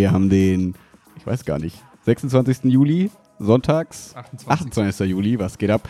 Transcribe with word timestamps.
Wir 0.00 0.12
haben 0.12 0.30
den, 0.30 0.74
ich 1.18 1.26
weiß 1.26 1.44
gar 1.44 1.58
nicht, 1.58 1.76
26. 2.06 2.72
Juli, 2.72 3.10
sonntags, 3.38 4.16
28. 4.16 4.48
28. 4.48 5.10
Juli, 5.10 5.38
was 5.38 5.58
geht 5.58 5.68
ab? 5.68 5.86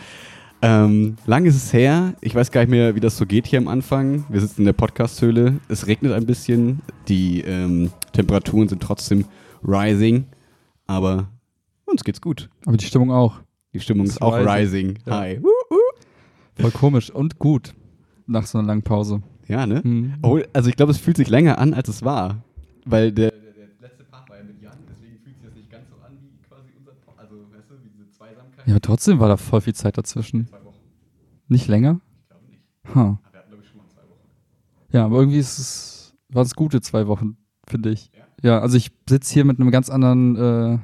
Ähm, 0.61 1.15
lang 1.25 1.45
ist 1.45 1.55
es 1.55 1.71
her. 1.71 2.13
Ich 2.19 2.35
weiß 2.35 2.51
gar 2.51 2.59
nicht 2.59 2.71
mehr, 2.71 2.93
wie 2.93 2.99
das 2.99 3.15
so 3.15 3.25
geht 3.25 3.47
hier 3.47 3.59
am 3.59 3.69
Anfang. 3.69 4.25
Wir 4.27 4.41
sitzen 4.41 4.63
in 4.63 4.65
der 4.65 4.73
Podcast-Höhle. 4.73 5.61
Es 5.69 5.87
regnet 5.87 6.11
ein 6.11 6.25
bisschen. 6.25 6.81
Die 7.07 7.39
ähm, 7.39 7.89
Temperaturen 8.11 8.67
sind 8.67 8.83
trotzdem 8.83 9.23
rising. 9.65 10.25
Aber 10.87 11.29
uns 11.85 12.03
geht's 12.03 12.19
gut. 12.19 12.49
Aber 12.65 12.75
die 12.75 12.85
Stimmung 12.85 13.11
auch. 13.11 13.39
Die 13.71 13.79
Stimmung 13.79 14.07
Ist 14.07 14.15
ist 14.15 14.21
auch 14.21 14.35
rising. 14.35 14.49
rising. 14.89 14.99
Ja. 15.05 15.19
Hi. 15.19 15.41
Voll 16.59 16.71
komisch 16.71 17.09
und 17.09 17.39
gut. 17.39 17.73
Nach 18.27 18.45
so 18.45 18.57
einer 18.57 18.67
langen 18.67 18.83
Pause. 18.83 19.21
Ja, 19.47 19.65
ne? 19.65 19.79
Mhm. 19.85 20.15
Also 20.51 20.69
ich 20.69 20.75
glaube, 20.75 20.91
es 20.91 20.97
fühlt 20.97 21.15
sich 21.15 21.29
länger 21.29 21.59
an, 21.59 21.73
als 21.73 21.87
es 21.87 22.03
war. 22.03 22.43
Weil 22.85 23.11
der, 23.11 23.29
der, 23.29 23.39
der 23.39 23.67
letzte 23.89 24.03
Part 24.05 24.27
war 24.27 24.37
ja 24.37 24.43
mit 24.43 24.59
Jan, 24.59 24.73
deswegen 24.89 25.19
fühlt 25.23 25.35
sich 25.35 25.43
das 25.45 25.53
nicht 25.53 25.69
ganz 25.69 25.87
so 25.87 25.95
an 26.03 26.17
wie 26.19 26.33
quasi 26.47 26.69
unser 26.77 26.93
Pod. 26.93 27.13
Also, 27.17 27.35
weißt 27.53 27.69
du, 27.69 27.75
wie 27.83 27.89
diese 27.89 28.09
Zweisamkeit. 28.09 28.50
Ja, 28.65 28.73
aber 28.73 28.81
trotzdem 28.81 29.19
war 29.19 29.27
da 29.27 29.37
voll 29.37 29.61
viel 29.61 29.75
Zeit 29.75 29.97
dazwischen. 29.97 30.47
Zwei 30.47 30.63
Wochen. 30.65 30.79
Nicht 31.47 31.67
länger? 31.67 31.99
Ich 32.21 32.27
glaube 32.29 32.45
nicht. 32.47 32.61
Ha. 32.95 33.01
Aber 33.01 33.19
wir 33.31 33.39
hatten, 33.39 33.49
glaube 33.49 33.63
ich, 33.63 33.69
schon 33.69 33.77
mal 33.77 33.87
zwei 33.87 34.01
Wochen. 34.03 34.29
Ja, 34.91 35.05
aber 35.05 35.19
irgendwie 35.19 35.39
ist 35.39 35.57
es, 35.59 36.15
waren 36.29 36.45
es 36.45 36.55
gute 36.55 36.81
zwei 36.81 37.07
Wochen, 37.07 37.37
finde 37.67 37.89
ich. 37.91 38.11
Ja, 38.43 38.59
also 38.59 38.75
ich 38.77 38.91
sitze 39.07 39.33
hier 39.33 39.45
mit 39.45 39.59
einem 39.59 39.69
ganz 39.71 39.89
anderen, 39.89 40.35
äh, 40.35 40.79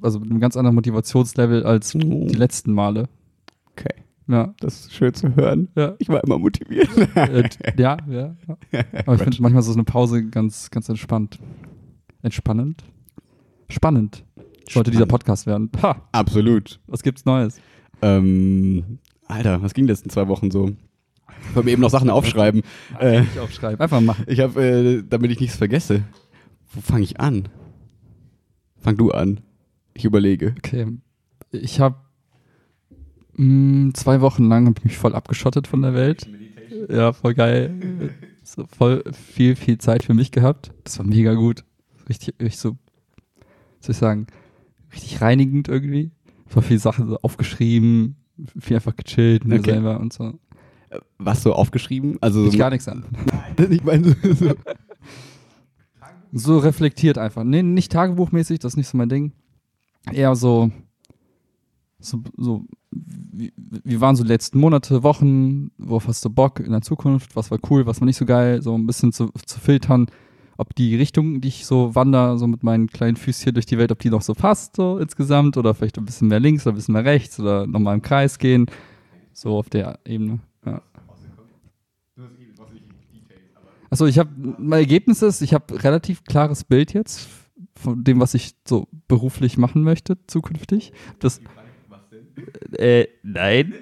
also 0.00 0.20
mit 0.20 0.30
einem 0.30 0.40
ganz 0.40 0.56
anderen 0.56 0.74
Motivationslevel 0.74 1.64
als 1.64 1.94
Oh. 1.94 1.98
die 1.98 2.34
letzten 2.34 2.72
Male. 2.72 3.08
Okay. 3.72 3.94
Ja. 4.28 4.54
Das 4.60 4.80
ist 4.80 4.94
schön 4.94 5.12
zu 5.12 5.34
hören. 5.36 5.68
Ja. 5.76 5.94
Ich 5.98 6.08
war 6.08 6.22
immer 6.24 6.38
motiviert. 6.38 6.88
Äh, 7.16 7.48
ja, 7.76 7.98
ja. 8.08 8.36
ja. 8.46 8.56
Aber 9.06 9.14
ich 9.16 9.22
finde 9.22 9.42
manchmal 9.42 9.60
ist 9.60 9.66
so 9.66 9.72
eine 9.74 9.84
Pause 9.84 10.24
ganz, 10.28 10.70
ganz 10.70 10.88
entspannt. 10.88 11.38
Entspannend? 12.22 12.84
Spannend. 13.68 14.24
Sollte 14.74 14.90
dieser. 14.90 15.06
Podcast 15.06 15.46
werden. 15.46 15.70
Ha, 15.82 16.02
Absolut. 16.12 16.80
was 16.86 17.02
gibt's 17.02 17.24
Neues? 17.24 17.60
Ähm, 18.00 18.98
Alter, 19.28 19.62
was 19.62 19.74
ging 19.74 19.86
die 19.86 19.92
letzten 19.92 20.10
zwei 20.10 20.28
Wochen 20.28 20.50
so? 20.50 20.70
Ich 21.48 21.54
wollte 21.56 21.66
mir 21.66 21.72
eben 21.72 21.82
noch 21.82 21.90
Sachen 21.90 22.10
aufschreiben. 22.10 22.62
äh, 23.00 23.20
Nicht 23.22 23.38
aufschreiben. 23.38 23.80
Einfach 23.80 24.00
machen. 24.00 24.24
ich 24.26 24.40
habe, 24.40 24.62
äh, 24.62 25.02
damit 25.08 25.30
ich 25.30 25.40
nichts 25.40 25.56
vergesse. 25.56 26.04
Wo 26.72 26.80
fange 26.80 27.04
ich 27.04 27.20
an? 27.20 27.48
Fang 28.78 28.96
du 28.96 29.10
an. 29.10 29.40
Ich 29.94 30.04
überlege. 30.04 30.54
Okay. 30.58 30.86
Ich 31.50 31.80
habe 31.80 31.96
zwei 33.94 34.20
Wochen 34.20 34.44
lang 34.44 34.66
hab 34.66 34.78
ich 34.78 34.84
mich 34.84 34.96
voll 34.98 35.14
abgeschottet 35.14 35.66
von 35.66 35.82
der 35.82 35.94
Welt. 35.94 36.28
Ja, 36.88 37.12
voll 37.12 37.34
geil. 37.34 38.10
So 38.42 38.66
voll 38.66 39.04
viel, 39.12 39.56
viel 39.56 39.78
Zeit 39.78 40.02
für 40.02 40.14
mich 40.14 40.32
gehabt. 40.32 40.72
Das 40.84 40.98
war 40.98 41.06
mega 41.06 41.34
gut. 41.34 41.64
Richtig, 42.08 42.34
richtig 42.40 42.58
so, 42.58 42.76
was 43.78 43.86
soll 43.86 43.92
ich 43.92 43.98
sagen, 43.98 44.26
richtig 44.92 45.20
reinigend 45.20 45.68
irgendwie. 45.68 46.10
Voll 46.46 46.62
viele 46.62 46.78
Sachen 46.80 47.08
so 47.08 47.18
aufgeschrieben, 47.22 48.16
viel 48.58 48.76
einfach 48.76 48.96
gechillt 48.96 49.44
mir 49.44 49.58
Okay. 49.60 49.72
selber 49.72 49.98
und 50.00 50.12
so. 50.12 50.38
Äh, 50.90 50.98
Was 51.18 51.42
so 51.42 51.54
aufgeschrieben? 51.54 52.18
Also 52.20 52.46
Ich 52.46 52.58
gar 52.58 52.70
nichts 52.70 52.88
an. 52.88 53.04
ich 53.70 53.82
meine, 53.84 54.14
so, 54.34 54.52
So 56.32 56.58
reflektiert 56.58 57.18
einfach. 57.18 57.44
Nee, 57.44 57.62
nicht 57.62 57.92
tagebuchmäßig, 57.92 58.58
das 58.58 58.72
ist 58.72 58.76
nicht 58.76 58.88
so 58.88 58.96
mein 58.96 59.08
Ding. 59.08 59.32
Eher 60.12 60.34
so, 60.34 60.70
so, 62.00 62.22
so 62.36 62.64
wie, 62.90 63.52
wie 63.84 64.00
waren 64.00 64.16
so 64.16 64.24
die 64.24 64.28
letzten 64.28 64.58
Monate, 64.58 65.02
Wochen, 65.02 65.70
worauf 65.78 66.08
hast 66.08 66.24
du 66.24 66.30
Bock 66.30 66.60
in 66.60 66.72
der 66.72 66.82
Zukunft, 66.82 67.36
was 67.36 67.50
war 67.50 67.58
cool, 67.70 67.86
was 67.86 68.00
war 68.00 68.06
nicht 68.06 68.16
so 68.16 68.24
geil, 68.26 68.62
so 68.62 68.74
ein 68.76 68.86
bisschen 68.86 69.12
zu, 69.12 69.30
zu 69.46 69.60
filtern, 69.60 70.06
ob 70.62 70.74
die 70.76 70.96
Richtung, 70.96 71.40
die 71.40 71.48
ich 71.48 71.66
so 71.66 71.94
wandere, 71.94 72.38
so 72.38 72.46
mit 72.46 72.62
meinen 72.62 72.86
kleinen 72.86 73.16
Füßchen 73.16 73.52
durch 73.52 73.66
die 73.66 73.78
Welt, 73.78 73.90
ob 73.90 73.98
die 73.98 74.10
noch 74.10 74.22
so 74.22 74.32
passt, 74.32 74.76
so 74.76 74.98
insgesamt, 74.98 75.56
oder 75.56 75.74
vielleicht 75.74 75.98
ein 75.98 76.04
bisschen 76.04 76.28
mehr 76.28 76.40
links 76.40 76.64
oder 76.64 76.72
ein 76.72 76.76
bisschen 76.76 76.94
mehr 76.94 77.04
rechts 77.04 77.38
oder 77.40 77.66
nochmal 77.66 77.94
im 77.94 78.02
Kreis 78.02 78.38
gehen. 78.38 78.66
So 79.32 79.58
auf 79.58 79.68
der 79.68 79.98
Ebene. 80.04 80.38
Ja. 80.64 80.80
Achso, 83.90 84.06
ich 84.06 84.18
habe, 84.18 84.30
mein 84.58 84.80
Ergebnis 84.80 85.20
ist, 85.20 85.42
ich 85.42 85.52
habe 85.52 85.82
relativ 85.82 86.24
klares 86.24 86.64
Bild 86.64 86.94
jetzt 86.94 87.28
von 87.74 88.04
dem, 88.04 88.20
was 88.20 88.34
ich 88.34 88.54
so 88.66 88.86
beruflich 89.08 89.58
machen 89.58 89.82
möchte 89.82 90.16
zukünftig. 90.28 90.92
Das, 91.18 91.40
äh, 92.78 93.06
nein, 93.22 93.74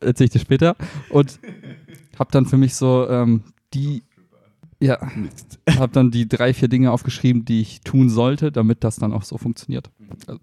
erzähl 0.00 0.26
ich 0.26 0.32
dir 0.32 0.40
später. 0.40 0.76
Und 1.10 1.38
habe 2.18 2.30
dann 2.32 2.46
für 2.46 2.56
mich 2.56 2.74
so 2.74 3.08
ähm, 3.08 3.42
die, 3.72 4.02
ja, 4.80 4.98
habe 5.78 5.92
dann 5.92 6.10
die 6.10 6.28
drei, 6.28 6.54
vier 6.54 6.68
Dinge 6.68 6.92
aufgeschrieben, 6.92 7.44
die 7.44 7.60
ich 7.60 7.80
tun 7.80 8.08
sollte, 8.08 8.52
damit 8.52 8.84
das 8.84 8.96
dann 8.96 9.12
auch 9.12 9.22
so 9.22 9.38
funktioniert. 9.38 9.90
Also, 10.26 10.40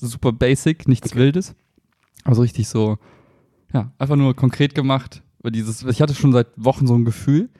super 0.00 0.32
basic, 0.32 0.88
nichts 0.88 1.14
Wildes. 1.14 1.54
Also 2.24 2.42
richtig 2.42 2.68
so, 2.68 2.98
ja, 3.72 3.92
einfach 3.98 4.16
nur 4.16 4.34
konkret 4.34 4.74
gemacht. 4.74 5.22
Dieses, 5.46 5.84
ich 5.84 6.00
hatte 6.00 6.14
schon 6.14 6.32
seit 6.32 6.48
Wochen 6.56 6.86
so 6.86 6.94
ein 6.94 7.04
Gefühl. 7.04 7.50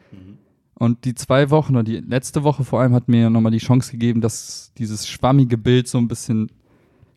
Und 0.77 1.05
die 1.05 1.15
zwei 1.15 1.51
Wochen 1.51 1.75
oder 1.75 1.85
die 1.85 1.99
letzte 1.99 2.43
Woche 2.43 2.65
vor 2.65 2.81
allem 2.81 2.95
hat 2.95 3.09
mir 3.09 3.31
nochmal 3.31 3.53
die 3.53 3.59
Chance 3.59 3.93
gegeben, 3.93 4.21
dass 4.21 4.73
dieses 4.77 5.07
schwammige 5.07 5.57
Bild 5.57 5.87
so 5.87 5.99
ein 5.99 6.09
bisschen 6.09 6.51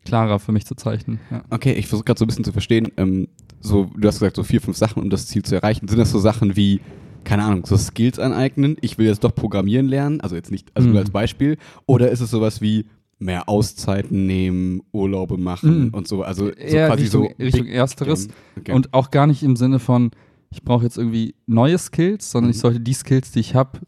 klarer 0.04 0.38
für 0.38 0.52
mich 0.52 0.64
zu 0.64 0.74
zeichnen. 0.74 1.18
Ja. 1.30 1.42
okay, 1.50 1.72
ich 1.72 1.88
versuche 1.88 2.04
gerade 2.04 2.18
so 2.18 2.24
ein 2.24 2.28
bisschen 2.28 2.44
zu 2.44 2.52
verstehen. 2.52 2.88
Ähm, 2.96 3.28
so, 3.60 3.90
du 3.96 4.06
hast 4.06 4.20
gesagt, 4.20 4.36
so 4.36 4.44
vier, 4.44 4.60
fünf 4.60 4.76
Sachen, 4.76 5.02
um 5.02 5.10
das 5.10 5.26
Ziel 5.26 5.42
zu 5.42 5.56
erreichen. 5.56 5.88
Sind 5.88 5.98
das 5.98 6.10
so 6.10 6.20
Sachen 6.20 6.56
wie, 6.56 6.80
keine 7.28 7.44
Ahnung, 7.44 7.66
so 7.66 7.76
Skills 7.76 8.18
aneignen? 8.18 8.76
Ich 8.80 8.96
will 8.96 9.06
jetzt 9.06 9.22
doch 9.22 9.34
programmieren 9.34 9.86
lernen, 9.86 10.20
also 10.22 10.34
jetzt 10.34 10.50
nicht, 10.50 10.70
also 10.74 10.88
nur 10.88 10.94
Mhm. 10.94 11.00
als 11.00 11.10
Beispiel. 11.10 11.58
Oder 11.86 12.10
ist 12.10 12.20
es 12.20 12.30
sowas 12.30 12.62
wie 12.62 12.86
mehr 13.18 13.48
Auszeiten 13.50 14.26
nehmen, 14.26 14.80
Urlaube 14.92 15.36
machen 15.36 15.88
Mhm. 15.88 15.94
und 15.94 16.08
so? 16.08 16.22
Also 16.22 16.46
so 16.46 16.52
Eher 16.52 16.86
quasi 16.88 17.02
Richtung, 17.02 17.28
so 17.36 17.42
Richtung 17.44 17.66
Ersteres. 17.66 18.28
Okay. 18.58 18.72
Und 18.72 18.94
auch 18.94 19.10
gar 19.10 19.26
nicht 19.26 19.42
im 19.42 19.56
Sinne 19.56 19.78
von, 19.78 20.10
ich 20.50 20.62
brauche 20.62 20.84
jetzt 20.84 20.96
irgendwie 20.96 21.34
neue 21.46 21.76
Skills, 21.76 22.30
sondern 22.30 22.50
ich 22.50 22.56
Mhm. 22.56 22.60
sollte 22.60 22.80
die 22.80 22.94
Skills, 22.94 23.30
die 23.32 23.40
ich 23.40 23.54
habe, 23.54 23.80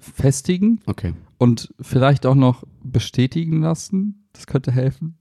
festigen 0.00 0.80
okay. 0.86 1.12
und 1.38 1.72
vielleicht 1.80 2.26
auch 2.26 2.34
noch 2.34 2.64
bestätigen 2.82 3.60
lassen. 3.60 4.24
Das 4.32 4.46
könnte 4.46 4.72
helfen. 4.72 5.16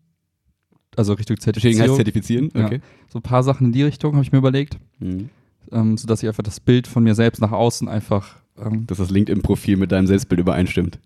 Also 0.96 1.13
Richtung 1.13 1.35
Bestätigen 1.35 1.79
heißt 1.79 1.96
Zertifizierung. 1.96 2.50
zertifizieren? 2.50 2.52
Ja. 2.56 2.66
Okay. 2.66 2.81
So 3.09 3.19
ein 3.19 3.24
paar 3.24 3.44
Sachen 3.44 3.68
in 3.68 3.72
die 3.74 3.84
Richtung 3.84 4.13
habe 4.13 4.24
ich 4.24 4.31
mir 4.31 4.40
überlegt, 4.40 4.79
Mhm. 5.00 5.29
Ähm, 5.72 5.97
sodass 5.97 6.22
ich 6.24 6.30
einfach 6.30 6.44
das 6.44 6.59
Bild 6.59 6.88
von 6.88 7.03
mir 7.03 7.16
selbst 7.16 7.40
nach 7.41 7.52
außen 7.52 7.88
einfach 7.88 8.38
ähm, 8.57 8.85
Dass 8.88 8.97
das 8.97 9.09
LinkedIn-Profil 9.09 9.78
mit 9.78 9.91
deinem 9.91 10.07
Selbstbild 10.07 10.40
übereinstimmt. 10.41 11.00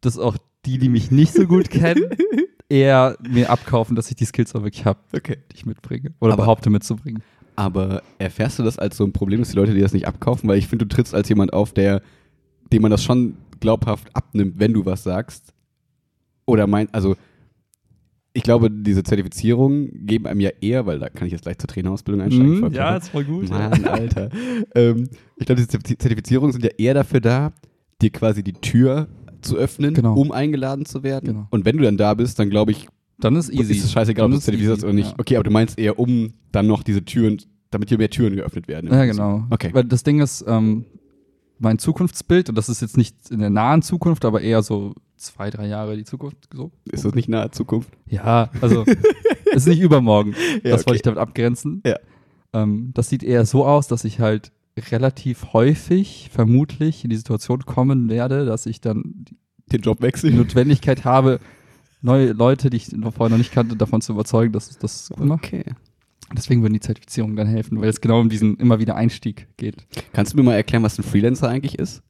dass 0.00 0.18
auch 0.18 0.36
die, 0.66 0.78
die 0.78 0.88
mich 0.88 1.10
nicht 1.10 1.32
so 1.32 1.46
gut 1.46 1.70
kennen, 1.70 2.04
eher 2.68 3.16
mir 3.28 3.50
abkaufen, 3.50 3.96
dass 3.96 4.08
ich 4.10 4.16
die 4.16 4.24
Skills 4.26 4.54
auch 4.54 4.62
wirklich 4.62 4.84
habe, 4.84 5.00
Okay. 5.14 5.38
die 5.50 5.56
ich 5.56 5.66
mitbringe. 5.66 6.12
Oder 6.20 6.34
Aber- 6.34 6.42
behaupte 6.44 6.70
mitzubringen. 6.70 7.22
Aber 7.56 8.02
erfährst 8.18 8.58
du 8.58 8.62
das 8.62 8.78
als 8.78 8.96
so 8.96 9.04
ein 9.04 9.12
Problem, 9.12 9.40
dass 9.40 9.50
die 9.50 9.56
Leute 9.56 9.74
dir 9.74 9.82
das 9.82 9.92
nicht 9.92 10.06
abkaufen? 10.06 10.48
Weil 10.48 10.56
ich 10.58 10.66
finde, 10.68 10.86
du 10.86 10.94
trittst 10.94 11.14
als 11.14 11.28
jemand 11.28 11.52
auf, 11.52 11.74
der, 11.74 12.00
dem 12.72 12.80
man 12.80 12.90
das 12.90 13.02
schon 13.04 13.36
glaubhaft 13.58 14.08
abnimmt, 14.16 14.54
wenn 14.58 14.72
du 14.72 14.86
was 14.86 15.02
sagst. 15.02 15.52
Oder 16.46 16.66
mein, 16.66 16.88
also 16.94 17.16
ich 18.32 18.42
glaube, 18.42 18.70
diese 18.70 19.02
Zertifizierungen 19.02 20.06
geben 20.06 20.26
einem 20.26 20.40
ja 20.40 20.50
eher, 20.60 20.86
weil 20.86 20.98
da 21.00 21.08
kann 21.08 21.26
ich 21.26 21.32
jetzt 21.32 21.42
gleich 21.42 21.58
zur 21.58 21.68
Trainerausbildung 21.68 22.22
einsteigen. 22.22 22.58
clever. 22.70 22.90
Mhm. 22.92 22.96
ist 22.98 23.08
voll 23.08 23.24
gut. 23.24 23.48
Mann, 23.50 23.84
Alter. 23.84 24.30
ähm, 24.74 25.08
ich 25.36 25.46
glaube, 25.46 25.56
diese 25.60 25.68
Zertif- 25.68 25.98
Zertifizierungen 25.98 26.52
sind 26.52 26.64
ja 26.64 26.70
eher 26.78 26.94
dafür 26.94 27.20
da, 27.20 27.52
dir 28.00 28.10
quasi 28.10 28.42
die 28.44 28.52
Tür 28.52 29.08
zu 29.42 29.56
öffnen, 29.56 29.94
Genau. 29.94 30.14
um 30.14 30.32
eingeladen 30.32 30.84
zu 30.84 31.02
werden. 31.02 31.26
Genau. 31.26 31.46
Und 31.50 31.64
wenn 31.64 31.76
du 31.76 31.82
dann 31.84 31.96
da 31.96 32.14
bist, 32.14 32.38
dann 32.38 32.50
glaube 32.50 32.70
ich, 32.72 32.88
Dann 33.18 33.36
ist 33.36 33.50
easy. 33.52 33.72
ist 33.74 33.84
es 33.84 33.92
scheißegal, 33.92 34.24
ob 34.24 34.26
Dann 34.26 34.30
du 34.32 34.38
ist 34.38 34.44
zertifiziert 34.44 34.72
hast 34.76 34.78
easy, 34.80 34.86
oder 34.86 34.94
nicht. 34.94 35.08
ja. 35.10 35.14
Okay, 35.18 35.36
aber 35.36 35.44
du 35.44 35.50
meinst 35.50 35.78
eher, 35.78 35.98
um 35.98 36.32
dann 36.52 36.66
noch 36.66 36.82
diese 36.82 37.04
Türen, 37.04 37.38
damit 37.70 37.88
hier 37.88 37.98
mehr 37.98 38.10
Türen 38.10 38.36
geöffnet 38.36 38.68
werden. 38.68 38.90
Ja, 38.92 39.04
genau. 39.04 39.44
Okay. 39.50 39.70
Weil 39.72 39.84
das 39.84 40.02
Ding 40.02 40.20
ist, 40.20 40.44
ähm, 40.46 40.84
mein 41.58 41.78
Zukunftsbild, 41.78 42.48
und 42.48 42.54
das 42.56 42.68
ist 42.68 42.80
jetzt 42.80 42.96
nicht 42.96 43.14
in 43.30 43.40
der 43.40 43.50
nahen 43.50 43.82
Zukunft, 43.82 44.24
aber 44.24 44.40
eher 44.40 44.62
so 44.62 44.94
zwei, 45.20 45.50
drei 45.50 45.66
Jahre 45.66 45.96
die 45.96 46.04
Zukunft. 46.04 46.48
So. 46.52 46.72
Ist 46.90 47.04
das 47.04 47.14
nicht 47.14 47.28
nahe 47.28 47.50
Zukunft? 47.50 47.90
Ja, 48.06 48.50
also 48.60 48.84
ist 49.52 49.68
nicht 49.68 49.80
übermorgen. 49.80 50.34
Ja, 50.62 50.70
das 50.70 50.80
okay. 50.80 50.86
wollte 50.86 50.96
ich 50.96 51.02
damit 51.02 51.18
abgrenzen. 51.18 51.82
Ja. 51.84 51.96
Ähm, 52.52 52.90
das 52.94 53.08
sieht 53.08 53.22
eher 53.22 53.44
so 53.46 53.64
aus, 53.64 53.88
dass 53.88 54.04
ich 54.04 54.20
halt 54.20 54.52
relativ 54.90 55.52
häufig 55.52 56.30
vermutlich 56.32 57.04
in 57.04 57.10
die 57.10 57.16
Situation 57.16 57.60
kommen 57.66 58.08
werde, 58.08 58.46
dass 58.46 58.66
ich 58.66 58.80
dann 58.80 59.26
Den 59.70 59.82
Job 59.82 59.98
die 59.98 60.04
wechseln? 60.04 60.36
Notwendigkeit 60.36 61.04
habe, 61.04 61.40
neue 62.00 62.32
Leute, 62.32 62.70
die 62.70 62.78
ich 62.78 62.86
vorher 62.86 63.30
noch 63.30 63.38
nicht 63.38 63.52
kannte, 63.52 63.76
davon 63.76 64.00
zu 64.00 64.12
überzeugen, 64.12 64.52
dass 64.52 64.70
es 64.70 64.78
das 64.78 65.10
gut 65.10 65.26
macht. 65.26 65.44
Okay. 65.44 65.64
Deswegen 66.36 66.62
würden 66.62 66.74
die 66.74 66.80
Zertifizierungen 66.80 67.36
dann 67.36 67.48
helfen, 67.48 67.80
weil 67.80 67.88
es 67.88 68.00
genau 68.00 68.20
um 68.20 68.28
diesen 68.28 68.56
immer 68.56 68.78
wieder 68.78 68.94
Einstieg 68.94 69.48
geht. 69.56 69.86
Kannst 70.12 70.32
du 70.32 70.36
mir 70.36 70.44
mal 70.44 70.54
erklären, 70.54 70.82
was 70.82 70.96
ein 70.98 71.02
Freelancer 71.02 71.48
eigentlich 71.48 71.78
ist? 71.78 72.02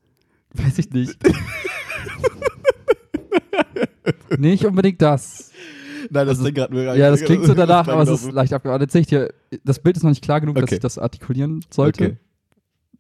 Weiß 0.53 0.79
ich 0.79 0.91
nicht. 0.91 1.17
nicht 4.39 4.65
unbedingt 4.65 5.01
das. 5.03 5.51
Nein, 6.11 6.29
Also, 6.29 6.45
Ding 6.45 6.55
gerade 6.55 6.75
mir 6.75 6.97
Ja, 6.97 7.11
das 7.11 7.23
klingt 7.23 7.45
so 7.45 7.55
danach, 7.55 7.87
aber 7.89 8.03
es 8.03 8.23
ist 8.23 8.33
leicht 8.33 8.53
abgeordnet. 8.53 8.95
Ich 8.95 9.07
dir, 9.07 9.33
das 9.65 9.79
Bild 9.81 9.97
ist 9.97 10.03
noch 10.03 10.11
nicht 10.11 10.23
klar 10.25 10.41
genug, 10.41 10.57
dass 10.57 10.65
Okay. 10.65 10.75
ich 10.77 10.81
das 10.81 10.99
artikulieren 10.99 11.61
sollte. 11.71 12.05
Okay. 12.05 12.17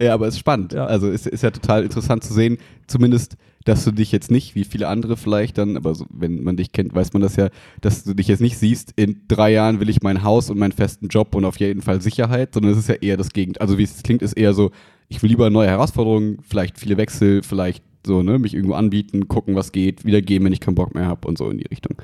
Ja, 0.02 0.14
aber 0.14 0.28
es 0.28 0.34
ist 0.34 0.40
spannend. 0.40 0.72
Ja. 0.72 0.86
Also 0.86 1.08
es 1.10 1.26
ist 1.26 1.42
ja 1.42 1.50
total 1.50 1.82
interessant 1.82 2.24
zu 2.24 2.32
sehen, 2.32 2.56
zumindest, 2.86 3.36
dass 3.64 3.84
du 3.84 3.90
dich 3.90 4.10
jetzt 4.12 4.30
nicht, 4.30 4.54
wie 4.54 4.64
viele 4.64 4.88
andere 4.88 5.18
vielleicht 5.18 5.58
dann, 5.58 5.76
aber 5.76 5.94
so, 5.94 6.06
wenn 6.08 6.42
man 6.42 6.56
dich 6.56 6.72
kennt, 6.72 6.94
weiß 6.94 7.12
man 7.12 7.20
das 7.20 7.36
ja, 7.36 7.50
dass 7.82 8.04
du 8.04 8.14
dich 8.14 8.26
jetzt 8.28 8.40
nicht 8.40 8.56
siehst, 8.56 8.94
in 8.96 9.20
drei 9.28 9.52
Jahren 9.52 9.78
will 9.78 9.90
ich 9.90 10.00
mein 10.02 10.22
Haus 10.22 10.48
und 10.48 10.58
meinen 10.58 10.72
festen 10.72 11.08
Job 11.08 11.34
und 11.34 11.44
auf 11.44 11.58
jeden 11.60 11.82
Fall 11.82 12.00
Sicherheit, 12.00 12.54
sondern 12.54 12.72
es 12.72 12.78
ist 12.78 12.88
ja 12.88 12.94
eher 12.94 13.18
das 13.18 13.28
Gegenteil. 13.30 13.60
Also 13.60 13.76
wie 13.76 13.82
es 13.82 14.02
klingt, 14.02 14.22
ist 14.22 14.32
eher 14.32 14.54
so, 14.54 14.70
ich 15.08 15.22
will 15.22 15.28
lieber 15.28 15.50
neue 15.50 15.68
Herausforderungen, 15.68 16.38
vielleicht 16.48 16.78
viele 16.78 16.96
Wechsel, 16.96 17.42
vielleicht 17.42 17.84
so, 18.06 18.22
ne, 18.22 18.38
mich 18.38 18.54
irgendwo 18.54 18.74
anbieten, 18.74 19.28
gucken, 19.28 19.54
was 19.54 19.72
geht, 19.72 20.04
wieder 20.04 20.22
gehen, 20.22 20.44
wenn 20.44 20.52
ich 20.52 20.60
keinen 20.60 20.74
Bock 20.74 20.94
mehr 20.94 21.06
habe 21.06 21.26
und 21.28 21.36
so 21.38 21.50
in 21.50 21.58
die 21.58 21.66
Richtung. 21.66 21.96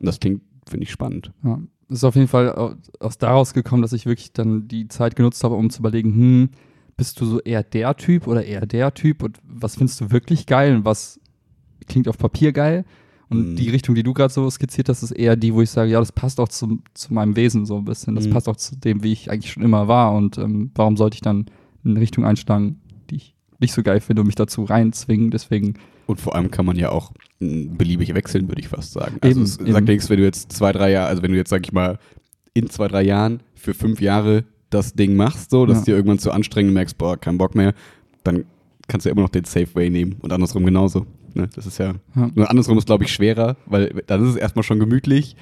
Und 0.00 0.06
das 0.06 0.18
klingt, 0.20 0.42
finde 0.68 0.84
ich, 0.84 0.90
spannend. 0.90 1.32
Ja. 1.44 1.60
Es 1.88 1.96
ist 1.98 2.04
auf 2.04 2.16
jeden 2.16 2.28
Fall 2.28 2.54
au- 2.54 2.74
aus 3.00 3.16
daraus 3.18 3.54
gekommen, 3.54 3.82
dass 3.82 3.92
ich 3.92 4.04
wirklich 4.04 4.32
dann 4.32 4.68
die 4.68 4.88
Zeit 4.88 5.16
genutzt 5.16 5.42
habe, 5.44 5.54
um 5.54 5.70
zu 5.70 5.78
überlegen, 5.80 6.12
hm, 6.14 6.48
bist 6.96 7.20
du 7.20 7.24
so 7.26 7.40
eher 7.40 7.62
der 7.62 7.96
Typ 7.96 8.26
oder 8.26 8.44
eher 8.44 8.66
der 8.66 8.92
Typ 8.92 9.22
und 9.22 9.38
was 9.44 9.76
findest 9.76 10.00
du 10.00 10.10
wirklich 10.10 10.46
geil 10.46 10.74
und 10.76 10.84
was 10.84 11.20
klingt 11.86 12.08
auf 12.08 12.18
Papier 12.18 12.52
geil? 12.52 12.84
Und 13.30 13.50
Mhm. 13.52 13.56
die 13.56 13.68
Richtung, 13.70 13.94
die 13.94 14.02
du 14.02 14.12
gerade 14.14 14.32
so 14.32 14.48
skizziert 14.50 14.88
hast, 14.88 15.02
ist 15.02 15.12
eher 15.12 15.36
die, 15.36 15.54
wo 15.54 15.60
ich 15.62 15.70
sage, 15.70 15.90
ja, 15.90 16.00
das 16.00 16.12
passt 16.12 16.40
auch 16.40 16.48
zum, 16.48 16.82
zu 16.94 17.12
meinem 17.14 17.36
Wesen 17.36 17.66
so 17.66 17.76
ein 17.76 17.84
bisschen. 17.84 18.14
Das 18.16 18.26
Mhm. 18.26 18.30
passt 18.30 18.48
auch 18.48 18.56
zu 18.56 18.74
dem, 18.76 19.02
wie 19.04 19.12
ich 19.12 19.30
eigentlich 19.30 19.52
schon 19.52 19.62
immer 19.62 19.86
war. 19.86 20.12
Und 20.14 20.38
ähm, 20.38 20.70
warum 20.74 20.96
sollte 20.96 21.14
ich 21.16 21.20
dann 21.20 21.46
in 21.84 21.92
eine 21.92 22.00
Richtung 22.00 22.24
einschlagen, 22.24 22.80
nicht 23.60 23.72
so 23.72 23.82
geil 23.82 24.00
finde 24.00 24.22
und 24.22 24.26
mich 24.26 24.34
dazu 24.36 24.64
reinzwingen? 24.64 25.30
Deswegen, 25.30 25.74
Und 26.06 26.20
vor 26.20 26.34
allem 26.34 26.50
kann 26.50 26.64
man 26.66 26.76
ja 26.76 26.90
auch 26.90 27.12
mh, 27.40 27.76
beliebig 27.76 28.14
wechseln, 28.14 28.48
würde 28.48 28.60
ich 28.60 28.68
fast 28.68 28.92
sagen. 28.92 29.16
Also 29.20 29.36
Eben, 29.38 29.42
es 29.44 29.58
eben. 29.60 29.72
sagt 29.72 29.88
nichts, 29.88 30.10
wenn 30.10 30.18
du 30.18 30.24
jetzt 30.24 30.52
zwei, 30.52 30.72
drei 30.72 30.90
Jahre, 30.90 31.08
also 31.08 31.22
wenn 31.22 31.32
du 31.32 31.36
jetzt, 31.36 31.50
sag 31.50 31.64
ich 31.64 31.72
mal, 31.72 31.98
in 32.54 32.70
zwei, 32.70 32.88
drei 32.88 33.02
Jahren 33.02 33.40
für 33.54 33.74
fünf 33.74 34.00
Jahre 34.00 34.44
das 34.70 34.92
Ding 34.94 35.16
machst, 35.16 35.50
so, 35.50 35.64
dass 35.66 35.78
Ja. 35.78 35.84
dir 35.84 35.94
irgendwann 35.96 36.18
zu 36.18 36.30
anstrengend 36.30 36.74
merkst, 36.74 36.98
boah, 36.98 37.16
kein 37.16 37.38
Bock 37.38 37.54
mehr, 37.54 37.74
dann 38.24 38.44
kannst 38.86 39.04
du 39.06 39.08
ja 39.10 39.12
immer 39.12 39.22
noch 39.22 39.28
den 39.30 39.44
Safe 39.44 39.68
Way 39.74 39.90
nehmen 39.90 40.16
und 40.20 40.32
andersrum 40.32 40.64
genauso. 40.64 41.06
Ne? 41.34 41.48
Das 41.54 41.66
ist 41.66 41.78
ja, 41.78 41.94
Ja. 42.16 42.30
nur 42.34 42.48
andersrum 42.50 42.78
ist, 42.78 42.86
glaube 42.86 43.04
ich, 43.04 43.12
schwerer, 43.12 43.56
weil 43.66 44.02
dann 44.06 44.22
ist 44.24 44.30
es 44.30 44.36
erstmal 44.36 44.62
schon 44.62 44.78
gemütlich 44.78 45.36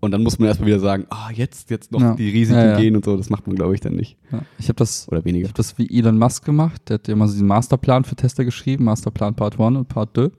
und 0.00 0.10
dann 0.10 0.22
muss 0.22 0.38
man 0.38 0.48
erstmal 0.48 0.68
wieder 0.68 0.80
sagen, 0.80 1.06
ah, 1.10 1.30
jetzt, 1.32 1.70
jetzt 1.70 1.90
noch 1.92 2.00
Ja. 2.00 2.14
die 2.14 2.28
Risiken 2.30 2.58
Ja, 2.58 2.66
ja. 2.72 2.78
gehen 2.80 2.96
und 2.96 3.04
so, 3.04 3.16
das 3.16 3.30
macht 3.30 3.46
man, 3.46 3.56
glaube 3.56 3.74
ich, 3.74 3.80
dann 3.80 3.94
nicht. 3.94 4.16
ich 4.58 4.68
habe 4.68 4.76
das 4.76 5.08
Oder 5.08 5.18
Ich 5.20 5.24
weniger. 5.24 5.48
habe 5.48 5.56
das 5.56 5.76
wie 5.78 5.88
Elon 5.98 6.18
Musk 6.18 6.44
gemacht. 6.44 6.82
Der 6.88 6.94
hat 6.94 7.08
immer 7.08 7.26
so 7.28 7.32
diesen 7.34 7.46
Masterplan 7.46 8.04
für 8.04 8.16
Tester 8.16 8.44
geschrieben. 8.44 8.84
Masterplan 8.84 9.34
Part 9.34 9.58
1 9.58 9.76
und 9.78 9.88
Part 9.88 10.10
2. 10.16 10.30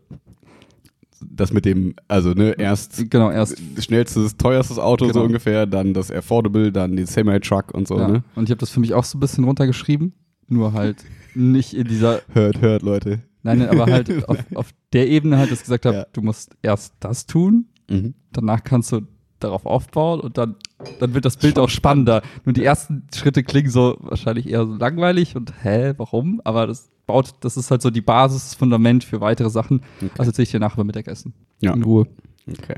Das 1.29 1.51
mit 1.51 1.65
dem, 1.65 1.95
also 2.07 2.33
ne, 2.33 2.51
erst 2.59 3.09
Genau, 3.09 3.31
erst. 3.31 3.57
schnellstes, 3.79 4.37
teuerstes 4.37 4.77
Auto 4.77 5.05
so 5.07 5.13
Genau. 5.13 5.25
ungefähr, 5.25 5.65
dann 5.65 5.95
das 5.95 6.11
Affordable, 6.11 6.71
dann 6.71 6.95
den 6.95 7.07
Semi-Truck 7.07 7.73
und 7.73 7.87
so, 7.87 7.97
ja. 7.97 8.07
ne? 8.07 8.23
Und 8.35 8.43
ich 8.43 8.51
habe 8.51 8.59
das 8.59 8.69
für 8.69 8.79
mich 8.79 8.93
auch 8.93 9.03
so 9.03 9.17
ein 9.17 9.21
bisschen 9.21 9.43
runtergeschrieben. 9.43 10.13
Nur 10.47 10.73
halt 10.73 10.97
nicht 11.33 11.73
in 11.73 11.87
dieser. 11.87 12.21
Hört, 12.33 12.61
hört, 12.61 12.83
Leute. 12.83 13.23
Nein, 13.41 13.59
nein, 13.59 13.69
aber 13.69 13.87
halt 13.87 14.09
auf, 14.29 14.37
auf 14.53 14.69
der 14.93 15.07
Ebene 15.09 15.37
halt, 15.37 15.51
dass 15.51 15.59
ich 15.59 15.63
gesagt 15.65 15.85
habe, 15.87 16.07
du 16.13 16.21
musst 16.21 16.55
erst 16.61 16.93
das 16.99 17.25
tun, 17.25 17.65
Mhm. 17.89 18.13
danach 18.33 18.63
kannst 18.63 18.91
du 18.91 19.01
darauf 19.39 19.65
aufbauen 19.65 20.19
und 20.19 20.37
dann, 20.37 20.55
dann 20.99 21.13
wird 21.13 21.25
das 21.25 21.37
Bild 21.37 21.59
auch 21.59 21.69
spannender. 21.69 22.21
Nur 22.45 22.53
die 22.53 22.63
ersten 22.63 23.07
Schritte 23.15 23.43
klingen 23.43 23.69
so 23.69 23.97
wahrscheinlich 23.99 24.49
eher 24.49 24.65
so 24.65 24.75
langweilig 24.75 25.35
und 25.35 25.53
hä, 25.63 25.93
warum? 25.97 26.41
Aber 26.43 26.67
das 26.67 26.89
baut, 27.05 27.35
das 27.41 27.57
ist 27.57 27.71
halt 27.71 27.81
so 27.81 27.89
die 27.89 28.01
Basis, 28.01 28.43
das 28.43 28.55
Fundament 28.55 29.03
für 29.03 29.21
weitere 29.21 29.49
Sachen. 29.49 29.81
Okay. 29.97 30.11
Also 30.17 30.29
erzähle 30.29 30.43
ich 30.43 30.51
dir 30.51 30.59
nachher 30.59 30.77
beim 30.77 30.87
Mittagessen. 30.87 31.33
Ja. 31.61 31.73
In 31.73 31.83
Ruhe. 31.83 32.07
Okay. 32.47 32.75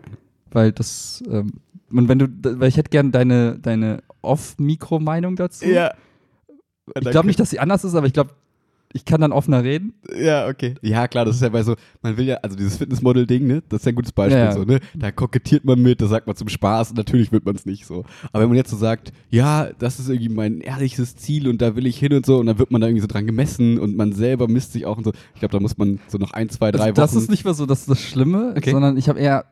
Weil 0.52 0.72
das, 0.72 1.24
ähm, 1.30 1.54
und 1.92 2.08
wenn 2.08 2.20
du, 2.20 2.28
weil 2.60 2.70
ich 2.70 2.78
hätte 2.78 2.90
gern 2.90 3.12
deine, 3.12 3.60
deine 3.60 4.04
Off-Mikro-Meinung 4.22 5.36
dazu. 5.36 5.66
Ich 5.66 7.10
glaube 7.12 7.28
nicht, 7.28 7.40
dass 7.40 7.50
sie 7.50 7.60
anders 7.60 7.84
ist, 7.84 7.96
aber 7.96 8.08
ich 8.08 8.14
glaube, 8.14 8.32
ich 8.92 9.06
kann 9.06 9.22
dann 9.22 9.32
offener 9.32 9.64
reden. 9.64 9.94
Ja, 10.20 10.48
okay. 10.48 10.74
Ja, 10.82 11.08
klar, 11.08 11.24
das 11.26 11.36
ist 11.36 11.42
ja 11.44 11.50
bei 11.50 11.62
so, 11.64 11.76
man 12.02 12.18
will 12.18 12.26
ja, 12.26 12.38
also 12.38 12.56
dieses 12.58 12.78
Fitnessmodel-Ding, 12.78 13.46
ne, 13.46 13.62
das 13.70 13.82
ist 13.82 13.86
ja 13.86 13.92
ein 13.92 13.96
gutes 13.96 14.12
Beispiel, 14.12 14.40
Ja, 14.42 14.52
so, 14.52 14.64
ne, 14.64 14.80
da 14.96 15.12
kokettiert 15.12 15.64
man 15.64 15.80
mit, 15.82 16.02
das 16.02 16.10
sagt 16.10 16.26
man 16.26 16.36
zum 16.36 16.50
Spaß, 16.50 16.94
natürlich 16.96 17.32
wird 17.32 17.46
man 17.46 17.56
es 17.56 17.66
nicht 17.68 17.86
so. 17.86 18.04
Aber 18.32 18.42
wenn 18.44 18.50
man 18.50 18.58
jetzt 18.58 18.72
so 18.72 18.78
sagt, 18.78 19.14
ja, 19.30 19.70
das 19.78 20.00
ist 20.00 20.10
irgendwie 20.10 20.30
mein 20.30 20.62
ehrliches 20.62 21.16
Ziel 21.16 21.48
und 21.48 21.62
da 21.62 21.76
will 21.76 21.86
ich 21.86 22.00
hin 22.00 22.14
und 22.14 22.26
so, 22.26 22.40
und 22.40 22.48
dann 22.48 22.58
wird 22.58 22.72
man 22.72 22.82
da 22.82 22.88
irgendwie 22.88 23.02
so 23.02 23.08
dran 23.08 23.28
gemessen 23.28 23.78
und 23.80 23.96
man 23.96 24.12
selber 24.14 24.48
misst 24.48 24.74
sich 24.74 24.86
auch 24.88 24.98
und 24.98 25.04
so. 25.04 25.12
Ich 25.34 25.40
glaube, 25.40 25.52
da 25.52 25.60
muss 25.60 25.78
man 25.78 26.00
so 26.08 26.18
noch 26.18 26.32
ein, 26.32 26.50
zwei, 26.50 26.72
drei 26.72 26.86
Also 26.86 26.94
das 26.94 27.12
Wochen. 27.14 27.22
ist 27.24 27.30
nicht 27.30 27.46
mehr 27.46 27.54
so 27.54 27.66
das, 27.68 27.82
ist 27.82 27.90
das 27.90 28.02
Schlimme, 28.02 28.54
Okay. 28.58 28.72
sondern 28.72 28.98
ich 28.98 29.08
habe 29.08 29.20
eher, 29.20 29.46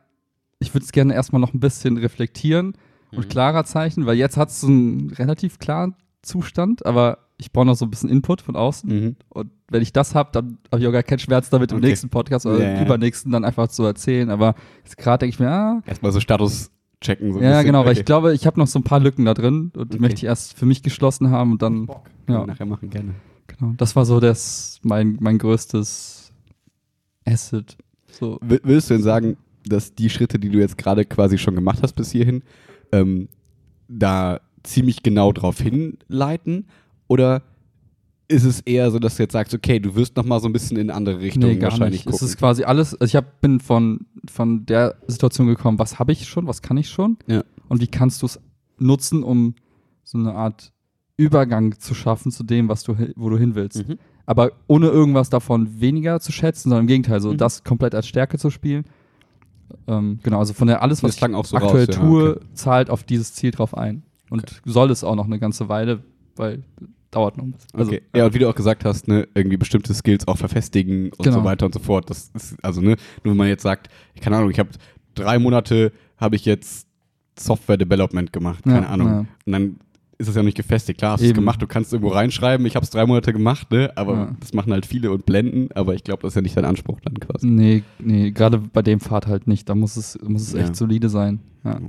ich 0.58 0.74
würde 0.74 0.84
es 0.84 0.90
gerne 0.92 1.14
erstmal 1.14 1.40
noch 1.40 1.54
ein 1.54 1.60
bisschen 1.60 1.96
reflektieren 1.96 2.74
und 3.12 3.26
Mhm. 3.26 3.28
klarer 3.28 3.64
zeichnen, 3.64 4.04
weil 4.06 4.16
jetzt 4.16 4.36
hat 4.36 4.48
es 4.50 4.64
einen 4.64 5.10
relativ 5.10 5.60
klaren 5.60 5.94
Zustand, 6.22 6.84
aber 6.84 7.18
ich 7.40 7.52
brauche 7.52 7.66
noch 7.66 7.76
so 7.76 7.86
ein 7.86 7.90
bisschen 7.90 8.08
Input 8.10 8.40
von 8.40 8.56
außen. 8.56 8.90
Mhm. 8.90 9.16
Und 9.28 9.50
wenn 9.70 9.80
ich 9.82 9.92
das 9.92 10.14
habe, 10.14 10.30
dann 10.32 10.58
habe 10.72 10.82
ich 10.82 10.88
auch 10.88 10.92
gar 10.92 11.02
keinen 11.04 11.20
Schmerz 11.20 11.50
damit, 11.50 11.70
im 11.72 11.78
Okay. 11.78 11.86
nächsten 11.88 12.08
Podcast 12.08 12.46
oder 12.46 12.76
im 12.78 12.84
übernächsten 12.84 13.30
dann 13.32 13.44
einfach 13.44 13.68
zu 13.68 13.84
erzählen. 13.84 14.28
Aber 14.30 14.54
gerade 14.96 15.20
denke 15.20 15.34
ich 15.34 15.40
mir, 15.40 15.48
ah, 15.50 15.82
Erstmal 15.86 16.10
so 16.12 16.18
Status 16.20 16.70
checken. 17.00 17.32
So 17.32 17.40
ja, 17.40 17.50
bisschen. 17.50 17.66
genau, 17.66 17.80
weil 17.84 17.90
Okay. 17.92 18.00
ich 18.00 18.04
glaube, 18.04 18.34
ich 18.34 18.44
habe 18.46 18.58
noch 18.58 18.66
so 18.66 18.78
ein 18.80 18.82
paar 18.84 18.98
Lücken 18.98 19.24
da 19.24 19.34
drin 19.34 19.70
und 19.76 19.92
die 19.92 19.96
Okay. 19.96 20.00
möchte 20.00 20.16
ich 20.16 20.24
erst 20.24 20.58
für 20.58 20.66
mich 20.66 20.82
geschlossen 20.82 21.30
haben 21.30 21.52
und 21.52 21.62
dann, 21.62 21.86
Können 21.86 22.00
ja, 22.28 22.44
nachher 22.46 22.66
machen, 22.66 22.90
gerne. 22.90 23.14
genau. 23.46 23.74
Das 23.76 23.94
war 23.94 24.04
so 24.04 24.18
das, 24.18 24.80
mein, 24.82 25.16
mein 25.20 25.38
größtes 25.38 26.32
Asset. 27.24 27.76
So, 28.10 28.38
W- 28.42 28.58
Würdest 28.64 28.90
du 28.90 28.94
denn 28.94 29.02
sagen, 29.02 29.36
dass 29.66 29.94
die 29.94 30.10
Schritte, 30.10 30.38
die 30.38 30.48
du 30.48 30.58
jetzt 30.58 30.78
gerade 30.78 31.04
quasi 31.04 31.38
schon 31.38 31.54
gemacht 31.54 31.80
hast 31.82 31.92
bis 31.92 32.10
hierhin, 32.10 32.42
ähm, 32.90 33.28
da 33.88 34.40
ziemlich 34.62 35.02
genau 35.02 35.32
drauf 35.32 35.60
hinleiten? 35.60 36.66
Oder 37.08 37.42
ist 38.28 38.44
es 38.44 38.60
eher 38.60 38.90
so, 38.90 38.98
dass 38.98 39.16
du 39.16 39.22
jetzt 39.22 39.32
sagst, 39.32 39.54
okay, 39.54 39.80
du 39.80 39.94
wirst 39.94 40.16
noch 40.16 40.24
mal 40.24 40.38
so 40.40 40.48
ein 40.48 40.52
bisschen 40.52 40.76
in 40.76 40.90
andere 40.90 41.18
Richtung 41.20 41.44
nee, 41.50 41.60
wahrscheinlich 41.62 42.04
nicht. 42.04 42.12
gucken? 42.12 42.16
Es 42.26 42.30
ist 42.30 42.36
quasi 42.38 42.62
alles, 42.64 42.92
also 42.94 43.04
ich 43.06 43.16
hab, 43.16 43.40
bin 43.40 43.58
von, 43.58 44.06
von 44.30 44.66
der 44.66 44.96
Situation 45.06 45.46
gekommen, 45.46 45.78
was 45.78 45.98
habe 45.98 46.12
ich 46.12 46.28
schon, 46.28 46.46
was 46.46 46.60
kann 46.62 46.76
ich 46.76 46.90
schon 46.90 47.16
Ja. 47.26 47.42
und 47.68 47.80
wie 47.80 47.86
kannst 47.86 48.20
du 48.22 48.26
es 48.26 48.38
nutzen, 48.78 49.22
um 49.22 49.54
so 50.04 50.18
eine 50.18 50.34
Art 50.34 50.72
Übergang 51.16 51.78
zu 51.80 51.94
schaffen 51.94 52.30
zu 52.30 52.44
dem, 52.44 52.68
was 52.68 52.82
du, 52.84 52.94
wo 53.16 53.30
du 53.30 53.38
hin 53.38 53.54
willst. 53.54 53.88
Mhm. 53.88 53.98
aber 54.26 54.52
ohne 54.66 54.88
irgendwas 54.88 55.30
davon 55.30 55.80
weniger 55.80 56.20
zu 56.20 56.30
schätzen, 56.32 56.68
sondern 56.68 56.82
im 56.82 56.86
Gegenteil, 56.86 57.20
so 57.22 57.32
Mhm. 57.32 57.38
das 57.38 57.64
komplett 57.64 57.94
als 57.94 58.06
Stärke 58.06 58.36
zu 58.38 58.50
spielen. 58.50 58.84
Ähm, 59.86 60.18
genau, 60.22 60.38
also 60.38 60.52
von 60.52 60.68
der 60.68 60.82
alles, 60.82 61.02
was 61.02 61.20
auch 61.22 61.44
so 61.46 61.56
aktuell 61.56 61.86
raus, 61.86 61.94
ja, 61.94 62.00
tue, 62.00 62.30
okay. 62.36 62.44
zahlt 62.52 62.90
auf 62.90 63.04
dieses 63.04 63.32
Ziel 63.34 63.50
drauf 63.52 63.74
ein. 63.76 64.02
Und 64.30 64.42
Okay. 64.42 64.54
soll 64.66 64.90
es 64.90 65.02
auch 65.02 65.14
noch 65.14 65.24
eine 65.24 65.38
ganze 65.38 65.68
Weile, 65.70 66.02
weil 66.36 66.62
dauert 67.10 67.36
noch 67.38 67.44
ein 67.44 67.52
bisschen. 67.52 67.70
Also, 67.74 67.90
okay. 67.92 68.02
Ja, 68.14 68.26
und 68.26 68.34
wie 68.34 68.38
du 68.38 68.48
auch 68.48 68.54
gesagt 68.54 68.84
hast, 68.84 69.08
ne, 69.08 69.26
irgendwie 69.34 69.56
bestimmte 69.56 69.94
Skills 69.94 70.26
auch 70.28 70.36
verfestigen 70.38 71.10
und 71.10 71.22
Genau. 71.24 71.38
so 71.38 71.44
weiter 71.44 71.66
und 71.66 71.72
so 71.74 71.80
fort. 71.80 72.08
Das 72.10 72.30
ist, 72.34 72.56
also, 72.62 72.80
ne, 72.80 72.96
nur 73.24 73.32
wenn 73.32 73.36
man 73.36 73.48
jetzt 73.48 73.62
sagt, 73.62 73.88
keine 74.20 74.36
Ahnung, 74.36 74.50
ich 74.50 74.58
habe 74.58 74.70
drei 75.14 75.38
Monate, 75.38 75.92
habe 76.16 76.36
ich 76.36 76.44
jetzt 76.44 76.86
Software 77.38 77.76
Development 77.76 78.32
gemacht, 78.32 78.64
keine 78.64 78.82
Ja, 78.82 78.88
Ahnung. 78.88 79.06
ja. 79.08 79.18
Und 79.20 79.52
dann 79.52 79.76
ist 80.18 80.26
es 80.28 80.34
ja 80.34 80.42
nicht 80.42 80.56
gefestigt. 80.56 80.98
Klar, 80.98 81.12
hast 81.12 81.22
du 81.22 81.26
es 81.28 81.32
gemacht, 81.34 81.62
du 81.62 81.68
kannst 81.68 81.92
irgendwo 81.92 82.12
reinschreiben, 82.12 82.66
ich 82.66 82.74
habe 82.74 82.82
es 82.82 82.90
drei 82.90 83.06
Monate 83.06 83.32
gemacht, 83.32 83.70
ne, 83.70 83.92
aber 83.96 84.14
Ja. 84.14 84.36
das 84.40 84.52
machen 84.52 84.72
halt 84.72 84.84
viele 84.84 85.12
und 85.12 85.24
blenden, 85.24 85.68
aber 85.74 85.94
ich 85.94 86.02
glaube, 86.02 86.22
das 86.22 86.32
ist 86.32 86.34
ja 86.36 86.42
nicht 86.42 86.56
dein 86.56 86.64
Anspruch 86.64 86.98
dann 87.00 87.14
quasi. 87.20 87.46
Nee, 87.46 87.84
nee, 88.00 88.32
gerade 88.32 88.58
bei 88.58 88.82
dem 88.82 88.98
Pfad 89.00 89.28
halt 89.28 89.46
nicht. 89.46 89.68
Da 89.68 89.76
muss 89.76 89.96
es, 89.96 90.18
muss 90.26 90.42
es 90.42 90.52
Ja. 90.54 90.60
echt 90.60 90.74
solide 90.76 91.08
sein. 91.08 91.38
Ja. 91.64 91.74
Ja. 91.74 91.80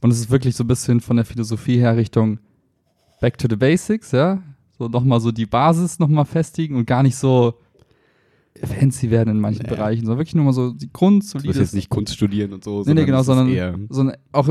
Und 0.00 0.10
es 0.10 0.18
ist 0.18 0.30
wirklich 0.30 0.56
so 0.56 0.64
ein 0.64 0.66
bisschen 0.66 1.00
von 1.00 1.16
der 1.16 1.24
Philosophie 1.26 1.76
her 1.78 1.96
Richtung 1.96 2.38
Back 3.20 3.36
to 3.38 3.46
the 3.48 3.56
Basics, 3.56 4.12
ja. 4.12 4.42
So 4.78 4.88
nochmal 4.88 5.20
so 5.20 5.30
die 5.32 5.46
Basis 5.46 5.98
nochmal 5.98 6.24
festigen 6.24 6.74
und 6.76 6.86
gar 6.86 7.02
nicht 7.02 7.16
so 7.16 7.54
fancy 8.62 9.10
werden 9.10 9.30
in 9.30 9.40
manchen 9.40 9.64
Ja. 9.66 9.70
Bereichen, 9.74 10.02
sondern 10.02 10.18
wirklich 10.18 10.34
nur 10.34 10.44
mal 10.44 10.52
so 10.52 10.72
die 10.72 10.92
Grund, 10.92 11.24
Du 11.34 11.38
jetzt 11.50 11.74
nicht 11.74 11.88
Kunst 11.90 12.14
studieren 12.14 12.52
und 12.52 12.62
so, 12.64 12.82
Nee, 12.86 12.94
nee, 12.94 13.04
genau, 13.04 13.22
sondern- 13.22 13.86
sondern 13.90 14.16
auch, 14.32 14.48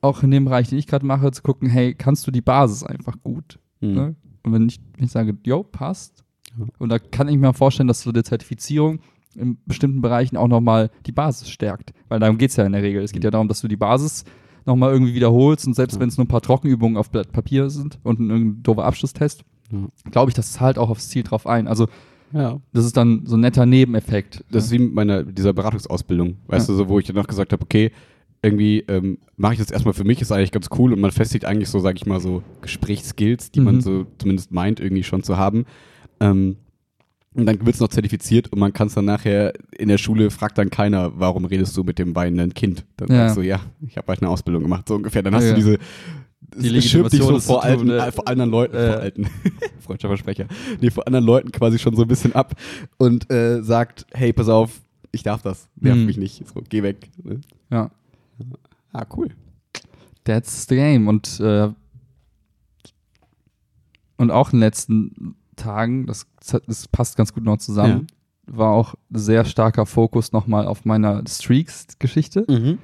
auch 0.00 0.22
in 0.22 0.30
dem 0.30 0.44
Bereich, 0.44 0.68
den 0.68 0.78
ich 0.78 0.86
gerade 0.86 1.04
mache, 1.04 1.30
zu 1.32 1.42
gucken, 1.42 1.68
hey, 1.68 1.94
kannst 1.94 2.26
du 2.26 2.30
die 2.30 2.40
Basis 2.42 2.82
einfach 2.84 3.16
gut? 3.22 3.58
hm. 3.80 3.94
Ne? 3.94 4.16
Und 4.42 4.52
wenn 4.52 4.68
ich, 4.68 4.80
wenn 4.96 5.04
ich 5.04 5.10
sage, 5.10 5.36
jo, 5.44 5.62
passt, 5.64 6.24
Ja. 6.58 6.64
und 6.78 6.88
da 6.90 6.98
kann 6.98 7.28
ich 7.28 7.36
mir 7.36 7.52
vorstellen, 7.52 7.88
dass 7.88 8.02
so 8.02 8.10
eine 8.10 8.22
Zertifizierung 8.22 9.00
in 9.34 9.58
bestimmten 9.66 10.00
Bereichen 10.00 10.36
auch 10.36 10.48
nochmal 10.48 10.90
die 11.06 11.12
Basis 11.12 11.50
stärkt. 11.50 11.92
Weil 12.08 12.20
darum 12.20 12.38
geht 12.38 12.50
es 12.50 12.56
ja 12.56 12.64
in 12.64 12.72
der 12.72 12.82
Regel. 12.82 13.02
Es 13.02 13.12
geht 13.12 13.22
ja 13.24 13.30
darum, 13.30 13.48
dass 13.48 13.60
du 13.60 13.68
die 13.68 13.76
Basis 13.76 14.24
nochmal 14.66 14.92
irgendwie 14.92 15.14
wiederholst 15.14 15.66
und 15.66 15.74
selbst 15.74 15.94
Ja. 15.94 16.00
wenn 16.00 16.08
es 16.08 16.16
nur 16.16 16.24
ein 16.24 16.28
paar 16.28 16.40
Trockenübungen 16.40 16.96
auf 16.96 17.10
Blatt 17.10 17.30
Papier 17.32 17.68
sind 17.70 17.98
und 18.02 18.18
ein 18.20 18.30
irgendein 18.30 18.62
doofer 18.62 18.84
Abschlusstest, 18.84 19.44
Ja. 19.70 20.10
glaube 20.10 20.30
ich, 20.30 20.34
das 20.34 20.52
zahlt 20.52 20.78
auch 20.78 20.90
aufs 20.90 21.08
Ziel 21.08 21.22
drauf 21.22 21.46
ein. 21.46 21.68
Also 21.68 21.88
ja. 22.32 22.60
das 22.72 22.84
ist 22.84 22.96
dann 22.96 23.26
so 23.26 23.36
ein 23.36 23.40
netter 23.40 23.66
Nebeneffekt. 23.66 24.44
Das 24.50 24.66
ist 24.66 24.70
wie 24.72 24.78
mit 24.78 24.94
meiner, 24.94 25.22
dieser 25.24 25.52
Beratungsausbildung, 25.52 26.36
weißt 26.46 26.68
du, 26.68 26.74
so, 26.74 26.88
wo 26.88 26.98
ich 26.98 27.06
dann 27.06 27.16
noch 27.16 27.26
gesagt 27.26 27.52
habe, 27.52 27.62
okay, 27.62 27.90
irgendwie 28.42 28.80
ähm, 28.88 29.18
mache 29.36 29.52
ich 29.54 29.58
das 29.58 29.70
erstmal 29.70 29.92
für 29.94 30.04
mich, 30.04 30.20
ist 30.22 30.32
eigentlich 30.32 30.50
ganz 30.52 30.68
cool 30.78 30.92
und 30.94 31.00
man 31.00 31.10
festigt 31.10 31.44
eigentlich 31.44 31.68
so, 31.68 31.78
sage 31.78 31.96
ich 31.98 32.06
mal, 32.06 32.20
so 32.20 32.42
Gesprächsskills, 32.62 33.50
die 33.50 33.60
man 33.60 33.76
Mhm. 33.76 33.80
so 33.82 34.06
zumindest 34.18 34.50
meint, 34.50 34.80
irgendwie 34.80 35.02
schon 35.02 35.22
zu 35.22 35.36
haben. 35.36 35.66
Ähm, 36.20 36.56
und 37.34 37.46
dann 37.46 37.60
wird 37.64 37.74
es 37.74 37.80
noch 37.80 37.88
zertifiziert 37.88 38.52
und 38.52 38.58
man 38.58 38.72
kann 38.72 38.88
es 38.88 38.94
dann 38.94 39.04
nachher 39.04 39.52
in 39.78 39.88
der 39.88 39.98
Schule, 39.98 40.30
fragt 40.30 40.58
dann 40.58 40.68
keiner, 40.70 41.12
warum 41.20 41.44
redest 41.44 41.76
du 41.76 41.84
mit 41.84 41.98
dem 42.00 42.16
weinenden 42.16 42.54
Kind? 42.54 42.84
Dann 42.96 43.08
Ja. 43.08 43.16
sagst 43.26 43.36
du, 43.36 43.42
ja, 43.42 43.60
ich 43.86 43.96
habe 43.96 44.08
halt 44.08 44.20
eine 44.22 44.30
Ausbildung 44.30 44.62
gemacht, 44.62 44.88
so 44.88 44.94
ungefähr. 44.96 45.22
Dann 45.22 45.34
hast 45.34 45.44
Ja. 45.44 45.50
du 45.50 45.56
diese 45.56 45.78
die 46.40 46.76
es 46.76 46.84
schirmt 46.86 47.12
dich 47.12 47.20
so 47.20 47.28
vor, 47.38 47.40
zu 47.40 47.48
tun, 47.48 47.60
alten, 47.62 47.90
äh, 47.90 48.12
vor 48.12 48.26
anderen 48.28 48.50
Leuten, 48.50 48.76
äh. 48.76 48.92
vor 48.92 49.00
alten, 49.00 49.26
freudscher 49.80 50.08
Versprecher, 50.08 50.46
nee, 50.80 50.90
vor 50.90 51.06
anderen 51.06 51.24
Leuten 51.24 51.52
quasi 51.52 51.78
schon 51.78 51.94
so 51.94 52.02
ein 52.02 52.08
bisschen 52.08 52.34
ab 52.34 52.54
und 52.98 53.30
äh, 53.30 53.62
sagt, 53.62 54.06
hey, 54.12 54.32
pass 54.32 54.48
auf, 54.48 54.80
ich 55.12 55.22
darf 55.22 55.42
das, 55.42 55.68
nerv 55.76 55.96
Mhm. 55.96 56.06
mich 56.06 56.16
nicht, 56.16 56.42
so, 56.46 56.62
geh 56.68 56.82
weg. 56.82 57.10
Ne? 57.22 57.40
Ja. 57.70 57.90
Ah, 58.92 59.06
cool. 59.16 59.28
That's 60.24 60.66
the 60.68 60.76
game. 60.76 61.08
Und, 61.08 61.40
äh, 61.40 61.68
und 64.16 64.30
auch 64.30 64.52
in 64.52 64.58
den 64.58 64.66
letzten 64.66 65.34
Tagen, 65.56 66.06
das, 66.06 66.26
das 66.66 66.88
passt 66.88 67.16
ganz 67.16 67.32
gut 67.32 67.44
noch 67.44 67.58
zusammen, 67.58 68.06
war 68.46 68.70
auch 68.72 68.94
sehr 69.10 69.44
starker 69.44 69.86
Fokus 69.86 70.32
nochmal 70.32 70.66
auf 70.66 70.84
meiner 70.84 71.22
Streaks-Geschichte. 71.26 72.44
Mhm. 72.48 72.78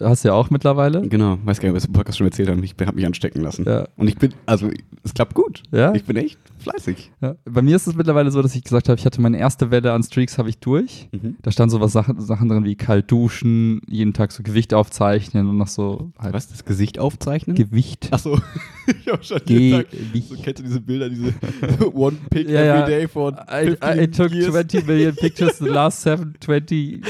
Hast 0.00 0.24
du 0.24 0.28
ja 0.28 0.34
auch 0.34 0.50
mittlerweile. 0.50 1.06
Genau, 1.08 1.38
weiß 1.44 1.60
gar 1.60 1.68
nicht, 1.68 1.76
was 1.76 1.84
ich 1.84 1.88
im 1.88 1.94
Podcast 1.94 2.18
schon 2.18 2.26
erzählt 2.26 2.48
habe, 2.48 2.64
ich 2.64 2.74
habe 2.80 2.94
mich 2.94 3.06
anstecken 3.06 3.42
lassen. 3.42 3.64
Ja. 3.66 3.86
Und 3.96 4.08
ich 4.08 4.16
bin, 4.16 4.32
also, 4.46 4.70
es 5.04 5.14
klappt 5.14 5.34
gut. 5.34 5.62
Ja? 5.72 5.94
Ich 5.94 6.04
bin 6.04 6.16
echt 6.16 6.38
fleißig. 6.58 7.10
ja. 7.20 7.36
Bei 7.44 7.62
mir 7.62 7.76
ist 7.76 7.86
es 7.86 7.94
mittlerweile 7.94 8.30
so, 8.30 8.42
dass 8.42 8.54
ich 8.54 8.64
gesagt 8.64 8.88
habe, 8.88 8.98
ich 8.98 9.06
hatte 9.06 9.20
meine 9.20 9.38
erste 9.38 9.70
Welle 9.70 9.92
an 9.92 10.02
Streaks, 10.02 10.38
habe 10.38 10.48
ich 10.48 10.58
durch. 10.58 11.08
Mhm. 11.12 11.36
Da 11.42 11.50
stand 11.52 11.70
so 11.70 11.80
was 11.80 11.92
Sachen, 11.92 12.20
Sachen 12.20 12.48
drin 12.48 12.64
wie 12.64 12.74
kalt 12.74 13.10
duschen, 13.10 13.80
jeden 13.88 14.12
Tag 14.12 14.32
so 14.32 14.42
Gewicht 14.42 14.74
aufzeichnen 14.74 15.48
und 15.48 15.56
noch 15.58 15.68
so 15.68 16.10
halt 16.18 16.34
Was, 16.34 16.48
das 16.48 16.64
Gesicht 16.64 16.98
aufzeichnen? 16.98 17.56
Gewicht. 17.56 18.08
Achso, 18.12 18.38
ich 18.86 19.12
habe 19.12 19.22
schon 19.22 19.40
jeden 19.46 19.78
Tag, 19.78 19.86
so, 20.28 20.34
kennst 20.42 20.58
du 20.60 20.64
diese 20.64 20.80
Bilder, 20.80 21.08
diese 21.08 21.32
One 21.94 22.16
Pick 22.30 22.48
Ja, 22.48 22.80
every 22.80 22.90
day 22.90 23.08
for 23.08 23.32
I, 23.48 23.66
15 23.66 23.88
I, 23.88 24.02
I 24.02 24.06
took 24.08 24.32
years. 24.32 24.50
20 24.50 24.86
million 24.86 25.14
pictures 25.14 25.60
in 25.60 25.66
the 25.66 25.72
last 25.72 26.02
720 26.02 27.00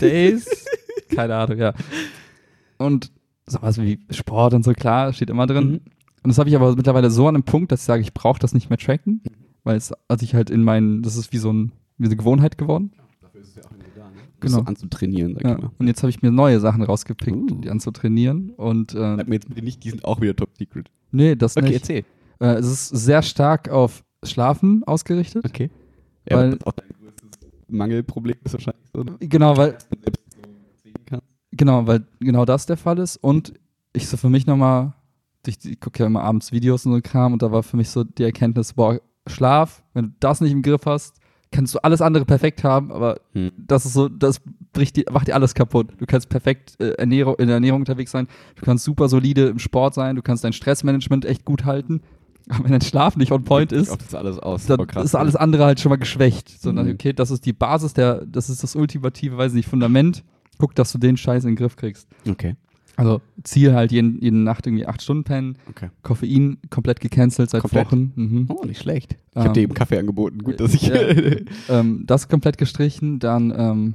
days. 0.00 0.46
Keine 1.14 1.34
Ahnung, 1.36 1.58
ja. 1.58 1.74
Und 2.82 3.12
sowas 3.46 3.80
wie 3.80 3.98
Sport 4.10 4.54
und 4.54 4.64
so, 4.64 4.72
klar, 4.72 5.12
steht 5.12 5.30
immer 5.30 5.46
drin. 5.46 5.64
Mhm. 5.70 5.80
Und 6.24 6.28
das 6.28 6.38
habe 6.38 6.48
ich 6.48 6.56
aber 6.56 6.76
mittlerweile 6.76 7.10
so 7.10 7.26
an 7.26 7.34
einem 7.34 7.44
Punkt, 7.44 7.72
dass 7.72 7.80
ich 7.80 7.86
sage, 7.86 8.02
ich 8.02 8.14
brauche 8.14 8.38
das 8.38 8.54
nicht 8.54 8.70
mehr 8.70 8.78
tracken, 8.78 9.22
Mhm. 9.24 9.30
weil 9.64 9.76
es, 9.76 9.92
als 10.08 10.22
ich 10.22 10.34
halt 10.34 10.50
in 10.50 10.62
meinen, 10.62 11.02
das 11.02 11.16
ist 11.16 11.32
wie 11.32 11.38
so, 11.38 11.52
ein, 11.52 11.72
wie 11.98 12.06
eine 12.06 12.16
Gewohnheit 12.16 12.58
geworden. 12.58 12.92
Dafür 13.20 13.40
ist 13.40 13.48
es 13.48 13.54
ja 13.56 13.62
auch 13.64 13.70
irgendwie 13.72 13.90
da, 13.96 14.04
ne? 14.04 14.16
Genau. 14.40 14.58
So 14.58 14.64
anzutrainieren, 14.64 15.34
sag 15.34 15.44
Ja. 15.44 15.56
ich 15.56 15.62
mal. 15.62 15.70
Und 15.78 15.86
jetzt 15.88 16.02
habe 16.02 16.10
ich 16.10 16.22
mir 16.22 16.30
neue 16.30 16.60
Sachen 16.60 16.82
rausgepickt, 16.82 17.50
Uh. 17.50 17.60
die 17.60 17.70
anzutrainieren. 17.70 18.50
Und 18.50 18.94
äh, 18.94 19.16
Sag 19.16 19.28
mir 19.28 19.34
jetzt 19.34 19.48
bitte 19.48 19.62
nicht, 19.62 19.82
die 19.84 19.90
sind 19.90 20.04
auch 20.04 20.20
wieder 20.20 20.34
top 20.36 20.50
secret. 20.56 20.90
nee, 21.10 21.34
das 21.36 21.56
Okay, 21.56 21.66
nicht. 21.66 21.74
erzähl. 21.80 22.04
Äh, 22.40 22.54
es 22.54 22.66
ist 22.66 22.88
sehr 22.88 23.22
stark 23.22 23.68
auf 23.68 24.04
Schlafen 24.24 24.84
ausgerichtet. 24.84 25.44
Okay. 25.44 25.70
Ja, 26.28 26.36
Weil- 26.36 26.44
aber 26.44 26.50
das 26.50 26.54
ist 26.60 26.66
auch 26.68 26.72
dein 26.72 26.88
größtes 27.00 27.48
Mangelproblem 27.68 28.36
ist 28.44 28.52
wahrscheinlich 28.52 28.84
so, 28.92 29.02
ne? 29.02 29.16
Genau, 29.20 29.56
weil 29.56 29.72
Dass 29.72 29.88
man 29.90 30.00
selbst 30.02 30.22
so 30.32 30.40
sehen 30.84 30.94
kann. 31.06 31.20
Genau, 31.52 31.86
weil 31.86 32.04
genau 32.20 32.44
das 32.44 32.66
der 32.66 32.76
Fall 32.76 32.98
ist. 32.98 33.16
Und 33.16 33.54
ich 33.92 34.08
so 34.08 34.16
für 34.16 34.30
mich 34.30 34.46
nochmal, 34.46 34.94
ich, 35.46 35.64
ich 35.64 35.80
gucke 35.80 36.00
ja 36.00 36.06
immer 36.06 36.22
abends 36.22 36.50
Videos 36.52 36.86
und 36.86 36.92
so 36.94 37.00
Kram 37.02 37.32
und 37.34 37.42
da 37.42 37.52
war 37.52 37.62
für 37.62 37.76
mich 37.76 37.90
so 37.90 38.04
die 38.04 38.22
Erkenntnis, 38.24 38.72
boah, 38.74 39.00
Schlaf, 39.26 39.82
wenn 39.94 40.06
du 40.06 40.10
das 40.20 40.40
nicht 40.40 40.52
im 40.52 40.62
Griff 40.62 40.86
hast, 40.86 41.16
kannst 41.52 41.74
du 41.74 41.78
alles 41.84 42.00
andere 42.00 42.24
perfekt 42.24 42.64
haben, 42.64 42.90
aber 42.90 43.20
Hm. 43.34 43.52
das 43.58 43.84
ist 43.84 43.92
so, 43.92 44.08
das 44.08 44.40
bricht 44.72 44.96
dir, 44.96 45.04
macht 45.12 45.28
dir 45.28 45.34
alles 45.34 45.54
kaputt. 45.54 45.88
Du 45.98 46.06
kannst 46.06 46.28
perfekt 46.30 46.74
äh, 46.80 46.92
Ernährung, 46.92 47.34
in 47.36 47.46
der 47.48 47.56
Ernährung 47.56 47.80
unterwegs 47.82 48.10
sein, 48.10 48.26
du 48.56 48.62
kannst 48.64 48.84
super 48.84 49.08
solide 49.08 49.46
im 49.48 49.58
Sport 49.58 49.92
sein, 49.94 50.16
du 50.16 50.22
kannst 50.22 50.42
dein 50.44 50.54
Stressmanagement 50.54 51.24
echt 51.26 51.44
gut 51.44 51.64
halten. 51.66 52.00
Aber 52.48 52.64
wenn 52.64 52.72
dein 52.72 52.80
Schlaf 52.80 53.16
nicht 53.16 53.30
on 53.30 53.44
point 53.44 53.70
ist, 53.70 53.88
das 54.02 54.14
alles 54.16 54.38
aus. 54.38 54.66
dann 54.66 54.78
Voll 54.78 54.86
krass, 54.88 55.04
ist 55.04 55.14
alles 55.14 55.36
andere 55.36 55.64
halt 55.64 55.78
schon 55.78 55.90
mal 55.90 55.96
geschwächt. 55.96 56.48
So, 56.60 56.72
Mhm. 56.72 56.90
okay, 56.94 57.12
das 57.12 57.30
ist 57.30 57.46
die 57.46 57.52
Basis, 57.52 57.92
der, 57.92 58.24
das 58.26 58.48
ist 58.50 58.62
das 58.64 58.74
ultimative, 58.74 59.36
weiß 59.36 59.52
nicht, 59.52 59.68
Fundament. 59.68 60.24
Guck, 60.58 60.74
dass 60.74 60.92
du 60.92 60.98
den 60.98 61.16
Scheiß 61.16 61.44
in 61.44 61.50
den 61.50 61.56
Griff 61.56 61.76
kriegst. 61.76 62.06
Okay. 62.28 62.56
Also 62.96 63.20
Ziel 63.42 63.72
halt 63.74 63.90
jeden, 63.90 64.20
jede 64.20 64.36
Nacht 64.36 64.66
irgendwie 64.66 64.86
acht 64.86 65.00
Stunden 65.02 65.24
pennen, 65.24 65.56
Okay. 65.70 65.88
Koffein 66.02 66.58
komplett 66.68 67.00
gecancelt 67.00 67.48
seit 67.50 67.62
Komplett? 67.62 67.86
Wochen. 67.86 68.12
Mhm. 68.16 68.46
Oh, 68.50 68.64
nicht 68.66 68.80
schlecht. 68.82 69.14
Ich 69.30 69.36
Ähm, 69.36 69.42
habe 69.44 69.52
dir 69.54 69.62
eben 69.62 69.74
Kaffee 69.74 69.98
angeboten. 69.98 70.38
Gut, 70.44 70.60
dass 70.60 70.74
ich. 70.74 70.82
ja. 70.88 70.94
ähm, 71.70 72.04
das 72.06 72.28
komplett 72.28 72.58
gestrichen, 72.58 73.18
dann 73.18 73.52
ähm, 73.56 73.94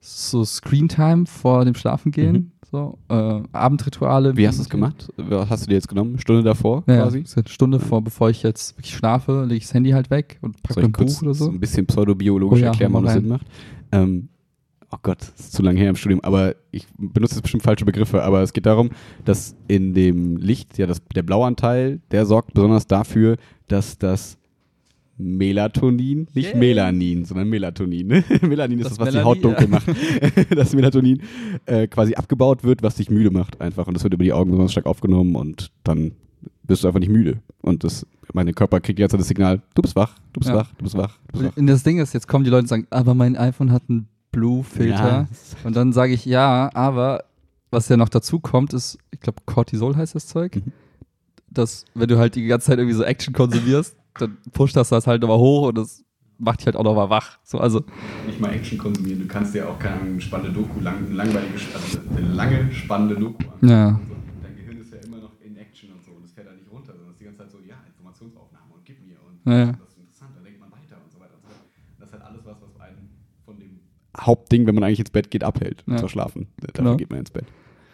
so 0.00 0.44
Screentime 0.44 1.26
vor 1.26 1.64
dem 1.64 1.76
Schlafengehen, 1.76 2.32
Mhm. 2.34 2.50
so 2.68 2.98
äh, 3.08 3.42
Abendrituale. 3.52 4.36
Wie 4.36 4.48
hast 4.48 4.58
du 4.58 4.62
es 4.62 4.68
gemacht? 4.68 5.08
Was 5.16 5.48
hast 5.48 5.62
du 5.64 5.68
dir 5.68 5.74
jetzt 5.74 5.88
genommen? 5.88 6.18
Stunde 6.18 6.42
davor 6.42 6.82
Ja, 6.88 6.96
quasi? 7.02 7.22
quasi? 7.22 7.40
eine 7.40 7.48
Stunde 7.48 7.78
vor, 7.78 8.02
bevor 8.02 8.28
ich 8.28 8.42
jetzt 8.42 8.76
wirklich 8.76 8.96
schlafe, 8.96 9.42
lege 9.44 9.58
ich 9.58 9.64
das 9.66 9.74
Handy 9.74 9.90
halt 9.90 10.10
weg 10.10 10.38
und 10.42 10.60
packe 10.64 10.80
ein 10.80 10.90
Buch 10.90 11.22
oder 11.22 11.34
so. 11.34 11.48
ein 11.48 11.60
bisschen 11.60 11.86
pseudobiologisch 11.86 12.58
Oh 12.58 12.62
ja, 12.62 12.70
erklären, 12.70 12.92
warum 12.92 13.04
das 13.04 13.14
Sinn 13.14 13.28
macht? 13.28 13.46
Ähm, 13.92 14.28
oh 14.92 14.98
Gott, 15.02 15.20
das 15.20 15.46
ist 15.46 15.52
zu 15.52 15.62
lange 15.62 15.80
her 15.80 15.90
im 15.90 15.96
Studium, 15.96 16.20
aber 16.22 16.54
ich 16.70 16.86
benutze 16.96 17.34
jetzt 17.34 17.42
bestimmt 17.42 17.62
falsche 17.62 17.84
Begriffe, 17.84 18.22
aber 18.22 18.42
es 18.42 18.52
geht 18.52 18.66
darum, 18.66 18.90
dass 19.24 19.56
in 19.68 19.94
dem 19.94 20.36
Licht, 20.36 20.78
ja, 20.78 20.86
das, 20.86 21.02
der 21.14 21.22
Blauanteil, 21.22 22.00
der 22.10 22.26
sorgt 22.26 22.54
besonders 22.54 22.86
dafür, 22.86 23.36
dass 23.68 23.98
das 23.98 24.38
Melatonin, 25.18 26.26
nicht 26.34 26.50
Yay. 26.52 26.58
Melanin, 26.58 27.24
sondern 27.24 27.48
Melatonin. 27.48 28.06
Ne? 28.06 28.24
Melanin 28.42 28.78
ist 28.80 28.90
Das 28.90 28.98
das, 28.98 28.98
was 29.00 29.08
die 29.10 29.16
Melanin, 29.18 29.24
Haut 29.24 29.44
dunkel 29.44 29.64
ja. 29.64 29.68
macht. 29.70 29.86
das 30.58 30.74
Melatonin 30.74 31.22
äh, 31.66 31.86
quasi 31.86 32.14
abgebaut 32.14 32.64
wird, 32.64 32.82
was 32.82 32.96
dich 32.96 33.10
müde 33.10 33.30
macht 33.30 33.60
einfach. 33.60 33.86
Und 33.86 33.94
das 33.94 34.02
wird 34.04 34.14
über 34.14 34.24
die 34.24 34.32
Augen 34.32 34.50
besonders 34.50 34.72
stark 34.72 34.86
aufgenommen 34.86 35.36
und 35.36 35.70
dann 35.84 36.12
bist 36.64 36.82
du 36.82 36.88
einfach 36.88 37.00
nicht 37.00 37.10
müde. 37.10 37.40
Und 37.60 37.84
das, 37.84 38.06
mein 38.32 38.52
Körper 38.54 38.80
kriegt 38.80 38.98
jetzt 38.98 39.12
das 39.12 39.28
Signal, 39.28 39.62
du 39.74 39.82
bist 39.82 39.94
wach, 39.96 40.16
du 40.32 40.40
bist 40.40 40.50
Ja. 40.50 40.56
wach, 40.56 40.72
du 40.76 40.82
bist 40.84 40.96
wach, 40.96 41.18
du 41.28 41.38
bist 41.38 41.44
wach. 41.52 41.56
Und 41.56 41.66
das 41.66 41.82
Ding 41.82 41.98
ist, 41.98 42.14
jetzt 42.14 42.26
kommen 42.26 42.44
die 42.44 42.50
Leute 42.50 42.62
und 42.62 42.68
sagen, 42.68 42.86
aber 42.90 43.14
mein 43.14 43.36
iPhone 43.36 43.70
hat 43.70 43.82
einen 43.88 44.08
Blue-Filter. 44.32 45.28
Ja. 45.28 45.28
Und 45.64 45.76
dann 45.76 45.92
sage 45.92 46.12
ich, 46.14 46.24
ja, 46.24 46.70
aber 46.74 47.24
was 47.70 47.88
ja 47.88 47.96
noch 47.96 48.08
dazu 48.08 48.40
kommt, 48.40 48.72
ist, 48.72 48.98
ich 49.10 49.20
glaube, 49.20 49.42
Cortisol 49.46 49.96
heißt 49.96 50.14
das 50.14 50.26
Zeug. 50.26 50.56
Mhm. 50.56 50.72
Dass, 51.48 51.84
wenn 51.94 52.08
du 52.08 52.18
halt 52.18 52.34
die 52.34 52.46
ganze 52.46 52.66
Zeit 52.66 52.78
irgendwie 52.78 52.96
so 52.96 53.04
Action 53.04 53.34
konsumierst, 53.34 53.96
dann 54.18 54.38
pusht 54.52 54.74
das 54.74 54.88
das 54.88 55.06
halt 55.06 55.22
nochmal 55.22 55.38
hoch 55.38 55.68
und 55.68 55.78
das 55.78 56.02
macht 56.38 56.60
dich 56.60 56.66
halt 56.66 56.76
auch 56.76 56.84
nochmal 56.84 57.10
wach. 57.10 57.38
So, 57.44 57.58
also, 57.58 57.84
nicht 58.26 58.40
mal 58.40 58.52
Action 58.52 58.78
konsumieren. 58.78 59.20
Du 59.20 59.26
kannst 59.28 59.54
dir 59.54 59.68
auch 59.68 59.78
keine 59.78 60.20
spannende 60.20 60.52
Doku, 60.52 60.80
lang, 60.80 61.12
langweilige, 61.12 61.54
also 61.74 61.98
eine 62.16 62.34
lange 62.34 62.72
spannende 62.72 63.14
Doku 63.16 63.44
angucken. 63.44 63.68
Ja. 63.68 64.00
So. 64.08 64.16
Dein 64.42 64.56
Gehirn 64.56 64.80
ist 64.80 64.92
ja 64.92 64.98
immer 65.00 65.18
noch 65.18 65.32
in 65.40 65.56
Action 65.56 65.90
und 65.92 66.02
so 66.02 66.12
und 66.12 66.24
es 66.24 66.32
fährt 66.32 66.48
da 66.48 66.52
nicht 66.52 66.70
runter, 66.70 66.92
sondern 66.92 67.08
es 67.08 67.12
ist 67.14 67.20
die 67.20 67.24
ganze 67.24 67.38
Zeit 67.40 67.50
so, 67.50 67.58
ja, 67.60 67.76
Informationsaufnahme 67.86 68.74
und 68.74 68.84
gib 68.84 69.00
mir 69.06 69.16
und 69.22 69.50
Ja, 69.50 69.58
ja. 69.58 69.72
das 69.72 69.88
ist 69.92 69.98
interessant, 69.98 70.32
dann 70.36 70.44
denkt 70.44 70.60
man 70.60 70.70
weiter 70.72 70.96
und 71.04 71.12
so 71.12 71.20
weiter 71.20 71.34
und 71.36 71.42
so 71.44 71.48
fort. 71.52 71.68
Das 72.00 72.08
ist 72.08 72.12
halt 72.12 72.24
alles 72.24 72.42
was, 72.44 72.56
was 72.60 72.80
einen 72.80 73.08
von 73.44 73.58
dem 73.58 73.80
Hauptding, 74.18 74.66
wenn 74.66 74.74
man 74.74 74.84
eigentlich 74.84 75.00
ins 75.00 75.10
Bett 75.10 75.30
geht, 75.30 75.44
abhält, 75.44 75.84
Ja. 75.86 75.96
zu 75.96 76.08
schlafen. 76.08 76.48
Dafür 76.60 76.84
Genau. 76.84 76.96
geht 76.96 77.10
man 77.10 77.20
ins 77.20 77.30
Bett. 77.30 77.44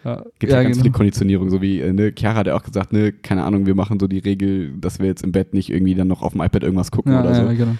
ja, 0.03 0.23
Gibt 0.39 0.51
ja, 0.51 0.57
ja 0.57 0.63
ganz 0.63 0.77
genau. 0.77 0.83
viele 0.83 0.93
Konditionierungen, 0.93 1.49
so 1.49 1.61
wie, 1.61 1.79
äh, 1.81 1.91
ne, 1.93 2.13
Chiara 2.17 2.35
hat 2.35 2.47
ja 2.47 2.55
auch 2.55 2.63
gesagt, 2.63 2.93
ne, 2.93 3.11
keine 3.11 3.43
Ahnung, 3.43 3.65
wir 3.65 3.75
machen 3.75 3.99
so 3.99 4.07
die 4.07 4.19
Regel, 4.19 4.73
dass 4.77 4.99
wir 4.99 5.07
jetzt 5.07 5.23
im 5.23 5.31
Bett 5.31 5.53
nicht 5.53 5.69
irgendwie 5.69 5.95
dann 5.95 6.07
noch 6.07 6.21
auf 6.21 6.31
dem 6.33 6.41
iPad 6.41 6.63
irgendwas 6.63 6.91
gucken 6.91 7.11
ja, 7.13 7.21
oder 7.21 7.35
so 7.35 7.41
ja, 7.43 7.53
genau. 7.53 7.75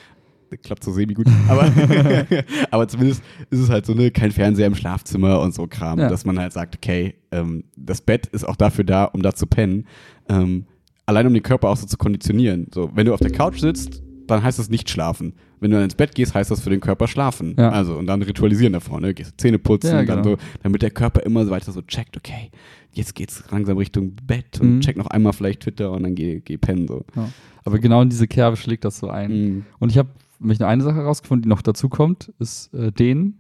klappt 0.62 0.84
so 0.84 0.92
semi 0.92 1.14
gut. 1.14 1.28
Aber, 1.48 1.72
aber 2.72 2.88
zumindest 2.88 3.24
ist 3.50 3.60
es 3.60 3.70
halt 3.70 3.86
so, 3.86 3.94
ne, 3.94 4.12
kein 4.12 4.32
Fernseher 4.32 4.68
im 4.68 4.76
Schlafzimmer 4.76 5.40
und 5.42 5.54
so 5.54 5.68
Kram, 5.68 5.98
dass 5.98 6.26
man 6.26 6.40
halt 6.40 6.52
sagt, 6.54 6.76
okay, 6.76 7.16
ähm, 7.32 7.64
das 7.78 8.02
Bett 8.02 8.28
ist 8.28 8.46
auch 8.48 8.56
dafür 8.56 8.84
da, 8.84 9.06
um 9.06 9.22
da 9.22 9.34
zu 9.34 9.48
pennen. 9.48 9.86
Ähm, 10.28 10.66
allein 11.06 11.26
um 11.28 11.34
den 11.34 11.44
Körper 11.44 11.70
auch 11.70 11.78
so 11.78 11.88
zu 11.88 11.98
konditionieren. 11.98 12.68
So, 12.74 12.92
wenn 12.94 13.06
du 13.06 13.14
auf 13.14 13.20
der 13.20 13.32
Couch 13.32 13.60
sitzt, 13.60 14.04
dann 14.28 14.44
heißt 14.44 14.60
das 14.60 14.70
nicht 14.70 14.90
schlafen. 14.90 15.34
Wenn 15.62 15.72
du 15.72 15.76
dann 15.78 15.84
ins 15.86 15.96
Bett 15.96 16.16
gehst, 16.16 16.34
heißt 16.34 16.50
das 16.52 16.62
für 16.62 16.70
den 16.70 16.80
Körper 16.80 17.08
schlafen. 17.08 17.56
Ja. 17.58 17.70
Also, 17.70 17.98
und 17.98 18.08
dann 18.08 18.22
ritualisieren 18.22 18.74
davor, 18.74 19.02
ne? 19.02 19.14
Gehst 19.14 19.34
Zähne 19.40 19.60
putzen, 19.60 19.88
Ja, 19.88 20.04
dann 20.04 20.24
genau. 20.24 20.24
so, 20.24 20.38
damit 20.64 20.82
der 20.82 20.92
Körper 20.92 21.22
immer 21.24 21.44
so 21.46 21.52
weiter 21.52 21.72
so 21.72 21.82
checkt, 21.82 22.16
okay, 22.18 22.50
jetzt 22.94 23.14
geht's 23.16 23.44
langsam 23.52 23.78
Richtung 23.78 24.14
Bett 24.26 24.60
und 24.62 24.76
Mhm. 24.78 24.82
check 24.82 24.96
noch 24.98 25.08
einmal 25.08 25.34
vielleicht 25.34 25.62
Twitter 25.62 25.92
und 25.92 26.04
dann 26.04 26.16
geh, 26.16 26.40
geh 26.40 26.58
pennen, 26.58 26.88
so. 26.88 27.04
Ja. 27.16 27.30
Aber 27.66 27.78
genau 27.80 28.02
in 28.02 28.10
diese 28.10 28.28
Kerbe 28.28 28.56
schlägt 28.58 28.86
das 28.86 28.98
so 29.00 29.10
ein. 29.10 29.32
Mhm. 29.32 29.66
Und 29.80 29.92
ich 29.92 29.98
habe 29.98 30.10
mich 30.40 30.64
eine 30.64 30.84
Sache 30.84 30.96
herausgefunden, 30.96 31.44
die 31.44 31.50
noch 31.50 31.62
dazu 31.62 31.90
kommt, 31.90 32.32
ist 32.40 32.74
äh, 32.74 32.92
den, 32.94 33.36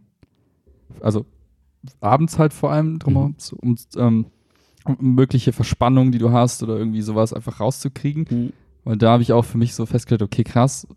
also 1.01 1.25
abends 2.01 2.37
halt 2.37 2.53
vor 2.53 2.71
allem 2.71 2.99
drum, 2.99 3.13
Mhm. 3.13 3.35
so, 3.37 3.55
um, 3.61 3.75
ähm, 3.97 4.25
mögliche 4.99 5.53
Verspannungen, 5.53 6.11
die 6.11 6.17
du 6.17 6.31
hast 6.31 6.63
oder 6.63 6.77
irgendwie 6.77 7.01
sowas 7.01 7.31
einfach 7.33 7.59
rauszukriegen. 7.59 8.25
Mhm. 8.29 8.53
Und 8.83 9.01
da 9.01 9.11
habe 9.11 9.23
ich 9.23 9.31
auch 9.33 9.45
für 9.45 9.57
mich 9.57 9.73
so 9.75 9.85
festgestellt, 9.85 10.21
okay, 10.23 10.43
krass, 10.43 10.87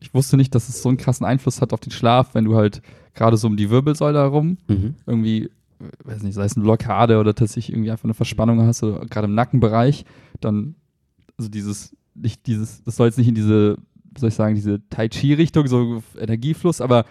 ich 0.00 0.12
wusste 0.14 0.36
nicht, 0.36 0.54
dass 0.54 0.68
es 0.68 0.82
so 0.82 0.88
einen 0.88 0.98
krassen 0.98 1.26
Einfluss 1.26 1.60
hat 1.60 1.72
auf 1.72 1.80
den 1.80 1.92
Schlaf, 1.92 2.34
wenn 2.34 2.44
du 2.44 2.56
halt 2.56 2.82
gerade 3.14 3.36
so 3.36 3.46
um 3.46 3.56
die 3.56 3.70
Wirbelsäule 3.70 4.18
herum 4.18 4.58
Mhm. 4.68 4.94
irgendwie, 5.06 5.50
weiß 6.04 6.22
nicht, 6.22 6.34
sei 6.34 6.44
es 6.44 6.56
eine 6.56 6.64
Blockade 6.64 7.18
oder 7.20 7.34
tatsächlich 7.34 7.74
irgendwie 7.74 7.90
einfach 7.90 8.04
eine 8.04 8.14
Verspannung 8.14 8.60
hast 8.62 8.82
oder 8.82 9.04
gerade 9.06 9.26
im 9.26 9.34
Nackenbereich, 9.34 10.04
dann, 10.40 10.74
also 11.38 11.48
dieses, 11.50 11.94
nicht 12.14 12.46
dieses, 12.46 12.82
das 12.82 12.96
soll 12.96 13.06
jetzt 13.08 13.18
nicht 13.18 13.28
in 13.28 13.34
diese, 13.34 13.76
soll 14.18 14.28
ich 14.28 14.34
sagen, 14.34 14.54
diese 14.54 14.80
Tai 14.88 15.08
Chi-Richtung, 15.08 15.66
so 15.66 16.02
Energiefluss, 16.18 16.80
aber 16.80 17.04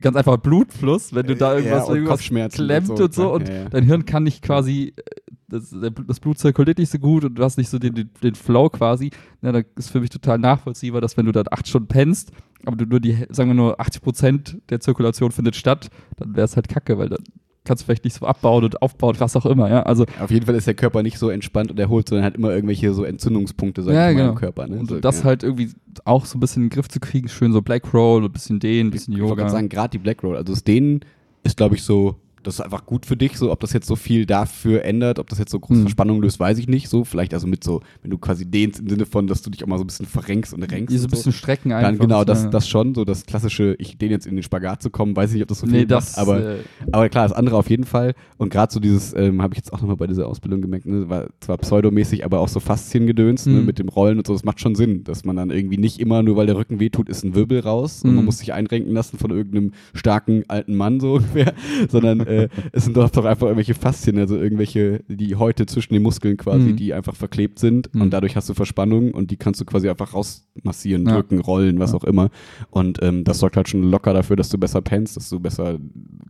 ganz 0.00 0.16
einfach 0.16 0.36
Blutfluss, 0.38 1.14
wenn 1.14 1.26
du 1.26 1.36
da 1.36 1.54
irgendwas, 1.54 1.86
ja, 1.86 1.92
und 1.92 1.96
irgendwas 1.96 2.52
klemmt 2.52 2.90
und 2.90 3.14
so, 3.14 3.32
und 3.32 3.48
ja, 3.48 3.54
ja. 3.54 3.68
dein 3.68 3.84
Hirn 3.84 4.04
kann 4.04 4.22
nicht 4.22 4.42
quasi, 4.42 4.94
äh, 4.96 5.02
das, 5.48 5.74
das 6.06 6.20
Blut 6.20 6.38
zirkuliert 6.38 6.78
nicht 6.78 6.90
so 6.90 6.98
gut 6.98 7.24
und 7.24 7.34
du 7.34 7.42
hast 7.42 7.58
nicht 7.58 7.68
so 7.68 7.78
den, 7.78 7.94
den, 7.94 8.10
den 8.22 8.34
Flow 8.36 8.68
quasi. 8.68 9.10
Na, 9.40 9.50
da 9.50 9.62
ist 9.76 9.90
für 9.90 10.00
mich 10.00 10.10
total 10.10 10.38
nachvollziehbar, 10.38 11.00
dass 11.00 11.16
wenn 11.16 11.26
du 11.26 11.32
dann 11.32 11.46
acht 11.50 11.66
Stunden 11.66 11.88
pennst, 11.88 12.30
aber 12.64 12.76
du 12.76 12.86
nur 12.86 13.00
die, 13.00 13.26
sagen 13.30 13.50
wir 13.50 13.54
nur 13.54 13.80
80 13.80 14.02
Prozent 14.02 14.58
der 14.70 14.80
Zirkulation 14.80 15.32
findet 15.32 15.56
statt, 15.56 15.90
dann 16.16 16.36
wäre 16.36 16.44
es 16.44 16.56
halt 16.56 16.68
kacke, 16.68 16.98
weil 16.98 17.08
dann 17.08 17.24
kannst 17.64 17.82
du 17.82 17.86
vielleicht 17.86 18.04
nicht 18.04 18.14
so 18.14 18.26
abbauen 18.26 18.64
und 18.64 18.80
aufbauen, 18.82 19.16
was 19.18 19.36
auch 19.36 19.46
immer, 19.46 19.68
ja. 19.68 19.82
Also 19.82 20.06
Auf 20.20 20.30
jeden 20.30 20.46
Fall 20.46 20.54
ist 20.54 20.66
der 20.66 20.74
Körper 20.74 21.02
nicht 21.02 21.18
so 21.18 21.30
entspannt 21.30 21.70
und 21.70 21.78
erholt, 21.78 22.08
sondern 22.08 22.24
hat 22.24 22.34
immer 22.36 22.50
irgendwelche 22.50 22.92
so 22.94 23.04
Entzündungspunkte, 23.04 23.82
sag 23.82 23.94
Ja, 23.94 24.08
ich 24.10 24.14
mal, 24.16 24.20
genau. 24.22 24.32
im 24.32 24.38
Körper. 24.38 24.66
Ne? 24.66 24.78
und 24.78 24.88
so, 24.88 24.98
das 25.00 25.18
ja. 25.20 25.24
halt 25.24 25.42
irgendwie 25.42 25.70
auch 26.04 26.24
so 26.24 26.38
ein 26.38 26.40
bisschen 26.40 26.62
in 26.62 26.68
den 26.68 26.74
Griff 26.74 26.88
zu 26.88 27.00
kriegen, 27.00 27.28
schön 27.28 27.52
so 27.52 27.60
Black 27.62 27.92
Roll, 27.92 28.24
ein 28.24 28.32
bisschen 28.32 28.60
den, 28.60 28.88
ein 28.88 28.90
bisschen 28.90 29.12
Ich 29.14 29.20
wollte 29.20 29.30
Yoga. 29.32 29.42
gerade 29.42 29.52
sagen, 29.52 29.68
gerade 29.68 29.90
die 29.90 29.98
Black 29.98 30.22
Roll, 30.22 30.36
also 30.36 30.52
das 30.52 30.64
Dehnen 30.64 31.00
ist, 31.42 31.56
glaube 31.56 31.74
ich, 31.74 31.82
so, 31.82 32.16
das 32.42 32.54
ist 32.54 32.60
einfach 32.60 32.86
gut 32.86 33.06
für 33.06 33.16
dich, 33.16 33.36
so, 33.36 33.50
ob 33.52 33.60
das 33.60 33.72
jetzt 33.72 33.86
so 33.86 33.96
viel 33.96 34.26
dafür 34.26 34.84
ändert, 34.84 35.18
ob 35.18 35.28
das 35.28 35.38
jetzt 35.38 35.50
so 35.50 35.58
große 35.60 35.80
Mhm. 35.80 35.84
Verspannung 35.84 36.22
löst, 36.22 36.40
weiß 36.40 36.58
ich 36.58 36.68
nicht, 36.68 36.88
so, 36.88 37.04
vielleicht 37.04 37.34
also 37.34 37.46
mit 37.46 37.62
so, 37.64 37.80
wenn 38.02 38.10
du 38.10 38.18
quasi 38.18 38.46
dehnst 38.46 38.80
im 38.80 38.88
Sinne 38.88 39.06
von, 39.06 39.26
dass 39.26 39.42
du 39.42 39.50
dich 39.50 39.62
auch 39.62 39.68
mal 39.68 39.78
so 39.78 39.84
ein 39.84 39.86
bisschen 39.86 40.06
verrenkst 40.06 40.52
und 40.54 40.62
renkst 40.62 40.92
Die 40.94 40.98
so 40.98 41.06
ein 41.06 41.10
bisschen 41.10 41.32
strecken 41.32 41.72
einfach. 41.72 41.90
Dann 41.90 41.98
genau, 41.98 42.24
das, 42.24 42.44
ja. 42.44 42.50
das 42.50 42.68
schon, 42.68 42.94
so 42.94 43.04
das 43.04 43.26
klassische, 43.26 43.74
ich 43.78 43.98
den 43.98 44.10
jetzt 44.10 44.26
in 44.26 44.36
den 44.36 44.42
Spagat 44.42 44.82
zu 44.82 44.90
kommen, 44.90 45.14
weiß 45.16 45.30
ich 45.30 45.34
nicht, 45.34 45.42
ob 45.42 45.48
das 45.48 45.60
so 45.60 45.66
viel 45.66 45.74
Nee, 45.74 45.80
macht, 45.82 45.90
das, 45.90 46.18
aber 46.18 46.56
äh, 46.56 46.58
aber 46.92 47.08
klar, 47.08 47.28
das 47.28 47.32
andere 47.36 47.56
auf 47.56 47.68
jeden 47.70 47.84
Fall. 47.84 48.14
Und 48.38 48.50
gerade 48.50 48.72
so 48.72 48.80
dieses, 48.80 49.14
ähm, 49.14 49.42
habe 49.42 49.54
ich 49.54 49.58
jetzt 49.58 49.72
auch 49.72 49.80
nochmal 49.80 49.96
bei 49.96 50.06
dieser 50.06 50.26
Ausbildung 50.26 50.60
gemerkt, 50.62 50.86
ne, 50.86 51.08
war 51.08 51.28
zwar 51.40 51.58
pseudomäßig, 51.58 52.24
aber 52.24 52.40
auch 52.40 52.48
so 52.48 52.60
Fasziengedöns 52.60 53.46
ne, 53.46 53.60
Mhm. 53.60 53.66
mit 53.66 53.78
dem 53.78 53.88
Rollen 53.88 54.18
und 54.18 54.26
so, 54.26 54.32
das 54.32 54.44
macht 54.44 54.60
schon 54.60 54.74
Sinn, 54.74 55.04
dass 55.04 55.24
man 55.24 55.36
dann 55.36 55.50
irgendwie 55.50 55.76
nicht 55.78 56.00
immer, 56.00 56.22
nur 56.22 56.36
weil 56.36 56.46
der 56.46 56.56
Rücken 56.56 56.80
wehtut, 56.80 57.08
ist 57.08 57.24
ein 57.24 57.34
Wirbel 57.34 57.60
raus 57.60 58.02
und 58.02 58.14
man 58.14 58.24
Mhm. 58.24 58.26
muss 58.26 58.38
sich 58.38 58.52
einrenken 58.52 58.92
lassen 58.92 59.18
von 59.18 59.30
irgendeinem 59.30 59.72
starken 59.94 60.44
alten 60.48 60.74
Mann 60.76 61.00
so 61.00 61.14
ungefähr, 61.20 61.54
sondern 61.88 62.20
äh, 62.30 62.48
es 62.72 62.84
sind 62.84 62.96
doch, 62.96 63.10
doch 63.10 63.24
einfach 63.24 63.46
irgendwelche 63.46 63.74
Faszien, 63.74 64.18
also 64.18 64.36
irgendwelche, 64.36 65.02
die 65.08 65.36
Häute 65.36 65.66
zwischen 65.66 65.92
den 65.94 66.02
Muskeln 66.02 66.36
quasi, 66.36 66.70
Mhm. 66.70 66.76
die 66.76 66.94
einfach 66.94 67.14
verklebt 67.16 67.58
sind 67.58 67.94
Mhm. 67.94 68.02
und 68.02 68.10
dadurch 68.10 68.36
hast 68.36 68.48
du 68.48 68.54
Verspannung 68.54 69.12
und 69.12 69.30
die 69.30 69.36
kannst 69.36 69.60
du 69.60 69.64
quasi 69.64 69.88
einfach 69.88 70.14
rausmassieren, 70.14 71.06
Ja. 71.06 71.14
drücken, 71.16 71.40
rollen, 71.40 71.78
was 71.78 71.92
Ja. 71.92 71.98
auch 71.98 72.04
immer. 72.04 72.30
Und 72.70 73.02
ähm, 73.02 73.24
das 73.24 73.38
sorgt 73.40 73.56
halt 73.56 73.68
schon 73.68 73.82
locker 73.90 74.12
dafür, 74.14 74.36
dass 74.36 74.48
du 74.48 74.58
besser 74.58 74.80
pennst, 74.80 75.16
dass 75.16 75.28
du 75.28 75.40
besser 75.40 75.78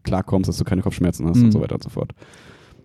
klarkommst, 0.02 0.48
dass 0.48 0.56
du 0.58 0.64
keine 0.64 0.82
Kopfschmerzen 0.82 1.26
hast 1.28 1.38
Mhm. 1.38 1.44
und 1.46 1.52
so 1.52 1.60
weiter 1.60 1.74
und 1.76 1.82
so 1.84 1.90
fort. 1.90 2.12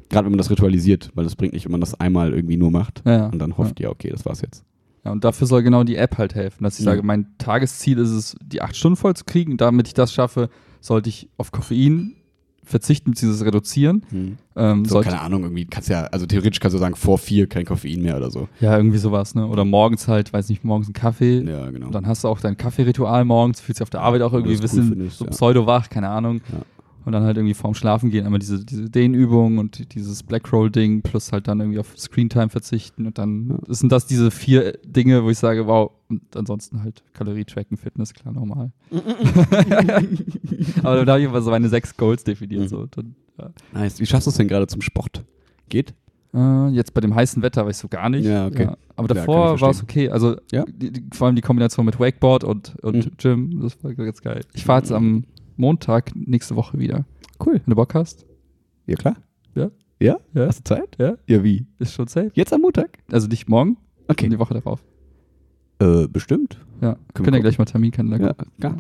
Gerade 0.10 0.26
wenn 0.26 0.32
man 0.34 0.38
das 0.38 0.52
ritualisiert, 0.52 1.12
weil 1.16 1.24
das 1.24 1.36
bringt 1.36 1.54
nicht, 1.54 1.66
wenn 1.66 1.72
man 1.72 1.82
das 1.82 2.00
einmal 2.00 2.34
irgendwie 2.34 2.58
nur 2.58 2.70
macht 2.72 3.02
ja, 3.06 3.28
und 3.28 3.40
dann 3.40 3.58
hofft, 3.58 3.80
ja, 3.80 3.90
okay, 3.90 4.10
das 4.10 4.26
war's 4.26 4.42
jetzt. 4.42 4.64
Ja, 5.04 5.12
und 5.12 5.24
dafür 5.24 5.48
soll 5.48 5.64
genau 5.64 5.84
die 5.84 5.96
App 5.96 6.18
halt 6.18 6.36
helfen, 6.36 6.64
dass 6.64 6.80
ich 6.80 6.86
Ja. 6.86 6.92
sage, 6.92 7.04
mein 7.04 7.28
Tagesziel 7.38 7.98
ist 8.00 8.10
es, 8.10 8.36
die 8.44 8.62
acht 8.62 8.76
Stunden 8.76 8.96
voll 8.98 9.16
zu 9.16 9.24
kriegen. 9.26 9.58
Damit 9.58 9.88
ich 9.88 9.94
das 9.94 10.14
schaffe, 10.14 10.50
sollte 10.82 11.10
ich 11.10 11.30
auf 11.38 11.52
Koffein 11.52 12.16
verzichten 12.66 13.12
bzw. 13.12 13.44
reduzieren. 13.46 14.04
Ähm, 14.56 14.86
So, 14.86 15.02
keine 15.02 15.22
Ahnung, 15.22 15.44
irgendwie 15.44 15.66
kannst 15.66 15.90
ja, 15.90 16.06
also 16.06 16.26
theoretisch 16.26 16.60
kannst 16.60 16.76
du 16.76 16.80
sagen, 16.80 16.96
vor 16.96 17.18
vier 17.18 17.48
kein 17.48 17.66
Koffein 17.66 18.02
mehr 18.02 18.18
oder 18.18 18.32
so. 18.32 18.48
ja, 18.60 18.76
irgendwie 18.76 18.98
sowas, 18.98 19.36
ne? 19.36 19.48
Oder 19.48 19.66
morgens 19.66 20.08
halt, 20.08 20.34
weiß 20.34 20.50
nicht, 20.50 20.64
morgens 20.64 20.88
einen 20.88 20.94
Kaffee. 20.94 21.40
Ja, 21.42 21.70
genau. 21.72 21.88
Und 21.88 21.96
dann 21.96 22.08
hast 22.08 22.24
du 22.24 22.28
auch 22.28 22.40
dein 22.40 22.58
Kaffeeritual 22.58 23.26
morgens, 23.26 23.60
fühlst 23.62 23.80
dich 23.80 23.84
auf 23.84 23.90
der 23.90 24.02
Arbeit 24.02 24.22
auch 24.22 24.34
irgendwie 24.34 24.56
ein 24.56 24.62
das 24.62 24.74
cool 24.74 24.80
bisschen 24.82 24.94
findest, 24.96 25.18
so 25.20 25.26
ja. 25.26 25.32
pseudo-wach, 25.32 25.90
keine 25.90 26.10
Ahnung. 26.10 26.42
Ja. 26.52 26.60
Und 27.06 27.12
dann 27.12 27.24
halt 27.24 27.38
irgendwie 27.38 27.54
vorm 27.54 27.76
Schlafen 27.76 28.10
gehen, 28.10 28.26
einmal 28.26 28.40
diese, 28.40 28.66
diese 28.66 28.90
Dehnübung 28.90 29.60
und 29.60 29.94
dieses 29.94 30.24
Blackroll-Ding 30.24 31.04
plus 31.04 31.32
halt 31.32 31.48
dann 31.48 31.60
irgendwie 31.60 31.78
auf 31.78 31.94
Screentime 31.98 32.50
verzichten 32.50 33.06
und 33.06 33.20
dann 33.20 33.50
Ja. 33.68 33.74
sind 33.76 33.92
das 33.92 34.08
diese 34.08 34.32
vier 34.32 34.74
Dinge, 34.84 35.24
wo 35.24 35.30
ich 35.30 35.38
sage, 35.38 35.68
wow, 35.68 35.92
und 36.10 36.22
ansonsten 36.36 36.82
halt 36.84 37.04
Kalorie-Tracken, 37.14 37.78
Fitness, 37.78 38.14
klar, 38.14 38.34
normal. 38.34 38.72
Aber 40.84 41.06
da 41.06 41.14
habe 41.14 41.22
ich 41.22 41.28
immer 41.28 41.42
so 41.42 41.52
meine 41.52 41.70
sechs 41.70 41.96
Goals 41.96 42.24
definiert. 42.24 42.64
Mhm. 42.64 42.68
So. 42.68 42.86
Dann, 42.88 43.16
ja. 43.38 43.50
Nice. 43.74 44.00
Wie 44.00 44.06
schaffst 44.06 44.28
du 44.28 44.32
es 44.32 44.38
denn 44.38 44.48
gerade 44.48 44.68
zum 44.68 44.82
Sport? 44.82 45.24
Geht? 45.70 45.94
Äh, 46.34 46.70
jetzt 46.70 46.94
bei 46.94 47.02
dem 47.02 47.16
heißen 47.16 47.42
Wetter 47.44 47.66
weiß 47.66 47.78
ich 47.78 47.82
so 47.82 47.88
gar 47.88 48.10
nicht. 48.10 48.26
Ja, 48.26 48.48
okay. 48.48 48.70
Aber 48.96 49.08
Ja, 49.10 49.14
davor 49.22 49.46
kann 49.48 49.56
ich 49.56 49.62
war 49.62 49.70
es 49.72 49.84
okay. 49.84 50.10
Also 50.10 50.36
die, 50.52 50.92
die, 50.92 51.04
vor 51.14 51.28
allem 51.28 51.36
die 51.36 51.42
Kombination 51.42 51.86
mit 51.86 52.00
Wakeboard 52.00 52.44
und, 52.44 52.76
und 52.82 52.96
Mhm. 53.06 53.12
Gym, 53.18 53.62
das 53.62 53.82
war 53.84 53.94
ganz 53.94 54.22
geil. 54.22 54.42
Ich 54.54 54.64
fahre 54.66 54.82
jetzt 54.82 54.92
am 54.92 55.24
Montag 55.58 56.16
nächste 56.16 56.56
Woche 56.56 56.78
wieder. 56.80 57.06
Cool. 57.44 57.54
Wenn 57.56 57.70
du 57.72 57.76
Bock 57.76 57.94
hast, 57.94 58.26
Ja, 58.88 58.96
klar. 58.96 59.16
Ja. 59.56 59.72
Ja? 60.00 60.18
Ja. 60.34 60.48
Hast 60.48 60.60
du 60.60 60.64
Zeit? 60.76 60.96
Ja. 61.00 61.16
Ja, 61.28 61.44
wie? 61.44 61.66
ist 61.80 61.94
schon 61.94 62.08
safe. 62.08 62.32
Jetzt 62.34 62.54
am 62.54 62.62
Montag? 62.62 63.00
Also 63.12 63.28
nicht 63.28 63.48
morgen, 63.50 63.78
Okay. 64.08 64.30
die 64.30 64.40
Woche 64.40 64.54
darauf. 64.54 64.84
Äh, 65.80 66.08
bestimmt. 66.08 66.58
Ja, 66.82 66.94
Können 66.94 67.00
können 67.14 67.26
wir 67.28 67.34
ja 67.36 67.40
gleich 67.42 67.58
mal 67.58 67.66
Terminkalender 67.66 68.20
Ja, 68.20 68.34
gucken. 68.34 68.52
klar. 68.60 68.78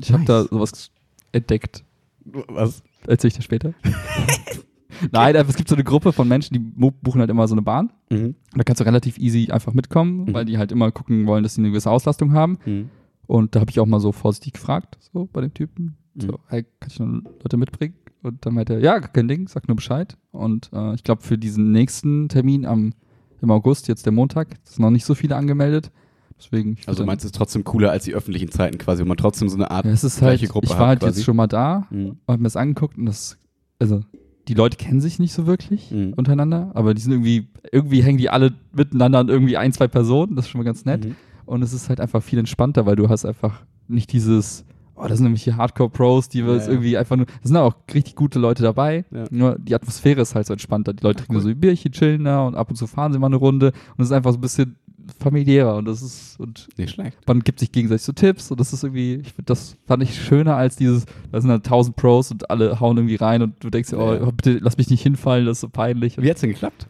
Ich 0.00 0.10
habe 0.12 0.20
Nice. 0.22 0.26
da 0.26 0.44
sowas 0.44 0.90
entdeckt. 1.32 1.84
Was? 2.24 2.82
Erzähl 3.06 3.28
ich 3.28 3.34
dir 3.34 3.42
später. 3.42 3.74
Nein, 5.12 5.36
es 5.36 5.56
gibt 5.56 5.68
so 5.68 5.74
eine 5.76 5.84
Gruppe 5.84 6.12
von 6.12 6.26
Menschen, 6.26 6.54
die 6.54 6.58
buchen 6.58 7.20
halt 7.20 7.30
immer 7.30 7.46
so 7.46 7.54
eine 7.54 7.62
Bahn. 7.62 7.92
Mhm. 8.10 8.34
Da 8.54 8.64
kannst 8.64 8.80
du 8.80 8.84
relativ 8.84 9.18
easy 9.18 9.50
einfach 9.50 9.72
mitkommen, 9.72 10.24
Mhm. 10.24 10.34
weil 10.34 10.44
die 10.44 10.58
halt 10.58 10.72
immer 10.72 10.90
gucken 10.90 11.26
wollen, 11.26 11.42
dass 11.44 11.54
sie 11.54 11.60
eine 11.60 11.68
gewisse 11.70 11.90
Auslastung 11.90 12.32
haben. 12.32 12.58
Mhm. 12.64 12.90
Und 13.28 13.54
da 13.54 13.60
habe 13.60 13.70
ich 13.70 13.78
auch 13.78 13.86
mal 13.86 14.00
so 14.00 14.10
vorsichtig 14.10 14.54
gefragt, 14.54 14.98
so 15.12 15.28
bei 15.32 15.40
dem 15.42 15.54
Typen. 15.54 15.96
Mhm. 16.14 16.20
So, 16.20 16.38
hey, 16.48 16.64
kann 16.80 16.90
ich 16.90 16.98
noch 16.98 17.20
Leute 17.42 17.56
mitbringen? 17.56 17.94
Und 18.24 18.44
dann 18.44 18.54
meinte 18.54 18.72
er, 18.74 18.80
ja, 18.80 18.98
kein 18.98 19.28
Ding, 19.28 19.46
sag 19.46 19.68
nur 19.68 19.76
Bescheid. 19.76 20.16
Und 20.32 20.70
äh, 20.72 20.94
ich 20.94 21.04
glaube, 21.04 21.22
für 21.22 21.38
diesen 21.38 21.70
nächsten 21.70 22.28
Termin 22.28 22.66
am, 22.66 22.92
im 23.40 23.50
August, 23.52 23.86
jetzt 23.86 24.06
der 24.06 24.12
Montag, 24.12 24.56
sind 24.64 24.80
noch 24.80 24.90
nicht 24.90 25.04
so 25.04 25.14
viele 25.14 25.36
angemeldet. 25.36 25.92
Deswegen. 26.38 26.76
ich 26.80 26.88
Also 26.88 27.04
meinst 27.04 27.22
du 27.24 27.26
es 27.26 27.32
ist 27.32 27.36
trotzdem 27.36 27.64
cooler 27.64 27.90
als 27.90 28.04
die 28.04 28.14
öffentlichen 28.14 28.50
Zeiten 28.50 28.78
quasi, 28.78 29.02
wo 29.04 29.08
man 29.08 29.16
trotzdem 29.16 29.48
so 29.48 29.56
eine 29.56 29.70
Art 29.70 29.84
ja, 29.84 29.90
es 29.92 30.04
ist 30.04 30.22
halt, 30.22 30.38
gleiche 30.38 30.50
Gruppe 30.50 30.66
ich 30.66 30.72
hat 30.72 30.80
war 30.80 30.86
halt 30.88 31.00
quasi? 31.00 31.18
jetzt 31.20 31.24
schon 31.26 31.36
mal 31.36 31.46
da, 31.48 31.86
Mhm. 31.90 32.16
hab 32.26 32.38
mir 32.38 32.44
das 32.44 32.56
angeguckt 32.56 32.96
und 32.96 33.06
das, 33.06 33.38
also 33.78 34.02
die 34.48 34.54
Leute 34.54 34.76
kennen 34.78 35.00
sich 35.00 35.18
nicht 35.18 35.32
so 35.32 35.46
wirklich 35.46 35.90
Mhm. 35.90 36.14
untereinander, 36.14 36.70
aber 36.74 36.94
die 36.94 37.02
sind 37.02 37.12
irgendwie, 37.12 37.48
irgendwie 37.72 38.02
hängen 38.02 38.18
die 38.18 38.30
alle 38.30 38.54
miteinander 38.72 39.18
an 39.18 39.28
irgendwie 39.28 39.56
ein, 39.56 39.72
zwei 39.72 39.88
Personen, 39.88 40.34
das 40.36 40.46
ist 40.46 40.50
schon 40.50 40.60
mal 40.60 40.64
ganz 40.64 40.84
nett. 40.84 41.04
Mhm. 41.06 41.16
Und 41.48 41.62
es 41.62 41.72
ist 41.72 41.88
halt 41.88 42.00
einfach 42.00 42.22
viel 42.22 42.38
entspannter, 42.38 42.86
weil 42.86 42.96
du 42.96 43.08
hast 43.08 43.24
einfach 43.24 43.62
nicht 43.88 44.12
dieses, 44.12 44.64
oh, 44.96 45.06
das 45.08 45.18
sind 45.18 45.24
nämlich 45.24 45.42
hier 45.44 45.56
Hardcore-Pros, 45.56 46.28
die 46.28 46.44
wir 46.44 46.56
Ja, 46.56 46.60
ja. 46.62 46.68
irgendwie 46.68 46.96
einfach 46.98 47.16
nur, 47.16 47.26
es 47.42 47.48
sind 47.48 47.56
auch 47.56 47.74
richtig 47.94 48.16
gute 48.16 48.38
Leute 48.38 48.62
dabei, 48.62 49.04
Ja. 49.10 49.24
nur 49.30 49.58
die 49.58 49.74
Atmosphäre 49.74 50.20
ist 50.20 50.34
halt 50.34 50.46
so 50.46 50.52
entspannter. 50.52 50.92
Die 50.92 51.02
Leute 51.02 51.18
trinken 51.24 51.36
cool. 51.36 51.40
so 51.42 51.48
ein 51.48 51.58
Bierchen, 51.58 51.92
chillen 51.92 52.24
da 52.24 52.46
und 52.46 52.54
ab 52.54 52.68
und 52.68 52.76
zu 52.76 52.86
fahren 52.86 53.12
sie 53.12 53.18
mal 53.18 53.28
eine 53.28 53.36
Runde 53.36 53.68
und 53.96 54.02
es 54.02 54.06
ist 54.08 54.12
einfach 54.12 54.32
so 54.32 54.38
ein 54.38 54.42
bisschen 54.42 54.76
familiärer 55.18 55.76
und 55.76 55.86
das 55.86 56.02
ist, 56.02 56.38
und 56.38 56.68
Nicht 56.76 56.90
schlecht. 56.90 57.16
man 57.26 57.40
gibt 57.40 57.60
sich 57.60 57.72
gegenseitig 57.72 58.02
so 58.04 58.12
Tipps 58.12 58.50
und 58.50 58.60
das 58.60 58.74
ist 58.74 58.82
irgendwie, 58.84 59.14
ich 59.14 59.32
find, 59.32 59.48
das 59.48 59.76
fand 59.86 60.02
ich 60.02 60.20
schöner 60.22 60.56
als 60.56 60.76
dieses, 60.76 61.06
da 61.32 61.40
sind 61.40 61.50
halt 61.50 61.64
tausend 61.64 61.96
Pros 61.96 62.30
und 62.30 62.50
alle 62.50 62.78
hauen 62.78 62.98
irgendwie 62.98 63.16
rein 63.16 63.40
und 63.40 63.54
du 63.64 63.70
denkst 63.70 63.88
dir, 63.88 63.98
oh, 63.98 64.12
Ja. 64.12 64.30
bitte 64.30 64.58
lass 64.60 64.76
mich 64.76 64.90
nicht 64.90 65.02
hinfallen, 65.02 65.46
das 65.46 65.56
ist 65.58 65.60
so 65.62 65.70
peinlich. 65.70 66.20
Wie 66.20 66.28
hat's 66.28 66.42
denn 66.42 66.50
geklappt? 66.50 66.88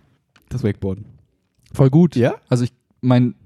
Das 0.48 0.64
Wakeboarden. 0.64 1.04
voll 1.72 1.90
gut. 1.90 2.16
Ja? 2.16 2.34
Also 2.48 2.64
ich, 2.64 2.72
mein, 3.02 3.36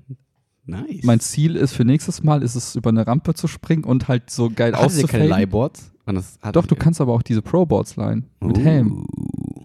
Nice. 0.64 1.02
mein 1.02 1.18
Ziel 1.20 1.56
ist 1.56 1.72
für 1.72 1.84
nächstes 1.84 2.22
Mal, 2.22 2.42
ist 2.42 2.54
es 2.54 2.76
über 2.76 2.90
eine 2.90 3.06
Rampe 3.06 3.34
zu 3.34 3.48
springen 3.48 3.84
und 3.84 4.06
halt 4.08 4.30
so 4.30 4.48
geil 4.54 4.74
Hattet 4.74 4.98
ihr 5.00 5.08
keine. 5.08 5.26
Leihboards? 5.26 5.90
Das 6.06 6.38
Doch, 6.52 6.66
du 6.66 6.76
kannst 6.76 7.00
aber 7.00 7.12
auch 7.12 7.22
diese 7.22 7.42
Pro-Boards 7.42 7.96
leihen. 7.96 8.26
Mit 8.40 8.58
Uh, 8.58 8.60
Helm. 8.60 9.06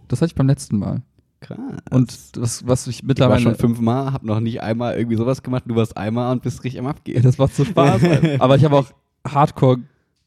Das 0.08 0.22
hatte 0.22 0.28
ich 0.32 0.36
beim 0.36 0.48
letzten 0.48 0.78
Mal. 0.80 1.02
Krass. 1.40 1.58
Und 1.92 2.38
das, 2.38 2.66
was 2.68 2.88
ich 2.88 2.98
ich 2.98 3.04
war 3.04 3.08
mittlerweile. 3.08 3.42
schon 3.42 3.56
fünfmal, 3.56 4.12
hab 4.14 4.24
noch 4.24 4.40
nicht 4.40 4.62
einmal 4.62 4.96
irgendwie 4.98 5.18
sowas 5.18 5.44
gemacht. 5.44 5.64
Du 5.68 5.76
warst 5.76 5.98
einmal 5.98 6.32
und 6.32 6.42
bist 6.44 6.64
richtig 6.64 6.80
am 6.80 6.88
Abgehen. 6.88 7.22
das 7.24 7.38
macht 7.38 7.56
so 7.56 7.64
Spaß. 7.66 8.02
Aber 8.40 8.56
ich 8.56 8.64
habe 8.66 8.76
auch 8.78 8.88
Hardcore 9.28 9.80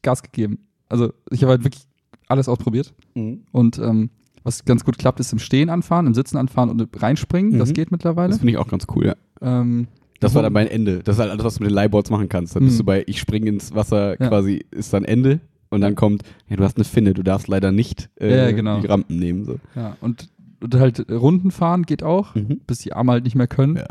Gas 0.03 0.21
gegeben. 0.23 0.59
Also 0.89 1.11
ich 1.31 1.41
habe 1.43 1.51
halt 1.51 1.63
wirklich 1.63 1.83
alles 2.27 2.47
ausprobiert. 2.47 2.93
Mhm. 3.15 3.43
Und 3.51 3.77
ähm, 3.79 4.09
was 4.43 4.63
ganz 4.65 4.83
gut 4.85 4.97
klappt, 4.97 5.19
ist 5.19 5.31
im 5.33 5.39
Stehen 5.39 5.69
anfahren, 5.69 6.07
im 6.07 6.13
Sitzen 6.13 6.37
anfahren 6.37 6.69
und 6.69 7.01
reinspringen. 7.01 7.57
Das 7.59 7.69
Mhm. 7.69 7.73
geht 7.73 7.91
mittlerweile. 7.91 8.29
Das 8.29 8.39
finde 8.39 8.51
ich 8.53 8.57
auch 8.57 8.67
ganz 8.67 8.85
cool, 8.95 9.05
ja. 9.07 9.15
Ähm, 9.41 9.87
Das 10.21 10.33
war 10.35 10.41
dann 10.43 10.53
mein 10.53 10.67
Ende. 10.67 10.99
Das 11.03 11.17
ist 11.17 11.19
halt 11.19 11.31
alles, 11.31 11.43
was 11.43 11.55
du 11.55 11.63
mit 11.63 11.71
den 11.71 11.75
Leihboards 11.75 12.09
machen 12.09 12.29
kannst. 12.29 12.55
Dann 12.55 12.63
bist 12.63 12.79
du 12.79 12.83
bei, 12.85 13.03
ich 13.07 13.19
springe 13.19 13.49
ins 13.49 13.73
Wasser, 13.75 14.11
Ja. 14.21 14.27
quasi 14.29 14.65
ist 14.71 14.93
dann 14.93 15.03
Ende. 15.03 15.41
Und 15.69 15.81
dann 15.81 15.95
kommt, 15.95 16.23
ja, 16.49 16.55
du 16.57 16.63
hast 16.63 16.77
eine 16.77 16.83
Finne, 16.85 17.13
du 17.13 17.23
darfst 17.23 17.47
leider 17.47 17.71
nicht 17.71 18.09
äh, 18.19 18.35
Ja, 18.35 18.51
genau. 18.51 18.79
die 18.81 18.87
Rampen 18.87 19.17
nehmen. 19.17 19.45
So. 19.45 19.57
ja, 19.75 19.95
und, 20.01 20.29
und 20.61 20.75
halt 20.75 21.09
Runden 21.11 21.51
fahren 21.51 21.83
geht 21.83 22.03
auch, 22.03 22.35
Mhm. 22.35 22.61
bis 22.67 22.79
die 22.79 22.93
Arme 22.93 23.13
halt 23.13 23.23
nicht 23.23 23.35
mehr 23.35 23.47
können. 23.47 23.77
Ja. 23.77 23.87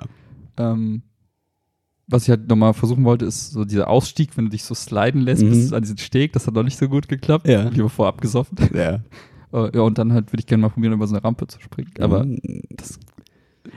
Ähm, 0.58 1.02
was 2.06 2.24
ich 2.24 2.30
halt 2.30 2.48
nochmal 2.48 2.74
versuchen 2.74 3.04
wollte, 3.04 3.24
ist 3.24 3.52
so 3.52 3.64
dieser 3.64 3.88
Ausstieg, 3.88 4.36
wenn 4.36 4.46
du 4.46 4.50
dich 4.50 4.64
so 4.64 4.74
sliden 4.74 5.20
lässt 5.22 5.42
Mhm. 5.42 5.50
bis 5.50 5.72
an 5.72 5.82
diesen 5.82 5.98
Steg. 5.98 6.32
Das 6.32 6.46
hat 6.46 6.54
noch 6.54 6.64
nicht 6.64 6.76
so 6.76 6.88
gut 6.88 7.08
geklappt. 7.08 7.46
Ja. 7.48 7.70
Ich 7.70 7.78
habe 7.78 7.88
vorher 7.88 8.12
abgesoffen. 8.12 8.56
ja. 8.74 9.00
Äh, 9.52 9.74
ja, 9.76 9.80
und 9.82 9.98
dann 9.98 10.12
halt 10.12 10.30
würde 10.32 10.38
ich 10.42 10.46
gerne 10.46 10.60
mal 10.60 10.68
probieren, 10.68 10.92
über 10.92 11.08
so 11.08 11.14
eine 11.16 11.24
Rampe 11.24 11.48
zu 11.48 11.58
springen. 11.60 11.90
Aber 11.98 12.24
Mhm. 12.24 12.38
das, 12.70 13.00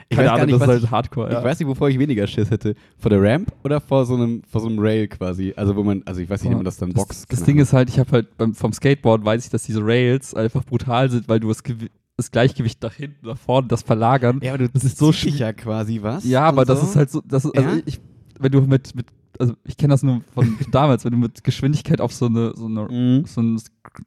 ich 0.10 0.18
keine 0.18 0.30
weiß 0.30 0.34
Ahnung, 0.36 0.46
nicht, 0.48 0.56
das 0.56 0.62
ist 0.62 0.68
halt 0.68 0.84
ich, 0.84 0.92
Hardcore. 0.92 1.28
ich 1.30 1.34
Ja. 1.34 1.44
weiß 1.44 1.60
nicht, 1.60 1.68
wovor 1.68 1.89
ich 1.89 2.00
weniger 2.00 2.28
Schiss 2.28 2.50
hätte. 2.52 2.76
Vor 2.98 3.10
der 3.10 3.22
Ramp 3.22 3.52
oder 3.63 3.80
vor 3.82 4.06
so 4.06 4.16
einem, 4.16 4.42
vor 4.50 4.62
so 4.62 4.68
einem 4.68 4.80
Rail 4.80 5.08
quasi. 5.08 5.54
Also 5.56 5.76
wo 5.76 5.84
man, 5.84 6.04
also 6.06 6.22
ich 6.22 6.30
weiß 6.30 6.44
nicht, 6.44 6.52
wie 6.52 6.56
man 6.56 6.66
das 6.66 6.78
dann 6.78 6.89
das, 6.92 7.04
boxt. 7.04 7.32
das 7.32 7.39
keine 7.39 7.46
Ding 7.48 7.60
ist 7.60 7.74
halt, 7.74 7.89
ich 7.89 8.00
habe 8.00 8.12
halt 8.12 8.38
beim, 8.38 8.54
vom 8.54 8.74
Skateboard 8.74 9.24
weiß 9.26 9.46
ich, 9.46 9.52
dass 9.52 9.63
diese 9.63 9.82
Rails 9.84 10.34
einfach 10.34 10.63
brutal 10.63 11.10
sind, 11.10 11.28
weil 11.30 11.39
du 11.39 11.48
das, 11.50 11.63
das 12.18 12.32
Gleichgewicht 12.32 12.82
nach 12.84 12.94
hinten, 12.94 13.28
nach 13.28 13.38
vorne, 13.38 13.68
das 13.68 13.82
Verlagern. 13.82 14.39
Ja, 14.44 14.54
aber 14.54 14.60
du, 14.60 14.70
das 14.70 14.84
ist 14.84 14.98
so 14.98 15.12
ja 15.12 15.54
quasi 15.54 16.00
was. 16.02 16.24
Ja, 16.26 16.44
aber 16.46 16.62
und 16.62 16.70
das 16.70 16.80
so. 16.82 16.88
ist 16.88 16.96
halt 16.96 17.10
so, 17.12 17.22
das 17.28 17.46
ist, 17.46 17.58
also 17.58 17.70
Ja? 17.70 17.82
ich, 17.86 18.00
wenn 18.39 18.52
du 18.52 18.62
mit, 18.62 18.96
mit 18.96 19.06
also 19.39 19.54
ich 19.65 19.78
kenne 19.78 19.93
das 19.93 20.04
nur 20.04 20.22
von 20.34 20.58
damals, 20.72 21.06
wenn 21.06 21.12
du 21.12 21.17
mit 21.17 21.43
Geschwindigkeit 21.43 22.00
auf 22.02 22.13
so 22.13 22.28
eine, 22.28 22.54
so 22.56 22.65
eine 22.65 22.84
Mhm. 22.89 23.26
so 23.26 23.41
ein 23.41 23.60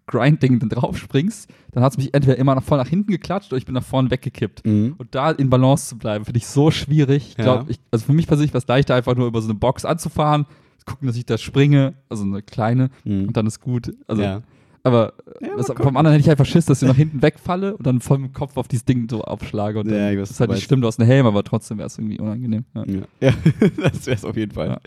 Grind-Ding 0.07 0.59
dann 0.59 0.69
drauf 0.69 0.97
springst, 0.99 1.49
dann 1.73 1.83
hat 1.83 1.93
es 1.93 1.99
mich 1.99 2.15
entweder 2.15 2.37
immer 2.39 2.55
nach 2.55 2.63
vorne 2.63 2.83
nach 2.83 2.89
hinten 2.91 3.11
geklatscht 3.13 3.53
oder 3.53 3.59
ich 3.59 3.67
bin 3.67 3.75
nach 3.75 3.85
vorne 3.85 4.11
weggekippt. 4.11 4.65
Mhm. 4.67 4.95
Und 4.99 5.15
da 5.15 5.31
in 5.31 5.51
Balance 5.51 5.89
zu 5.89 5.99
bleiben, 5.99 6.25
finde 6.25 6.39
ich 6.39 6.47
so 6.47 6.71
schwierig. 6.71 7.31
Ich 7.31 7.39
Ja. 7.39 7.45
glaube, 7.45 7.71
ich, 7.71 7.79
also 7.91 8.07
für 8.07 8.13
mich 8.13 8.27
persönlich 8.27 8.53
war 8.55 8.59
es 8.59 8.67
leichter, 8.67 8.95
einfach 8.95 9.15
nur 9.17 9.27
über 9.27 9.41
so 9.43 9.49
eine 9.49 9.59
Box 9.59 9.85
anzufahren, 9.85 10.47
gucken, 10.87 11.07
dass 11.09 11.17
ich 11.17 11.27
da 11.27 11.37
springe, 11.37 11.95
also 12.09 12.23
eine 12.25 12.43
kleine, 12.43 12.91
Mhm. 13.05 13.29
und 13.29 13.37
dann 13.37 13.47
ist 13.47 13.61
gut. 13.61 13.93
Also 14.07 14.23
ja. 14.23 14.43
Aber 14.87 15.15
Ja, 15.41 15.49
gucken. 15.57 15.83
vom 15.83 15.97
anderen 15.97 16.13
hätte 16.15 16.25
ich 16.27 16.31
einfach 16.31 16.47
Schiss, 16.47 16.65
dass 16.67 16.81
ich 16.81 16.87
nach 16.89 16.95
hinten 16.97 17.21
wegfalle 17.21 17.77
und 17.77 17.85
dann 17.87 18.01
voll 18.01 18.19
mit 18.19 18.31
dem 18.31 18.35
Kopf 18.35 18.57
auf 18.57 18.69
dieses 18.69 18.85
Ding 18.85 19.09
so 19.11 19.23
aufschlage. 19.23 19.81
Und 19.81 19.89
dann, 19.91 19.99
Ja, 19.99 20.11
ich 20.13 20.17
weiß, 20.19 20.29
das 20.29 20.31
ist 20.37 20.41
halt 20.41 20.51
nicht 20.53 20.63
schlimm, 20.63 20.81
du 20.81 20.87
hast 20.87 21.01
einen 21.01 21.09
Helm, 21.09 21.27
aber 21.27 21.43
trotzdem 21.43 21.79
wäre 21.79 21.89
es 21.89 21.99
irgendwie 21.99 22.21
unangenehm. 22.21 22.65
Ja. 22.75 22.85
Ja, 23.21 23.33
das 23.83 24.07
wäre 24.07 24.17
es 24.17 24.25
auf 24.25 24.37
jeden 24.37 24.53
Fall. 24.53 24.79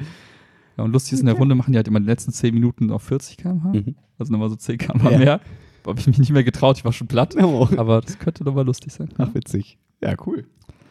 Ja. 0.77 0.83
Und 0.83 0.93
lustig 0.93 1.13
ist, 1.13 1.19
in 1.19 1.25
der 1.25 1.35
Runde 1.35 1.53
machen 1.55 1.73
die 1.73 1.77
halt 1.77 1.89
immer 1.89 1.99
die 1.99 2.05
letzten 2.05 2.31
10 2.31 2.53
Minuten 2.53 2.91
auf 2.91 3.03
40 3.03 3.35
km/h. 3.37 3.69
Mhm. 3.73 3.95
Also 4.17 4.31
nochmal 4.31 4.49
so 4.49 4.55
10 4.55 4.77
km/h 4.77 5.17
mehr. 5.17 5.41
Habe 5.85 5.99
ich 5.99 6.07
mich 6.07 6.17
nicht 6.19 6.31
mehr 6.31 6.43
getraut, 6.45 6.77
ich 6.77 6.85
war 6.85 6.93
schon 6.93 7.07
platt. 7.07 7.35
Oh. 7.41 7.67
Aber 7.75 7.99
das 7.99 8.17
könnte 8.19 8.43
doch 8.45 8.53
mal 8.55 8.65
lustig 8.65 8.93
sein. 8.93 9.09
Ach, 9.17 9.33
witzig. 9.33 9.77
Ja, 10.01 10.15
cool. 10.25 10.45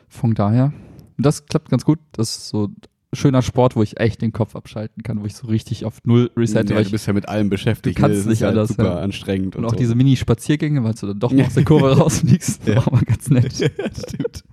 Von 0.08 0.34
daher, 0.34 0.72
das 1.16 1.46
klappt 1.46 1.70
ganz 1.70 1.84
gut. 1.86 1.98
Das 2.12 2.36
ist 2.36 2.48
so 2.50 2.68
schöner 3.12 3.42
Sport, 3.42 3.76
wo 3.76 3.82
ich 3.82 3.98
echt 3.98 4.20
den 4.22 4.32
Kopf 4.32 4.54
abschalten 4.54 5.02
kann, 5.02 5.20
wo 5.20 5.26
ich 5.26 5.34
so 5.34 5.46
richtig 5.46 5.84
auf 5.84 6.00
Null 6.04 6.30
resette. 6.36 6.70
Ja, 6.70 6.76
weil 6.76 6.84
du 6.84 6.88
ich, 6.88 6.92
bist 6.92 7.06
ja 7.06 7.12
mit 7.12 7.28
allem 7.28 7.48
beschäftigt. 7.48 7.98
Du 7.98 8.02
kannst 8.02 8.24
ne? 8.24 8.30
Nicht 8.30 8.42
ist 8.42 8.46
halt 8.46 8.68
super 8.68 8.84
ja. 8.84 8.98
anstrengend. 8.98 9.56
und 9.56 9.64
auch 9.64 9.70
so. 9.70 9.76
diese 9.76 9.94
Mini-Spaziergänge, 9.94 10.84
weil 10.84 10.94
du 10.94 11.06
dann 11.06 11.18
doch 11.18 11.32
noch 11.32 11.46
aus 11.46 11.54
der 11.54 11.64
Kurve 11.64 11.96
rausfliegst. 11.96 12.66
Ja. 12.66 12.78
Auch 12.78 12.90
mal 12.90 13.02
ganz 13.02 13.30
nett. 13.30 13.58
ja, 13.58 13.68
stimmt. 13.68 14.44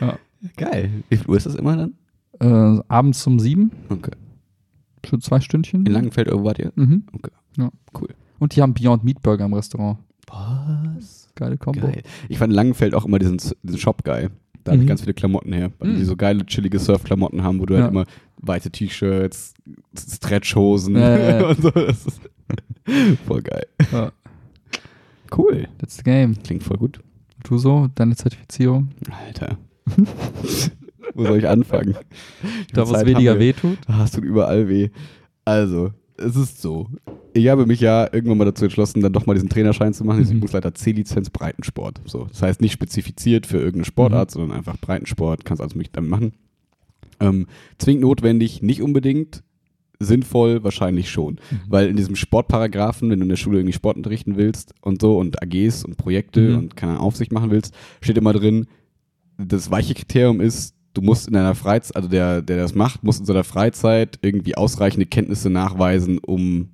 Ja. 0.00 0.18
Geil. 0.56 0.90
Wie 1.08 1.16
viel 1.16 1.28
Uhr 1.28 1.36
ist 1.36 1.46
das 1.46 1.54
immer 1.54 1.76
dann? 1.76 1.94
Äh, 2.40 2.82
abends 2.88 3.26
um 3.26 3.38
sieben 3.38 3.70
Okay. 3.88 4.12
für 5.04 5.18
zwei 5.18 5.40
Stündchen. 5.40 5.86
In 5.86 5.92
Langenfeld 5.92 6.28
irgendwo 6.28 6.48
wart 6.48 6.58
ihr? 6.58 6.72
Mhm. 6.74 7.04
Okay. 7.12 7.32
Ja. 7.56 7.70
Cool. 7.98 8.08
Und 8.38 8.56
die 8.56 8.62
haben 8.62 8.74
Beyond 8.74 9.04
Meat 9.04 9.22
Burger 9.22 9.44
im 9.44 9.54
Restaurant. 9.54 9.98
Was? 10.26 11.30
Geile 11.34 11.58
Kombo. 11.58 11.80
Geil. 11.86 12.02
Ich 12.28 12.38
fand 12.38 12.52
in 12.52 12.56
Langenfeld 12.56 12.94
auch 12.94 13.04
immer 13.04 13.18
diesen, 13.18 13.38
diesen 13.62 13.78
Shop 13.78 14.04
geil. 14.04 14.30
Da 14.64 14.70
hatte 14.72 14.78
Mhm. 14.78 14.82
ich 14.82 14.88
ganz 14.88 15.00
viele 15.02 15.14
Klamotten 15.14 15.52
her, 15.52 15.72
weil 15.78 15.90
Mhm. 15.90 15.96
die 15.96 16.04
so 16.04 16.16
geile, 16.16 16.46
chillige 16.46 16.78
Surf-Klamotten 16.78 17.42
haben, 17.42 17.58
wo 17.60 17.66
du 17.66 17.74
halt 17.74 17.84
Ja. 17.84 17.88
immer 17.90 18.04
weite 18.36 18.70
T-Shirts, 18.70 19.54
Stretchhosen 19.96 20.96
Ja, 20.96 21.18
ja, 21.18 21.46
und 21.48 21.62
so. 21.62 21.70
Das 21.70 22.06
ist 22.06 22.20
voll 23.26 23.42
geil. 23.42 23.66
Cool. 25.36 25.68
That's 25.78 25.96
the 25.96 26.02
game. 26.02 26.34
Klingt 26.42 26.62
voll 26.62 26.76
gut. 26.76 27.00
Du 27.44 27.58
so, 27.58 27.88
deine 27.94 28.14
Zertifizierung? 28.16 28.88
Alter. 29.26 29.56
wo 31.14 31.24
soll 31.24 31.38
ich 31.38 31.48
anfangen? 31.48 31.96
Da, 32.72 32.88
wo 32.88 32.94
es 32.94 33.04
weniger 33.06 33.34
wir. 33.34 33.40
wehtut? 33.40 33.78
Ah, 33.86 34.04
es 34.04 34.12
tut 34.12 34.24
überall 34.24 34.68
weh. 34.68 34.90
Also, 35.44 35.90
es 36.18 36.36
ist 36.36 36.60
so. 36.62 36.88
Ich 37.34 37.48
habe 37.48 37.66
mich 37.66 37.80
ja 37.80 38.08
irgendwann 38.12 38.38
mal 38.38 38.44
dazu 38.44 38.64
entschlossen, 38.64 39.00
dann 39.00 39.12
doch 39.12 39.26
mal 39.26 39.34
diesen 39.34 39.48
Trainerschein 39.48 39.94
zu 39.94 40.04
machen, 40.04 40.22
Mhm. 40.24 40.36
Übungsleiter 40.36 40.74
C-Lizenz 40.74 41.30
Breitensport. 41.30 42.00
So, 42.04 42.24
das 42.26 42.42
heißt 42.42 42.60
nicht 42.60 42.72
spezifiziert 42.72 43.46
für 43.46 43.56
irgendeine 43.58 43.84
Sportart, 43.86 44.30
Mhm. 44.30 44.32
sondern 44.32 44.58
einfach 44.58 44.76
Breitensport, 44.78 45.44
kannst 45.44 45.62
also 45.62 45.76
mich 45.78 45.90
damit 45.90 46.10
machen. 46.10 46.32
Ähm, 47.20 47.46
zwingend 47.78 48.02
notwendig, 48.02 48.62
nicht 48.62 48.82
unbedingt. 48.82 49.42
Sinnvoll, 49.98 50.64
wahrscheinlich 50.64 51.10
schon. 51.10 51.34
Mhm. 51.34 51.60
Weil 51.68 51.88
in 51.88 51.96
diesem 51.96 52.16
Sportparagraphen, 52.16 53.08
wenn 53.08 53.20
du 53.20 53.22
in 53.24 53.28
der 53.28 53.36
Schule 53.36 53.58
irgendwie 53.58 53.72
Sport 53.72 53.96
unterrichten 53.96 54.36
willst 54.36 54.74
und 54.80 55.00
so 55.00 55.16
und 55.18 55.40
AGs 55.42 55.84
und 55.84 55.96
Projekte 55.96 56.40
Mhm. 56.50 56.58
und 56.58 56.76
keine 56.76 56.98
Aufsicht 56.98 57.30
machen 57.32 57.50
willst, 57.52 57.72
steht 58.00 58.18
immer 58.18 58.32
drin, 58.32 58.66
das 59.38 59.70
weiche 59.70 59.94
Kriterium 59.94 60.40
ist, 60.40 60.74
du 60.94 61.02
musst 61.02 61.28
in 61.28 61.34
deiner 61.34 61.54
Freizeit, 61.54 61.94
also 61.96 62.08
der, 62.08 62.42
der 62.42 62.56
das 62.58 62.74
macht, 62.74 63.04
muss 63.04 63.20
in 63.20 63.26
seiner 63.26 63.44
Freizeit 63.44 64.18
irgendwie 64.22 64.56
ausreichende 64.56 65.06
Kenntnisse 65.06 65.48
nachweisen, 65.50 66.18
um 66.18 66.68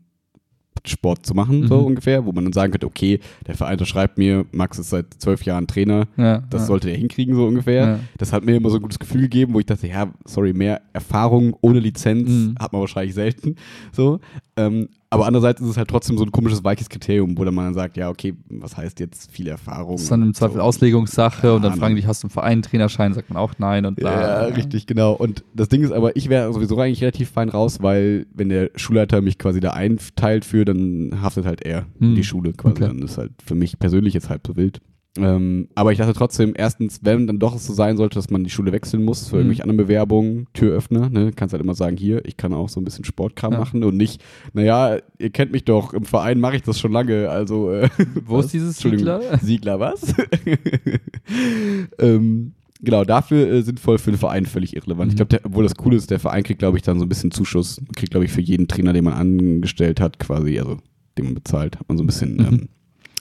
Sport 0.86 1.24
zu 1.26 1.34
machen, 1.34 1.66
so 1.66 1.78
Mhm. 1.80 1.86
ungefähr, 1.86 2.24
wo 2.26 2.32
man 2.32 2.44
dann 2.44 2.52
sagen 2.52 2.72
könnte, 2.72 2.86
okay, 2.86 3.20
der 3.46 3.54
Verein 3.54 3.84
schreibt 3.84 4.18
mir, 4.18 4.44
Max 4.52 4.78
ist 4.78 4.90
seit 4.90 5.06
zwölf 5.18 5.42
Jahren 5.44 5.66
Trainer, 5.66 6.06
Ja, 6.16 6.38
das 6.50 6.62
ja. 6.62 6.66
sollte 6.66 6.88
der 6.88 6.96
hinkriegen, 6.96 7.34
so 7.34 7.46
ungefähr. 7.46 7.86
Ja. 7.86 8.00
Das 8.18 8.32
hat 8.32 8.44
mir 8.44 8.56
immer 8.56 8.70
so 8.70 8.76
ein 8.76 8.82
gutes 8.82 8.98
Gefühl 8.98 9.22
gegeben, 9.22 9.54
wo 9.54 9.60
ich 9.60 9.66
dachte, 9.66 9.86
ja, 9.88 10.12
sorry, 10.24 10.52
mehr 10.52 10.80
Erfahrung 10.92 11.56
ohne 11.60 11.80
Lizenz 11.80 12.28
Mhm. 12.28 12.54
hat 12.58 12.72
man 12.72 12.80
wahrscheinlich 12.80 13.14
selten. 13.14 13.56
So. 13.92 14.20
Ähm, 14.56 14.88
aber 15.10 15.26
andererseits 15.26 15.60
ist 15.60 15.68
es 15.68 15.76
halt 15.76 15.88
trotzdem 15.88 16.18
so 16.18 16.24
ein 16.24 16.32
komisches, 16.32 16.62
weiches 16.64 16.88
Kriterium, 16.88 17.36
wo 17.38 17.44
dann 17.44 17.54
man 17.54 17.66
dann 17.66 17.74
sagt, 17.74 17.96
ja, 17.96 18.10
okay, 18.10 18.34
was 18.50 18.76
heißt 18.76 19.00
jetzt 19.00 19.30
viel 19.30 19.48
Erfahrung? 19.48 19.92
Das 19.92 20.02
ist 20.02 20.10
dann 20.10 20.22
im 20.22 20.34
Zweifel 20.34 20.56
so. 20.56 20.60
Auslegungssache 20.62 21.54
und 21.54 21.62
dann 21.62 21.76
fragen 21.78 21.96
die, 21.96 22.06
hast 22.06 22.22
du 22.22 22.26
einen 22.26 22.30
Verein, 22.30 22.62
Trainerschein? 22.62 23.14
Sagt 23.14 23.30
man 23.30 23.38
auch 23.38 23.54
nein 23.58 23.86
und 23.86 23.96
bla. 23.96 24.48
Ja, 24.48 24.54
richtig, 24.54 24.86
genau. 24.86 25.12
Und 25.14 25.44
das 25.54 25.68
Ding 25.68 25.82
ist 25.82 25.92
aber, 25.92 26.14
ich 26.16 26.28
wäre 26.28 26.52
sowieso 26.52 26.78
eigentlich 26.78 27.00
relativ 27.00 27.30
fein 27.30 27.48
raus, 27.48 27.78
weil 27.80 28.26
wenn 28.34 28.50
der 28.50 28.70
Schulleiter 28.76 29.22
mich 29.22 29.38
quasi 29.38 29.60
da 29.60 29.70
einteilt 29.70 30.44
für, 30.44 30.64
dann 30.64 31.18
haftet 31.22 31.46
halt 31.46 31.62
er 31.62 31.86
Hm. 32.00 32.14
die 32.14 32.24
Schule 32.24 32.52
quasi. 32.52 32.76
Okay. 32.76 32.86
Dann 32.88 33.02
ist 33.02 33.16
halt 33.16 33.32
für 33.44 33.54
mich 33.54 33.78
persönlich 33.78 34.12
jetzt 34.14 34.28
halb 34.28 34.46
so 34.46 34.56
wild. 34.56 34.80
Ähm, 35.24 35.68
aber 35.74 35.92
ich 35.92 35.98
dachte 35.98 36.12
trotzdem, 36.14 36.52
erstens, 36.56 37.00
wenn 37.02 37.26
dann 37.26 37.38
doch 37.38 37.54
es 37.54 37.66
so 37.66 37.72
sein 37.72 37.96
sollte, 37.96 38.14
dass 38.16 38.30
man 38.30 38.44
die 38.44 38.50
Schule 38.50 38.72
wechseln 38.72 39.04
muss 39.04 39.28
für 39.28 39.32
Hm. 39.32 39.38
irgendwelche 39.40 39.62
anderen 39.62 39.76
Bewerbungen, 39.78 40.46
Türöffner, 40.54 41.08
ne, 41.10 41.32
kannst 41.34 41.52
halt 41.52 41.62
immer 41.62 41.74
sagen, 41.74 41.96
hier, 41.96 42.24
ich 42.24 42.36
kann 42.36 42.52
auch 42.52 42.68
so 42.68 42.80
ein 42.80 42.84
bisschen 42.84 43.04
Sportkram 43.04 43.52
Ja. 43.52 43.58
machen 43.58 43.84
und 43.84 43.96
nicht, 43.96 44.22
naja, 44.52 44.98
ihr 45.18 45.30
kennt 45.30 45.52
mich 45.52 45.64
doch, 45.64 45.92
im 45.94 46.04
Verein 46.04 46.40
mache 46.40 46.56
ich 46.56 46.62
das 46.62 46.78
schon 46.80 46.92
lange, 46.92 47.28
also 47.28 47.70
äh, 47.70 47.88
Wo 48.26 48.38
was? 48.38 48.46
ist 48.46 48.54
dieses 48.54 48.78
Siegler? 48.78 49.20
Siegler, 49.42 49.80
was? 49.80 50.14
ähm, 51.98 52.52
genau, 52.80 53.04
dafür 53.04 53.46
äh, 53.48 53.62
sinnvoll 53.62 53.98
für 53.98 54.10
den 54.12 54.18
Verein 54.18 54.46
völlig 54.46 54.74
irrelevant. 54.76 55.12
Ich 55.12 55.18
Mhm. 55.20 55.28
glaube, 55.28 55.44
obwohl 55.44 55.64
das 55.64 55.74
Coole 55.74 55.96
ist, 55.96 56.10
der 56.10 56.20
Verein 56.20 56.42
kriegt, 56.42 56.58
glaube 56.58 56.76
ich, 56.78 56.82
dann 56.82 56.98
so 56.98 57.04
ein 57.04 57.08
bisschen 57.08 57.30
Zuschuss. 57.30 57.80
Kriegt, 57.96 58.10
glaube 58.12 58.24
ich, 58.26 58.32
für 58.32 58.40
jeden 58.40 58.68
Trainer, 58.68 58.92
den 58.92 59.04
man 59.04 59.14
angestellt 59.14 60.00
hat, 60.00 60.18
quasi, 60.18 60.58
also 60.58 60.78
den 61.16 61.24
man 61.26 61.34
bezahlt, 61.34 61.78
hat 61.78 61.88
man 61.88 61.96
so 61.98 62.04
ein 62.04 62.06
bisschen, 62.06 62.34
Mhm. 62.36 62.40
ähm, 62.46 62.68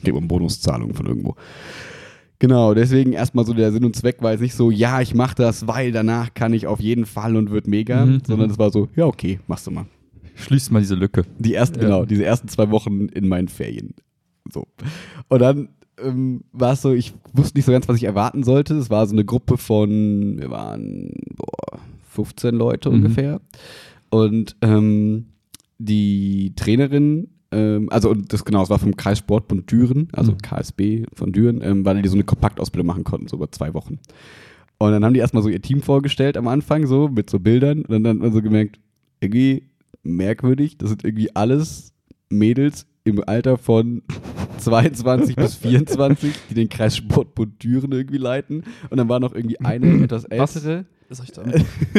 kriegt 0.02 0.16
man 0.16 0.28
Bonuszahlungen 0.28 0.96
von 0.96 1.06
irgendwo. 1.06 1.36
Genau, 2.40 2.76
deswegen 2.76 3.14
erstmal 3.14 3.46
so 3.46 3.54
der 3.54 3.72
Sinn 3.72 3.84
und 3.84 3.96
Zweck 3.96 4.22
war 4.22 4.32
jetzt 4.32 4.42
nicht 4.42 4.54
so, 4.54 4.70
ja, 4.70 5.02
ich 5.02 5.16
mache 5.16 5.34
das, 5.36 5.66
weil 5.68 5.92
danach 5.92 6.34
kann 6.36 6.54
ich 6.54 6.68
auf 6.68 6.80
jeden 6.80 7.06
Fall 7.08 7.36
und 7.36 7.50
wird 7.50 7.66
mega, 7.68 8.06
Mhm, 8.06 8.22
sondern 8.28 8.48
mhm. 8.48 8.54
es 8.54 8.60
war 8.60 8.70
so, 8.72 8.90
ja, 8.96 9.06
okay, 9.08 9.40
machst 9.48 9.66
du 9.66 9.72
mal. 9.72 9.86
Schließt 10.36 10.72
mal 10.72 10.80
diese 10.82 10.94
Lücke. 10.94 11.24
Die 11.40 11.56
ersten, 11.56 11.78
Ja. 11.80 11.86
genau, 11.86 12.06
diese 12.06 12.24
ersten 12.24 12.48
zwei 12.48 12.70
Wochen 12.70 13.08
in 13.08 13.28
meinen 13.28 13.48
Ferien. 13.48 13.96
So. 14.54 14.68
Und 15.30 15.40
dann 15.42 15.70
ähm, 16.00 16.44
war 16.52 16.74
es 16.74 16.84
so, 16.84 16.94
ich 16.94 17.16
wusste 17.34 17.58
nicht 17.58 17.66
so 17.66 17.72
ganz, 17.72 17.88
was 17.88 17.98
ich 17.98 18.04
erwarten 18.04 18.44
sollte. 18.44 18.76
Es 18.76 18.92
war 18.92 19.08
so 19.08 19.14
eine 19.14 19.26
Gruppe 19.26 19.58
von, 19.58 20.38
wir 20.38 20.52
waren 20.52 21.12
boah, 21.36 21.80
15 22.12 22.54
Leute 22.54 22.90
Mhm. 22.90 22.96
ungefähr. 22.98 23.42
Und 24.12 24.56
ähm, 24.62 25.26
die 25.80 26.54
Trainerin, 26.56 27.30
ähm, 27.52 27.88
also 27.92 28.14
das 28.14 28.44
genau, 28.46 28.64
es 28.64 28.70
war 28.70 28.80
vom 28.80 28.96
Kreissportbund 28.96 29.72
Düren, 29.72 30.10
also 30.14 30.34
Mhm. 30.34 30.38
KSB 30.40 31.06
von 31.14 31.32
Düren, 31.32 31.62
ähm, 31.62 31.86
weil 31.86 32.02
die 32.02 32.10
so 32.10 32.16
eine 32.16 32.24
Kompaktausbildung 32.24 32.88
machen 32.88 33.04
konnten, 33.04 33.28
so 33.28 33.38
über 33.38 33.52
zwei 33.52 33.74
Wochen. 33.74 34.00
Und 34.80 34.92
dann 34.92 35.04
haben 35.04 35.14
die 35.14 35.20
erstmal 35.20 35.42
so 35.44 35.50
ihr 35.50 35.62
Team 35.62 35.82
vorgestellt 35.82 36.38
am 36.38 36.48
Anfang, 36.48 36.86
so 36.86 37.08
mit 37.08 37.30
so 37.30 37.40
Bildern. 37.40 37.82
Und 37.84 38.04
dann 38.04 38.08
hat 38.08 38.18
man 38.18 38.32
so 38.34 38.42
gemerkt, 38.42 38.80
irgendwie 39.20 39.64
merkwürdig, 40.04 40.78
das 40.78 40.90
sind 40.90 41.04
irgendwie 41.04 41.36
alles 41.36 41.94
Mädels 42.30 42.86
im 43.04 43.24
Alter 43.26 43.58
von 43.58 44.04
22 44.58 45.36
bis 45.36 45.56
24, 45.56 46.34
die 46.50 46.54
den 46.54 46.70
Kreissportbund 46.70 47.64
Düren 47.64 47.92
irgendwie 47.92 48.18
leiten. 48.18 48.64
Und 48.90 48.98
dann 48.98 49.10
war 49.10 49.20
noch 49.20 49.34
irgendwie 49.34 49.60
eine 49.62 49.88
etwas 50.04 50.26
Was? 50.30 50.56
ältere. 50.56 50.86
Soll 51.10 51.26
ich 51.26 51.32
da? 51.32 51.44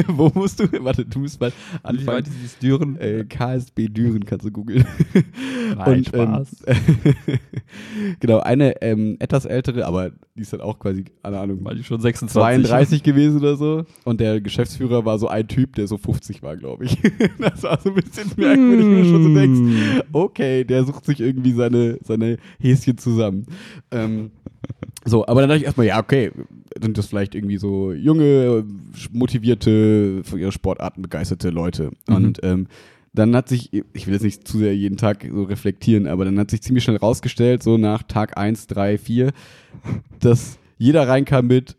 Wo 0.08 0.30
musst 0.34 0.60
du? 0.60 0.64
Warte, 0.84 1.04
du 1.06 1.20
musst 1.20 1.40
mal 1.40 1.50
Wie 1.50 1.78
anfangen. 1.82 2.06
weit 2.06 2.26
ist 2.28 2.36
dieses 2.36 2.58
Düren? 2.58 2.96
Äh, 2.96 3.24
KSB 3.24 3.88
Düren 3.88 4.24
kannst 4.26 4.44
du 4.44 4.50
googeln. 4.50 4.84
Nein, 5.76 5.98
Und, 5.98 6.06
Spaß. 6.08 6.56
Ähm, 6.66 6.76
genau, 8.20 8.40
eine 8.40 8.80
ähm, 8.82 9.16
etwas 9.18 9.44
ältere, 9.46 9.86
aber 9.86 10.10
die 10.34 10.42
ist 10.42 10.52
dann 10.52 10.60
auch 10.60 10.78
quasi, 10.78 11.04
keine 11.22 11.38
Ahnung, 11.38 11.60
Weil 11.62 11.76
die 11.76 11.84
schon 11.84 12.00
26 12.00 12.32
32 12.68 13.02
gewesen 13.02 13.38
oder 13.38 13.56
so. 13.56 13.84
Und 14.04 14.20
der 14.20 14.40
Geschäftsführer 14.42 15.04
war 15.04 15.18
so 15.18 15.28
ein 15.28 15.48
Typ, 15.48 15.74
der 15.76 15.86
so 15.86 15.96
50 15.96 16.42
war, 16.42 16.56
glaube 16.56 16.84
ich. 16.84 16.98
das 17.38 17.62
war 17.62 17.80
so 17.80 17.88
ein 17.88 17.94
bisschen 17.94 18.30
merkwürdig, 18.36 18.86
wenn 18.86 19.02
du 19.02 19.08
schon 19.08 19.22
so 19.22 19.34
denkst, 19.34 19.58
Hm. 19.58 20.02
okay, 20.12 20.64
der 20.64 20.84
sucht 20.84 21.06
sich 21.06 21.20
irgendwie 21.20 21.52
seine, 21.52 21.98
seine 22.04 22.36
Häschen 22.60 22.98
zusammen. 22.98 23.46
Ähm, 23.90 24.30
so, 25.04 25.26
aber 25.26 25.40
dann 25.40 25.50
dachte 25.50 25.60
ich 25.60 25.66
erstmal, 25.66 25.86
ja, 25.86 25.98
okay, 25.98 26.32
sind 26.80 26.98
das 26.98 27.06
vielleicht 27.06 27.34
irgendwie 27.34 27.58
so 27.58 27.92
junge, 27.92 28.64
motivierte, 29.12 30.22
für 30.24 30.38
ihre 30.38 30.52
Sportarten 30.52 31.02
begeisterte 31.02 31.50
Leute. 31.50 31.90
Mhm. 32.08 32.14
Und 32.14 32.40
ähm, 32.42 32.66
dann 33.14 33.34
hat 33.34 33.48
sich, 33.48 33.72
ich 33.72 34.06
will 34.06 34.14
jetzt 34.14 34.22
nicht 34.22 34.46
zu 34.46 34.58
sehr 34.58 34.76
jeden 34.76 34.96
Tag 34.96 35.26
so 35.30 35.42
reflektieren, 35.42 36.06
aber 36.06 36.24
dann 36.24 36.38
hat 36.38 36.50
sich 36.50 36.62
ziemlich 36.62 36.84
schnell 36.84 36.98
rausgestellt, 36.98 37.62
so 37.62 37.78
nach 37.78 38.02
Tag 38.02 38.36
1, 38.38 38.66
3, 38.68 38.98
4, 38.98 39.32
dass 40.20 40.58
jeder 40.76 41.08
reinkam 41.08 41.46
mit, 41.46 41.76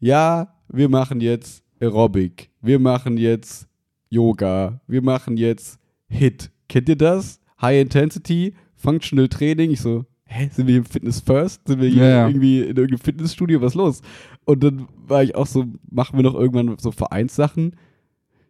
ja, 0.00 0.54
wir 0.68 0.88
machen 0.88 1.20
jetzt 1.20 1.62
Aerobic, 1.80 2.50
wir 2.62 2.78
machen 2.78 3.18
jetzt 3.18 3.68
Yoga, 4.08 4.80
wir 4.86 5.02
machen 5.02 5.36
jetzt 5.36 5.78
Hit. 6.08 6.50
Kennt 6.68 6.88
ihr 6.88 6.96
das? 6.96 7.40
High 7.60 7.82
Intensity, 7.82 8.54
Functional 8.76 9.28
Training. 9.28 9.70
Ich 9.72 9.80
so, 9.80 10.06
hä, 10.28 10.48
sind 10.52 10.66
wir 10.66 10.72
hier 10.72 10.78
im 10.82 10.84
Fitness 10.84 11.20
First? 11.20 11.66
Sind 11.66 11.80
wir 11.80 11.88
hier 11.88 12.02
Ja, 12.04 12.08
ja. 12.08 12.28
irgendwie 12.28 12.60
in 12.60 12.68
irgendeinem 12.76 12.98
Fitnessstudio? 12.98 13.60
Was 13.60 13.72
ist 13.72 13.76
los? 13.76 14.00
Und 14.44 14.62
dann 14.62 14.86
war 15.06 15.22
ich 15.22 15.34
auch 15.34 15.46
so, 15.46 15.64
machen 15.90 16.18
wir 16.18 16.22
noch 16.22 16.34
irgendwann 16.34 16.76
so 16.78 16.92
Vereinssachen? 16.92 17.74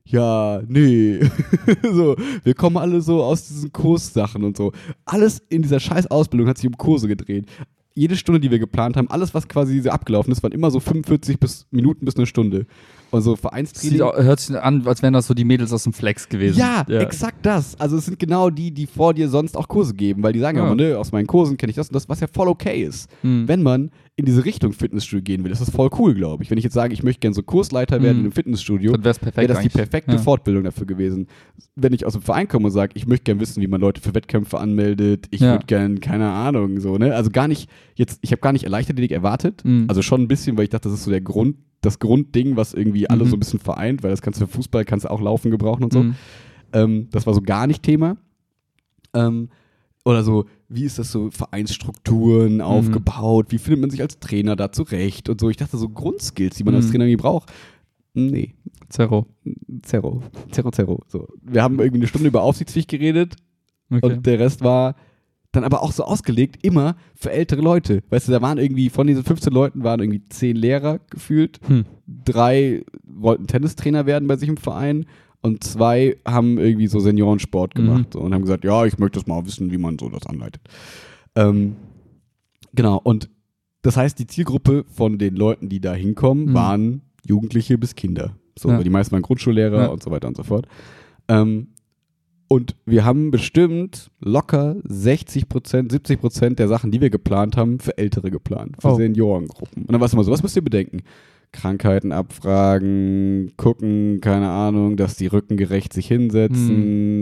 Ja, 0.05 0.63
nee. 0.67 1.21
so, 1.83 2.17
wir 2.43 2.55
kommen 2.55 2.77
alle 2.79 3.01
so 3.01 3.23
aus 3.23 3.47
diesen 3.49 3.73
Kurssachen 3.73 4.43
und 4.45 4.57
so. 4.57 4.73
Alles 5.05 5.43
in 5.49 5.63
dieser 5.63 5.81
scheiß 5.81 6.07
Ausbildung 6.11 6.49
hat 6.49 6.57
sich 6.59 6.67
um 6.67 6.79
Kurse 6.79 7.09
gedreht. 7.09 7.47
Jede 7.99 8.17
Stunde, 8.17 8.41
die 8.41 8.51
wir 8.51 8.59
geplant 8.59 8.97
haben, 8.97 9.11
alles, 9.11 9.35
was 9.35 9.49
quasi 9.49 9.81
so 9.81 9.91
abgelaufen 9.91 10.31
ist, 10.33 10.43
waren 10.43 10.53
immer 10.53 10.71
so 10.71 10.81
45 10.81 11.39
bis 11.41 11.67
Minuten 11.71 12.05
bis 12.05 12.17
eine 12.17 12.27
Stunde. 12.27 12.67
Und 13.11 13.23
so 13.23 13.37
Vereinstraining. 13.37 13.93
Sieht, 13.99 14.03
au- 14.03 14.15
hört 14.17 14.39
sich 14.41 14.57
an, 14.59 14.87
als 14.87 15.03
wären 15.03 15.15
das 15.15 15.27
so 15.27 15.35
die 15.35 15.45
Mädels 15.45 15.73
aus 15.73 15.85
dem 15.85 15.93
Flex 15.95 16.29
gewesen. 16.29 16.59
Ja, 16.59 16.83
exakt 16.89 17.45
das. 17.47 17.79
Also 17.81 17.97
es 17.97 18.05
sind 18.05 18.19
genau 18.19 18.51
die, 18.51 18.71
die 18.71 18.87
vor 18.87 19.15
dir 19.15 19.29
sonst 19.29 19.57
auch 19.57 19.67
Kurse 19.69 19.95
geben, 19.95 20.23
weil 20.23 20.33
die 20.35 20.41
sagen 20.41 20.59
ja 20.59 20.65
Ja. 20.65 20.73
immer, 20.73 20.83
ne, 20.83 20.99
aus 20.99 21.11
meinen 21.13 21.27
Kursen 21.27 21.57
kenne 21.57 21.71
ich 21.71 21.77
das 21.77 21.89
und 21.89 21.95
das, 21.95 22.09
was 22.09 22.21
ja 22.21 22.27
voll 22.31 22.49
okay 22.49 22.83
ist. 22.83 23.09
Hm. 23.23 23.49
Wenn 23.49 23.63
man 23.63 23.91
in 24.19 24.25
diese 24.25 24.45
Richtung 24.45 24.73
Fitnessstudio 24.73 25.23
gehen 25.23 25.45
will, 25.45 25.53
ist 25.53 25.61
das 25.61 25.71
voll 25.71 25.91
cool, 25.97 26.13
glaube 26.13 26.43
ich. 26.43 26.51
Wenn 26.51 26.59
ich 26.59 26.65
jetzt 26.65 26.75
sage, 26.75 26.93
ich 26.93 27.05
möchte 27.05 27.21
gerne 27.21 27.35
so 27.35 27.43
Kursleiter 27.45 28.03
werden 28.03 28.17
Hm. 28.17 28.19
in 28.19 28.25
einem 28.25 28.33
Fitnessstudio, 28.33 28.91
Dann 28.97 29.05
wäre 29.05 29.47
das 29.47 29.61
die 29.61 29.69
perfekte 29.69 30.13
Ja. 30.13 30.19
Fortbildung 30.19 30.65
dafür 30.65 30.87
gewesen. 30.87 31.29
Wenn 31.77 31.93
ich 31.93 32.05
aus 32.05 32.15
dem 32.15 32.23
Verein 32.23 32.49
komme 32.49 32.65
und 32.67 32.73
sage, 32.73 32.93
ich 32.97 33.07
möchte 33.07 33.23
gerne 33.25 33.41
wissen, 33.41 33.63
wie 33.63 33.69
man 33.69 33.81
Leute 33.81 34.01
für 34.01 34.15
Wettkämpfe 34.17 34.59
anmeldet, 34.59 35.27
ich 35.31 35.41
Ja. 35.41 35.53
würde 35.53 35.67
gerne, 35.67 36.01
keine 36.01 36.31
Ahnung, 36.31 36.81
so, 36.81 36.99
ne? 36.99 37.15
Also 37.15 37.31
gar 37.31 37.47
nicht, 37.47 37.71
jetzt, 37.95 38.19
ich 38.23 38.33
habe 38.33 38.41
gar 38.41 38.53
nicht 38.53 38.65
Erleichtertedig 38.65 39.13
erwartet, 39.13 39.63
Mhm. 39.65 39.85
also 39.87 40.03
schon 40.03 40.21
ein 40.23 40.29
bisschen, 40.29 40.57
weil 40.57 40.65
ich 40.65 40.71
dachte, 40.71 40.89
das 40.89 40.99
ist 40.99 41.05
so 41.05 41.13
der 41.13 41.21
Grund, 41.21 41.55
das 41.81 42.01
Grundding, 42.01 42.57
was 42.57 42.75
irgendwie 42.75 43.09
alle 43.09 43.25
Mhm. 43.25 43.29
so 43.29 43.37
ein 43.37 43.39
bisschen 43.39 43.61
vereint, 43.61 44.03
weil 44.03 44.11
das 44.11 44.21
kannst 44.21 44.41
du 44.41 44.47
für 44.49 44.53
Fußball, 44.53 44.85
kannst 44.85 45.05
du 45.05 45.11
auch 45.13 45.21
laufen 45.21 45.53
gebrauchen 45.53 45.85
und 45.85 45.93
so. 45.93 46.03
Mhm. 46.03 46.15
Ähm, 46.73 47.07
das 47.13 47.25
war 47.25 47.35
so 47.35 47.41
gar 47.41 47.69
nicht 47.69 47.85
Thema. 47.85 48.17
Ähm, 49.15 49.49
oder 50.05 50.25
so, 50.25 50.47
wie 50.69 50.85
ist 50.85 50.99
das 50.99 51.11
so, 51.13 51.25
Mhm. 51.25 51.33
Vereinsstrukturen 51.33 52.61
aufgebaut, 52.61 53.47
wie 53.51 53.59
findet 53.59 53.81
man 53.81 53.91
sich 53.91 54.01
als 54.03 54.19
Trainer 54.19 54.57
da 54.57 54.71
zurecht 54.73 55.29
und 55.29 55.41
so. 55.41 55.49
Ich 55.51 55.57
dachte, 55.57 55.77
so 55.79 55.89
Grundskills, 55.89 56.57
die 56.57 56.65
man 56.65 56.75
als 56.75 56.87
Mhm. 56.87 56.91
Trainer 56.91 57.05
irgendwie 57.07 57.23
braucht. 57.23 57.53
Nee, 58.15 58.55
Zerro. 58.89 59.27
Zerro. 59.83 60.23
Zerro, 60.51 60.71
Zerro. 60.71 61.05
So. 61.09 61.29
Wir 61.43 61.63
haben 61.63 61.79
irgendwie 61.79 62.01
eine 62.01 62.07
Stunde 62.09 62.29
über 62.29 62.43
Aufsichtspflicht 62.43 62.89
geredet 62.91 63.37
Okay. 63.91 64.05
und 64.07 64.27
der 64.27 64.39
Rest 64.39 64.63
war 64.63 64.97
dann 65.53 65.65
aber 65.65 65.83
auch 65.83 65.93
so 65.93 66.05
ausgelegt, 66.05 66.59
immer 66.63 66.97
für 67.15 67.31
ältere 67.31 67.63
Leute. 67.63 68.03
Weißt 68.11 68.29
du, 68.29 68.33
da 68.33 68.43
waren 68.43 68.59
irgendwie, 68.59 68.91
von 68.91 69.07
diesen 69.07 69.25
15 69.25 69.53
Leuten 69.53 69.83
waren 69.83 70.01
irgendwie 70.01 70.23
10 70.29 70.57
Lehrer 70.57 70.99
gefühlt 71.11 71.61
Hm. 71.69 71.85
drei 72.07 72.85
wollten 73.05 73.47
Tennistrainer 73.47 74.05
werden 74.05 74.29
bei 74.29 74.37
sich 74.37 74.49
im 74.49 74.57
Verein 74.59 75.07
und 75.43 75.63
zwei 75.65 76.17
haben 76.27 76.59
irgendwie 76.59 76.87
so 76.89 77.01
Seniorensport 77.01 77.75
Mhm. 77.77 77.83
gemacht 77.85 78.07
so, 78.15 78.21
und 78.21 78.35
haben 78.35 78.43
gesagt, 78.43 78.65
ja, 78.65 78.85
ich 78.87 78.99
möchte 78.99 79.19
das 79.19 79.27
mal 79.27 79.45
wissen, 79.47 79.71
wie 79.71 79.79
man 79.79 79.99
so 79.99 80.09
das 80.09 80.27
anleitet. 80.27 80.63
Ähm, 81.37 81.77
genau, 82.75 83.01
und 83.03 83.29
das 83.83 83.97
heißt, 83.97 84.19
die 84.19 84.27
Zielgruppe 84.27 84.85
von 84.89 85.19
den 85.19 85.37
Leuten, 85.37 85.69
die 85.69 85.81
da 85.81 85.95
hinkommen, 85.95 86.47
Mhm. 86.51 86.55
waren 86.55 87.03
Jugendliche 87.25 87.79
bis 87.79 87.95
Kinder. 87.95 88.35
So, 88.59 88.71
Ja. 88.71 88.83
die 88.83 88.91
meisten 88.91 89.13
waren 89.13 89.23
Grundschullehrer 89.23 89.83
Ja. 89.83 89.87
und 89.87 90.03
so 90.03 90.11
weiter 90.11 90.27
und 90.29 90.37
so 90.37 90.43
fort. 90.43 90.67
Ähm, 91.29 91.69
und 92.49 92.75
wir 92.87 93.05
haben 93.05 93.31
bestimmt 93.31 94.11
locker 94.21 94.77
60 94.85 95.49
Prozent, 95.49 95.93
70 95.93 96.19
Prozent 96.21 96.59
der 96.59 96.67
Sachen, 96.67 96.91
die 96.91 97.01
wir 97.01 97.11
geplant 97.11 97.57
haben, 97.57 97.79
für 97.79 97.97
Ältere 97.99 98.31
geplant, 98.31 98.77
für 98.81 98.89
Oh. 98.89 98.97
Seniorengruppen. 98.97 99.83
Und 99.83 99.93
dann 99.93 100.01
war 100.01 100.07
es 100.07 100.13
immer 100.15 100.25
so, 100.25 100.33
was 100.33 100.43
müsst 100.43 100.57
ihr 100.57 100.63
bedenken? 100.65 101.03
Krankheiten 101.53 102.13
abfragen, 102.13 103.53
gucken, 103.57 104.21
keine 104.21 104.49
Ahnung, 104.49 104.97
dass 104.97 105.17
die 105.17 105.27
Rücken 105.27 105.57
gerecht 105.57 105.93
sich 105.93 106.07
hinsetzen, 106.09 106.69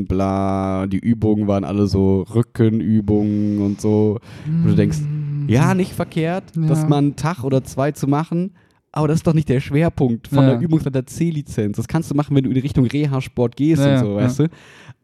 Hm. 0.01 0.07
bla. 0.07 0.87
Die 0.87 0.99
Übungen 0.99 1.47
waren 1.47 1.65
alle 1.65 1.87
so 1.87 2.23
Rückenübungen 2.35 3.61
und 3.61 3.81
so. 3.81 4.19
Wo 4.63 4.69
du 4.69 4.75
denkst, 4.75 4.99
ja, 5.47 5.75
nicht 5.75 5.93
verkehrt, 5.93 6.45
Ja. 6.57 6.67
das 6.67 6.89
mal 6.89 6.99
einen 6.99 7.17
Tag 7.17 7.45
oder 7.45 7.63
zwei 7.63 7.93
zu 7.93 8.09
machen, 8.09 8.53
aber 8.93 9.09
das 9.09 9.19
ist 9.19 9.27
doch 9.27 9.35
nicht 9.35 9.49
der 9.49 9.61
Schwerpunkt 9.61 10.29
von 10.29 10.39
Ja. 10.45 10.51
der 10.55 10.61
Übungsleiter 10.61 11.07
C-Lizenz. 11.07 11.77
Das 11.77 11.87
kannst 11.87 12.11
du 12.11 12.15
machen, 12.15 12.35
wenn 12.35 12.45
du 12.45 12.51
in 12.51 12.57
Richtung 12.57 12.87
Reha-Sport 12.87 13.55
gehst 13.57 13.85
Ja, 13.85 14.01
und 14.01 14.07
so, 14.07 14.15
weißt 14.17 14.39
du? 14.41 14.49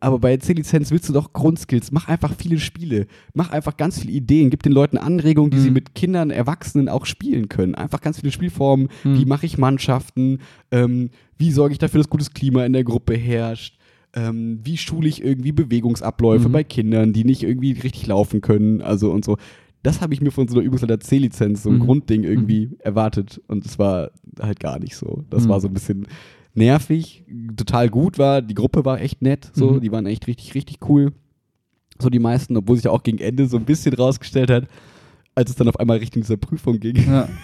Aber 0.02 0.18
bei 0.18 0.30
der 0.30 0.40
C-Lizenz 0.40 0.90
willst 0.90 1.08
du 1.08 1.12
doch 1.12 1.32
Grundskills. 1.32 1.92
Mach 1.92 2.08
einfach 2.08 2.34
viele 2.36 2.58
Spiele. 2.58 3.06
Mach 3.34 3.50
einfach 3.50 3.76
ganz 3.76 4.00
viele 4.00 4.12
Ideen. 4.12 4.50
Gib 4.50 4.62
den 4.64 4.72
Leuten 4.72 4.98
Anregungen, 4.98 5.50
die 5.52 5.58
Mhm. 5.58 5.62
sie 5.62 5.70
mit 5.70 5.94
Kindern, 5.94 6.30
Erwachsenen 6.30 6.88
auch 6.88 7.06
spielen 7.06 7.48
können. 7.48 7.74
Einfach 7.76 8.00
ganz 8.00 8.18
viele 8.18 8.32
Spielformen. 8.32 8.88
Mhm. 9.04 9.18
Wie 9.18 9.24
mache 9.24 9.46
ich 9.46 9.58
Mannschaften? 9.58 10.38
Ähm, 10.72 11.10
wie 11.38 11.52
sorge 11.52 11.72
ich 11.72 11.78
dafür, 11.78 11.98
dass 11.98 12.10
gutes 12.10 12.32
Klima 12.34 12.64
in 12.66 12.72
der 12.72 12.82
Gruppe 12.84 13.14
herrscht? 13.14 13.78
Ähm, 14.14 14.58
wie 14.64 14.76
schule 14.76 15.08
ich 15.08 15.22
irgendwie 15.24 15.52
Bewegungsabläufe 15.52 16.48
Mhm. 16.48 16.52
bei 16.52 16.64
Kindern, 16.64 17.12
die 17.12 17.24
nicht 17.24 17.44
irgendwie 17.44 17.72
richtig 17.72 18.06
laufen 18.08 18.40
können? 18.40 18.82
Also 18.82 19.10
und 19.12 19.24
so. 19.24 19.36
Das 19.84 20.00
habe 20.00 20.14
ich 20.14 20.20
mir 20.20 20.30
von 20.32 20.48
so 20.48 20.56
einer 20.56 20.64
Übungsleiter 20.64 21.00
C-Lizenz, 21.00 21.62
so 21.62 21.70
ein 21.70 21.76
Mhm. 21.76 21.80
Grundding 21.80 22.24
irgendwie 22.24 22.70
erwartet. 22.80 23.40
Und 23.48 23.64
es 23.66 23.78
war 23.78 24.10
halt 24.40 24.60
gar 24.60 24.78
nicht 24.80 24.96
so. 24.96 25.24
Das 25.30 25.44
Mhm. 25.44 25.48
war 25.48 25.60
so 25.60 25.68
ein 25.68 25.74
bisschen 25.74 26.06
nervig. 26.54 27.24
Total 27.56 27.88
gut 27.88 28.18
war. 28.18 28.42
Die 28.42 28.54
Gruppe 28.54 28.84
war 28.84 29.00
echt 29.00 29.22
nett. 29.22 29.50
So, 29.54 29.72
Mhm. 29.72 29.80
die 29.80 29.92
waren 29.92 30.06
echt 30.06 30.26
richtig, 30.26 30.54
richtig 30.54 30.78
cool. 30.88 31.12
So 32.00 32.10
die 32.10 32.18
meisten, 32.18 32.56
obwohl 32.56 32.76
sich 32.76 32.88
auch 32.88 33.02
gegen 33.02 33.18
Ende 33.18 33.46
so 33.46 33.56
ein 33.56 33.64
bisschen 33.64 33.94
rausgestellt 33.94 34.50
hat, 34.50 34.66
als 35.34 35.50
es 35.50 35.56
dann 35.56 35.68
auf 35.68 35.78
einmal 35.78 35.98
Richtung 35.98 36.22
dieser 36.22 36.36
Prüfung 36.36 36.78
ging. 36.80 36.96
Ja. 36.96 37.28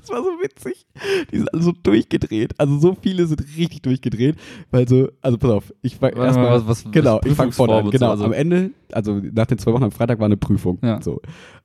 Das 0.00 0.16
war 0.16 0.22
so 0.24 0.30
witzig. 0.42 0.86
Die 1.30 1.36
sind 1.36 1.52
alle 1.52 1.62
so 1.62 1.72
durchgedreht. 1.82 2.54
Also 2.56 2.78
so 2.78 2.96
viele 2.98 3.26
sind 3.26 3.42
richtig 3.58 3.82
durchgedreht. 3.82 4.36
Weil 4.70 4.88
so, 4.88 5.10
also 5.20 5.36
pass 5.36 5.50
auf, 5.50 5.74
ich 5.82 5.96
fang 5.96 6.14
erstmal. 6.16 6.46
mal, 6.48 6.66
was- 6.66 6.84
was- 6.86 6.90
genau, 6.90 7.20
ich 7.26 7.34
fange 7.34 7.52
vorne 7.52 7.74
an. 7.74 7.90
Genau, 7.90 8.12
also- 8.12 8.24
am 8.24 8.32
Ende, 8.32 8.70
also 8.90 9.20
nach 9.20 9.44
den 9.44 9.58
zwei 9.58 9.70
Wochen 9.74 9.82
am 9.84 9.90
Freitag 9.92 10.18
war 10.18 10.24
eine 10.24 10.38
Prüfung. 10.38 10.78
Ja. 10.82 11.02
So. 11.02 11.20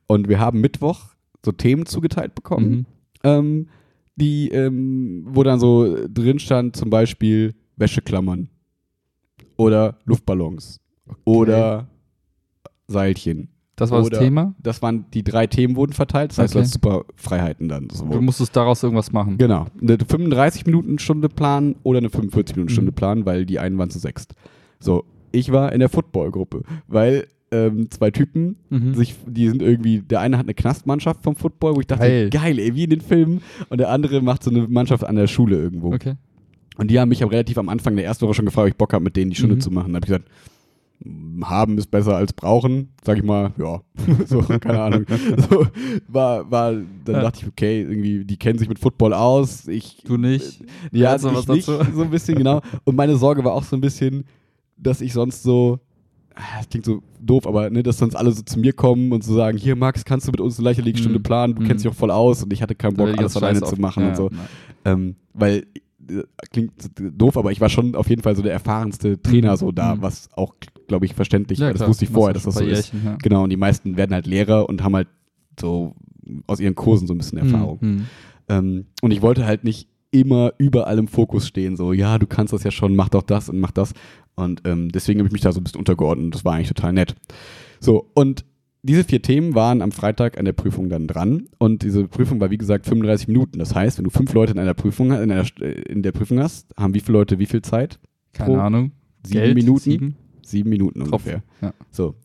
Und 0.07 0.27
wir 0.27 0.39
haben 0.41 0.59
Mittwoch 0.59 0.99
so 1.45 1.53
Themen 1.53 1.85
zugeteilt 1.85 2.35
bekommen, 2.35 2.69
Mhm. 2.69 2.85
ähm, 3.23 3.67
die, 4.15 4.49
ähm, 4.49 5.23
wo 5.27 5.43
dann 5.43 5.59
so 5.59 5.95
drin 6.07 6.39
stand, 6.39 6.75
zum 6.75 6.89
Beispiel 6.89 7.53
Wäscheklammern 7.77 8.49
oder 9.57 9.97
Luftballons 10.05 10.79
oder 11.25 11.87
Seilchen. 12.87 13.49
Das 13.75 13.89
war 13.89 14.01
Oder- 14.01 14.09
das 14.11 14.19
Thema. 14.19 14.53
Das 14.61 14.81
waren 14.83 15.05
die 15.13 15.23
drei 15.23 15.47
Themen 15.47 15.75
wurden 15.75 15.93
verteilt. 15.93 16.29
Das 16.31 16.37
heißt, 16.37 16.53
du 16.53 16.59
Okay. 16.59 16.65
hast 16.65 16.73
super 16.73 17.05
Freiheiten 17.15 17.67
dann. 17.69 17.89
So. 17.91 18.05
Du 18.05 18.21
musstest 18.21 18.55
daraus 18.55 18.83
irgendwas 18.83 19.11
machen. 19.11 19.37
Genau. 19.39 19.65
Eine 19.81 19.97
35 19.97 20.67
Minuten 20.67 20.99
Stunde 20.99 21.27
planen 21.27 21.75
oder 21.81 21.97
eine 21.97 22.11
45 22.11 22.55
Minuten 22.55 22.71
Stunde 22.71 22.91
Mhm. 22.91 22.95
planen, 22.95 23.25
weil 23.25 23.45
die 23.47 23.57
einen 23.57 23.77
waren 23.79 23.89
zu 23.89 23.97
sechst. 23.97 24.35
So, 24.79 25.05
ich 25.31 25.51
war 25.51 25.71
in 25.71 25.79
der 25.79 25.89
Football-Gruppe, 25.89 26.61
weil 26.87 27.25
ähm, 27.53 27.89
zwei 27.91 28.09
Typen 28.11 28.55
Mhm. 28.69 28.95
sich, 28.95 29.15
die 29.27 29.47
sind 29.47 29.61
irgendwie, 29.61 29.99
der 30.01 30.19
eine 30.21 30.37
hat 30.37 30.45
eine 30.45 30.53
Knastmannschaft 30.53 31.23
vom 31.23 31.35
Football, 31.35 31.75
wo 31.75 31.79
ich 31.81 31.87
dachte, 31.87 32.03
Geil. 32.07 32.29
geil, 32.29 32.59
ey, 32.59 32.73
wie 32.75 32.83
in 32.85 32.89
den 32.89 33.01
Filmen. 33.01 33.41
Und 33.69 33.77
der 33.79 33.89
andere 33.89 34.21
macht 34.21 34.43
so 34.43 34.49
eine 34.51 34.67
Mannschaft 34.67 35.03
an 35.03 35.15
der 35.15 35.27
Schule 35.27 35.57
irgendwo. 35.57 35.93
Okay. 35.93 36.15
Und 36.77 36.89
die 36.89 36.99
haben 36.99 37.09
mich 37.09 37.21
aber 37.21 37.31
relativ 37.33 37.57
am 37.59 37.69
Anfang 37.69 37.95
der 37.95 38.05
ersten 38.05 38.25
Woche 38.25 38.33
schon 38.33 38.45
gefragt, 38.45 38.65
ob 38.65 38.69
ich 38.71 38.77
Bock 38.77 38.93
habe, 38.93 39.03
mit 39.03 39.15
denen 39.15 39.29
die 39.31 39.37
Stunde 39.37 39.55
Mhm. 39.57 39.61
zu 39.61 39.69
machen. 39.71 39.93
Da 39.93 39.97
habe 39.97 40.05
ich 40.05 40.09
gesagt, 40.11 40.27
"M, 41.05 41.47
haben 41.49 41.77
ist 41.77 41.91
besser 41.91 42.15
als 42.15 42.33
brauchen, 42.33 42.89
sag 43.03 43.17
ich 43.17 43.23
mal, 43.23 43.51
ja, 43.59 43.81
so, 44.25 44.39
keine 44.41 44.81
Ahnung. 44.81 45.05
So, 45.49 45.67
war, 46.07 46.49
war, 46.49 46.71
dann 47.05 47.15
Ja. 47.15 47.21
dachte 47.21 47.41
ich, 47.41 47.47
okay, 47.47 47.81
irgendwie, 47.81 48.25
die 48.25 48.37
kennen 48.37 48.57
sich 48.57 48.69
mit 48.69 48.79
Football 48.79 49.13
aus, 49.13 49.67
ich, 49.67 50.01
Du 50.05 50.17
nicht. 50.17 50.61
ja, 50.91 51.11
Also 51.11 51.29
ich 51.29 51.35
was 51.35 51.47
nicht, 51.47 51.67
dazu? 51.67 51.91
so 51.93 52.01
ein 52.03 52.09
bisschen, 52.09 52.35
genau. 52.37 52.61
Und 52.85 52.95
meine 52.95 53.17
Sorge 53.17 53.43
war 53.43 53.53
auch 53.53 53.63
so 53.63 53.75
ein 53.75 53.81
bisschen, 53.81 54.23
dass 54.77 55.01
ich 55.01 55.13
sonst 55.13 55.43
so, 55.43 55.79
das 56.57 56.69
klingt 56.69 56.85
so 56.85 57.01
doof, 57.21 57.45
aber 57.47 57.69
ne, 57.69 57.83
dass 57.83 57.97
sonst 57.97 58.15
alle 58.15 58.31
so 58.31 58.41
zu 58.41 58.59
mir 58.59 58.73
kommen 58.73 59.11
und 59.11 59.23
so 59.23 59.35
sagen, 59.35 59.57
hier 59.57 59.75
Max, 59.75 60.03
kannst 60.05 60.27
du 60.27 60.31
mit 60.31 60.41
uns 60.41 60.57
eine 60.57 60.65
leichte 60.65 60.81
Liegestunde 60.81 61.19
Mhm. 61.19 61.23
planen, 61.23 61.55
du 61.55 61.61
Mhm. 61.61 61.67
kennst 61.67 61.83
dich 61.85 61.91
auch 61.91 61.95
voll 61.95 62.11
aus 62.11 62.43
und 62.43 62.51
ich 62.53 62.61
hatte 62.61 62.75
keinen 62.75 62.95
Bock, 62.95 63.11
die 63.13 63.19
alles 63.19 63.37
alleine 63.37 63.61
zu 63.61 63.75
machen 63.77 64.03
ja, 64.03 64.09
und 64.09 64.15
so. 64.15 64.29
Ähm, 64.85 65.15
weil, 65.33 65.65
äh, 66.09 66.23
klingt 66.51 66.73
doof, 66.99 67.37
aber 67.37 67.51
ich 67.51 67.61
war 67.61 67.69
schon 67.69 67.95
auf 67.95 68.09
jeden 68.09 68.21
Fall 68.23 68.35
so 68.35 68.41
der 68.41 68.51
erfahrenste 68.53 69.21
Trainer 69.21 69.51
Mhm. 69.53 69.57
so 69.57 69.71
da, 69.71 69.95
Mhm. 69.95 70.01
was 70.01 70.29
auch, 70.33 70.55
glaube 70.87 71.05
ich, 71.05 71.13
verständlich 71.13 71.59
Ja, 71.59 71.67
war. 71.67 71.71
Das 71.73 71.79
klar. 71.79 71.89
wusste 71.89 72.05
ich 72.05 72.11
vorher, 72.11 72.33
dass 72.33 72.43
das 72.43 72.55
so 72.55 72.59
paar 72.61 72.67
ist. 72.69 72.91
Jährchen, 72.93 73.05
ja. 73.05 73.17
Genau, 73.21 73.43
und 73.43 73.49
die 73.51 73.57
meisten 73.57 73.95
werden 73.95 74.13
halt 74.13 74.25
Lehrer 74.27 74.67
und 74.67 74.83
haben 74.83 74.95
halt 74.95 75.07
so 75.59 75.95
aus 76.47 76.59
ihren 76.59 76.75
Kursen 76.75 77.05
so 77.07 77.13
ein 77.13 77.17
bisschen 77.19 77.37
Erfahrung. 77.37 77.77
Mhm. 77.81 78.05
Ähm, 78.49 78.85
und 79.01 79.11
ich 79.11 79.21
wollte 79.21 79.45
halt 79.45 79.63
nicht 79.63 79.87
immer 80.13 80.53
überall 80.57 80.97
im 80.99 81.07
Fokus 81.07 81.47
stehen, 81.47 81.75
so, 81.75 81.91
ja, 81.91 82.17
du 82.17 82.27
kannst 82.27 82.53
das 82.53 82.63
ja 82.63 82.71
schon, 82.71 82.95
mach 82.95 83.09
doch 83.09 83.23
das 83.23 83.49
und 83.49 83.59
mach 83.59 83.71
das. 83.71 83.93
Und 84.35 84.61
ähm, 84.65 84.89
deswegen 84.89 85.19
habe 85.19 85.27
ich 85.27 85.33
mich 85.33 85.41
da 85.41 85.51
so 85.51 85.59
ein 85.59 85.63
bisschen 85.63 85.79
untergeordnet 85.79 86.33
das 86.33 86.45
war 86.45 86.53
eigentlich 86.53 86.69
total 86.69 86.93
nett. 86.93 87.15
So, 87.79 88.09
und 88.13 88.45
diese 88.83 89.03
vier 89.03 89.21
Themen 89.21 89.55
waren 89.55 89.81
am 89.81 89.91
Freitag 89.91 90.37
an 90.37 90.45
der 90.45 90.53
Prüfung 90.53 90.89
dann 90.89 91.07
dran. 91.07 91.47
Und 91.57 91.83
diese 91.83 92.07
Prüfung 92.07 92.41
war, 92.41 92.51
wie 92.51 92.57
gesagt, 92.57 92.85
35 92.85 93.29
Minuten. 93.29 93.59
Das 93.59 93.73
heißt, 93.73 93.97
wenn 93.97 94.03
du 94.03 94.09
fünf 94.09 94.33
Leute 94.33 94.51
in 94.51 94.59
einer 94.59 94.73
Prüfung, 94.73 95.11
in, 95.11 95.31
einer, 95.31 95.45
in 95.61 96.03
der 96.03 96.11
Prüfung 96.11 96.39
hast, 96.39 96.67
haben 96.77 96.93
wie 96.93 96.99
viele 96.99 97.17
Leute 97.17 97.39
wie 97.39 97.45
viel 97.45 97.61
Zeit? 97.61 97.99
Keine 98.33 98.53
Pro 98.53 98.59
Ahnung. 98.59 98.91
Sieben 99.25 99.39
Geld, 99.39 99.55
Minuten? 99.55 99.79
Sieben. 99.79 100.15
Sieben 100.41 100.69
Minuten 100.69 100.99
Tropfen. 101.05 101.11
ungefähr. 101.13 101.43
Ja. 101.61 101.73
So. 101.91 102.15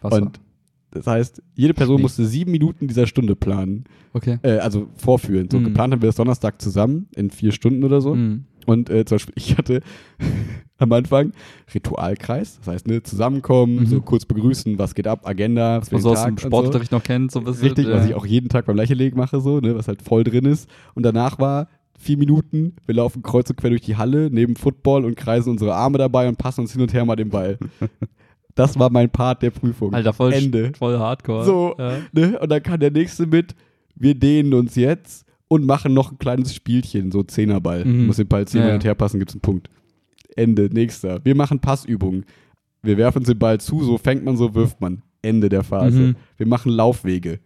Wasser. 0.00 0.22
Und 0.22 0.40
das 0.90 1.06
heißt, 1.06 1.42
jede 1.54 1.74
Person 1.74 2.00
musste 2.00 2.24
sieben 2.24 2.50
Minuten 2.52 2.86
dieser 2.88 3.06
Stunde 3.06 3.36
planen. 3.36 3.84
okay. 4.14 4.38
Äh, 4.42 4.58
also 4.58 4.88
vorführen. 4.96 5.48
So 5.50 5.58
Mhm. 5.58 5.64
geplant 5.64 5.92
haben 5.92 6.02
wir 6.02 6.08
das 6.08 6.16
Donnerstag 6.16 6.60
zusammen 6.62 7.08
in 7.16 7.30
vier 7.30 7.52
Stunden 7.52 7.84
oder 7.84 8.00
so. 8.00 8.14
Mhm. 8.14 8.44
Und 8.66 8.90
äh, 8.90 9.04
zum 9.04 9.16
Beispiel, 9.16 9.34
ich 9.36 9.56
hatte 9.58 9.80
am 10.78 10.92
Anfang 10.92 11.32
Ritualkreis. 11.74 12.58
Das 12.58 12.66
heißt, 12.68 12.86
ne, 12.88 13.02
zusammenkommen, 13.02 13.80
Mhm. 13.80 13.86
so 13.86 14.00
kurz 14.00 14.24
begrüßen, 14.24 14.78
was 14.78 14.94
geht 14.94 15.06
ab, 15.06 15.26
Agenda, 15.26 15.80
Was 15.80 15.90
man 15.92 16.00
so 16.00 16.10
aus 16.12 16.24
dem 16.24 16.38
Sportunterricht 16.38 16.92
noch 16.92 17.02
kennt, 17.02 17.30
so 17.32 17.40
ein 17.40 17.44
So. 17.46 17.50
bisschen. 17.52 17.66
Richtig, 17.68 17.86
ja. 17.88 17.94
was 17.96 18.06
ich 18.06 18.14
auch 18.14 18.26
jeden 18.26 18.48
Tag 18.48 18.66
beim 18.66 18.76
Leicheleg 18.76 19.14
mache, 19.16 19.40
so, 19.40 19.60
ne, 19.60 19.74
was 19.76 19.88
halt 19.88 20.02
voll 20.02 20.24
drin 20.24 20.44
ist. 20.46 20.68
Und 20.94 21.02
danach 21.04 21.38
war 21.38 21.68
vier 21.98 22.18
Minuten, 22.18 22.74
wir 22.86 22.94
laufen 22.94 23.22
kreuz 23.22 23.48
und 23.50 23.56
quer 23.56 23.70
durch 23.70 23.80
die 23.82 23.96
Halle, 23.96 24.28
neben 24.30 24.54
Football 24.56 25.04
und 25.04 25.16
kreisen 25.16 25.50
unsere 25.50 25.74
Arme 25.74 25.96
dabei 25.98 26.28
und 26.28 26.36
passen 26.36 26.60
uns 26.62 26.72
hin 26.72 26.82
und 26.82 26.92
her 26.92 27.04
mal 27.04 27.16
den 27.16 27.30
Ball. 27.30 27.58
Das 28.56 28.76
war 28.78 28.90
mein 28.90 29.08
Part 29.10 29.42
der 29.42 29.50
Prüfung. 29.50 29.94
Alter, 29.94 30.12
voll, 30.12 30.32
Ende. 30.32 30.72
voll 30.76 30.98
hardcore. 30.98 31.44
So, 31.44 31.74
Ja. 31.78 31.98
ne? 32.12 32.38
Und 32.40 32.50
dann 32.50 32.62
kann 32.62 32.80
der 32.80 32.90
nächste 32.90 33.26
mit, 33.26 33.54
wir 33.94 34.14
dehnen 34.16 34.52
uns 34.54 34.74
jetzt 34.74 35.24
und 35.48 35.64
machen 35.64 35.94
noch 35.94 36.10
ein 36.10 36.18
kleines 36.18 36.54
Spielchen, 36.54 37.12
so 37.12 37.22
Zehnerball. 37.22 37.84
Mhm. 37.84 38.06
Muss 38.06 38.16
den 38.16 38.26
Ball 38.26 38.48
zehnmal 38.48 38.68
Ja, 38.70 38.72
hinterher 38.74 38.94
passen, 38.96 39.18
gibt's 39.20 39.34
einen 39.34 39.42
Punkt. 39.42 39.70
Ende, 40.34 40.68
nächster. 40.72 41.24
Wir 41.24 41.36
machen 41.36 41.60
Passübungen. 41.60 42.24
Wir 42.82 42.96
werfen 42.96 43.18
uns 43.18 43.28
den 43.28 43.38
Ball 43.38 43.60
zu, 43.60 43.82
so 43.84 43.98
fängt 43.98 44.24
man, 44.24 44.36
so 44.36 44.54
wirft 44.54 44.80
man. 44.80 45.02
Ende 45.22 45.48
der 45.48 45.62
Phase. 45.62 45.98
Mhm. 45.98 46.16
Wir 46.36 46.46
machen 46.46 46.72
Laufwege. 46.72 47.40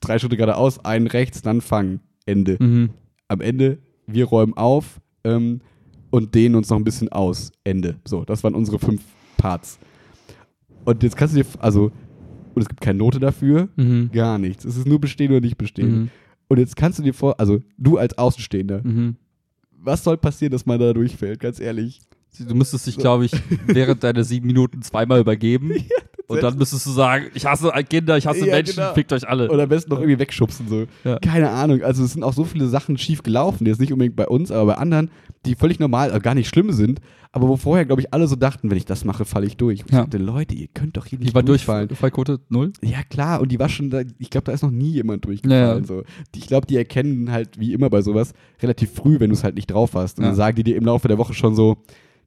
Drei 0.00 0.18
Schritte 0.18 0.36
geradeaus, 0.36 0.84
einen 0.84 1.06
rechts, 1.06 1.42
dann 1.42 1.60
fangen. 1.60 2.00
Ende. 2.26 2.56
Mhm. 2.60 2.90
Am 3.28 3.40
Ende, 3.40 3.78
wir 4.06 4.24
räumen 4.26 4.54
auf 4.54 5.00
ähm, 5.24 5.60
und 6.10 6.34
dehnen 6.34 6.54
uns 6.54 6.70
noch 6.70 6.76
ein 6.78 6.84
bisschen 6.84 7.10
aus. 7.10 7.52
Ende. 7.64 7.96
So, 8.06 8.24
das 8.24 8.44
waren 8.44 8.54
unsere 8.54 8.78
fünf 8.78 9.02
Parts. 9.36 9.78
Und 10.84 11.02
jetzt 11.02 11.16
kannst 11.16 11.34
du 11.36 11.42
dir, 11.42 11.48
also, 11.60 11.90
und 12.54 12.62
es 12.62 12.68
gibt 12.68 12.80
keine 12.80 12.98
Note 12.98 13.18
dafür, 13.20 13.68
Mhm. 13.76 14.10
gar 14.12 14.38
nichts. 14.38 14.64
Es 14.64 14.76
ist 14.76 14.86
nur 14.86 15.00
bestehen 15.00 15.30
oder 15.30 15.40
nicht 15.40 15.58
bestehen. 15.58 15.90
Mhm. 16.02 16.10
Und 16.48 16.58
jetzt 16.58 16.76
kannst 16.76 16.98
du 16.98 17.02
dir 17.02 17.14
vor, 17.14 17.40
also 17.40 17.60
du 17.78 17.96
als 17.98 18.16
Außenstehender, 18.18 18.82
Mhm. 18.84 19.16
was 19.78 20.04
soll 20.04 20.16
passieren, 20.18 20.52
dass 20.52 20.66
man 20.66 20.78
da 20.78 20.92
durchfällt, 20.92 21.40
ganz 21.40 21.58
ehrlich? 21.60 22.00
Du 22.38 22.54
müsstest 22.54 22.86
dich, 22.86 22.96
glaube 22.96 23.26
ich, 23.26 23.32
während 23.66 24.02
deiner 24.02 24.24
sieben 24.24 24.46
Minuten 24.48 24.82
zweimal 24.82 25.20
übergeben. 25.20 25.72
und 26.26 26.42
dann 26.42 26.56
müsstest 26.58 26.86
du 26.86 26.90
sagen, 26.90 27.26
ich 27.34 27.44
hasse 27.46 27.70
Kinder, 27.88 28.16
ich 28.16 28.26
hasse 28.26 28.46
Ja, 28.46 28.54
Menschen, 28.56 28.76
genau. 28.76 28.94
fickt 28.94 29.12
euch 29.12 29.28
alle. 29.28 29.50
Oder 29.50 29.64
am 29.64 29.68
besten 29.68 29.90
noch 29.90 29.98
irgendwie 30.00 30.18
wegschubsen, 30.18 30.68
so. 30.68 30.86
Ja. 31.04 31.18
Keine 31.18 31.50
Ahnung. 31.50 31.82
Also 31.82 32.04
es 32.04 32.12
sind 32.12 32.22
auch 32.22 32.32
so 32.32 32.44
viele 32.44 32.68
Sachen 32.68 32.96
schief 32.98 33.22
gelaufen, 33.22 33.66
jetzt 33.66 33.80
nicht 33.80 33.92
unbedingt 33.92 34.16
bei 34.16 34.26
uns, 34.26 34.50
aber 34.50 34.66
bei 34.66 34.74
anderen, 34.78 35.10
die 35.44 35.54
völlig 35.54 35.78
normal, 35.78 36.14
äh, 36.14 36.20
gar 36.20 36.34
nicht 36.34 36.48
schlimm 36.48 36.72
sind, 36.72 37.00
aber 37.32 37.48
wo 37.48 37.56
vorher, 37.56 37.84
glaube 37.84 38.00
ich, 38.00 38.14
alle 38.14 38.26
so 38.28 38.36
dachten, 38.36 38.70
wenn 38.70 38.76
ich 38.78 38.84
das 38.84 39.04
mache, 39.04 39.24
falle 39.24 39.44
ich 39.46 39.56
durch. 39.56 39.82
Ich 39.86 39.92
Ja. 39.92 40.02
dachte, 40.02 40.18
Leute, 40.18 40.54
ihr 40.54 40.68
könnt 40.72 40.96
doch 40.96 41.04
hier 41.06 41.18
nicht 41.18 41.30
Die 41.30 41.34
war 41.34 41.42
durchfallen. 41.42 41.88
Durchfallquote 41.88 42.40
null. 42.48 42.72
Ja, 42.80 43.02
klar, 43.02 43.40
und 43.40 43.50
die 43.50 43.58
war 43.58 43.68
schon 43.68 43.90
da, 43.90 44.02
ich 44.18 44.30
glaube, 44.30 44.44
da 44.44 44.52
ist 44.52 44.62
noch 44.62 44.70
nie 44.70 44.90
jemand 44.92 45.24
durchgefallen. 45.24 45.82
Ja. 45.82 45.86
So. 45.86 46.02
Die- 46.34 46.38
Ich 46.38 46.46
glaube, 46.46 46.66
die 46.66 46.76
erkennen 46.76 47.30
halt, 47.32 47.58
wie 47.58 47.72
immer 47.72 47.90
bei 47.90 48.02
sowas, 48.02 48.32
relativ 48.62 48.92
früh, 48.92 49.18
wenn 49.20 49.30
du 49.30 49.34
es 49.34 49.42
halt 49.44 49.56
nicht 49.56 49.66
drauf 49.70 49.94
hast. 49.94 50.18
Und 50.18 50.24
Ja. 50.24 50.30
dann 50.30 50.36
sagen 50.36 50.56
die 50.56 50.62
dir 50.64 50.76
im 50.76 50.84
Laufe 50.84 51.08
der 51.08 51.18
Woche 51.18 51.34
schon 51.34 51.54
so, 51.56 51.78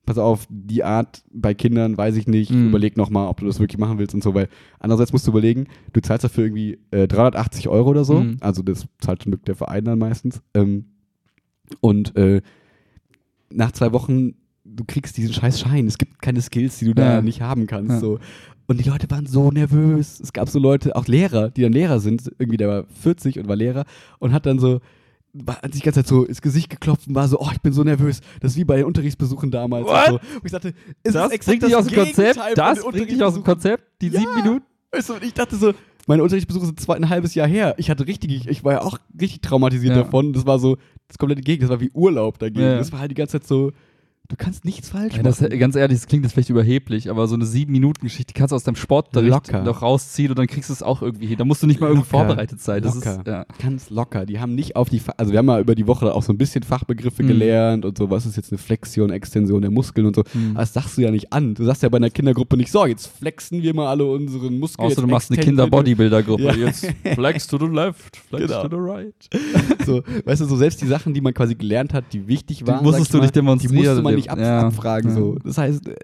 pass 0.07 0.17
auf, 0.17 0.47
die 0.49 0.83
Art 0.83 1.21
bei 1.31 1.53
Kindern 1.53 1.95
weiß 1.97 2.15
ich 2.15 2.25
nicht, 2.27 2.49
Mhm. 2.51 2.69
überleg 2.69 2.97
nochmal, 2.97 3.27
ob 3.27 3.39
du 3.39 3.45
das 3.45 3.59
wirklich 3.59 3.77
machen 3.77 3.99
willst 3.99 4.15
und 4.15 4.23
so, 4.23 4.33
weil 4.33 4.47
andererseits 4.79 5.13
musst 5.13 5.27
du 5.27 5.31
überlegen, 5.31 5.67
du 5.93 6.01
zahlst 6.01 6.23
dafür 6.23 6.45
irgendwie 6.45 6.79
äh, 6.89 7.07
380 7.07 7.67
Euro 7.69 7.89
oder 7.91 8.03
so, 8.05 8.21
Mhm. 8.21 8.37
also 8.39 8.63
das 8.63 8.87
zahlt 8.99 9.21
zum 9.21 9.31
Glück 9.33 9.45
der 9.45 9.55
Verein 9.55 9.85
dann 9.85 9.99
meistens. 9.99 10.41
Ähm, 10.55 10.85
und 11.81 12.15
äh, 12.15 12.41
nach 13.51 13.71
zwei 13.71 13.91
Wochen, 13.93 14.33
du 14.65 14.83
kriegst 14.85 15.17
diesen 15.17 15.33
scheiß 15.33 15.59
Schein. 15.59 15.87
Es 15.87 15.97
gibt 15.97 16.21
keine 16.21 16.41
Skills, 16.41 16.79
die 16.79 16.85
du 16.85 16.93
da 16.95 17.15
Ja. 17.15 17.21
nicht 17.21 17.41
haben 17.41 17.67
kannst. 17.67 17.91
Ja. 17.91 17.99
So. 17.99 18.19
Und 18.67 18.83
die 18.83 18.89
Leute 18.89 19.09
waren 19.09 19.25
so 19.25 19.49
nervös. 19.51 20.19
Es 20.19 20.33
gab 20.33 20.49
so 20.49 20.59
Leute, 20.59 20.95
auch 20.95 21.07
Lehrer, 21.07 21.49
die 21.49 21.61
dann 21.61 21.71
Lehrer 21.71 21.99
sind. 21.99 22.29
Irgendwie, 22.37 22.57
der 22.57 22.67
war 22.67 22.83
40 23.01 23.39
und 23.39 23.47
war 23.47 23.55
Lehrer 23.55 23.85
und 24.19 24.33
hat 24.33 24.45
dann 24.45 24.59
so, 24.59 24.81
hat 25.47 25.73
sich 25.73 25.81
die 25.81 25.85
ganze 25.85 26.01
Zeit 26.01 26.07
so 26.07 26.23
ins 26.25 26.41
Gesicht 26.41 26.69
geklopft 26.69 27.07
und 27.07 27.15
war 27.15 27.27
so, 27.27 27.39
oh, 27.39 27.49
ich 27.51 27.61
bin 27.61 27.73
so 27.73 27.83
nervös. 27.83 28.21
Das 28.41 28.51
ist 28.53 28.57
wie 28.57 28.63
bei 28.65 28.77
den 28.77 28.85
Unterrichtsbesuchen 28.85 29.51
damals. 29.51 29.85
What? 29.85 29.93
Und 29.93 30.21
so. 30.23 30.35
Und 30.39 30.45
ich 30.45 30.51
dachte, 30.51 30.73
es 31.03 31.13
Das 31.13 31.25
ist 31.27 31.31
exakt 31.33 31.45
bringt 31.59 31.63
dich 31.63 31.75
aus 31.75 31.87
dem 31.87 31.95
Konzept. 31.95 32.39
Das 32.55 32.81
bringt 32.83 33.11
dich 33.11 33.23
aus 33.23 33.33
dem. 33.33 33.43
Konzept. 33.43 33.83
Die 34.01 34.07
Ja. 34.07 34.19
sieben 34.19 34.35
Minuten. 34.35 34.65
Und 34.93 35.23
ich 35.23 35.33
dachte 35.33 35.55
so, 35.55 35.73
meine 36.07 36.23
Unterrichtsbesuche 36.23 36.65
sind 36.67 36.79
zwei, 36.79 36.95
ein 36.95 37.09
halbes 37.09 37.35
Jahr 37.35 37.47
her. 37.47 37.75
Ich 37.77 37.89
hatte 37.89 38.07
richtig, 38.07 38.47
ich 38.47 38.63
war 38.63 38.73
ja 38.73 38.81
auch 38.81 38.97
richtig 39.19 39.41
traumatisiert 39.41 39.95
Ja. 39.95 40.03
davon. 40.03 40.31
Das 40.33 40.45
war 40.45 40.57
so 40.59 40.77
das 41.07 41.17
komplette 41.17 41.41
Gegenteil. 41.41 41.67
Das 41.69 41.79
war 41.79 41.81
wie 41.85 41.91
Urlaub 41.93 42.39
dagegen. 42.39 42.61
Ja. 42.61 42.77
Das 42.77 42.91
war 42.91 42.99
halt 42.99 43.11
die 43.11 43.15
ganze 43.15 43.39
Zeit 43.39 43.47
so, 43.47 43.71
du 44.29 44.35
kannst 44.35 44.65
nichts 44.65 44.89
falsch 44.89 45.13
das, 45.23 45.41
machen. 45.41 45.57
ganz 45.59 45.75
ehrlich, 45.75 45.97
das 45.99 46.07
klingt 46.07 46.23
jetzt 46.23 46.33
vielleicht 46.33 46.49
überheblich, 46.49 47.09
aber 47.09 47.27
so 47.27 47.35
eine 47.35 47.45
sieben 47.45 47.71
Minuten 47.71 48.01
Geschichte 48.05 48.33
die 48.33 48.37
kannst 48.37 48.51
du 48.51 48.55
aus 48.55 48.63
deinem 48.63 48.75
Sportunterricht 48.75 49.51
noch 49.63 49.81
rausziehen 49.81 50.29
und 50.31 50.37
dann 50.39 50.47
kriegst 50.47 50.69
du 50.69 50.73
es 50.73 50.83
auch 50.83 51.01
irgendwie 51.01 51.27
hin. 51.27 51.37
Da 51.37 51.45
musst 51.45 51.63
du 51.63 51.67
nicht 51.67 51.79
mal 51.79 51.87
irgendwie 51.87 52.07
vorbereitet 52.09 52.59
sein. 52.61 52.81
Das 52.81 52.95
Locker. 52.95 53.19
ist 53.19 53.27
ja. 53.27 53.45
Ganz 53.61 53.89
locker. 53.89 54.25
Die 54.25 54.39
haben 54.39 54.53
nicht 54.55 54.75
auf 54.75 54.89
die, 54.89 54.99
Fa 54.99 55.13
also 55.17 55.31
wir 55.31 55.39
haben 55.39 55.45
mal 55.45 55.61
über 55.61 55.75
die 55.75 55.87
Woche 55.87 56.13
auch 56.13 56.23
so 56.23 56.33
ein 56.33 56.37
bisschen 56.37 56.63
Fachbegriffe 56.63 57.23
Mhm. 57.23 57.27
gelernt 57.27 57.85
und 57.85 57.97
so, 57.97 58.09
was 58.09 58.25
ist 58.25 58.35
jetzt 58.37 58.51
eine 58.51 58.57
Flexion, 58.59 59.09
Extension 59.11 59.61
der 59.61 59.71
Muskeln 59.71 60.05
und 60.07 60.15
so. 60.15 60.23
Mhm. 60.33 60.51
Aber 60.51 60.59
das 60.61 60.73
sagst 60.73 60.97
du 60.97 61.01
ja 61.01 61.11
nicht 61.11 61.31
an. 61.31 61.55
Du 61.55 61.63
sagst 61.63 61.83
ja 61.83 61.89
bei 61.89 61.97
einer 61.97 62.09
Kindergruppe 62.09 62.57
nicht, 62.57 62.71
so, 62.71 62.85
jetzt 62.85 63.07
flexen 63.07 63.61
wir 63.61 63.73
mal 63.73 63.87
alle 63.87 64.05
unseren 64.05 64.59
Muskeln. 64.59 64.87
Außer 64.87 65.01
du 65.01 65.07
machst 65.07 65.31
eine 65.31 65.39
Kinder-Bodybuilder-Gruppe. 65.41 66.43
Ja. 66.43 66.53
Jetzt 66.53 66.85
flex 67.15 67.47
to 67.47 67.57
the 67.59 67.65
left, 67.67 68.17
flex 68.17 68.47
Genau. 68.47 68.67
to 68.67 68.69
the 68.69 68.75
right. 68.91 69.13
So, 69.85 70.01
weißt 70.25 70.41
du, 70.41 70.45
so 70.45 70.57
selbst 70.57 70.81
die 70.81 70.87
Sachen, 70.87 71.13
die 71.13 71.21
man 71.21 71.33
quasi 71.33 71.55
gelernt 71.55 71.93
hat, 71.93 72.05
die 72.13 72.27
wichtig 72.27 72.59
Die 72.59 72.67
waren, 72.67 72.83
musstest 72.83 72.97
sag 72.97 73.05
ich 73.07 73.11
du 73.11 73.17
mal, 73.17 73.23
nicht 73.23 73.35
demonstrieren. 73.35 73.75
Die 73.83 73.87
musste 73.89 74.01
man 74.03 74.15
nicht 74.17 74.29
ab 74.29 74.39
Ja. 74.39 74.67
abfragen. 74.67 75.11
So. 75.13 75.35
Das 75.43 75.57
heißt, 75.57 75.87
äh, 75.87 75.95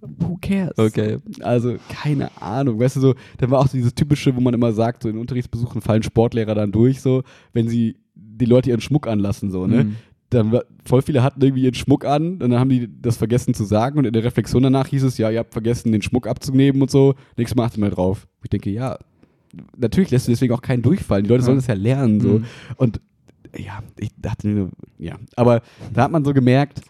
who 0.00 0.38
cares? 0.40 0.78
Okay. 0.78 1.18
Also, 1.40 1.76
keine 1.88 2.30
Ahnung. 2.40 2.78
Weißt 2.78 2.96
du, 2.96 3.00
so, 3.00 3.14
dann 3.38 3.50
war 3.50 3.60
auch 3.60 3.68
so 3.68 3.76
dieses 3.76 3.94
typische, 3.94 4.34
wo 4.36 4.40
man 4.40 4.54
immer 4.54 4.72
sagt, 4.72 5.02
so 5.02 5.08
in 5.08 5.18
Unterrichtsbesuchen 5.18 5.80
fallen 5.80 6.02
Sportlehrer 6.02 6.54
dann 6.54 6.72
durch, 6.72 7.00
so, 7.00 7.22
wenn 7.52 7.68
sie 7.68 7.96
die 8.14 8.44
Leute 8.44 8.70
ihren 8.70 8.80
Schmuck 8.80 9.06
anlassen, 9.06 9.50
so, 9.50 9.66
ne? 9.66 9.84
Mhm. 9.84 9.96
Dann 10.28 10.58
voll 10.84 11.02
viele 11.02 11.22
hatten 11.22 11.40
irgendwie 11.40 11.62
ihren 11.62 11.74
Schmuck 11.74 12.04
an 12.04 12.32
und 12.32 12.40
dann 12.40 12.58
haben 12.58 12.68
die 12.68 12.88
das 13.00 13.16
vergessen 13.16 13.54
zu 13.54 13.62
sagen 13.64 13.96
und 13.96 14.06
in 14.06 14.12
der 14.12 14.24
Reflexion 14.24 14.60
danach 14.60 14.88
hieß 14.88 15.04
es, 15.04 15.18
ja, 15.18 15.30
ihr 15.30 15.38
habt 15.38 15.52
vergessen, 15.52 15.92
den 15.92 16.02
Schmuck 16.02 16.26
abzunehmen 16.26 16.82
und 16.82 16.90
so. 16.90 17.14
Nächstes 17.36 17.54
Mal 17.56 17.64
achtet 17.66 17.78
mal 17.80 17.90
drauf. 17.90 18.26
Ich 18.42 18.50
denke, 18.50 18.70
ja, 18.70 18.98
natürlich 19.76 20.10
lässt 20.10 20.26
du 20.26 20.32
deswegen 20.32 20.52
auch 20.52 20.62
keinen 20.62 20.82
durchfallen. 20.82 21.22
Die 21.24 21.30
Leute 21.30 21.44
sollen 21.44 21.58
das 21.58 21.68
ja 21.68 21.74
lernen, 21.74 22.20
so. 22.20 22.40
Mhm. 22.40 22.44
Und 22.76 23.00
ja, 23.56 23.84
ich 23.98 24.10
dachte 24.20 24.48
mir, 24.48 24.68
ja. 24.98 25.14
Aber 25.36 25.62
da 25.94 26.02
hat 26.02 26.10
man 26.10 26.24
so 26.24 26.34
gemerkt, 26.34 26.80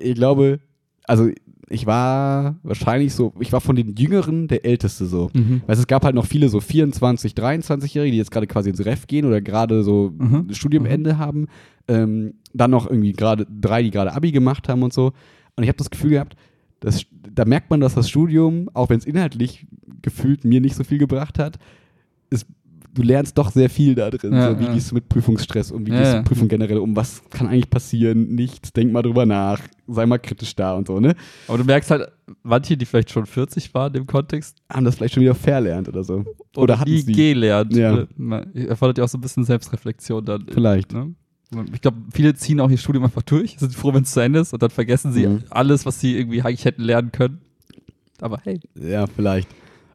ich 0.00 0.14
glaube, 0.14 0.60
also 1.04 1.28
ich 1.70 1.86
war 1.86 2.56
wahrscheinlich 2.62 3.12
so, 3.14 3.34
ich 3.40 3.52
war 3.52 3.60
von 3.60 3.76
den 3.76 3.94
Jüngeren 3.96 4.48
der 4.48 4.64
Älteste 4.64 5.04
so. 5.06 5.30
Mhm. 5.34 5.62
Weißt, 5.66 5.80
es 5.80 5.86
gab 5.86 6.04
halt 6.04 6.14
noch 6.14 6.24
viele 6.26 6.48
so 6.48 6.60
24, 6.60 7.32
23-Jährige, 7.34 8.12
die 8.12 8.18
jetzt 8.18 8.30
gerade 8.30 8.46
quasi 8.46 8.70
ins 8.70 8.84
Ref 8.84 9.06
gehen 9.06 9.26
oder 9.26 9.40
gerade 9.40 9.82
so 9.82 10.12
Mhm. 10.16 10.46
Studiumende 10.52 11.18
haben. 11.18 11.46
Ähm, 11.86 12.34
dann 12.54 12.70
noch 12.70 12.88
irgendwie 12.88 13.12
gerade 13.12 13.46
drei, 13.48 13.82
die 13.82 13.90
gerade 13.90 14.12
Abi 14.14 14.32
gemacht 14.32 14.68
haben 14.68 14.82
und 14.82 14.92
so. 14.92 15.12
Und 15.56 15.62
ich 15.62 15.68
habe 15.68 15.76
das 15.78 15.90
Gefühl 15.90 16.10
gehabt, 16.10 16.36
dass, 16.80 17.04
da 17.34 17.44
merkt 17.44 17.70
man, 17.70 17.80
dass 17.80 17.94
das 17.94 18.08
Studium, 18.08 18.70
auch 18.72 18.88
wenn 18.88 18.98
es 18.98 19.04
inhaltlich 19.04 19.66
gefühlt 20.00 20.44
mir 20.44 20.60
nicht 20.60 20.76
so 20.76 20.84
viel 20.84 20.98
gebracht 20.98 21.38
hat, 21.38 21.58
du 22.94 23.02
lernst 23.02 23.36
doch 23.38 23.50
sehr 23.50 23.70
viel 23.70 23.94
da 23.94 24.10
drin. 24.10 24.32
Ja, 24.32 24.52
so, 24.52 24.58
wie 24.60 24.64
ja. 24.64 24.74
gehst 24.74 24.90
du 24.90 24.94
mit 24.94 25.08
Prüfungsstress 25.08 25.70
um, 25.70 25.86
wie 25.86 25.90
Ja, 25.92 25.98
gehst 25.98 26.12
du 26.12 26.16
mit 26.18 26.26
Prüfung 26.26 26.48
generell 26.48 26.78
um, 26.78 26.94
was 26.96 27.22
kann 27.30 27.46
eigentlich 27.46 27.70
passieren, 27.70 28.34
nichts, 28.34 28.72
denk 28.72 28.92
mal 28.92 29.02
drüber 29.02 29.26
nach, 29.26 29.60
sei 29.86 30.06
mal 30.06 30.18
kritisch 30.18 30.54
da 30.56 30.74
und 30.74 30.86
so, 30.88 30.98
ne? 31.00 31.14
Aber 31.46 31.58
du 31.58 31.64
merkst 31.64 31.90
halt, 31.90 32.10
manche, 32.42 32.76
die 32.76 32.84
vielleicht 32.86 33.10
schon 33.10 33.26
40 33.26 33.72
waren 33.74 33.94
im 33.94 34.06
Kontext, 34.06 34.56
Haben 34.70 34.84
das 34.84 34.96
vielleicht 34.96 35.14
schon 35.14 35.22
wieder 35.22 35.34
verlernt 35.34 35.88
oder 35.88 36.02
so. 36.04 36.24
Oder, 36.56 36.78
hatten 36.80 36.96
sie. 36.98 37.12
gelernt. 37.12 37.74
Ja. 37.76 38.06
Man- 38.16 38.52
Erfordert 38.54 38.98
ja 38.98 39.04
auch 39.04 39.08
so 39.08 39.18
ein 39.18 39.20
bisschen 39.22 39.44
Selbstreflexion 39.44 40.24
dann. 40.24 40.46
Vielleicht. 40.50 40.92
Ne? 40.92 41.14
Ich 41.72 41.80
glaube, 41.80 41.96
viele 42.12 42.34
ziehen 42.34 42.60
auch 42.60 42.68
ihr 42.70 42.76
Studium 42.76 43.04
einfach 43.04 43.22
durch, 43.22 43.56
sind 43.58 43.74
froh, 43.74 43.94
wenn 43.94 44.02
es 44.02 44.10
zu 44.12 44.20
Ende 44.20 44.40
ist 44.40 44.52
und 44.52 44.62
dann 44.62 44.70
vergessen 44.70 45.12
sie 45.12 45.26
Mhm. 45.26 45.44
alles, 45.50 45.86
was 45.86 45.98
sie 46.00 46.16
irgendwie 46.18 46.42
eigentlich 46.42 46.64
hätten 46.64 46.82
lernen 46.82 47.10
können. 47.12 47.40
Aber 48.20 48.38
hey. 48.44 48.60
Ja, 48.74 49.06
vielleicht. 49.06 49.48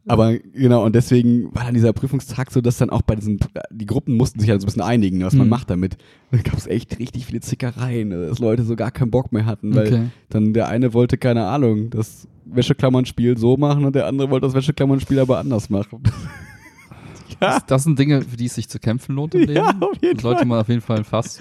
Aber 0.05 0.37
genau, 0.37 0.85
und 0.85 0.95
deswegen 0.95 1.53
war 1.55 1.63
dann 1.63 1.73
dieser 1.73 1.93
Prüfungstag 1.93 2.51
so, 2.51 2.59
dass 2.59 2.77
dann 2.77 2.89
auch 2.89 3.03
bei 3.03 3.15
diesen, 3.15 3.39
die 3.71 3.85
Gruppen 3.85 4.15
mussten 4.17 4.39
sich 4.41 4.49
halt 4.49 4.59
so 4.59 4.65
ein 4.65 4.67
bisschen 4.67 4.81
einigen, 4.81 5.23
was 5.23 5.33
man 5.33 5.47
Mhm. 5.47 5.49
macht 5.51 5.69
damit. 5.69 5.97
Da 6.31 6.37
gab 6.39 6.57
es 6.57 6.67
echt 6.67 6.99
richtig 6.99 7.25
viele 7.25 7.39
Zickereien, 7.39 8.09
dass 8.09 8.39
Leute 8.39 8.63
so 8.63 8.75
gar 8.75 8.91
keinen 8.91 9.11
Bock 9.11 9.31
mehr 9.31 9.45
hatten, 9.45 9.73
weil 9.73 9.87
Okay. 9.87 10.09
dann 10.29 10.53
der 10.53 10.67
eine 10.67 10.93
wollte, 10.93 11.17
keine 11.17 11.45
Ahnung, 11.45 11.89
das 11.89 12.27
Wäscheklammernspiel 12.45 13.37
so 13.37 13.55
machen 13.55 13.85
und 13.85 13.95
der 13.95 14.07
andere 14.07 14.29
wollte 14.29 14.45
das 14.47 14.53
Wäscheklammernspiel 14.55 15.19
aber 15.19 15.39
anders 15.39 15.69
machen. 15.69 16.03
ja, 17.41 17.53
Das, 17.55 17.65
das 17.65 17.83
sind 17.83 17.97
Dinge, 17.97 18.21
für 18.23 18.35
die 18.35 18.47
es 18.47 18.55
sich 18.55 18.67
zu 18.67 18.79
kämpfen 18.79 19.15
lohnt 19.15 19.35
im 19.35 19.41
Leben. 19.41 19.53
Ja, 19.55 19.73
auf 19.79 19.97
jeden 20.01 20.15
Das 20.15 20.23
sollte 20.23 20.43
man 20.45 20.59
auf 20.59 20.67
jeden 20.67 20.81
Fall 20.81 20.97
ein 20.97 21.03
Fass. 21.05 21.39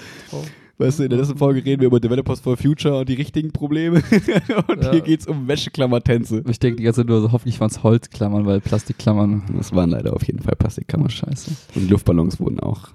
Weißt 0.83 0.99
du, 0.99 1.03
in 1.05 1.11
der 1.11 1.18
nächsten 1.18 1.38
Folge 1.38 1.64
reden 1.64 1.81
wir 1.81 1.87
über 1.87 2.01
Developers 2.01 2.40
for 2.40 2.57
Future 2.57 2.99
und 3.01 3.09
die 3.09 3.14
richtigen 3.14 3.53
Probleme. 3.53 4.03
und 4.68 4.83
Ja. 4.85 4.91
hier 4.91 5.01
geht's 5.01 5.26
um 5.26 5.49
Wäscheklammertänze. 5.49 6.43
Ich 6.49 6.59
denke 6.59 6.76
die 6.76 6.83
ganze 6.85 7.01
Zeit 7.01 7.09
nur, 7.09 7.20
so, 7.20 7.33
hoffentlich 7.33 7.59
waren 7.61 7.70
es 7.70 7.83
Holzklammern, 7.83 8.45
weil 8.47 8.61
Plastikklammern. 8.61 9.45
Das 9.57 9.74
waren 9.74 9.91
leider 9.91 10.14
auf 10.14 10.24
jeden 10.26 10.41
Fall 10.41 10.53
Oh, 10.55 10.59
Plastikklammern. 10.59 11.11
scheiße. 11.11 11.51
Und 11.76 11.91
Luftballons 11.91 12.39
wurden 12.41 12.61
auch 12.61 12.89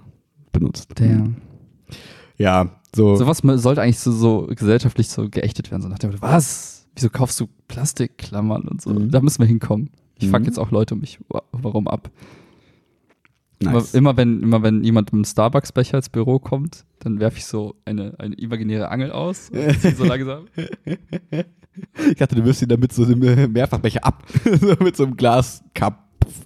benutzt. 0.52 0.92
Damn. 0.96 1.38
Ja, 2.38 2.70
so. 2.96 3.16
Sowas 3.16 3.40
sollte 3.44 3.82
eigentlich 3.82 4.00
so, 4.00 4.12
so 4.12 4.48
gesellschaftlich 4.48 5.10
so 5.10 5.30
geächtet 5.30 5.72
werden. 5.72 5.82
So 5.82 5.90
nach 5.90 6.00
dem 6.00 6.12
Motto, 6.12 6.22
was? 6.22 6.88
Wieso 6.96 7.10
kaufst 7.10 7.40
du 7.40 7.48
Plastikklammern 7.68 8.64
und 8.68 8.82
so? 8.82 8.92
Mhm. 8.92 9.12
Da 9.12 9.22
müssen 9.22 9.40
wir 9.40 9.48
hinkommen. 9.48 9.90
Ich 10.20 10.30
fuck 10.30 10.40
Mhm. 10.42 10.46
jetzt 10.46 10.58
auch 10.60 10.72
Leute 10.72 10.96
um 10.96 11.02
mich 11.02 11.20
wa- 11.30 11.44
warum 11.52 11.88
ab. 11.88 12.10
Nice. 13.62 13.94
Immer, 13.94 14.12
immer, 14.12 14.18
wenn, 14.18 14.44
immer 14.44 14.64
wenn 14.64 14.84
jemand 14.84 15.08
mit 15.08 15.14
einem 15.14 15.26
Starbucks-Becher 15.26 15.98
ins 15.98 16.10
Büro 16.10 16.40
kommt, 16.40 16.86
dann 17.00 17.20
werfe 17.20 17.38
ich 17.38 17.46
so 17.46 17.76
eine, 17.86 18.16
eine 18.20 18.36
imaginäre 18.36 18.90
Angel 18.90 19.12
aus 19.12 19.50
und 19.50 19.80
ziehe 19.82 19.96
so 19.96 20.04
langsam. 20.04 20.46
Ich 22.10 22.16
dachte, 22.18 22.36
du 22.36 22.46
wirst 22.46 22.62
ihn 22.62 22.70
damit 22.70 22.94
so 22.94 23.04
einem 23.04 23.24
äh, 23.24 23.48
Mehrfachbecher 23.48 24.04
ab. 24.04 24.24
so 24.60 24.76
mit 24.84 24.96
so 24.96 25.04
einem 25.04 25.16
Glascup. 25.16 25.96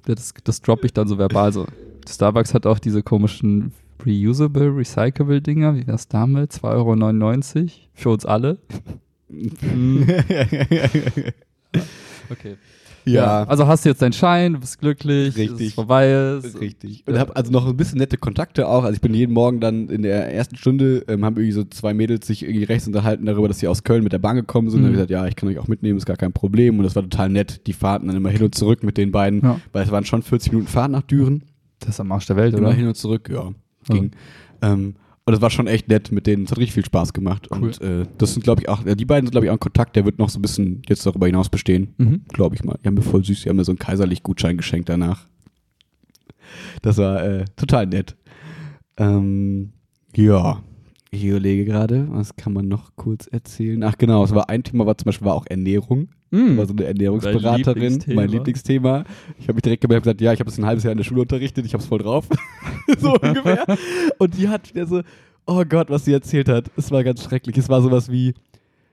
Das, 0.06 0.34
das 0.44 0.62
droppe 0.62 0.86
ich 0.86 0.94
dann 0.94 1.08
so 1.08 1.18
verbal. 1.18 1.52
So. 1.54 1.66
Starbucks 2.08 2.54
hat 2.54 2.66
auch 2.66 2.80
diese 2.80 3.04
komischen 3.04 3.74
reusable, 4.06 4.76
recyclable 4.76 5.42
Dinger. 5.42 5.76
Wie 5.76 5.88
wär's 5.88 6.08
damit? 6.08 6.52
2,99 6.52 7.60
Euro 7.60 7.70
für 7.94 8.10
uns 8.10 8.26
alle. 8.26 8.60
Okay. 12.32 12.56
Ja. 13.06 13.44
Also 13.46 13.68
hast 13.68 13.84
du 13.86 13.90
jetzt 13.90 14.02
deinen 14.02 14.14
Schein, 14.14 14.54
du 14.54 14.60
bist 14.60 14.80
glücklich, 14.80 15.36
Richtig. 15.36 15.52
es 15.54 15.62
ist 15.68 15.74
vorbei 15.76 16.12
ist. 16.44 16.60
Richtig. 16.60 17.04
Und 17.08 17.18
habe 17.18 17.36
also 17.36 17.52
noch 17.52 17.68
ein 17.68 17.76
bisschen 17.76 17.98
nette 17.98 18.18
Kontakte 18.18 18.68
auch. 18.68 18.84
Also 18.84 18.94
ich 18.96 19.02
bin 19.02 19.14
jeden 19.14 19.34
Morgen 19.34 19.60
dann 19.60 19.90
in 19.90 20.04
der 20.04 20.34
ersten 20.34 20.56
Stunde, 20.56 21.04
ähm, 21.08 21.26
haben 21.26 21.36
irgendwie 21.38 21.52
so 21.54 21.64
zwei 21.64 21.94
Mädels 21.94 22.28
sich 22.28 22.44
irgendwie 22.44 22.64
rechts 22.66 22.88
unterhalten 22.88 23.26
darüber, 23.26 23.48
dass 23.48 23.60
sie 23.60 23.68
aus 23.68 23.84
Köln 23.84 24.04
mit 24.04 24.14
der 24.14 24.20
Bahn 24.20 24.36
gekommen 24.36 24.70
sind. 24.70 24.80
Und 24.80 24.84
Mhm. 24.84 24.86
habe 24.88 24.94
gesagt, 25.08 25.12
ja, 25.12 25.28
ich 25.28 25.36
kann 25.36 25.50
euch 25.50 25.58
auch 25.60 25.68
mitnehmen, 25.68 25.98
ist 25.98 26.06
gar 26.06 26.18
kein 26.18 26.34
Problem. 26.34 26.78
Und 26.78 26.84
das 26.84 26.96
war 26.96 27.04
total 27.04 27.30
nett. 27.30 27.66
Die 27.68 27.74
Fahrten 27.74 28.08
dann 28.08 28.16
immer 28.18 28.30
hin 28.30 28.44
und 28.44 28.54
zurück 28.56 28.84
mit 28.84 28.98
den 28.98 29.12
beiden, 29.12 29.42
Ja. 29.42 29.60
weil 29.74 29.84
es 29.84 29.92
waren 29.92 30.06
schon 30.06 30.22
40 30.22 30.52
Minuten 30.52 30.70
Fahrt 30.70 30.92
nach 30.92 31.02
Düren. 31.04 31.44
Das 31.80 31.90
ist 31.90 32.00
am 32.00 32.12
Arsch 32.12 32.28
der 32.28 32.36
Welt, 32.36 32.54
Immer 32.54 32.68
oder? 32.68 32.76
hin 32.78 32.88
und 32.88 32.96
zurück, 32.96 33.30
ja, 33.34 33.50
ging. 33.90 34.12
Ähm, 34.62 34.94
und 35.26 35.34
das 35.34 35.42
war 35.42 35.50
schon 35.50 35.68
echt 35.68 35.88
nett 35.88 36.12
mit 36.12 36.26
denen. 36.26 36.46
Es 36.46 36.52
hat 36.52 36.58
richtig 36.58 36.74
viel 36.74 36.86
Spaß 36.86 37.14
gemacht. 37.14 37.48
Cool. 37.52 37.64
Und 37.64 37.82
äh, 37.82 38.06
das 38.18 38.34
sind, 38.34 38.44
glaube 38.44 38.62
ich, 38.62 38.70
auch, 38.70 38.84
die 38.84 39.06
beiden 39.06 39.28
sind, 39.28 39.32
glaube 39.32 39.46
ich, 39.46 39.50
auch 39.52 39.56
ein 39.56 39.60
Kontakt, 39.60 39.96
der 39.96 40.06
wird 40.06 40.18
noch 40.18 40.30
so 40.30 40.40
ein 40.40 40.42
bisschen 40.42 40.82
jetzt 40.88 41.06
darüber 41.06 41.28
hinaus 41.28 41.50
bestehen. 41.50 41.94
Mhm. 41.98 42.22
Glaube 42.30 42.56
ich 42.56 42.64
mal. 42.64 42.78
Die 42.82 42.88
haben 42.88 42.96
mir 42.96 43.02
voll 43.02 43.24
süß, 43.24 43.44
die 43.44 43.50
haben 43.50 43.58
mir 43.58 43.64
so 43.64 43.72
einen 43.72 43.80
kaiserlich 43.80 44.24
Gutschein 44.24 44.58
geschenkt 44.58 44.90
danach. 44.90 45.28
Das 46.82 46.98
war 46.98 47.24
äh, 47.24 47.46
total 47.56 47.86
nett. 47.86 48.16
Ähm, 48.98 49.74
ja, 50.16 50.62
ich 51.12 51.26
überlege 51.26 51.66
gerade, 51.66 52.08
was 52.10 52.36
kann 52.36 52.54
man 52.54 52.68
noch 52.68 52.96
kurz 52.96 53.28
erzählen? 53.28 53.84
Ach 53.84 53.98
genau, 53.98 54.24
es 54.24 54.34
war 54.34 54.50
ein 54.50 54.64
Thema, 54.64 54.86
war 54.86 54.98
zum 54.98 55.06
Beispiel 55.06 55.28
war 55.28 55.36
auch 55.36 55.46
Ernährung. 55.48 56.10
Mhm. 56.32 56.58
war 56.58 56.66
so 56.66 56.74
eine 56.74 56.86
Ernährungsberaterin, 56.86 57.76
Lieblingsthema. 57.82 58.22
mein 58.22 58.30
Lieblingsthema. 58.30 59.04
Ich 59.38 59.44
habe 59.44 59.54
mich 59.56 59.62
direkt 59.64 59.82
gemerkt 59.82 60.00
und 60.00 60.04
gesagt, 60.12 60.22
ja, 60.22 60.34
ich 60.34 60.40
habe 60.40 60.50
das 60.50 60.58
ein 60.58 60.66
halbes 60.66 60.84
Jahr 60.84 60.92
in 60.92 60.98
der 60.98 61.04
Schule 61.04 61.22
unterrichtet, 61.22 61.66
ich 61.66 61.74
habe 61.74 61.82
es 61.84 61.88
voll 61.90 62.00
drauf. 62.00 62.28
so 63.00 63.14
ungefähr. 63.16 63.66
Und 64.18 64.38
die 64.38 64.48
hat 64.50 64.74
wieder 64.74 64.86
so, 64.88 65.02
oh 65.46 65.64
Gott, 65.68 65.90
was 65.90 66.06
sie 66.06 66.14
erzählt 66.14 66.48
hat. 66.50 66.72
Es 66.78 66.90
war 66.92 67.04
ganz 67.04 67.24
schrecklich. 67.24 67.58
Es 67.58 67.68
war 67.70 67.82
sowas 67.82 68.10
wie, 68.10 68.34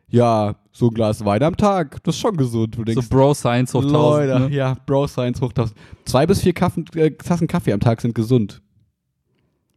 ja, 0.08 0.56
so 0.72 0.88
ein 0.88 0.94
Glas 0.94 1.24
Wein 1.24 1.42
am 1.42 1.56
Tag, 1.56 2.02
das 2.02 2.14
ist 2.16 2.20
schon 2.20 2.36
gesund. 2.36 2.74
Du 2.74 2.78
So 2.80 2.84
denkst, 2.84 3.08
Bro 3.08 3.34
Science 3.34 3.74
hoch 3.74 3.82
1000. 3.84 3.92
Leute, 3.92 4.40
Ne? 4.48 4.56
ja, 4.56 4.76
Bro 4.86 5.06
Science 5.06 5.40
hoch 5.40 5.50
1000. 5.50 5.78
Zwei 6.06 6.26
bis 6.26 6.40
vier 6.40 6.52
Kaffen, 6.54 6.86
äh, 6.94 7.10
Tassen 7.12 7.46
Kaffee 7.46 7.72
am 7.72 7.80
Tag 7.80 8.00
sind 8.00 8.14
gesund. 8.14 8.62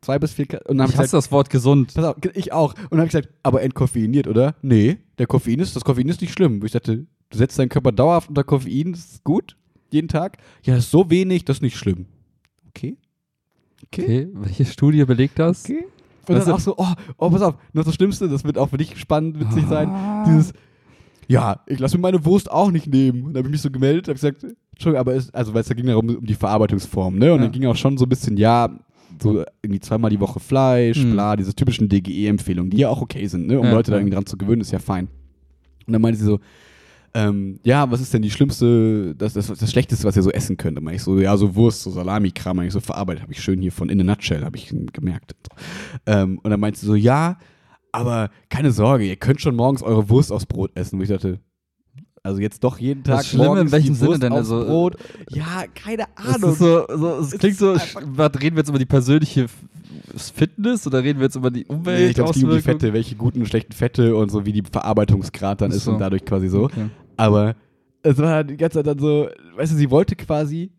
Zwei 0.02 0.18
bis 0.18 0.34
vier 0.34 0.48
Ka 0.48 0.58
Und 0.68 0.80
dann 0.80 0.90
Ich 0.90 0.98
hasse 0.98 1.16
das 1.16 1.32
Wort 1.32 1.50
gesund. 1.52 1.94
pass 1.94 2.04
auf, 2.06 2.16
ich 2.34 2.52
auch. 2.54 2.74
Und 2.74 2.92
dann 2.92 3.00
habe 3.02 3.08
ich 3.08 3.12
gesagt, 3.12 3.30
aber 3.44 3.62
entkoffeiniert, 3.62 4.28
oder? 4.28 4.56
Nee, 4.64 4.98
der 5.20 5.28
Koffein 5.28 5.60
ist, 5.60 5.76
das 5.76 5.84
Koffein 5.84 6.08
ist 6.10 6.22
nicht 6.22 6.34
schlimm. 6.34 6.60
Wo 6.62 6.66
ich 6.66 6.72
dachte, 6.72 7.06
du 7.32 7.38
setzt 7.38 7.58
deinen 7.58 7.70
Körper 7.70 7.92
dauerhaft 7.92 8.30
unter 8.30 8.44
Koffein, 8.44 8.92
das 8.92 9.06
ist 9.14 9.24
gut, 9.24 9.58
jeden 9.92 10.08
Tag. 10.08 10.38
Ja, 10.64 10.76
das 10.76 10.86
ist 10.86 10.92
so 10.92 11.10
wenig, 11.10 11.46
das 11.46 11.58
ist 11.58 11.62
nicht 11.62 11.78
schlimm. 11.78 12.06
Okay. 12.70 12.98
Okay. 13.88 14.04
Okay, 14.04 14.28
welche 14.34 14.66
Studie 14.66 15.04
belegt 15.06 15.40
das? 15.40 15.66
Okay. 15.66 15.86
Und 16.28 16.36
Weißt 16.36 16.48
dann 16.48 16.52
du- 16.52 16.56
auch 16.56 16.60
so, 16.60 16.76
oh, 16.78 16.88
oh, 17.18 17.30
pass 17.32 17.42
auf, 17.42 17.56
noch 17.74 17.84
das 17.84 17.96
Schlimmste, 17.96 18.30
das 18.30 18.44
wird 18.44 18.58
auch 18.58 18.70
für 18.70 18.78
dich 18.78 18.98
spannend, 19.00 19.40
witzig 19.40 19.66
sein. 19.68 19.90
Ah. 19.90 20.24
Dieses, 20.26 20.54
ja, 21.28 21.60
ich 21.66 21.80
lasse 21.80 21.98
mir 21.98 22.02
meine 22.04 22.24
Wurst 22.26 22.50
auch 22.52 22.70
nicht 22.72 22.88
nehmen. 22.88 23.24
Und 23.26 23.34
dann 23.34 23.40
habe 23.40 23.48
ich 23.48 23.54
mich 23.54 23.62
so 23.62 23.72
gemeldet, 23.72 24.08
habe 24.08 24.14
gesagt, 24.14 24.44
Entschuldigung, 24.72 25.00
aber 25.00 25.16
es, 25.16 25.34
also 25.34 25.54
weil 25.54 25.62
es 25.62 25.68
da 25.68 25.74
ging 25.74 25.88
darum, 25.88 26.08
um 26.16 26.26
die 26.26 26.36
Verarbeitungsform, 26.36 27.18
ne? 27.18 27.34
Und 27.34 27.40
Ja. 27.40 27.46
dann 27.46 27.52
ging 27.52 27.66
auch 27.66 27.76
schon 27.76 27.98
so 27.98 28.06
ein 28.06 28.10
bisschen, 28.10 28.38
ja, 28.38 28.70
so 29.22 29.44
irgendwie 29.62 29.80
zweimal 29.80 30.10
die 30.12 30.20
Woche 30.20 30.40
Fleisch, 30.40 31.04
Mhm. 31.04 31.12
bla, 31.14 31.36
diese 31.36 31.54
typischen 31.56 31.90
DGE-Empfehlungen, 31.90 32.70
die 32.70 32.78
ja 32.78 32.90
auch 32.90 33.02
okay 33.02 33.26
sind, 33.28 33.48
ne? 33.48 33.60
Um 33.60 33.66
Ja, 33.66 33.74
Leute 33.74 33.92
da 33.92 33.98
ja. 33.98 34.02
irgendwie 34.02 34.16
dran 34.16 34.26
zu 34.26 34.38
gewöhnen, 34.38 34.62
ist 34.62 34.72
ja 34.72 34.80
fein. 34.80 35.08
Und 35.88 35.94
dann 35.94 36.02
meinte 36.02 36.20
sie 36.20 36.26
so, 36.26 36.40
ähm, 37.14 37.60
ja, 37.64 37.90
was 37.92 38.02
ist 38.02 38.14
denn 38.14 38.22
die 38.22 38.32
schlimmste, 38.32 39.14
das, 39.16 39.34
das, 39.34 39.48
das 39.48 39.72
Schlechteste, 39.72 40.06
was 40.06 40.16
ihr 40.16 40.24
so 40.24 40.32
essen 40.32 40.58
könnt? 40.58 40.82
Meinte 40.82 40.96
ich 40.96 41.04
so, 41.04 41.20
ja, 41.20 41.36
so 41.36 41.56
Wurst, 41.56 41.84
so 41.84 41.92
Salami-Kram, 41.92 42.62
ich 42.62 42.74
so 42.74 42.80
verarbeitet, 42.80 43.24
habe 43.24 43.34
ich 43.34 43.42
schön 43.42 43.62
hier 43.62 43.72
von 43.72 43.90
In 43.90 44.00
a 44.00 44.04
Nutshell, 44.04 44.44
habe 44.44 44.58
ich 44.58 44.74
gemerkt. 44.94 45.36
Ähm, 46.06 46.40
und 46.42 46.50
dann 46.50 46.60
meinte 46.60 46.80
sie 46.80 46.86
so, 46.86 46.96
ja, 46.96 47.38
aber 47.92 48.30
keine 48.50 48.72
Sorge, 48.72 49.06
ihr 49.06 49.18
könnt 49.18 49.42
schon 49.42 49.56
morgens 49.56 49.84
eure 49.84 50.10
Wurst 50.10 50.32
aufs 50.32 50.46
Brot 50.46 50.72
essen. 50.76 51.00
Wo 51.00 51.04
ich 51.04 51.10
dachte, 51.10 51.40
also 52.24 52.40
jetzt 52.40 52.64
doch 52.64 52.78
jeden 52.78 53.04
Tag 53.04 53.18
Das 53.18 53.28
Schlimme, 53.28 53.60
in 53.60 53.72
welchem 53.72 53.94
die 53.94 53.96
Sinne 53.96 54.12
Wurst 54.12 54.24
denn? 54.24 54.34
Also, 54.34 54.66
Brot. 54.66 54.96
Ja, 55.30 55.66
keine 55.74 56.06
Ahnung. 56.16 56.52
ist 56.52 56.60
so, 56.60 56.86
so, 56.88 57.20
es 57.20 57.34
Es 57.34 57.40
klingt 57.40 57.58
so, 57.58 57.76
was, 57.76 58.34
reden 58.42 58.56
wir 58.56 58.62
jetzt 58.62 58.70
über 58.70 58.80
die 58.80 58.86
persönliche 58.86 59.48
Fitness 60.16 60.86
oder 60.86 61.04
reden 61.04 61.20
wir 61.20 61.26
jetzt 61.26 61.36
über 61.36 61.52
die 61.52 61.66
Umwelt? 61.66 62.00
Nee, 62.00 62.08
ich 62.08 62.16
glaube, 62.16 62.32
es 62.32 62.36
ging 62.36 62.48
um 62.48 62.56
die 62.56 62.62
Fette, 62.62 62.94
welche 62.94 63.16
guten 63.16 63.40
und 63.40 63.48
schlechten 63.48 63.74
Fette 63.74 64.16
und 64.16 64.30
so, 64.30 64.46
wie 64.46 64.54
die 64.54 64.64
Verarbeitungsgrad 64.64 65.62
dann 65.62 65.72
ist 65.72 65.86
so. 65.86 65.94
und 65.94 66.00
dadurch 66.00 66.24
quasi 66.24 66.48
so. 66.48 66.66
Okay. 66.66 66.90
Aber 67.22 67.56
es 68.04 68.18
war 68.18 68.44
die 68.44 68.58
ganze 68.58 68.80
Zeit 68.80 68.88
dann 68.88 69.00
so, 69.00 69.30
weißt 69.56 69.72
du, 69.74 69.76
sie 69.78 69.92
wollte 69.92 70.16
quasi 70.16 70.72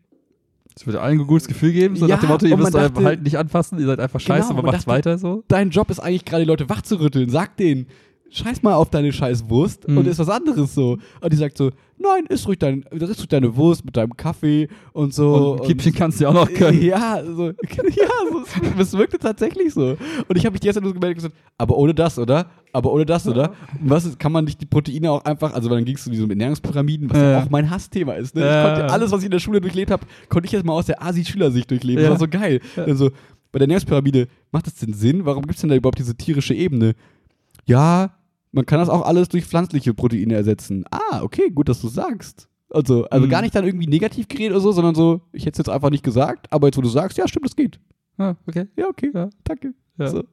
Es 0.75 0.85
würde 0.85 1.01
allen 1.01 1.19
ein 1.19 1.27
gutes 1.27 1.47
Gefühl 1.47 1.71
geben, 1.71 1.95
so 1.95 2.07
Ja, 2.07 2.15
nach 2.15 2.21
dem 2.23 2.29
Motto, 2.29 2.45
ihr 2.47 2.57
müsst 2.57 2.73
euer 2.75 2.83
dachte- 2.89 2.95
Verhalten 3.01 3.23
nicht 3.23 3.37
anfassen, 3.37 3.79
ihr 3.79 3.85
seid 3.85 3.99
einfach 3.99 4.19
scheiße, 4.19 4.47
Genau, 4.49 4.59
aber 4.59 4.71
macht's 4.71 4.85
dachte- 4.85 4.97
weiter 4.97 5.17
so. 5.19 5.43
dein 5.47 5.69
Job 5.69 5.89
ist 5.91 5.99
eigentlich 5.99 6.25
gerade 6.25 6.43
die 6.43 6.47
Leute 6.49 6.67
wachzurütteln. 6.69 7.29
Sag 7.29 7.55
denen, 7.57 7.85
scheiß 8.33 8.63
mal 8.63 8.73
auf 8.75 8.89
deine 8.89 9.11
scheiß 9.13 9.49
Wurst 9.49 9.87
Mhm. 9.87 9.97
und 9.99 10.07
ist 10.07 10.19
was 10.19 10.29
anderes 10.29 10.73
so. 10.73 10.97
Und 11.21 11.31
die 11.33 11.37
sagt 11.37 11.57
so, 11.57 11.69
nein, 11.97 12.25
isst 12.27 12.47
ruhig, 12.47 12.57
dein, 12.59 12.81
isst 12.91 13.19
ruhig 13.19 13.27
deine 13.29 13.55
Wurst 13.55 13.85
mit 13.85 13.95
deinem 13.95 14.15
Kaffee 14.17 14.67
und 14.91 15.13
so. 15.13 15.53
Und 15.53 15.61
ein 15.61 15.67
Kippchen 15.67 15.93
kannst 15.93 16.19
du 16.19 16.23
ja 16.23 16.29
auch 16.29 16.33
noch 16.33 16.51
können. 16.53 16.81
Ja, 16.81 17.21
so, 17.23 17.47
ja 17.71 18.09
so, 18.31 18.43
es, 18.79 18.93
wirkte 18.97 19.17
tatsächlich 19.19 19.73
so. 19.73 19.95
Und 20.27 20.35
ich 20.37 20.45
habe 20.45 20.53
mich 20.53 20.61
die 20.61 20.67
erste 20.67 20.81
nur 20.81 20.93
gemeldet 20.93 21.23
und 21.23 21.29
gesagt, 21.29 21.35
aber 21.57 21.77
ohne 21.77 21.93
das, 21.93 22.17
oder? 22.19 22.47
Aber 22.73 22.91
ohne 22.91 23.05
das, 23.05 23.27
oder? 23.27 23.49
Und 23.81 23.89
was 23.89 24.05
ist, 24.05 24.17
kann 24.19 24.31
man 24.31 24.45
nicht 24.45 24.59
die 24.59 24.65
Proteine 24.65 25.11
auch 25.11 25.23
einfach, 25.25 25.53
also 25.53 25.69
dann 25.69 25.85
ging 25.85 25.95
es 25.95 26.03
zu 26.03 26.09
diesen 26.09 26.29
Ernährungspyramiden, 26.29 27.09
was 27.09 27.17
ja. 27.17 27.31
Ja. 27.31 27.43
auch 27.43 27.49
mein 27.49 27.69
Hassthema 27.69 28.13
ist. 28.13 28.35
Ne? 28.35 28.41
Ich 28.41 28.47
Ja. 28.47 28.63
konnte 28.63 28.91
alles, 28.91 29.11
was 29.11 29.19
ich 29.19 29.25
in 29.25 29.31
der 29.31 29.39
Schule 29.39 29.61
durchlebt 29.61 29.91
habe, 29.91 30.05
konnte 30.29 30.47
ich 30.47 30.51
jetzt 30.51 30.65
mal 30.65 30.73
aus 30.73 30.87
der 30.87 31.01
Asi-Schülersicht 31.03 31.69
durchleben. 31.69 32.03
Ja. 32.03 32.09
Das 32.09 32.19
war 32.19 32.27
so 32.27 32.31
geil. 32.39 32.59
Dann 32.75 32.97
so, 32.97 33.09
bei 33.51 33.59
der 33.59 33.67
Ernährungspyramide, 33.67 34.27
macht 34.51 34.65
das 34.65 34.73
denn 34.75 34.93
Sinn? 34.93 35.23
Warum 35.25 35.43
gibt 35.43 35.53
es 35.55 35.61
denn 35.61 35.69
da 35.69 35.75
überhaupt 35.75 35.99
diese 35.99 36.15
tierische 36.15 36.55
Ebene? 36.55 36.95
Ja, 37.65 38.11
man 38.53 38.65
kann 38.65 38.79
das 38.79 38.87
auch 38.89 39.01
alles 39.01 39.27
durch 39.27 39.45
pflanzliche 39.45 39.93
Proteine 39.93 40.35
ersetzen. 40.35 40.85
Ah, 40.91 41.21
okay, 41.21 41.49
gut, 41.53 41.67
dass 41.67 41.81
du 41.81 41.89
sagst. 41.89 42.47
Also, 42.69 43.05
also 43.09 43.25
Mhm. 43.25 43.29
gar 43.29 43.41
nicht 43.41 43.53
dann 43.53 43.65
irgendwie 43.65 43.87
negativ 43.87 44.27
geredet 44.27 44.51
oder 44.53 44.61
so, 44.61 44.71
sondern 44.71 44.95
so, 44.95 45.21
ich 45.33 45.45
hätte 45.45 45.53
es 45.55 45.57
jetzt 45.59 45.69
einfach 45.69 45.89
nicht 45.91 46.03
gesagt, 46.03 46.47
aber 46.51 46.67
jetzt, 46.67 46.77
wo 46.77 46.81
du 46.81 46.89
sagst, 46.89 47.17
ja, 47.17 47.27
stimmt, 47.27 47.45
das 47.45 47.55
geht. 47.55 47.79
Ah, 48.17 48.35
okay. 48.47 48.65
Ja, 48.77 48.87
okay, 48.87 49.11
Ja. 49.13 49.29
danke. 49.43 49.73
Ja. 49.99 50.07
So. 50.07 50.23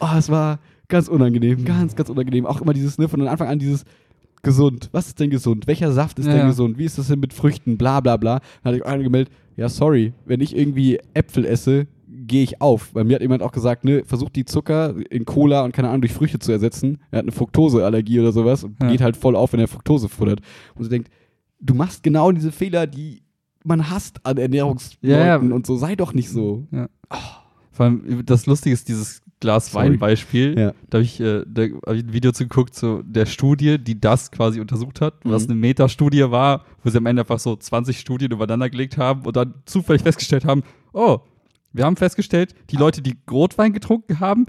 Oh, 0.00 0.06
es 0.18 0.28
war 0.28 0.58
ganz 0.88 1.08
unangenehm, 1.08 1.64
ganz, 1.64 1.94
ganz 1.96 2.10
unangenehm. 2.10 2.44
Auch 2.46 2.60
immer 2.60 2.74
dieses, 2.74 2.98
ne, 2.98 3.08
von 3.08 3.26
Anfang 3.26 3.48
an 3.48 3.58
dieses 3.58 3.84
gesund. 4.42 4.88
Was 4.92 5.08
ist 5.08 5.20
denn 5.20 5.30
gesund? 5.30 5.66
Welcher 5.66 5.92
Saft 5.92 6.18
ist 6.18 6.26
Ja, 6.26 6.34
denn 6.34 6.46
gesund? 6.46 6.78
Wie 6.78 6.84
ist 6.84 6.98
das 6.98 7.08
denn 7.08 7.20
mit 7.20 7.32
Früchten? 7.32 7.76
Bla, 7.78 8.00
bla, 8.00 8.16
bla. 8.16 8.38
Dann 8.62 8.64
hatte 8.64 8.76
ich 8.78 8.84
auch 8.84 8.90
angemeldet, 8.90 9.32
ja, 9.56 9.68
sorry, 9.68 10.12
wenn 10.26 10.40
ich 10.40 10.56
irgendwie 10.56 10.98
Äpfel 11.14 11.44
esse, 11.44 11.86
gehe 12.28 12.42
ich 12.44 12.60
auf. 12.60 12.92
Bei 12.92 13.02
mir 13.02 13.14
hat 13.16 13.22
jemand 13.22 13.42
auch 13.42 13.50
gesagt, 13.52 13.84
ne, 13.84 14.04
versucht 14.04 14.36
die 14.36 14.44
Zucker 14.44 14.94
in 15.10 15.24
Cola 15.24 15.64
und 15.64 15.72
keine 15.72 15.88
Ahnung 15.88 16.02
durch 16.02 16.12
Früchte 16.12 16.38
zu 16.38 16.52
ersetzen. 16.52 16.98
Er 17.10 17.18
hat 17.18 17.24
eine 17.24 17.32
Fructoseallergie 17.32 18.20
oder 18.20 18.30
sowas 18.32 18.62
und 18.64 18.76
Ja. 18.80 18.88
geht 18.90 19.00
halt 19.00 19.16
voll 19.16 19.34
auf, 19.34 19.52
wenn 19.52 19.60
er 19.60 19.68
Fructose 19.68 20.08
futtert. 20.08 20.40
Und 20.76 20.84
sie 20.84 20.90
denkt, 20.90 21.10
du 21.60 21.74
machst 21.74 22.02
genau 22.04 22.30
diese 22.30 22.52
Fehler, 22.52 22.86
die 22.86 23.22
man 23.64 23.90
hasst 23.90 24.20
an 24.24 24.36
Ernährungsleuten 24.36 25.08
Ja, 25.10 25.26
ja. 25.26 25.36
und 25.36 25.66
so. 25.66 25.76
Sei 25.76 25.96
doch 25.96 26.14
nicht 26.14 26.30
so. 26.30 26.66
Vor 27.72 27.86
allem, 27.86 28.24
das 28.24 28.46
Lustige 28.46 28.72
ist 28.74 28.88
dieses 28.88 29.22
Glas. 29.40 29.72
Wein-Beispiel. 29.74 30.58
Ja. 30.58 30.72
Da 30.90 30.98
habe 30.98 31.04
ich, 31.04 31.20
äh, 31.20 31.44
da 31.46 31.62
hab 31.86 31.94
ich 31.94 32.02
ein 32.04 32.12
Video 32.12 32.32
zugeguckt, 32.32 32.74
so 32.74 33.02
der 33.02 33.24
Studie, 33.26 33.78
die 33.78 34.00
das 34.00 34.32
quasi 34.32 34.60
untersucht 34.60 35.00
hat, 35.00 35.14
was 35.22 35.44
Mhm. 35.44 35.52
eine 35.52 35.60
Metastudie 35.60 36.28
war, 36.30 36.64
wo 36.82 36.90
sie 36.90 36.98
am 36.98 37.06
Ende 37.06 37.22
einfach 37.22 37.38
so 37.38 37.54
20 37.54 38.00
Studien 38.00 38.32
übereinander 38.32 38.68
gelegt 38.68 38.98
haben 38.98 39.24
und 39.26 39.36
dann 39.36 39.54
zufällig 39.64 40.02
festgestellt 40.02 40.44
haben, 40.44 40.62
oh, 40.92 41.18
wir 41.78 41.86
haben 41.86 41.96
festgestellt, 41.96 42.54
die 42.70 42.76
Leute, 42.76 43.00
die 43.00 43.16
Rotwein 43.30 43.72
getrunken 43.72 44.20
haben, 44.20 44.46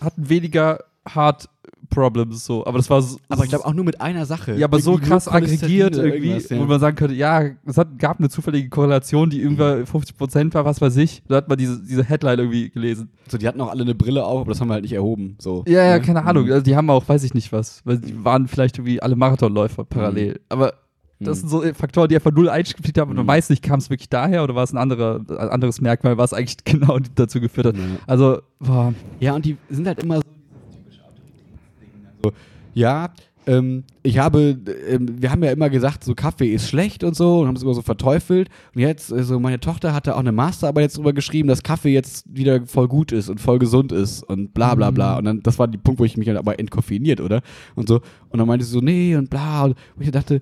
hatten 0.00 0.28
weniger 0.28 0.78
Heart 1.14 1.48
Problems 1.90 2.44
so. 2.44 2.66
Aber 2.66 2.76
das 2.78 2.90
war 2.90 3.00
so, 3.00 3.18
Aber 3.30 3.44
ich 3.44 3.48
glaube 3.48 3.64
auch 3.64 3.72
nur 3.72 3.84
mit 3.84 4.00
einer 4.00 4.26
Sache. 4.26 4.54
ja, 4.56 4.66
aber 4.66 4.78
so 4.78 4.92
Irgendwie 4.92 5.08
nur 5.08 5.16
krass 5.16 5.28
aggregiert 5.28 5.96
irgendwie, 5.96 6.32
ja. 6.36 6.58
wo 6.60 6.64
man 6.64 6.80
sagen 6.80 6.96
könnte, 6.96 7.14
ja, 7.14 7.42
es 7.64 7.78
hat, 7.78 7.98
gab 7.98 8.18
eine 8.18 8.28
zufällige 8.28 8.68
Korrelation, 8.68 9.30
die 9.30 9.40
irgendwann 9.40 9.84
50% 9.84 10.52
war, 10.52 10.66
was 10.66 10.80
weiß 10.82 10.96
ich. 10.98 11.22
Da 11.28 11.36
hat 11.36 11.48
man 11.48 11.56
diese, 11.56 11.82
diese 11.82 12.04
Headline 12.04 12.38
irgendwie 12.40 12.68
gelesen. 12.70 13.10
So, 13.28 13.38
die 13.38 13.48
hatten 13.48 13.60
auch 13.62 13.70
alle 13.70 13.82
eine 13.84 13.94
Brille 13.94 14.24
auf, 14.24 14.42
aber 14.42 14.50
das 14.50 14.60
haben 14.60 14.68
wir 14.68 14.74
halt 14.74 14.82
nicht 14.82 14.92
erhoben. 14.92 15.36
So. 15.40 15.64
Ja, 15.66 15.82
ja, 15.84 15.96
Ne? 15.98 16.02
keine 16.02 16.24
Ahnung. 16.24 16.44
Mhm. 16.46 16.52
Also 16.52 16.64
die 16.64 16.76
haben 16.76 16.90
auch, 16.90 17.08
weiß 17.08 17.24
ich 17.24 17.32
nicht 17.32 17.52
was, 17.52 17.80
weil 17.84 17.98
die 17.98 18.22
waren 18.22 18.48
vielleicht 18.48 18.76
irgendwie 18.78 19.00
alle 19.00 19.16
Marathonläufer 19.16 19.84
parallel. 19.84 20.40
Aber 20.50 20.74
das 21.20 21.40
sind 21.40 21.48
so 21.48 21.62
Faktoren, 21.74 22.08
die 22.08 22.14
einfach 22.14 22.32
null 22.32 22.48
eingespielt 22.48 22.96
haben 22.98 23.10
und 23.10 23.16
man 23.16 23.26
Mhm. 23.26 23.28
weiß 23.30 23.50
nicht, 23.50 23.62
kam 23.62 23.78
es 23.78 23.90
wirklich 23.90 24.08
daher 24.08 24.44
oder 24.44 24.54
war 24.54 24.62
es 24.64 24.72
ein, 24.72 24.78
anderer, 24.78 25.20
ein 25.28 25.48
anderes 25.48 25.80
Merkmal, 25.80 26.16
was 26.18 26.32
eigentlich 26.32 26.56
genau 26.64 26.98
dazu 27.14 27.40
geführt 27.40 27.66
hat. 27.68 27.74
Also, 28.06 28.40
boah, 28.60 28.94
Ja, 29.20 29.34
und 29.34 29.44
die 29.44 29.56
sind 29.70 29.86
halt 29.86 30.02
immer 30.02 30.16
so 30.16 30.22
dieses 30.22 30.76
typische 30.76 31.00
Autorität-Ding. 31.04 31.90
So, 32.22 32.32
ja, 32.74 33.10
ähm, 33.46 33.84
ich 34.02 34.18
habe, 34.18 34.58
ähm, 34.90 35.22
wir 35.22 35.30
haben 35.30 35.42
ja 35.42 35.50
immer 35.50 35.70
gesagt, 35.70 36.04
so 36.04 36.14
Kaffee 36.14 36.52
ist 36.52 36.68
schlecht 36.68 37.02
und 37.02 37.16
so 37.16 37.40
und 37.40 37.46
haben 37.48 37.56
es 37.56 37.62
immer 37.62 37.72
so 37.72 37.80
verteufelt. 37.80 38.50
Und 38.74 38.82
jetzt, 38.82 39.10
äh, 39.10 39.22
so 39.22 39.40
meine 39.40 39.58
Tochter 39.58 39.94
hatte 39.94 40.14
auch 40.16 40.20
eine 40.20 40.32
Masterarbeit 40.32 40.82
jetzt 40.82 40.98
drüber 40.98 41.14
geschrieben, 41.14 41.48
dass 41.48 41.62
Kaffee 41.62 41.92
jetzt 41.94 42.26
wieder 42.28 42.66
voll 42.66 42.88
gut 42.88 43.10
ist 43.10 43.30
und 43.30 43.40
voll 43.40 43.58
gesund 43.58 43.90
ist 43.90 44.22
und 44.22 44.52
bla 44.52 44.74
bla 44.74 44.90
bla. 44.90 45.12
Mhm. 45.12 45.18
Und 45.18 45.24
dann, 45.24 45.42
das 45.42 45.58
war 45.58 45.66
die 45.66 45.78
Punkt, 45.78 45.98
wo 45.98 46.04
ich 46.04 46.18
mich 46.18 46.26
dann 46.26 46.36
aber 46.36 46.58
entkoffeiniert, 46.58 47.22
oder? 47.22 47.40
Und 47.74 47.88
so. 47.88 48.02
Und 48.28 48.38
dann 48.38 48.46
meinte 48.46 48.66
sie 48.66 48.72
so, 48.72 48.80
nee 48.80 49.16
und 49.16 49.30
bla. 49.30 49.64
Und 49.64 49.76
ich 49.98 50.10
dachte, 50.10 50.36
äh, 50.36 50.40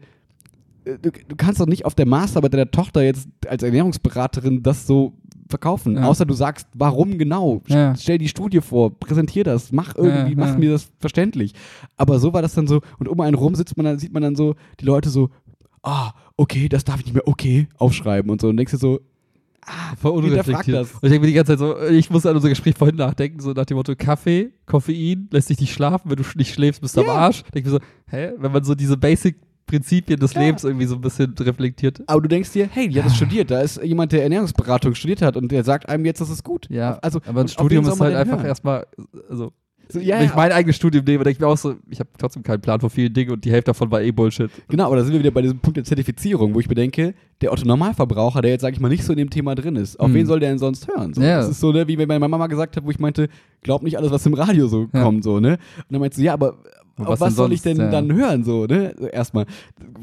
du, 0.86 1.10
du 1.10 1.36
kannst 1.36 1.60
doch 1.60 1.66
nicht 1.66 1.84
auf 1.84 1.94
der 1.94 2.06
Masterarbeit 2.06 2.54
deiner 2.54 2.70
Tochter 2.70 3.02
jetzt 3.02 3.28
als 3.46 3.62
Ernährungsberaterin 3.62 4.62
das 4.62 4.86
so 4.86 5.14
verkaufen. 5.48 5.96
Ja. 5.96 6.04
Außer 6.06 6.24
du 6.26 6.34
sagst, 6.34 6.66
warum 6.74 7.18
genau. 7.18 7.62
Ja. 7.68 7.94
Stell 7.96 8.18
die 8.18 8.28
Studie 8.28 8.60
vor, 8.60 8.98
präsentier 8.98 9.44
das, 9.44 9.70
mach 9.72 9.94
irgendwie, 9.96 10.32
Ja, 10.32 10.38
mach 10.46 10.56
mir 10.58 10.70
das 10.72 10.90
verständlich. 10.98 11.52
Aber 11.96 12.18
so 12.18 12.32
war 12.32 12.42
das 12.42 12.54
dann 12.54 12.66
so, 12.66 12.80
und 12.98 13.08
um 13.08 13.20
einen 13.20 13.34
rum 13.36 13.54
sitzt 13.54 13.76
man 13.76 13.86
dann, 13.86 13.98
sieht 13.98 14.12
man 14.12 14.22
dann 14.22 14.34
so, 14.34 14.54
die 14.80 14.84
Leute 14.84 15.08
so, 15.08 15.30
ah, 15.82 16.12
okay, 16.36 16.68
das 16.68 16.82
darf 16.84 16.98
ich 16.98 17.06
nicht 17.06 17.14
mehr, 17.14 17.28
okay, 17.28 17.68
aufschreiben 17.78 18.30
und 18.30 18.40
so. 18.40 18.48
Und 18.48 18.56
denkst 18.56 18.72
dir 18.72 18.78
so, 18.78 19.00
Voll 20.00 20.22
hinterfrag 20.22 20.46
unreflektiert. 20.68 20.76
das. 20.82 20.92
Und 20.92 21.02
ich 21.02 21.10
denke 21.10 21.20
mir 21.22 21.26
die 21.26 21.32
ganze 21.32 21.52
Zeit 21.52 21.58
so, 21.58 21.80
ich 21.88 22.08
muss 22.08 22.24
an 22.24 22.36
unser 22.36 22.48
Gespräch 22.48 22.76
vorhin 22.76 22.96
nachdenken, 22.96 23.40
so 23.40 23.52
nach 23.52 23.64
dem 23.66 23.76
Motto, 23.76 23.94
Kaffee, 23.96 24.52
Koffein, 24.64 25.28
lässt 25.32 25.50
dich 25.50 25.58
nicht 25.58 25.72
schlafen, 25.72 26.08
wenn 26.08 26.16
du 26.16 26.22
nicht 26.36 26.54
schläfst, 26.54 26.80
bist 26.80 26.96
du 26.96 27.00
am 27.00 27.06
Ja. 27.08 27.14
Arsch. 27.14 27.42
Denke 27.52 27.70
mir 27.70 27.78
so, 27.78 27.80
hä, 28.08 28.30
wenn 28.38 28.52
man 28.52 28.62
so 28.62 28.76
diese 28.76 28.96
Basic-Prinzipien 29.66 30.18
des 30.18 30.34
Ja. 30.34 30.40
Lebens 30.40 30.64
irgendwie 30.64 30.86
so 30.86 30.94
ein 30.94 31.00
bisschen 31.00 31.34
reflektiert. 31.38 32.02
aber 32.06 32.20
du 32.22 32.28
denkst 32.28 32.52
dir, 32.52 32.68
hey, 32.72 32.88
die 32.88 32.98
hat 32.98 33.06
das 33.06 33.16
studiert. 33.16 33.50
Da 33.50 33.60
ist 33.60 33.82
jemand, 33.82 34.12
der 34.12 34.22
Ernährungsberatung 34.22 34.94
studiert 34.94 35.22
hat 35.22 35.36
und 35.36 35.50
der 35.52 35.64
sagt 35.64 35.88
einem 35.88 36.04
jetzt, 36.04 36.20
das 36.20 36.30
ist 36.30 36.44
gut. 36.44 36.66
Ja, 36.70 36.98
also, 37.02 37.20
aber 37.26 37.40
ein 37.42 37.48
Studium 37.48 37.86
ist 37.86 38.00
halt 38.00 38.14
einfach 38.14 38.36
hören? 38.38 38.46
erstmal, 38.46 38.86
also, 39.28 39.52
So, 39.88 40.00
ja, 40.00 40.18
wenn 40.18 40.26
ich 40.26 40.34
mein 40.34 40.50
eigenes 40.52 40.74
Studium 40.76 41.04
nehme, 41.04 41.22
denke 41.24 41.36
ich 41.36 41.40
mir 41.40 41.46
auch 41.46 41.56
so, 41.56 41.76
ich 41.88 42.00
habe 42.00 42.10
trotzdem 42.18 42.42
keinen 42.42 42.60
Plan 42.60 42.80
von 42.80 42.90
vielen 42.90 43.12
Dingen 43.12 43.30
und 43.32 43.44
die 43.44 43.50
Hälfte 43.52 43.70
davon 43.70 43.88
war 43.90 44.02
eh 44.02 44.10
Bullshit. 44.10 44.50
Genau, 44.68 44.86
aber 44.86 44.96
da 44.96 45.04
sind 45.04 45.12
wir 45.12 45.20
wieder 45.20 45.30
bei 45.30 45.42
diesem 45.42 45.58
Punkt 45.60 45.76
der 45.76 45.84
Zertifizierung, 45.84 46.54
wo 46.54 46.60
ich 46.60 46.68
mir 46.68 46.74
denke, 46.74 47.14
der 47.40 47.52
Otto-Normalverbraucher, 47.52 48.42
der 48.42 48.50
jetzt, 48.52 48.62
sag 48.62 48.72
ich 48.72 48.80
mal, 48.80 48.88
nicht 48.88 49.04
so 49.04 49.12
in 49.12 49.18
dem 49.18 49.30
Thema 49.30 49.54
drin 49.54 49.76
ist, 49.76 49.98
auf 50.00 50.08
Mhm. 50.08 50.14
wen 50.14 50.26
soll 50.26 50.40
der 50.40 50.48
denn 50.50 50.58
sonst 50.58 50.88
hören? 50.88 51.14
So, 51.14 51.22
Ja. 51.22 51.36
Das 51.38 51.48
ist 51.50 51.60
so, 51.60 51.70
ne, 51.72 51.86
wie 51.86 51.96
wenn 51.98 52.08
meine 52.08 52.18
Mama 52.20 52.46
gesagt 52.48 52.76
hat, 52.76 52.84
wo 52.84 52.90
ich 52.90 52.98
meinte, 52.98 53.28
glaub 53.62 53.82
nicht 53.82 53.96
alles, 53.96 54.10
was 54.10 54.26
im 54.26 54.34
Radio 54.34 54.66
so 54.66 54.88
Ja. 54.92 55.02
kommt, 55.02 55.22
so, 55.22 55.38
ne? 55.40 55.52
Und 55.52 55.84
dann 55.90 56.00
meinte 56.00 56.16
sie, 56.16 56.24
ja, 56.24 56.32
aber 56.32 56.58
Aber 56.96 57.08
auf 57.10 57.20
was 57.20 57.28
was, 57.28 57.34
soll 57.36 57.52
ich 57.52 57.62
denn 57.62 57.76
Ja. 57.76 57.90
dann 57.90 58.12
hören, 58.12 58.42
so, 58.44 58.64
ne? 58.66 58.94
Erstmal. 59.12 59.44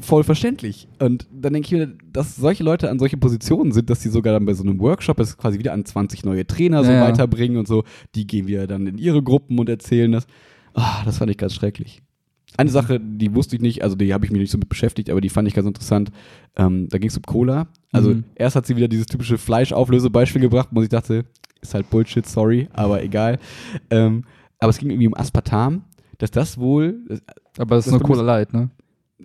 Voll 0.00 0.22
verständlich. 0.24 0.88
Und 1.00 1.26
dann 1.32 1.52
denke 1.52 1.66
ich 1.66 1.72
mir, 1.72 1.92
dass 2.12 2.36
solche 2.36 2.62
Leute 2.62 2.88
an 2.90 2.98
solche 2.98 3.16
Positionen 3.16 3.72
sind, 3.72 3.90
dass 3.90 4.00
sie 4.02 4.10
sogar 4.10 4.32
dann 4.32 4.46
bei 4.46 4.54
so 4.54 4.62
einem 4.62 4.78
Workshop 4.80 5.18
es 5.20 5.36
quasi 5.36 5.58
wieder 5.58 5.72
an 5.72 5.84
20 5.84 6.24
neue 6.24 6.46
Trainer 6.46 6.84
so 6.84 6.92
Ja, 6.92 7.00
weiterbringen 7.00 7.56
und 7.58 7.66
so. 7.66 7.84
Die 8.14 8.26
gehen 8.26 8.46
wieder 8.46 8.66
dann 8.66 8.86
in 8.86 8.98
ihre 8.98 9.22
Gruppen 9.22 9.58
und 9.58 9.68
erzählen 9.68 10.12
das. 10.12 10.26
Ah, 10.74 11.02
das 11.04 11.18
fand 11.18 11.30
ich 11.30 11.36
ganz 11.36 11.54
schrecklich. 11.54 12.00
Eine 12.56 12.70
Sache, 12.70 13.00
die 13.00 13.34
wusste 13.34 13.56
ich 13.56 13.62
nicht, 13.62 13.82
also 13.82 13.96
die 13.96 14.14
habe 14.14 14.24
ich 14.24 14.30
mich 14.30 14.40
nicht 14.40 14.50
so 14.52 14.58
mit 14.58 14.68
beschäftigt, 14.68 15.10
aber 15.10 15.20
die 15.20 15.28
fand 15.28 15.48
ich 15.48 15.54
ganz 15.54 15.66
interessant. 15.66 16.12
Ähm, 16.54 16.88
da 16.88 16.98
ging 16.98 17.08
es 17.08 17.16
um 17.16 17.24
Cola. 17.24 17.66
Also 17.90 18.10
Mhm. 18.10 18.24
erst 18.36 18.54
hat 18.54 18.66
sie 18.66 18.76
wieder 18.76 18.86
dieses 18.86 19.06
typische 19.06 19.38
Fleischauflösebeispiel 19.38 20.40
gebracht, 20.40 20.68
wo 20.70 20.80
ich 20.82 20.88
dachte, 20.88 21.24
ist 21.60 21.74
halt 21.74 21.90
Bullshit, 21.90 22.24
sorry, 22.26 22.68
aber 22.72 23.02
egal. 23.02 23.40
Ähm, 23.90 24.22
aber 24.60 24.70
es 24.70 24.78
ging 24.78 24.90
irgendwie 24.90 25.08
um 25.08 25.14
Aspartam, 25.14 25.82
dass 26.18 26.30
das 26.30 26.58
wohl, 26.58 27.00
Aber 27.58 27.76
es 27.76 27.86
ist 27.86 27.92
Das 27.92 28.00
nur 28.00 28.08
Cola 28.08 28.22
Light, 28.22 28.52
ne? 28.52 28.70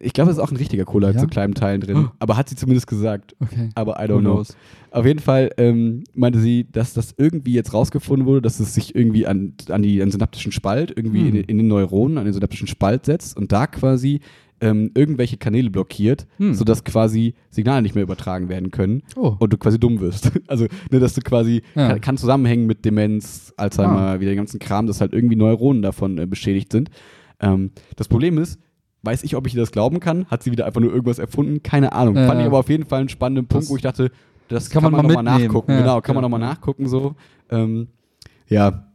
ich 0.02 0.14
glaube, 0.14 0.30
es 0.32 0.38
ist 0.38 0.44
auch 0.44 0.52
ein 0.52 0.56
richtiger 0.58 0.86
Cola 0.86 1.12
Ja? 1.12 1.18
zu 1.18 1.28
kleinen 1.28 1.56
Teilen 1.56 1.82
drin, 1.82 1.98
Oh. 1.98 2.12
aber 2.20 2.38
hat 2.38 2.48
sie 2.48 2.56
zumindest 2.56 2.88
gesagt. 2.88 3.36
Okay. 3.40 3.70
Aber 3.76 4.00
I 4.04 4.08
don't 4.08 4.22
know. 4.22 4.44
Auf 4.92 5.06
jeden 5.06 5.20
Fall 5.20 5.50
ähm, 5.58 6.04
meinte 6.14 6.40
sie, 6.40 6.68
dass 6.72 6.94
das 6.94 7.14
irgendwie 7.18 7.54
jetzt 7.54 7.74
rausgefunden 7.74 8.26
wurde, 8.28 8.42
dass 8.42 8.60
es 8.60 8.74
sich 8.74 8.96
irgendwie 8.96 9.26
an, 9.28 9.54
an, 9.70 9.82
die, 9.82 10.02
an 10.02 10.08
den 10.08 10.12
synaptischen 10.12 10.52
Spalt, 10.52 10.94
irgendwie 10.96 11.22
Hm. 11.22 11.36
in, 11.36 11.44
in 11.44 11.58
den 11.58 11.68
Neuronen, 11.68 12.18
an 12.18 12.26
den 12.26 12.34
synaptischen 12.34 12.68
Spalt 12.68 13.06
setzt 13.06 13.36
und 13.36 13.52
da 13.52 13.68
quasi 13.68 14.22
ähm, 14.62 14.92
irgendwelche 14.94 15.38
Kanäle 15.38 15.70
blockiert, 15.70 16.28
Hm. 16.38 16.54
sodass 16.54 16.84
quasi 16.84 17.34
Signale 17.50 17.82
nicht 17.82 17.96
mehr 17.96 18.04
übertragen 18.04 18.50
werden 18.50 18.72
können 18.72 19.04
Oh. 19.16 19.36
und 19.40 19.54
du 19.54 19.58
quasi 19.58 19.80
dumm 19.80 20.00
wirst. 20.00 20.32
Also, 20.48 20.66
ne, 20.92 21.00
dass 21.00 21.14
du 21.14 21.22
quasi, 21.22 21.62
Ja. 21.76 21.90
kann, 21.90 22.02
kann 22.02 22.18
zusammenhängen 22.18 22.66
mit 22.68 22.84
Demenz, 22.86 23.54
Alzheimer, 23.58 24.00
Ah. 24.00 24.20
wieder 24.20 24.32
den 24.32 24.38
ganzen 24.38 24.60
Kram, 24.60 24.88
dass 24.88 25.02
halt 25.02 25.14
irgendwie 25.14 25.36
Neuronen 25.36 25.82
davon 25.82 26.18
äh, 26.18 26.26
beschädigt 26.26 26.72
sind. 26.72 26.90
Ähm, 27.40 27.72
das 27.96 28.08
Problem 28.08 28.38
ist, 28.38 28.60
weiß 29.04 29.24
ich, 29.24 29.36
ob 29.38 29.48
ich 29.48 29.54
ihr 29.56 29.62
das 29.62 29.72
glauben 29.72 30.00
kann? 30.02 30.26
Hat 30.26 30.44
sie 30.44 30.52
wieder 30.52 30.66
einfach 30.66 30.82
nur 30.82 30.92
irgendwas 30.92 31.20
erfunden? 31.20 31.64
Keine 31.64 31.94
Ahnung. 31.94 32.16
Ja. 32.18 32.28
Fand 32.28 32.42
ich 32.42 32.46
aber 32.48 32.60
auf 32.60 32.70
jeden 32.70 32.86
Fall 32.86 33.00
einen 33.00 33.10
spannenden 33.10 33.48
Punkt, 33.48 33.64
Das 33.66 33.70
wo 33.72 33.76
ich 33.78 33.82
dachte, 33.82 34.12
das 34.50 34.70
kann 34.70 34.82
kann, 34.84 34.92
man 34.92 35.06
man, 35.06 35.14
mal 35.14 35.24
nochmal 35.24 35.40
nachgucken. 35.40 35.72
Ja, 35.72 35.80
genau, 35.82 36.02
kann 36.02 36.16
man 36.16 36.22
nochmal 36.24 36.40
nachgucken 36.42 36.88
so. 36.90 37.16
Ähm, 37.50 37.88
ja, 38.48 38.86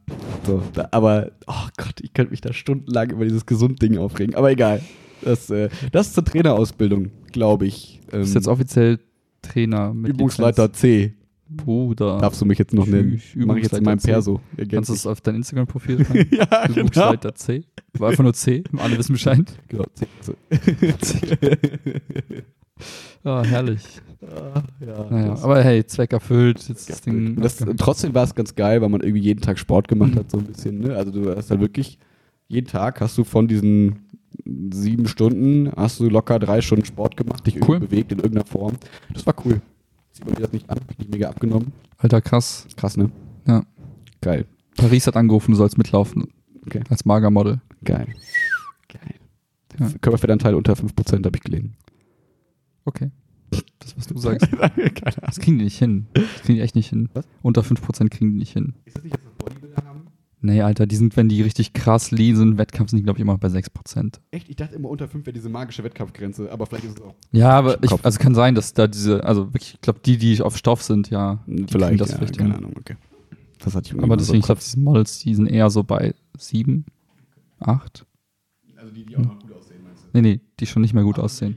so, 0.45 0.61
da, 0.75 0.89
aber, 0.91 1.31
oh 1.47 1.69
Gott, 1.79 2.01
ich 2.03 2.13
könnte 2.13 2.33
mich 2.33 2.41
da 2.43 2.53
stundenlang 2.53 3.11
über 3.11 3.25
dieses 3.25 3.47
Gesund-Ding 3.47 3.97
aufregen. 3.97 4.35
Aber 4.35 4.51
egal. 4.51 4.83
Das, 5.25 5.51
äh, 5.51 5.69
das 5.93 6.09
ist 6.09 6.15
zur 6.15 6.25
Trainerausbildung, 6.25 7.11
glaube 7.33 7.67
ich. 7.67 8.01
Ähm, 8.07 8.11
Du 8.13 8.19
bist 8.21 8.35
jetzt 8.35 8.49
offiziell 8.49 8.99
Trainer 9.43 9.93
mit 9.95 10.13
Übungsleiter 10.13 10.73
C. 10.73 11.15
Bruder. 11.49 12.19
Darfst 12.19 12.41
du 12.41 12.47
mich 12.47 12.59
jetzt 12.59 12.73
noch 12.73 12.87
nennen? 12.87 13.21
Mache 13.37 13.59
ich 13.59 13.65
jetzt 13.65 13.77
in 13.79 13.85
meinem 13.85 13.99
C. 13.99 14.09
Perso. 14.13 14.41
Kannst 14.71 14.89
du 14.89 14.95
es 14.95 15.07
auf 15.07 15.21
dein 15.21 15.37
Instagram-Profil 15.37 16.05
schreiben? 16.05 16.29
Ja, 16.37 16.67
genau. 16.67 16.81
Übungsleiter 16.81 17.35
C. 17.35 17.65
War 17.99 18.11
einfach 18.11 18.25
nur 18.25 18.33
C. 18.35 18.65
Alle 18.79 18.99
wissen 18.99 19.13
Bescheid. 19.13 19.45
genau. 19.69 19.85
C. 19.95 20.07
So. 20.23 20.35
Ah, 23.23 23.43
herrlich. 23.45 23.83
ja, 24.81 25.07
Naja, 25.11 25.35
aber 25.43 25.63
hey, 25.63 25.87
Zweck 25.87 26.13
erfüllt. 26.13 26.69
Jetzt 26.69 26.91
das 26.91 27.01
Ding. 27.03 27.37
das, 27.41 27.65
trotzdem 27.79 28.15
war 28.15 28.25
es 28.25 28.35
ganz 28.35 28.55
geil, 28.55 28.83
weil 28.83 28.89
man 28.89 29.01
irgendwie 29.01 29.23
jeden 29.23 29.41
Tag 29.41 29.59
Sport 29.59 29.89
gemacht 29.89 30.17
hat, 30.17 30.31
so 30.31 30.39
ein 30.39 30.45
bisschen. 30.45 30.81
Ne? 30.81 30.95
Also 30.95 31.11
du 31.13 31.35
hast 31.35 31.51
halt 31.51 31.61
wirklich, 31.61 31.99
jeden 32.49 32.67
Tag 32.67 33.01
hast 33.01 33.17
du 33.17 33.25
von 33.25 33.47
diesen 33.49 34.01
sieben 34.45 35.07
Stunden, 35.09 35.71
hast 35.77 36.01
du 36.01 36.09
locker 36.09 36.39
drei 36.39 36.61
Stunden 36.61 36.85
Sport 36.85 37.17
gemacht, 37.17 37.47
dich 37.47 37.67
Cool. 37.67 37.81
bewegt 37.81 38.13
in 38.13 38.19
irgendeiner 38.19 38.45
Form. 38.47 38.75
Das 39.13 39.27
war 39.27 39.35
cool. 39.45 39.61
Sieht 40.13 40.25
man 40.27 40.35
mir 40.35 40.41
das 40.43 40.53
nicht 40.53 40.69
an, 40.71 40.79
ich 40.99 41.09
mega 41.09 41.29
abgenommen. 41.29 41.73
Alter, 41.99 42.21
krass. 42.21 42.67
Krass, 42.77 42.97
ne? 42.97 43.11
Ja. 43.47 43.65
Geil, 44.21 44.47
Paris 44.77 45.07
hat 45.07 45.17
angerufen, 45.17 45.53
du 45.53 45.57
sollst 45.57 45.77
mitlaufen. 45.79 46.25
Okay. 46.67 46.83
Als 46.89 47.05
Magermodel. 47.05 47.61
geil. 47.85 48.07
Geil. 48.89 49.15
Ja. 49.79 49.89
Körperfettanteil 50.01 50.55
unter 50.55 50.75
5% 50.75 51.25
habe 51.27 51.37
ich 51.37 51.43
gelegen. 51.43 51.75
Okay. 52.85 53.11
Das, 53.79 53.97
was 53.97 54.07
du 54.07 54.17
sagst. 54.19 54.49
Das 55.21 55.39
kriegen 55.41 55.59
die 55.59 55.65
nicht 55.65 55.79
hin. 55.79 56.07
Das 56.15 56.43
kriegen 56.43 56.57
die 56.57 56.61
echt 56.63 56.75
nicht 56.75 56.89
hin. 56.91 57.09
Was? 57.13 57.27
Unter 57.43 57.63
5% 57.63 58.09
kriegen 58.11 58.33
die 58.33 58.39
nicht 58.39 58.53
hin. 58.53 58.75
Ist 58.85 58.97
das 58.97 59.05
nicht, 59.05 59.15
dass 59.17 59.23
das? 59.25 59.54
Nee, 60.45 60.61
Alter, 60.61 60.87
die 60.87 60.97
sind, 60.97 61.17
wenn 61.17 61.31
die 61.31 61.41
richtig 61.41 61.73
krass 61.73 62.11
lean 62.11 62.37
sind, 62.37 62.59
Wettkampf 62.59 62.91
sind 62.91 62.99
die, 62.99 63.03
glaube 63.03 63.19
ich, 63.19 63.23
immer 63.23 63.39
bei 63.39 63.49
6%. 63.49 64.21
Echt? 64.31 64.49
Ich 64.51 64.57
dachte 64.57 64.75
immer 64.75 64.91
unter 64.91 65.09
5 65.09 65.25
wäre 65.25 65.33
diese 65.33 65.49
magische 65.49 65.83
Wettkampfgrenze, 65.85 66.53
aber 66.53 66.67
vielleicht 66.67 66.85
ist 66.85 66.99
es 66.99 67.03
auch. 67.03 67.15
Ja, 67.33 67.51
aber 67.53 67.83
ich, 67.83 67.91
also 68.05 68.19
kann 68.19 68.35
sein, 68.35 68.55
dass 68.55 68.75
da 68.75 68.87
diese, 68.87 69.25
also 69.25 69.47
wirklich, 69.55 69.75
ich 69.75 69.81
glaube, 69.81 70.01
die, 70.05 70.19
die 70.19 70.43
auf 70.43 70.57
Stoff 70.59 70.83
sind, 70.83 71.09
ja. 71.09 71.39
Vielleicht, 71.71 71.99
das 72.01 72.11
ja, 72.11 72.17
vielleicht 72.19 72.37
keine 72.37 72.51
hin. 72.51 72.59
Ahnung, 72.59 72.75
okay. 72.79 72.97
Das 73.59 73.75
hatte 73.75 73.89
ich 73.97 74.03
Aber 74.03 74.15
so 74.15 74.17
deswegen, 74.19 74.35
im 74.35 74.41
ich 74.41 74.47
glaube, 74.47 74.61
diese 74.61 74.79
Models, 74.81 75.19
die 75.21 75.35
sind 75.35 75.47
eher 75.47 75.71
so 75.71 75.83
bei 75.83 76.15
7, 76.37 76.85
8. 77.61 78.05
Also 78.77 78.93
die, 78.93 79.07
die 79.07 79.17
auch 79.17 79.21
noch 79.21 79.39
gut 79.39 79.53
aussehen, 79.53 79.83
meinst 79.83 80.03
du? 80.05 80.09
Nee, 80.13 80.21
nee, 80.21 80.41
die 80.61 80.67
schon 80.67 80.83
nicht 80.83 80.93
mehr 80.93 81.05
gut 81.05 81.19
aussehen. 81.19 81.57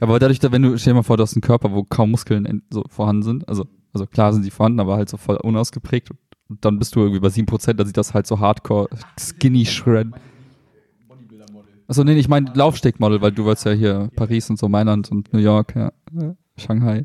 Aber 0.00 0.18
dadurch, 0.18 0.40
da- 0.40 0.50
wenn 0.50 0.62
du, 0.62 0.76
stell 0.76 0.92
dir 0.92 0.96
mal 0.96 1.02
vor, 1.04 1.16
du 1.16 1.22
hast 1.22 1.34
einen 1.36 1.42
Körper, 1.42 1.70
wo 1.72 1.84
kaum 1.84 2.10
Muskeln 2.10 2.62
so 2.70 2.82
vorhanden 2.88 3.22
sind, 3.22 3.48
also, 3.48 3.64
also 3.92 4.06
klar 4.06 4.32
sind 4.32 4.44
die 4.44 4.50
vorhanden, 4.50 4.80
aber 4.80 4.96
halt 4.96 5.08
so 5.08 5.16
voll 5.16 5.36
unausgeprägt 5.36 6.10
und 6.10 6.18
dann 6.48 6.78
bist 6.78 6.94
du 6.94 7.00
irgendwie 7.00 7.20
bei 7.20 7.28
7%, 7.28 7.72
dann 7.74 7.86
sieht 7.86 7.96
das 7.96 8.14
halt 8.14 8.26
so 8.26 8.38
hardcore 8.40 8.88
skinny 9.18 9.64
shred. 9.66 10.08
Achso, 11.86 12.02
nee, 12.02 12.14
ich 12.14 12.28
meine 12.28 12.50
Laufstegmodel, 12.54 13.20
weil 13.20 13.32
du 13.32 13.44
wolltest 13.44 13.66
ja 13.66 13.72
hier 13.72 14.10
Paris 14.16 14.48
und 14.48 14.58
so, 14.58 14.68
Mailand 14.68 15.10
und 15.10 15.30
New 15.34 15.38
York, 15.38 15.74
ja. 15.76 15.92
ja. 16.18 16.34
Shanghai. 16.56 17.04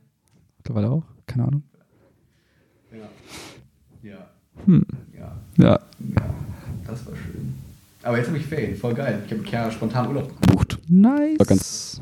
Mittlerweile 0.58 0.90
auch? 0.90 1.04
Keine 1.28 1.44
Ahnung. 1.48 1.64
Ja. 4.02 4.18
Hm. 4.66 4.86
Ja. 5.18 5.32
Ja. 5.58 5.66
Ja. 5.68 5.80
Das 6.88 7.06
war 7.06 7.14
schön. 7.16 7.54
Aber 8.04 8.18
jetzt 8.18 8.28
habe 8.28 8.38
ich 8.38 8.46
Ferien, 8.46 8.76
voll 8.78 8.94
geil. 8.94 9.22
Ich 9.26 9.32
habe 9.34 9.44
Chiara 9.44 9.70
spontan 9.72 10.08
Urlaub 10.08 10.42
gebucht. 10.42 10.80
Nice. 10.88 11.40
War 11.40 11.46
ganz- 11.46 12.02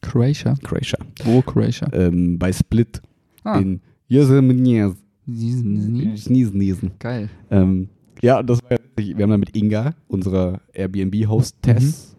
Croatia. 0.00 0.54
Croatia. 0.62 0.98
Wo 1.24 1.42
Croatia? 1.42 1.88
Ähm, 1.92 2.38
bei 2.38 2.52
Split 2.52 3.02
Ah. 3.44 3.58
in 3.58 3.80
Jesemenjes. 4.08 4.94
Niesen- 5.28 6.16
Sniesen, 6.16 6.58
niesen. 6.58 6.90
Geil. 6.98 7.28
Ähm, 7.50 7.88
ja, 8.22 8.40
und 8.40 8.48
das 8.50 8.62
war 8.62 8.72
ja. 8.72 8.78
Wir 8.96 9.22
haben 9.22 9.30
dann 9.30 9.38
mit 9.40 9.54
Inga, 9.56 9.94
unserer 10.08 10.60
Airbnb-Hostess, 10.72 12.16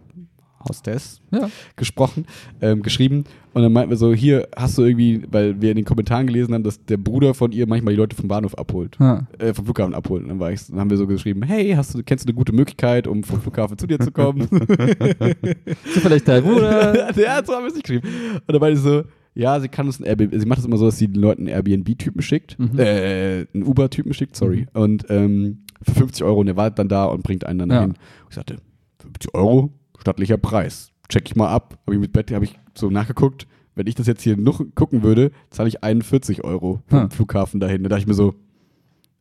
Hostess, 0.67 1.19
Ja. 1.31 1.49
gesprochen, 1.75 2.25
ähm, 2.61 2.81
geschrieben. 2.83 3.25
Und 3.53 3.63
dann 3.63 3.73
meinten 3.73 3.89
wir 3.89 3.97
so, 3.97 4.13
hier 4.13 4.47
hast 4.55 4.77
du 4.77 4.83
irgendwie, 4.83 5.23
weil 5.29 5.59
wir 5.61 5.71
in 5.71 5.75
den 5.77 5.83
Kommentaren 5.85 6.27
gelesen 6.27 6.53
haben, 6.53 6.63
dass 6.63 6.85
der 6.85 6.95
Bruder 6.97 7.33
von 7.33 7.51
ihr 7.51 7.67
manchmal 7.67 7.93
die 7.95 7.97
Leute 7.97 8.15
vom 8.15 8.29
Bahnhof 8.29 8.57
abholt. 8.57 8.95
Ah. 9.01 9.27
Äh, 9.39 9.53
vom 9.53 9.65
Flughafen 9.65 9.93
abholt. 9.93 10.23
Und 10.23 10.29
dann, 10.29 10.39
war 10.39 10.51
ich, 10.53 10.67
dann 10.67 10.79
haben 10.79 10.89
wir 10.89 10.95
so 10.97 11.05
geschrieben, 11.07 11.43
hey, 11.43 11.71
hast 11.71 11.95
du, 11.95 12.03
kennst 12.03 12.23
du 12.25 12.29
eine 12.29 12.35
gute 12.37 12.53
Möglichkeit, 12.53 13.05
um 13.07 13.23
vom 13.23 13.41
Flughafen 13.41 13.77
zu 13.77 13.85
dir 13.87 13.99
zu 13.99 14.11
kommen? 14.11 14.47
Vielleicht 15.83 16.27
dein 16.27 16.43
Bruder. 16.43 17.13
ja, 17.19 17.43
so 17.43 17.53
haben 17.53 17.63
wir 17.63 17.67
es 17.67 17.73
nicht 17.75 17.83
geschrieben. 17.85 18.07
Und 18.35 18.53
dann 18.53 18.59
meinte 18.59 18.79
sie 18.79 18.83
so, 18.87 19.03
ja, 19.39 19.59
sie 19.59 19.69
kann 19.69 19.85
uns 19.87 19.99
ein 19.99 20.03
Airbnb, 20.05 20.33
sie 20.39 20.45
macht 20.45 20.59
das 20.59 20.65
immer 20.65 20.77
so, 20.77 20.85
dass 20.85 20.97
sie 20.97 21.07
den 21.07 21.21
Leuten 21.21 21.47
einen 21.47 21.55
Airbnb-Typen 21.55 22.21
schickt, 22.21 22.57
Mhm. 22.59 22.77
äh, 22.79 23.45
einen 23.53 23.63
Uber-Typen 23.63 24.13
schickt, 24.13 24.35
sorry, 24.35 24.67
und 24.73 25.05
ähm, 25.09 25.59
für 25.81 25.93
50 25.93 26.23
Euro 26.23 26.39
und 26.41 26.45
der 26.47 26.57
wartet 26.57 26.79
dann 26.79 26.89
da 26.89 27.05
und 27.05 27.23
bringt 27.23 27.45
einen 27.45 27.59
dann 27.59 27.69
Ja. 27.69 27.75
dahin. 27.77 27.93
Ich 28.29 28.35
sagte, 28.35 28.57
50 28.99 29.33
Euro, 29.33 29.71
stattlicher 29.99 30.37
Preis. 30.37 30.91
Check 31.07 31.27
ich 31.29 31.35
mal 31.35 31.47
ab. 31.49 31.79
Habe 31.85 31.95
ich 31.95 32.01
mit 32.01 32.11
Bett, 32.13 32.31
habe 32.31 32.45
ich 32.45 32.59
so 32.75 32.89
nachgeguckt. 32.89 33.47
Wenn 33.75 33.87
ich 33.87 33.95
das 33.95 34.07
jetzt 34.07 34.21
hier 34.21 34.35
noch 34.37 34.61
gucken 34.75 35.01
würde, 35.03 35.31
zahle 35.49 35.69
ich 35.69 35.83
41 35.83 36.43
Euro 36.43 36.81
vom 36.87 36.99
Ha. 36.99 37.09
Flughafen 37.09 37.59
dahin. 37.61 37.81
Da 37.83 37.89
dachte 37.89 38.01
ich 38.01 38.07
mir 38.07 38.13
so, 38.13 38.35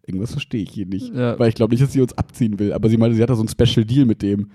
irgendwas 0.07 0.33
verstehe 0.33 0.63
ich 0.63 0.71
hier 0.71 0.87
nicht. 0.87 1.15
Ja. 1.15 1.39
Weil 1.39 1.49
ich 1.49 1.55
glaube 1.55 1.73
nicht, 1.73 1.83
dass 1.83 1.93
sie 1.93 2.01
uns 2.01 2.17
abziehen 2.19 2.59
will. 2.59 2.73
Aber 2.73 2.89
sie 2.89 2.97
meinte, 2.97 3.15
sie 3.17 3.23
hat 3.23 3.31
da 3.31 3.37
so 3.37 3.43
einen 3.43 3.49
Special 3.49 3.85
Deal 3.87 4.05
mit 4.05 4.21
dem. 4.23 4.51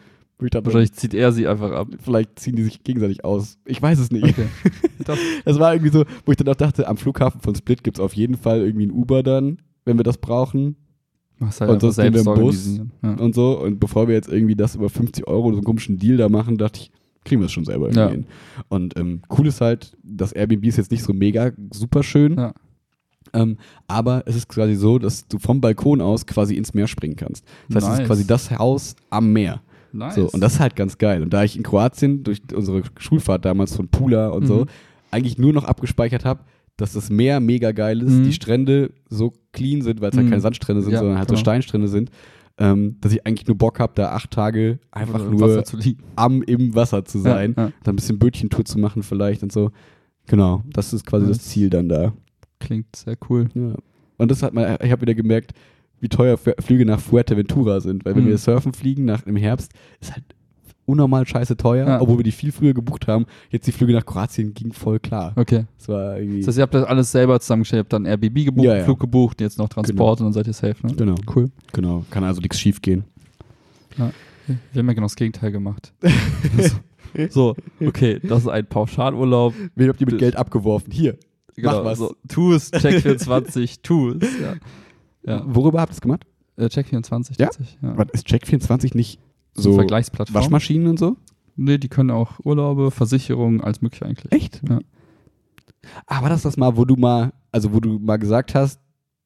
Dachte, 0.51 0.65
Wahrscheinlich 0.65 0.93
zieht 0.93 1.13
er 1.13 1.31
sie 1.31 1.47
einfach 1.47 1.71
ab. 1.71 1.87
vielleicht 2.01 2.39
ziehen 2.39 2.55
die 2.55 2.63
sich 2.63 2.83
gegenseitig 2.83 3.23
aus. 3.25 3.57
Ich 3.65 3.81
weiß 3.81 3.99
es 3.99 4.11
nicht. 4.11 4.23
Okay. 4.25 4.47
Das, 5.45 5.59
war 5.59 5.73
irgendwie 5.73 5.91
so, 5.91 6.05
wo 6.25 6.31
ich 6.31 6.37
dann 6.37 6.47
auch 6.47 6.55
dachte, 6.55 6.87
am 6.87 6.95
Flughafen 6.95 7.41
von 7.41 7.53
Split 7.55 7.83
gibt 7.83 7.97
es 7.97 8.01
auf 8.03 8.13
jeden 8.13 8.37
Fall 8.37 8.61
irgendwie 8.61 8.85
ein 8.85 8.91
Uber 8.91 9.21
dann, 9.21 9.57
wenn 9.83 9.97
wir 9.97 10.03
das 10.05 10.17
brauchen 10.17 10.77
machst 11.39 11.59
halt 11.59 11.71
Und 11.71 11.81
sonst 11.81 11.97
gehen 11.97 12.13
wir 12.13 12.21
im 12.21 12.39
Bus. 12.39 12.79
Ja. 13.03 13.13
und 13.15 13.35
so. 13.35 13.59
Und 13.59 13.79
bevor 13.79 14.07
wir 14.07 14.15
jetzt 14.15 14.29
irgendwie 14.29 14.55
das 14.55 14.75
über 14.75 14.89
50 14.89 15.27
Euro, 15.27 15.49
so 15.51 15.57
einen 15.57 15.65
komischen 15.65 15.97
Deal 15.97 16.15
da 16.15 16.29
machen, 16.29 16.57
dachte 16.57 16.79
ich, 16.81 16.91
kriegen 17.25 17.41
wir 17.41 17.47
es 17.47 17.51
schon 17.51 17.65
selber 17.65 17.87
irgendwie 17.87 17.99
Ja. 17.99 18.09
hin. 18.09 18.25
Und 18.69 18.97
ähm, 18.97 19.21
cool 19.37 19.47
ist 19.47 19.59
halt, 19.59 19.97
das 20.03 20.31
Airbnb 20.31 20.63
ist 20.65 20.77
jetzt 20.77 20.91
nicht 20.91 21.03
so 21.03 21.11
mega 21.11 21.51
super 21.73 22.01
schön, 22.03 22.37
Ja. 22.37 22.53
ähm, 23.33 23.57
aber 23.87 24.23
es 24.25 24.35
ist 24.37 24.47
quasi 24.47 24.75
so, 24.75 24.99
dass 24.99 25.27
du 25.27 25.37
vom 25.37 25.59
Balkon 25.59 25.99
aus 26.01 26.25
quasi 26.25 26.55
ins 26.55 26.73
Meer 26.73 26.87
springen 26.87 27.15
kannst. 27.17 27.45
Das 27.67 27.83
heißt, 27.83 27.83
es 27.83 27.89
Nice. 27.89 27.99
ist 28.01 28.07
quasi 28.07 28.27
das 28.27 28.51
Haus 28.57 28.95
am 29.09 29.33
Meer. 29.33 29.61
Nice. 29.93 30.15
So, 30.15 30.29
und 30.29 30.41
das 30.41 30.53
ist 30.55 30.59
halt 30.59 30.75
ganz 30.75 30.97
geil. 30.97 31.21
Und 31.23 31.31
da 31.33 31.43
ich 31.43 31.55
in 31.55 31.63
Kroatien 31.63 32.23
durch 32.23 32.41
unsere 32.53 32.81
Schulfahrt 32.97 33.45
damals 33.45 33.75
von 33.75 33.87
Pula 33.89 34.29
und 34.29 34.47
so 34.47 34.61
Mhm. 34.61 34.65
eigentlich 35.11 35.37
nur 35.37 35.53
noch 35.53 35.63
abgespeichert 35.65 36.25
habe, 36.25 36.41
dass 36.77 36.93
das 36.93 37.09
Meer 37.11 37.39
mega 37.39 37.71
geil 37.71 38.01
ist, 38.01 38.11
Mhm. 38.13 38.23
die 38.23 38.33
Strände 38.33 38.91
so 39.07 39.33
clean 39.51 39.81
sind, 39.83 40.01
weil 40.01 40.09
es 40.09 40.17
halt 40.17 40.25
Mhm. 40.25 40.31
keine 40.31 40.41
Sandstrände 40.41 40.81
sind, 40.81 40.93
Ja, 40.93 40.99
sondern 40.99 41.19
halt 41.19 41.29
so 41.29 41.33
genau. 41.35 41.41
Steinstrände 41.41 41.87
sind, 41.87 42.09
ähm, 42.57 42.97
dass 43.01 43.13
ich 43.13 43.25
eigentlich 43.25 43.47
nur 43.47 43.57
Bock 43.57 43.79
habe, 43.79 43.93
da 43.95 44.11
acht 44.13 44.31
Tage 44.31 44.79
einfach 44.91 45.19
Oder 45.21 45.29
nur 45.29 45.63
am 46.15 46.41
im 46.43 46.73
Wasser 46.75 47.05
zu 47.05 47.19
sein, 47.19 47.53
Ja, 47.55 47.65
ja. 47.65 47.71
da 47.83 47.91
ein 47.91 47.95
bisschen 47.95 48.17
Bötchentour 48.19 48.65
zu 48.65 48.79
machen 48.79 49.03
vielleicht 49.03 49.43
und 49.43 49.51
so. 49.51 49.71
Genau, 50.27 50.63
das 50.71 50.93
ist 50.93 51.05
quasi 51.05 51.27
das. 51.27 51.39
Ziel 51.39 51.69
dann 51.69 51.89
da. 51.89 52.13
Klingt 52.59 52.95
sehr 52.95 53.17
cool. 53.29 53.49
Ja. 53.53 53.75
Und 54.17 54.31
das 54.31 54.41
hat 54.41 54.53
man, 54.53 54.77
ich 54.81 54.91
habe 54.91 55.01
wieder 55.01 55.13
gemerkt, 55.15 55.53
wie 56.03 56.09
teuer 56.09 56.37
Flüge 56.37 56.85
nach 56.85 56.99
Fuerteventura 56.99 57.79
sind, 57.79 58.05
weil 58.05 58.15
wenn 58.15 58.25
Mhm. 58.25 58.27
wir 58.29 58.37
surfen 58.37 58.73
fliegen 58.73 59.05
nach 59.05 59.25
im 59.25 59.35
Herbst, 59.37 59.71
ist 60.01 60.11
halt 60.13 60.23
unnormal 60.85 61.25
scheiße 61.25 61.55
teuer, 61.55 61.87
Ja. 61.87 62.01
obwohl 62.01 62.17
wir 62.19 62.23
die 62.25 62.33
viel 62.33 62.51
früher 62.51 62.73
gebucht 62.73 63.07
haben. 63.07 63.25
Jetzt 63.49 63.65
die 63.67 63.71
Flüge 63.71 63.93
nach 63.93 64.05
Kroatien 64.05 64.53
ging 64.53 64.73
voll 64.73 64.99
klar. 64.99 65.31
Okay. 65.37 65.63
Das 65.77 65.87
war 65.87 66.17
irgendwie 66.19 66.39
Das 66.39 66.47
heißt, 66.49 66.57
ihr 66.57 66.61
habt 66.63 66.73
das 66.73 66.83
alles 66.83 67.09
selber 67.11 67.39
zusammengestellt, 67.39 67.79
ihr 67.79 67.83
habt 67.85 67.93
dann 67.93 68.05
Airbnb 68.05 68.43
gebucht, 68.45 68.65
Ja, 68.65 68.75
ja. 68.77 68.83
Flug 68.83 68.99
gebucht, 68.99 69.39
jetzt 69.39 69.57
noch 69.57 69.69
Transport 69.69 70.19
und 70.19 70.25
dann 70.25 70.33
seid 70.33 70.45
ihr 70.47 70.53
safe, 70.53 70.85
ne? 70.85 70.93
genau, 70.93 71.15
Cool. 71.33 71.49
genau, 71.71 72.03
kann 72.11 72.25
also 72.25 72.41
nichts 72.41 72.59
schief 72.59 72.81
gehen. 72.81 73.05
Wir 73.95 74.05
haben 74.75 74.87
ja 74.87 74.93
genau 74.93 75.05
das 75.05 75.15
Gegenteil 75.15 75.53
gemacht. 75.53 75.93
so, 77.29 77.55
okay, 77.79 78.19
das 78.21 78.41
ist 78.41 78.47
ein 78.49 78.65
Pauschalurlaub. 78.65 79.53
Wen 79.75 79.87
habt 79.89 80.01
ihr 80.01 80.07
mit 80.07 80.17
Geld 80.19 80.35
abgeworfen? 80.35 80.91
Hier. 80.91 81.17
Genau, 81.55 81.85
was. 81.85 81.99
so, 81.99 82.15
tu 82.27 82.51
es, 82.53 82.73
Check24, 82.73 83.77
tu 83.83 84.09
es. 84.19 84.39
Ja. 84.41 84.55
Ja. 85.25 85.43
Worüber 85.45 85.81
habt 85.81 85.91
ihr 85.91 85.95
es 85.95 86.01
gemacht? 86.01 86.25
Äh, 86.57 86.65
Check24 86.65 87.39
Ja? 87.39 87.49
Ja. 87.81 87.97
Was 87.97 88.07
ist 88.13 88.27
Check24 88.27 88.95
nicht 88.95 89.19
So 89.53 89.73
Vergleichsplattform. 89.73 90.35
Waschmaschinen 90.35 90.87
und 90.87 90.99
so? 90.99 91.17
Nee, 91.55 91.77
die 91.77 91.87
können 91.89 92.11
auch 92.11 92.39
Urlaube, 92.43 92.91
Versicherungen, 92.91 93.61
alles 93.61 93.81
mögliche 93.81 94.05
eigentlich. 94.05 94.31
Echt? 94.31 94.61
Ja. 94.67 94.79
Ah, 96.07 96.21
war 96.21 96.29
das 96.29 96.41
das 96.43 96.57
mal, 96.57 96.75
wo 96.77 96.85
du 96.85 96.95
mal, 96.95 97.33
also 97.51 97.73
wo 97.73 97.79
du 97.79 97.99
mal 97.99 98.17
gesagt 98.17 98.55
hast, 98.55 98.79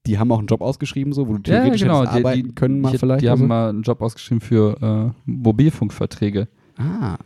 die 0.05 0.17
haben 0.17 0.31
auch 0.31 0.39
einen 0.39 0.47
Job 0.47 0.61
ausgeschrieben, 0.61 1.13
so, 1.13 1.27
wo 1.27 1.33
du 1.37 1.51
Ja, 1.51 1.59
theoretisch 1.59 1.81
genau. 1.81 1.99
hättest 2.01 2.15
Die, 2.15 2.19
arbeiten 2.19 2.47
die, 2.47 2.55
können 2.55 2.81
mal 2.81 2.93
ich, 2.93 2.99
vielleicht? 2.99 3.21
Die 3.21 3.29
haben 3.29 3.41
so? 3.41 3.47
mal 3.47 3.69
einen 3.69 3.81
Job 3.83 4.01
ausgeschrieben 4.01 4.41
für 4.41 5.13
äh, 5.25 5.29
Mobilfunkverträge. 5.29 6.47
Ah, 6.77 7.17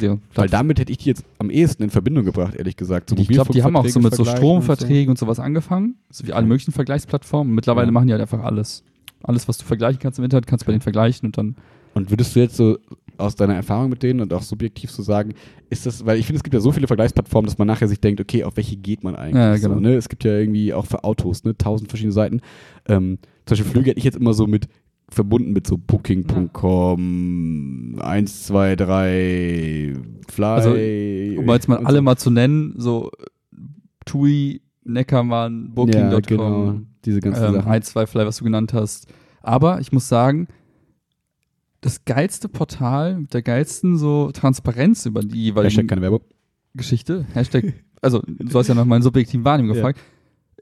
deren 0.00 0.20
weil 0.34 0.48
damit 0.48 0.78
hätte 0.78 0.92
ich 0.92 0.98
die 0.98 1.08
jetzt 1.08 1.24
am 1.38 1.48
ehesten 1.48 1.82
in 1.82 1.90
Verbindung 1.90 2.24
gebracht, 2.24 2.54
ehrlich 2.54 2.76
gesagt. 2.76 3.08
So 3.10 3.16
ich 3.16 3.28
glaube, 3.28 3.52
die 3.52 3.62
haben 3.62 3.74
auch 3.74 3.86
so 3.86 4.00
mit 4.00 4.14
so 4.14 4.24
Stromverträgen 4.24 5.10
und 5.10 5.18
sowas 5.18 5.40
angefangen, 5.40 5.96
so 6.10 6.26
wie 6.26 6.32
alle 6.32 6.46
möglichen 6.46 6.72
Vergleichsplattformen. 6.72 7.54
Mittlerweile 7.54 7.86
Ja. 7.86 7.92
machen 7.92 8.06
die 8.08 8.12
halt 8.12 8.20
einfach 8.22 8.42
alles. 8.44 8.84
Alles, 9.22 9.48
was 9.48 9.56
du 9.56 9.64
vergleichen 9.64 10.00
kannst 10.00 10.18
im 10.18 10.24
Internet, 10.24 10.46
kannst 10.46 10.64
du 10.64 10.66
bei 10.66 10.72
denen 10.72 10.82
vergleichen 10.82 11.26
und 11.26 11.38
dann. 11.38 11.56
Und 11.94 12.10
würdest 12.10 12.34
du 12.34 12.40
jetzt 12.40 12.56
so 12.56 12.78
aus 13.18 13.36
deiner 13.36 13.54
Erfahrung 13.54 13.88
mit 13.90 14.02
denen 14.02 14.20
und 14.20 14.32
auch 14.32 14.42
subjektiv 14.42 14.90
so 14.90 15.02
sagen, 15.02 15.34
ist 15.70 15.86
das, 15.86 16.04
weil 16.04 16.18
ich 16.18 16.26
finde, 16.26 16.38
es 16.38 16.42
gibt 16.42 16.54
ja 16.54 16.60
so 16.60 16.72
viele 16.72 16.86
Vergleichsplattformen, 16.86 17.46
dass 17.46 17.58
man 17.58 17.66
nachher 17.68 17.88
sich 17.88 18.00
denkt, 18.00 18.20
okay, 18.20 18.44
auf 18.44 18.56
welche 18.56 18.76
geht 18.76 19.04
man 19.04 19.14
eigentlich? 19.14 19.36
Ja, 19.36 19.56
genau. 19.56 19.74
so, 19.74 19.80
ne? 19.80 19.94
Es 19.94 20.08
gibt 20.08 20.24
ja 20.24 20.32
irgendwie 20.32 20.74
auch 20.74 20.86
für 20.86 21.04
Autos, 21.04 21.44
ne, 21.44 21.56
tausend 21.56 21.88
verschiedene 21.90 22.12
Seiten. 22.12 22.40
Ähm, 22.88 23.18
zum 23.46 23.56
Beispiel 23.56 23.70
Flüge 23.70 23.90
hätte 23.90 23.98
ich 23.98 24.04
jetzt 24.04 24.16
immer 24.16 24.34
so 24.34 24.46
mit 24.46 24.68
verbunden 25.12 25.52
mit 25.52 25.66
so 25.66 25.76
Booking.com, 25.78 27.98
1, 28.00 28.46
2, 28.46 28.76
3, 28.76 29.92
Fly. 30.28 30.44
Also, 30.44 30.70
Um 30.70 30.76
jetzt 31.50 31.68
mal 31.68 31.78
alle 31.84 31.98
so. 31.98 32.02
mal 32.02 32.16
zu 32.16 32.30
nennen, 32.30 32.74
so 32.76 33.10
TUI, 34.04 34.62
Neckermann, 34.84 35.72
Booking.com, 35.74 36.10
Ja, 36.12 36.20
genau, 36.20 36.80
diese 37.04 37.20
ganzen 37.20 37.44
ähm, 37.44 37.52
Sachen. 37.54 37.70
ein, 37.70 37.82
zwei 37.82 38.06
vielleicht, 38.06 38.26
was 38.28 38.36
du 38.38 38.44
genannt 38.44 38.72
hast. 38.72 39.06
Aber 39.42 39.80
ich 39.80 39.92
muss 39.92 40.08
sagen, 40.08 40.48
das 41.80 42.04
geilste 42.04 42.48
Portal 42.48 43.18
mit 43.18 43.34
der 43.34 43.42
geilsten 43.42 43.98
so 43.98 44.30
Transparenz 44.32 45.06
über 45.06 45.20
die 45.20 45.44
jeweiligen 45.44 45.70
Hashtag 45.70 45.88
keine 45.88 46.02
Werbung. 46.02 46.20
Geschichte, 46.74 47.26
Hashtag, 47.34 47.74
also 48.00 48.22
du 48.26 48.58
hast 48.58 48.68
ja 48.68 48.74
nach 48.74 48.84
meinen 48.86 49.02
subjektiven 49.02 49.44
Wahrnehmung 49.44 49.76
Ja. 49.76 49.92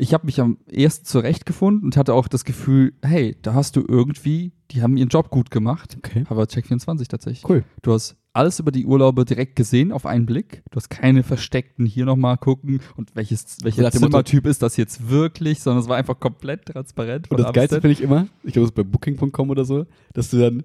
Ich 0.00 0.14
habe 0.14 0.24
mich 0.26 0.40
am 0.40 0.56
ersten 0.66 1.04
zurechtgefunden 1.04 1.84
und 1.84 1.96
hatte 1.96 2.14
auch 2.14 2.26
das 2.26 2.44
Gefühl, 2.44 2.94
hey, 3.02 3.36
da 3.42 3.52
hast 3.52 3.76
du 3.76 3.84
irgendwie, 3.86 4.52
die 4.70 4.82
haben 4.82 4.96
ihren 4.96 5.10
Job 5.10 5.30
gut 5.30 5.50
gemacht. 5.50 5.96
Okay. 5.98 6.24
Aber 6.28 6.44
Check24 6.44 7.08
tatsächlich. 7.08 7.48
Cool. 7.48 7.64
Du 7.82 7.92
hast 7.92 8.16
alles 8.32 8.60
über 8.60 8.70
die 8.70 8.86
Urlaube 8.86 9.24
direkt 9.24 9.56
gesehen 9.56 9.92
auf 9.92 10.06
einen 10.06 10.24
Blick. 10.24 10.62
Du 10.70 10.76
hast 10.76 10.88
keine 10.88 11.22
versteckten 11.22 11.84
hier 11.84 12.06
nochmal 12.06 12.38
gucken 12.38 12.80
und 12.96 13.14
welches, 13.14 13.58
welcher 13.62 13.82
Motto- 13.82 13.98
Zimmertyp 13.98 14.46
ist 14.46 14.62
das 14.62 14.76
jetzt 14.76 15.10
wirklich, 15.10 15.60
sondern 15.60 15.82
es 15.82 15.88
war 15.88 15.96
einfach 15.96 16.18
komplett 16.18 16.66
transparent. 16.66 17.30
Und 17.30 17.40
das 17.40 17.52
Geilste 17.52 17.80
finde 17.80 17.92
ich 17.92 18.00
immer, 18.00 18.26
ich 18.42 18.52
glaube, 18.54 18.64
es 18.64 18.70
ist 18.70 18.76
bei 18.76 18.84
Booking.com 18.84 19.50
oder 19.50 19.64
so, 19.64 19.84
dass 20.14 20.30
du 20.30 20.38
dann 20.38 20.62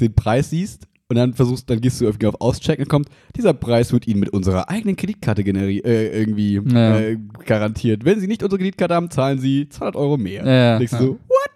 den 0.00 0.14
Preis 0.14 0.50
siehst 0.50 0.86
und 1.10 1.16
dann 1.16 1.34
versuchst, 1.34 1.68
dann 1.68 1.80
gehst 1.80 2.00
du 2.00 2.04
irgendwie 2.06 2.28
auf 2.28 2.40
Auschecken 2.40 2.84
und 2.84 2.88
kommt, 2.88 3.08
dieser 3.36 3.52
Preis 3.52 3.92
wird 3.92 4.06
Ihnen 4.06 4.20
mit 4.20 4.30
unserer 4.30 4.70
eigenen 4.70 4.96
Kreditkarte 4.96 5.44
generi 5.44 5.78
äh, 5.78 6.18
irgendwie 6.18 6.54
Ja. 6.72 6.98
äh, 7.00 7.18
garantiert. 7.44 8.04
Wenn 8.04 8.20
Sie 8.20 8.28
nicht 8.28 8.42
unsere 8.42 8.58
Kreditkarte 8.58 8.94
haben, 8.94 9.10
zahlen 9.10 9.38
Sie 9.40 9.68
200 9.68 9.96
Euro 9.96 10.16
mehr. 10.16 10.46
Ja, 10.46 10.78
Denkst 10.78 10.92
du 10.92 10.96
ja. 10.96 11.02
so, 11.02 11.12
what? 11.28 11.50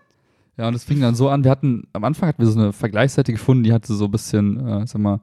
Ja, 0.59 0.69
und 0.69 0.75
es 0.75 0.85
fing 0.85 1.01
dann 1.01 1.15
so 1.15 1.29
an, 1.29 1.43
wir 1.45 1.51
hatten, 1.51 1.85
am 1.93 2.05
Anfang 2.05 2.29
hatten 2.29 2.43
wir 2.43 2.49
so 2.49 2.59
eine 2.61 2.73
Vergleichsseite 2.73 3.33
gefunden, 3.33 3.65
die 3.65 3.73
hatte 3.73 3.95
so 3.95 4.05
ein 4.05 4.11
bisschen, 4.11 4.59
äh, 4.67 4.87
sag 4.87 5.01
mal, 5.01 5.21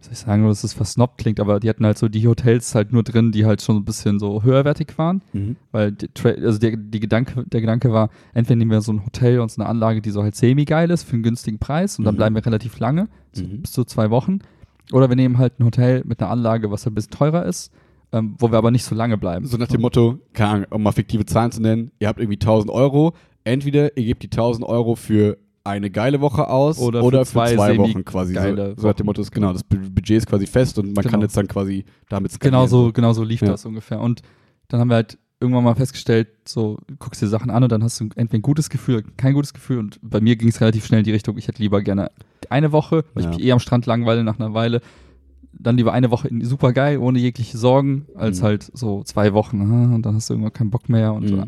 soll 0.00 0.12
ich 0.12 0.18
sagen, 0.18 0.46
dass 0.46 0.64
es 0.64 0.72
versnobbt 0.72 1.18
klingt, 1.18 1.40
aber 1.40 1.60
die 1.60 1.68
hatten 1.68 1.84
halt 1.84 1.98
so 1.98 2.08
die 2.08 2.26
Hotels 2.26 2.74
halt 2.74 2.92
nur 2.92 3.02
drin, 3.02 3.32
die 3.32 3.44
halt 3.44 3.60
schon 3.62 3.76
ein 3.76 3.84
bisschen 3.84 4.18
so 4.18 4.42
höherwertig 4.42 4.96
waren, 4.96 5.22
weil 5.72 5.92
die, 5.92 6.06
Tra- 6.08 6.42
also 6.42 6.58
der, 6.58 6.76
die 6.76 7.00
Gedanke, 7.00 7.44
der 7.46 7.60
Gedanke 7.60 7.92
war, 7.92 8.08
entweder 8.32 8.56
nehmen 8.56 8.70
wir 8.70 8.80
so 8.80 8.92
ein 8.92 9.04
Hotel 9.04 9.40
und 9.40 9.50
so 9.50 9.60
eine 9.60 9.68
Anlage, 9.68 10.00
die 10.00 10.10
so 10.10 10.22
halt 10.22 10.34
semi-geil 10.36 10.90
ist 10.90 11.02
für 11.04 11.14
einen 11.14 11.22
günstigen 11.22 11.58
Preis 11.58 11.98
und 11.98 12.04
dann 12.06 12.14
Mhm. 12.14 12.18
bleiben 12.18 12.34
wir 12.34 12.46
relativ 12.46 12.78
lange, 12.78 13.08
so 13.32 13.44
Mhm. 13.44 13.62
bis 13.62 13.72
zu 13.72 13.84
zwei 13.84 14.10
Wochen, 14.10 14.38
oder 14.92 15.08
wir 15.08 15.16
nehmen 15.16 15.38
halt 15.38 15.60
ein 15.60 15.64
Hotel 15.64 16.02
mit 16.06 16.20
einer 16.22 16.30
Anlage, 16.30 16.70
was 16.70 16.84
halt 16.86 16.92
ein 16.92 16.94
bisschen 16.96 17.12
teurer 17.12 17.44
ist, 17.44 17.70
ähm, 18.12 18.34
wo 18.38 18.50
wir 18.50 18.58
aber 18.58 18.70
nicht 18.70 18.84
so 18.84 18.94
lange 18.94 19.18
bleiben. 19.18 19.44
So 19.46 19.56
nach 19.58 19.68
dem 19.68 19.82
Motto, 19.82 20.18
keine 20.32 20.50
Ahnung, 20.50 20.66
um 20.70 20.82
mal 20.82 20.92
fiktive 20.92 21.26
Zahlen 21.26 21.52
zu 21.52 21.60
nennen, 21.62 21.90
ihr 22.00 22.08
habt 22.08 22.18
irgendwie 22.18 22.38
1000 22.38 22.72
Euro, 22.72 23.12
entweder 23.44 23.96
ihr 23.96 24.04
gebt 24.04 24.22
die 24.22 24.30
1000 24.30 24.66
Euro 24.66 24.94
für 24.96 25.36
eine 25.64 25.90
geile 25.90 26.20
Woche 26.20 26.48
aus 26.48 26.78
Oder 26.78 27.02
oder, 27.02 27.20
für 27.20 27.26
für 27.26 27.32
zwei 27.32 27.54
zwei, 27.54 27.78
Wochen 27.78 28.04
quasi. 28.04 28.34
So, 28.34 28.40
geile 28.40 28.74
so 28.76 28.86
nach 28.86 28.94
dem 28.94 29.00
Wochen. 29.00 29.06
Motto 29.06 29.22
ist 29.22 29.30
genau, 29.30 29.52
das 29.52 29.62
Bu- 29.62 29.76
Budget 29.90 30.16
ist 30.18 30.26
quasi 30.26 30.46
fest 30.46 30.78
und 30.78 30.94
man 30.94 31.02
kann 31.04 31.12
Genau. 31.12 31.22
jetzt 31.24 31.36
dann 31.36 31.48
quasi 31.48 31.84
damit 32.08 32.32
Genau 32.40 32.66
skalieren. 32.66 32.68
so, 32.86 32.92
genau 32.92 33.12
so 33.12 33.22
lief 33.24 33.42
Ja. 33.42 33.48
das 33.48 33.64
ungefähr. 33.66 34.00
Und 34.00 34.22
dann 34.68 34.80
haben 34.80 34.88
wir 34.88 34.94
halt 34.96 35.18
irgendwann 35.40 35.64
mal 35.64 35.74
festgestellt, 35.74 36.28
so 36.46 36.78
guckst 36.98 37.20
dir 37.22 37.26
Sachen 37.26 37.50
an 37.50 37.62
und 37.62 37.72
dann 37.72 37.82
hast 37.82 37.98
du 38.00 38.04
entweder 38.16 38.38
ein 38.38 38.42
gutes 38.42 38.68
Gefühl 38.70 39.02
kein 39.16 39.34
gutes 39.34 39.52
Gefühl. 39.54 39.78
Und 39.78 39.98
bei 40.02 40.20
mir 40.20 40.36
ging 40.36 40.48
es 40.48 40.60
relativ 40.60 40.86
schnell 40.86 41.00
in 41.00 41.04
die 41.04 41.12
Richtung, 41.12 41.36
ich 41.38 41.48
hätte 41.48 41.62
lieber 41.62 41.82
gerne 41.82 42.10
eine 42.48 42.72
Woche, 42.72 43.04
weil 43.14 43.24
Ja. 43.24 43.30
ich 43.30 43.36
mich 43.38 43.46
eh 43.46 43.52
am 43.52 43.58
Strand 43.58 43.86
langweile 43.86 44.24
nach 44.24 44.38
einer 44.38 44.54
Weile. 44.54 44.80
Dann 45.52 45.76
lieber 45.76 45.92
eine 45.92 46.10
Woche 46.10 46.28
in- 46.28 46.44
super 46.44 46.72
geil, 46.72 46.98
ohne 46.98 47.18
jegliche 47.18 47.58
Sorgen, 47.58 48.06
als 48.14 48.40
Mhm. 48.40 48.44
halt 48.44 48.70
so 48.72 49.02
zwei 49.02 49.32
Wochen. 49.34 49.60
aha, 49.60 49.94
Und 49.94 50.06
dann 50.06 50.14
hast 50.14 50.30
du 50.30 50.34
irgendwann 50.34 50.52
keinen 50.52 50.70
Bock 50.70 50.88
mehr. 50.88 51.12
Und 51.12 51.30
Mhm. 51.30 51.38
äh, 51.40 51.46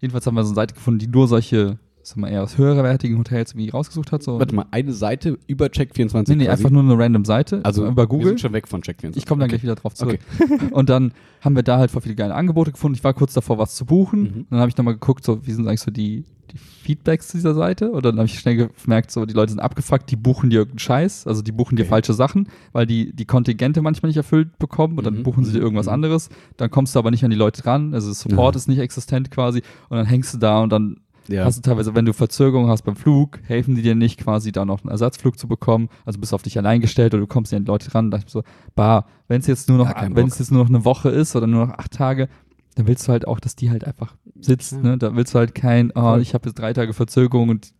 jedenfalls 0.00 0.26
haben 0.26 0.34
wir 0.34 0.42
so 0.42 0.50
eine 0.50 0.56
Seite 0.56 0.74
gefunden, 0.74 0.98
die 0.98 1.06
nur 1.06 1.28
solche, 1.28 1.78
sag 2.06 2.18
mal, 2.18 2.28
eher 2.28 2.42
aus 2.42 2.58
höherwertigen 2.58 3.18
Hotels 3.18 3.52
irgendwie 3.52 3.70
rausgesucht 3.70 4.12
hat. 4.12 4.22
So. 4.22 4.38
Warte 4.38 4.54
mal, 4.54 4.66
eine 4.70 4.92
Seite 4.92 5.38
über 5.46 5.66
Check24 5.66 6.28
nee, 6.28 6.36
nee, 6.36 6.44
quasi? 6.46 6.50
einfach 6.50 6.70
nur 6.70 6.82
eine 6.82 6.98
random 6.98 7.24
Seite 7.24 7.60
also 7.64 7.86
über 7.86 8.02
Wir 8.02 8.06
Google. 8.08 8.28
sind 8.28 8.40
schon 8.40 8.52
weg 8.52 8.68
von 8.68 8.82
Check24. 8.82 9.16
Ich 9.16 9.26
komme 9.26 9.40
dann 9.40 9.48
gleich 9.48 9.62
wieder 9.62 9.74
drauf 9.74 9.94
zurück. 9.94 10.18
Und 10.70 10.88
dann 10.90 11.12
haben 11.40 11.56
wir 11.56 11.62
da 11.62 11.78
halt 11.78 11.90
voll 11.90 12.02
viele 12.02 12.14
geile 12.14 12.34
Angebote 12.34 12.72
gefunden. 12.72 12.94
Ich 12.96 13.04
war 13.04 13.14
kurz 13.14 13.32
davor, 13.34 13.58
was 13.58 13.74
zu 13.74 13.84
buchen. 13.86 14.20
Mhm. 14.22 14.46
Dann 14.50 14.60
habe 14.60 14.68
ich 14.68 14.76
nochmal 14.76 14.94
geguckt, 14.94 15.24
so, 15.24 15.46
wie 15.46 15.52
sind 15.52 15.66
eigentlich 15.66 15.80
so 15.80 15.90
die, 15.90 16.24
die 16.52 16.58
Feedbacks 16.58 17.28
zu 17.28 17.38
dieser 17.38 17.54
Seite? 17.54 17.90
Und 17.90 18.04
dann 18.04 18.16
habe 18.16 18.26
ich 18.26 18.38
schnell 18.38 18.68
gemerkt, 18.84 19.10
so, 19.10 19.24
die 19.24 19.34
Leute 19.34 19.52
sind 19.52 19.60
abgefuckt, 19.60 20.10
die 20.10 20.16
buchen 20.16 20.50
dir 20.50 20.56
irgendeinen 20.58 20.78
Scheiß. 20.80 21.26
Also 21.26 21.40
die 21.42 21.52
buchen 21.52 21.76
dir 21.76 21.82
Okay. 21.84 21.90
falsche 21.90 22.12
Sachen, 22.14 22.48
weil 22.72 22.86
die 22.86 23.14
die 23.14 23.24
Kontingente 23.24 23.80
manchmal 23.82 24.08
nicht 24.08 24.16
erfüllt 24.18 24.58
bekommen 24.58 24.98
und 24.98 25.04
dann 25.06 25.18
Mhm. 25.18 25.22
buchen 25.22 25.44
sie 25.44 25.52
dir 25.52 25.60
irgendwas 25.60 25.86
Mhm. 25.86 25.92
anderes. 25.94 26.28
Dann 26.58 26.70
kommst 26.70 26.94
du 26.94 26.98
aber 26.98 27.10
nicht 27.10 27.24
an 27.24 27.30
die 27.30 27.36
Leute 27.36 27.62
dran. 27.62 27.94
Also 27.94 28.12
Support 28.12 28.56
ist 28.56 28.68
nicht 28.68 28.78
existent 28.78 29.30
quasi. 29.30 29.62
Und 29.88 29.96
dann 29.96 30.06
hängst 30.06 30.34
du 30.34 30.38
da 30.38 30.62
und 30.62 30.70
dann 30.70 30.98
Ja. 31.28 31.44
hast 31.44 31.58
du 31.58 31.62
teilweise, 31.62 31.94
wenn 31.94 32.04
du 32.04 32.12
Verzögerung 32.12 32.68
hast 32.68 32.82
beim 32.82 32.96
Flug, 32.96 33.40
helfen 33.44 33.74
die 33.74 33.82
dir 33.82 33.94
nicht, 33.94 34.18
quasi 34.20 34.52
da 34.52 34.64
noch 34.64 34.82
einen 34.82 34.90
Ersatzflug 34.90 35.38
zu 35.38 35.48
bekommen. 35.48 35.88
Also 36.04 36.18
bist 36.20 36.32
du 36.32 36.34
auf 36.36 36.42
dich 36.42 36.58
allein 36.58 36.80
gestellt 36.80 37.14
oder 37.14 37.22
du 37.22 37.26
kommst 37.26 37.52
nicht 37.52 37.60
an 37.60 37.66
Leute 37.66 37.94
ran. 37.94 38.10
Da 38.10 38.18
ich 38.18 38.24
so, 38.28 38.42
bah, 38.74 39.06
wenn 39.28 39.40
es 39.40 39.46
jetzt 39.46 39.68
nur 39.68 39.78
noch, 39.78 39.88
Ja, 39.88 40.08
wenn 40.14 40.26
es 40.26 40.38
jetzt 40.38 40.50
nur 40.52 40.62
noch 40.62 40.68
eine 40.70 40.84
Woche 40.84 41.08
ist 41.10 41.34
oder 41.36 41.46
nur 41.46 41.66
noch 41.66 41.74
acht 41.78 41.92
Tage, 41.92 42.28
dann 42.74 42.86
willst 42.86 43.06
du 43.06 43.12
halt 43.12 43.26
auch, 43.26 43.40
dass 43.40 43.56
die 43.56 43.70
halt 43.70 43.84
einfach 43.84 44.16
sitzt. 44.40 44.72
Ja. 44.72 44.78
Ne? 44.80 44.98
Da 44.98 45.14
willst 45.14 45.34
du 45.34 45.38
halt 45.38 45.54
kein, 45.54 45.92
oh, 45.94 46.16
ich 46.16 46.34
habe 46.34 46.48
jetzt 46.48 46.58
drei 46.58 46.72
Tage 46.72 46.92
Verzögerung 46.92 47.48
und 47.48 47.72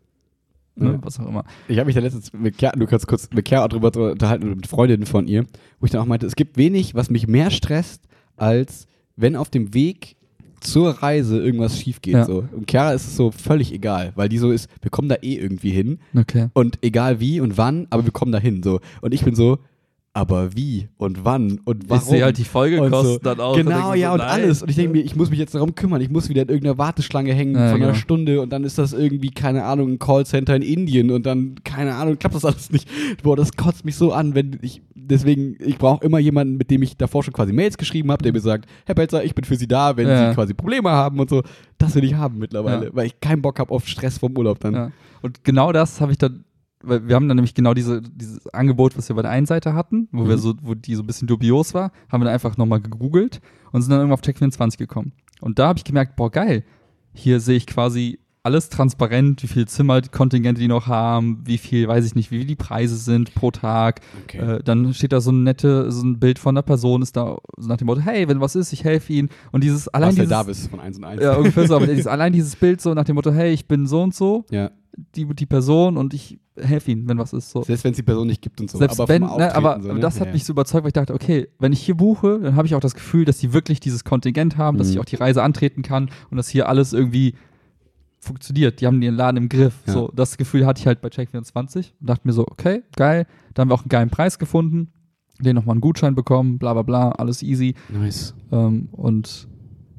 ne, 0.76 0.92
Ja. 0.92 0.98
was 1.02 1.18
auch 1.20 1.26
immer. 1.26 1.44
Ich 1.68 1.78
habe 1.78 1.86
mich 1.86 1.94
da 1.96 2.00
letztens 2.00 2.32
mit 2.32 2.56
Kerr, 2.58 2.72
du 2.72 2.86
kannst 2.86 3.06
kurz 3.06 3.28
mit 3.32 3.44
Kerr 3.44 3.64
auch 3.64 3.68
drüber 3.68 3.90
unterhalten, 4.10 4.48
mit 4.50 4.66
Freundinnen 4.66 5.06
von 5.06 5.26
ihr, 5.26 5.44
wo 5.80 5.86
ich 5.86 5.90
dann 5.92 6.00
auch 6.00 6.06
meinte, 6.06 6.26
es 6.26 6.36
gibt 6.36 6.56
wenig, 6.56 6.94
was 6.94 7.10
mich 7.10 7.26
mehr 7.26 7.50
stresst, 7.50 8.06
als 8.36 8.86
wenn 9.16 9.36
auf 9.36 9.50
dem 9.50 9.74
Weg 9.74 10.16
zur 10.60 10.90
Reise 10.90 11.38
irgendwas 11.40 11.78
schief 11.78 12.00
geht. 12.00 12.14
Ja. 12.14 12.24
So. 12.24 12.44
Und 12.52 12.70
Chiara 12.70 12.92
ist 12.92 13.06
es 13.06 13.16
so 13.16 13.30
völlig 13.30 13.72
egal, 13.72 14.12
weil 14.14 14.28
die 14.28 14.38
so 14.38 14.50
ist, 14.50 14.68
wir 14.82 14.90
kommen 14.90 15.08
da 15.08 15.16
eh 15.22 15.34
irgendwie 15.36 15.70
hin 15.70 15.98
Okay. 16.16 16.48
und 16.54 16.78
egal 16.82 17.20
wie 17.20 17.40
und 17.40 17.56
wann, 17.58 17.86
aber 17.90 18.04
wir 18.04 18.12
kommen 18.12 18.32
da 18.32 18.38
hin. 18.38 18.62
So. 18.62 18.80
Und 19.00 19.14
ich 19.14 19.24
bin 19.24 19.34
so, 19.34 19.58
aber 20.16 20.54
wie 20.54 20.88
und 20.96 21.24
wann 21.24 21.60
und 21.64 21.90
warum. 21.90 22.02
Ich 22.04 22.08
sehe 22.08 22.22
halt 22.22 22.38
die 22.38 22.44
Folgekosten 22.44 23.14
so. 23.14 23.18
dann 23.18 23.40
auch. 23.40 23.56
Genau, 23.56 23.90
und 23.90 23.98
ja, 23.98 24.08
so, 24.10 24.14
und 24.14 24.20
alles. 24.20 24.62
Und 24.62 24.68
ich 24.70 24.76
denke 24.76 24.92
mir, 24.92 25.02
ich 25.02 25.16
muss 25.16 25.28
mich 25.28 25.40
jetzt 25.40 25.56
darum 25.56 25.74
kümmern. 25.74 26.00
Ich 26.00 26.08
muss 26.08 26.28
wieder 26.28 26.42
in 26.42 26.48
irgendeiner 26.48 26.78
Warteschlange 26.78 27.34
hängen 27.34 27.56
Ja, 27.56 27.70
von 27.70 27.76
einer 27.76 27.86
genau. 27.86 27.98
Stunde 27.98 28.40
und 28.40 28.50
dann 28.52 28.62
ist 28.62 28.78
das 28.78 28.92
irgendwie, 28.92 29.30
keine 29.30 29.64
Ahnung, 29.64 29.94
ein 29.94 29.98
Callcenter 29.98 30.54
in 30.54 30.62
Indien 30.62 31.10
und 31.10 31.26
dann, 31.26 31.56
keine 31.64 31.96
Ahnung, 31.96 32.16
klappt 32.16 32.36
das 32.36 32.44
alles 32.44 32.70
nicht. 32.70 32.88
Boah, 33.24 33.34
das 33.34 33.56
kotzt 33.56 33.84
mich 33.84 33.96
so 33.96 34.12
an, 34.12 34.36
wenn 34.36 34.56
ich, 34.62 34.82
deswegen, 35.06 35.56
ich 35.60 35.78
brauche 35.78 36.04
immer 36.04 36.18
jemanden, 36.18 36.56
mit 36.56 36.70
dem 36.70 36.82
ich 36.82 36.96
davor 36.96 37.22
schon 37.22 37.32
quasi 37.34 37.52
Mails 37.52 37.78
geschrieben 37.78 38.10
habe, 38.10 38.22
der 38.22 38.32
mir 38.32 38.40
sagt, 38.40 38.66
Herr 38.86 38.94
Belzer, 38.94 39.24
ich 39.24 39.34
bin 39.34 39.44
für 39.44 39.56
Sie 39.56 39.68
da, 39.68 39.96
wenn 39.96 40.08
Ja. 40.08 40.28
Sie 40.30 40.34
quasi 40.34 40.54
Probleme 40.54 40.90
haben 40.90 41.18
und 41.20 41.30
so. 41.30 41.42
Das 41.78 41.94
will 41.94 42.04
ich 42.04 42.14
haben 42.14 42.38
mittlerweile, 42.38 42.86
Ja. 42.86 42.90
weil 42.94 43.06
ich 43.06 43.20
keinen 43.20 43.42
Bock 43.42 43.58
habe 43.58 43.72
auf 43.72 43.86
Stress 43.86 44.18
vom 44.18 44.36
Urlaub 44.36 44.60
dann. 44.60 44.74
Ja. 44.74 44.90
Und 45.22 45.44
genau 45.44 45.72
das 45.72 46.00
habe 46.00 46.12
ich 46.12 46.18
dann, 46.18 46.44
weil 46.82 47.06
wir 47.08 47.14
haben 47.16 47.28
dann 47.28 47.36
nämlich 47.36 47.54
genau 47.54 47.74
diese, 47.74 48.02
dieses 48.02 48.46
Angebot, 48.52 48.96
was 48.98 49.08
wir 49.08 49.16
bei 49.16 49.22
der 49.22 49.30
einen 49.30 49.46
Seite 49.46 49.74
hatten, 49.74 50.08
wo 50.12 50.26
wir 50.28 50.36
Mhm. 50.36 50.40
so, 50.40 50.54
wo 50.62 50.74
die 50.74 50.94
so 50.94 51.02
ein 51.02 51.06
bisschen 51.06 51.26
dubios 51.28 51.72
war, 51.74 51.92
haben 52.10 52.20
wir 52.20 52.26
dann 52.26 52.34
einfach 52.34 52.56
nochmal 52.56 52.80
gegoogelt 52.80 53.40
und 53.72 53.82
sind 53.82 53.90
dann 53.90 54.00
irgendwann 54.00 54.18
auf 54.18 54.22
Check24 54.22 54.76
gekommen. 54.78 55.12
Und 55.40 55.58
da 55.58 55.68
habe 55.68 55.78
ich 55.78 55.84
gemerkt, 55.84 56.16
boah, 56.16 56.30
geil, 56.30 56.64
hier 57.12 57.40
sehe 57.40 57.56
ich 57.56 57.66
quasi 57.66 58.18
alles 58.44 58.68
transparent, 58.68 59.42
wie 59.42 59.46
viel 59.46 59.66
Zimmerkontingente 59.66 60.60
die 60.60 60.68
noch 60.68 60.86
haben, 60.86 61.40
wie 61.46 61.56
viel, 61.56 61.88
weiß 61.88 62.04
ich 62.04 62.14
nicht, 62.14 62.30
wie 62.30 62.44
die 62.44 62.56
Preise 62.56 62.96
sind 62.96 63.34
pro 63.34 63.50
Tag. 63.50 64.02
Okay. 64.24 64.56
Äh, 64.56 64.62
dann 64.62 64.92
steht 64.92 65.12
da 65.12 65.22
so 65.22 65.32
ein 65.32 65.44
nette, 65.44 65.90
so 65.90 66.04
ein 66.04 66.20
Bild 66.20 66.38
von 66.38 66.54
einer 66.54 66.62
Person, 66.62 67.00
ist 67.00 67.16
da 67.16 67.38
so 67.56 67.68
nach 67.68 67.78
dem 67.78 67.86
Motto, 67.86 68.02
hey, 68.02 68.28
wenn 68.28 68.40
was 68.40 68.54
ist, 68.54 68.72
ich 68.74 68.84
helfe 68.84 69.14
ihnen. 69.14 69.30
Und 69.50 69.64
dieses 69.64 69.88
allein 69.88 70.08
Marcel 70.10 70.24
dieses, 70.26 70.30
Davis 70.30 70.66
von 70.68 70.78
1 70.78 70.98
und 70.98 71.04
1. 71.04 71.22
ja, 71.22 71.36
ungefähr 71.36 71.66
so, 71.68 71.74
aber 71.76 71.86
dieses, 71.86 72.06
allein 72.06 72.34
dieses 72.34 72.54
Bild 72.54 72.82
so 72.82 72.92
nach 72.92 73.04
dem 73.04 73.14
Motto, 73.14 73.32
hey, 73.32 73.50
ich 73.50 73.66
bin 73.66 73.86
so 73.86 74.02
und 74.02 74.14
so, 74.14 74.44
ja. 74.50 74.70
die, 75.16 75.24
die 75.34 75.46
Person 75.46 75.96
und 75.96 76.12
ich 76.12 76.38
helfe 76.56 76.90
ihnen, 76.90 77.08
wenn 77.08 77.16
was 77.16 77.32
ist. 77.32 77.50
So. 77.50 77.62
Selbst 77.62 77.82
wenn 77.84 77.92
es 77.92 77.96
die 77.96 78.02
Person 78.02 78.26
nicht 78.26 78.42
gibt 78.42 78.60
und 78.60 78.70
so. 78.70 78.76
Selbst 78.76 79.00
aber 79.00 79.08
wenn, 79.08 79.22
ne, 79.22 79.54
aber 79.54 79.80
so, 79.80 79.90
ne? 79.94 80.00
das 80.00 80.20
hat 80.20 80.26
Ja, 80.26 80.32
mich 80.34 80.44
so 80.44 80.52
überzeugt, 80.52 80.84
weil 80.84 80.90
ich 80.90 80.92
dachte, 80.92 81.14
okay, 81.14 81.48
wenn 81.58 81.72
ich 81.72 81.80
hier 81.80 81.96
buche, 81.96 82.40
dann 82.40 82.56
habe 82.56 82.66
ich 82.66 82.74
auch 82.74 82.80
das 82.80 82.94
Gefühl, 82.94 83.24
dass 83.24 83.38
die 83.38 83.54
wirklich 83.54 83.80
dieses 83.80 84.04
Kontingent 84.04 84.58
haben, 84.58 84.76
dass 84.76 84.88
Mhm. 84.88 84.92
ich 84.92 84.98
auch 85.00 85.04
die 85.06 85.16
Reise 85.16 85.42
antreten 85.42 85.80
kann 85.80 86.10
und 86.30 86.36
dass 86.36 86.48
hier 86.50 86.68
alles 86.68 86.92
irgendwie 86.92 87.34
funktioniert. 88.24 88.80
Die 88.80 88.86
haben 88.86 89.00
ihren 89.02 89.14
Laden 89.14 89.36
im 89.36 89.48
Griff. 89.48 89.74
Ja. 89.86 89.92
So, 89.92 90.12
das 90.14 90.36
Gefühl 90.36 90.66
hatte 90.66 90.80
ich 90.80 90.86
halt 90.86 91.00
bei 91.00 91.08
Check24 91.08 91.76
und 92.00 92.08
dachte 92.10 92.26
mir 92.26 92.32
so, 92.32 92.42
okay, 92.48 92.82
geil. 92.96 93.26
Da 93.54 93.60
haben 93.62 93.70
wir 93.70 93.74
auch 93.74 93.82
einen 93.82 93.88
geilen 93.88 94.10
Preis 94.10 94.38
gefunden, 94.38 94.92
den 95.40 95.54
nochmal 95.56 95.74
einen 95.74 95.80
Gutschein 95.80 96.14
bekommen, 96.14 96.58
bla 96.58 96.72
bla 96.72 96.82
bla, 96.82 97.10
alles 97.12 97.42
easy. 97.42 97.74
Nice. 97.88 98.34
Ähm, 98.52 98.88
und 98.92 99.48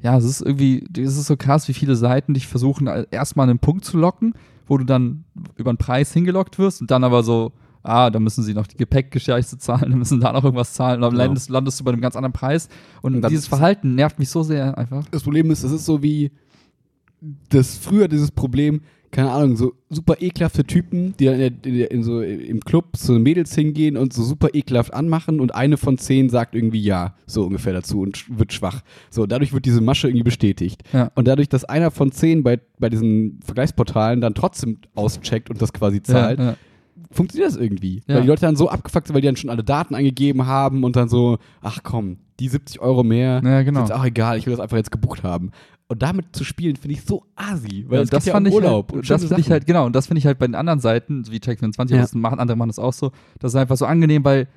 ja, 0.02 0.16
es 0.18 0.24
ist 0.24 0.40
irgendwie, 0.42 0.86
es 0.96 1.16
ist 1.16 1.26
so 1.26 1.36
krass, 1.36 1.68
wie 1.68 1.74
viele 1.74 1.96
Seiten 1.96 2.34
dich 2.34 2.46
versuchen, 2.46 2.86
al- 2.88 3.08
erstmal 3.10 3.44
an 3.44 3.50
einen 3.50 3.58
Punkt 3.58 3.84
zu 3.84 3.96
locken, 3.96 4.34
wo 4.66 4.76
du 4.78 4.84
dann 4.84 5.24
über 5.56 5.70
einen 5.70 5.78
Preis 5.78 6.12
hingelockt 6.12 6.58
wirst 6.58 6.80
und 6.80 6.90
dann 6.90 7.02
aber 7.04 7.22
so, 7.22 7.52
ah, 7.82 8.10
da 8.10 8.18
müssen 8.18 8.42
sie 8.42 8.52
noch 8.52 8.66
die 8.66 8.76
Gepäckgescheiße 8.76 9.58
zahlen, 9.58 9.90
da 9.90 9.96
müssen 9.96 10.20
da 10.20 10.32
noch 10.32 10.44
irgendwas 10.44 10.74
zahlen 10.74 10.96
und 10.96 11.02
dann 11.02 11.10
Genau. 11.12 11.24
landest, 11.24 11.50
landest 11.50 11.80
du 11.80 11.84
bei 11.84 11.92
einem 11.92 12.00
ganz 12.02 12.14
anderen 12.16 12.32
Preis. 12.32 12.68
Und, 13.00 13.14
Und 13.16 13.28
dieses 13.30 13.46
Verhalten 13.46 13.94
nervt 13.94 14.18
mich 14.18 14.28
so 14.28 14.42
sehr 14.42 14.76
einfach. 14.76 15.04
Das 15.10 15.22
Problem 15.22 15.50
ist, 15.50 15.64
das 15.64 15.72
ist 15.72 15.84
so 15.86 16.02
wie 16.02 16.30
das 17.48 17.76
früher 17.78 18.08
dieses 18.08 18.30
Problem, 18.30 18.82
keine 19.12 19.30
Ahnung, 19.30 19.56
so 19.56 19.72
super 19.88 20.16
ekelhafte 20.20 20.64
Typen, 20.64 21.14
die 21.18 21.24
dann 21.26 21.34
in, 21.34 21.40
der, 21.40 21.64
in, 21.72 21.78
der, 21.78 21.90
in 21.90 22.02
so 22.02 22.20
im 22.20 22.60
Club 22.60 22.96
zu 22.96 23.12
Mädels 23.12 23.54
hingehen 23.54 23.96
und 23.96 24.12
so 24.12 24.22
super 24.22 24.48
ekelhaft 24.52 24.92
anmachen 24.92 25.40
und 25.40 25.54
eine 25.54 25.76
von 25.78 25.96
zehn 25.96 26.28
sagt 26.28 26.54
irgendwie 26.54 26.82
ja, 26.82 27.14
so 27.26 27.44
ungefähr 27.44 27.72
dazu 27.72 28.00
und 28.00 28.24
wird 28.38 28.52
schwach. 28.52 28.82
So, 29.10 29.24
dadurch 29.26 29.52
wird 29.54 29.64
diese 29.64 29.80
Masche 29.80 30.08
irgendwie 30.08 30.24
bestätigt. 30.24 30.82
Ja. 30.92 31.10
Und 31.14 31.28
dadurch, 31.28 31.48
dass 31.48 31.64
einer 31.64 31.90
von 31.90 32.12
zehn 32.12 32.42
bei, 32.42 32.60
bei 32.78 32.90
diesen 32.90 33.40
Vergleichsportalen 33.44 34.20
dann 34.20 34.34
trotzdem 34.34 34.78
auscheckt 34.94 35.48
und 35.50 35.62
das 35.62 35.72
quasi 35.72 36.02
zahlt, 36.02 36.38
Ja, 36.38 36.44
ja. 36.50 36.56
funktioniert 37.10 37.48
das 37.50 37.56
irgendwie. 37.56 38.02
Ja. 38.08 38.16
Weil 38.16 38.22
die 38.22 38.28
Leute 38.28 38.42
dann 38.42 38.56
so 38.56 38.68
abgefuckt 38.68 39.06
sind, 39.06 39.14
weil 39.14 39.22
die 39.22 39.28
dann 39.28 39.36
schon 39.36 39.50
alle 39.50 39.64
Daten 39.64 39.94
eingegeben 39.94 40.46
haben 40.46 40.84
und 40.84 40.94
dann 40.96 41.08
so, 41.08 41.38
ach 41.62 41.78
komm, 41.82 42.18
die 42.38 42.48
70 42.48 42.80
Euro 42.80 43.02
mehr, 43.02 43.40
Ja, 43.42 43.62
genau. 43.62 43.84
ist 43.84 43.88
jetzt 43.88 43.98
auch 43.98 44.04
egal, 44.04 44.36
ich 44.36 44.44
will 44.46 44.50
das 44.52 44.60
einfach 44.60 44.76
jetzt 44.76 44.90
gebucht 44.90 45.22
haben. 45.22 45.52
Und 45.88 46.02
damit 46.02 46.34
zu 46.34 46.42
spielen, 46.44 46.74
finde 46.76 46.94
ich 46.94 47.02
so 47.04 47.24
asi, 47.36 47.84
weil 47.88 47.98
Ja, 47.98 48.04
das 48.04 48.10
geht 48.10 48.24
ja 48.26 48.32
fand 48.32 48.46
um 48.46 48.52
ich 48.52 48.54
Urlaub 48.56 48.88
halt, 48.92 48.98
und 48.98 49.10
das 49.10 49.24
finde 49.24 49.40
ich 49.40 49.50
halt, 49.50 49.66
genau, 49.66 49.86
und 49.86 49.94
das 49.94 50.06
finde 50.08 50.18
ich 50.18 50.26
halt 50.26 50.38
bei 50.38 50.46
den 50.46 50.56
anderen 50.56 50.80
Seiten, 50.80 51.24
wie 51.30 51.36
Check24, 51.38 51.94
Ja. 51.94 52.06
machen, 52.18 52.40
andere 52.40 52.56
machen 52.56 52.68
das 52.70 52.78
auch 52.80 52.92
so, 52.92 53.12
das 53.38 53.52
ist 53.52 53.56
einfach 53.56 53.76
so 53.76 53.86
angenehm, 53.86 54.24
weil 54.24 54.48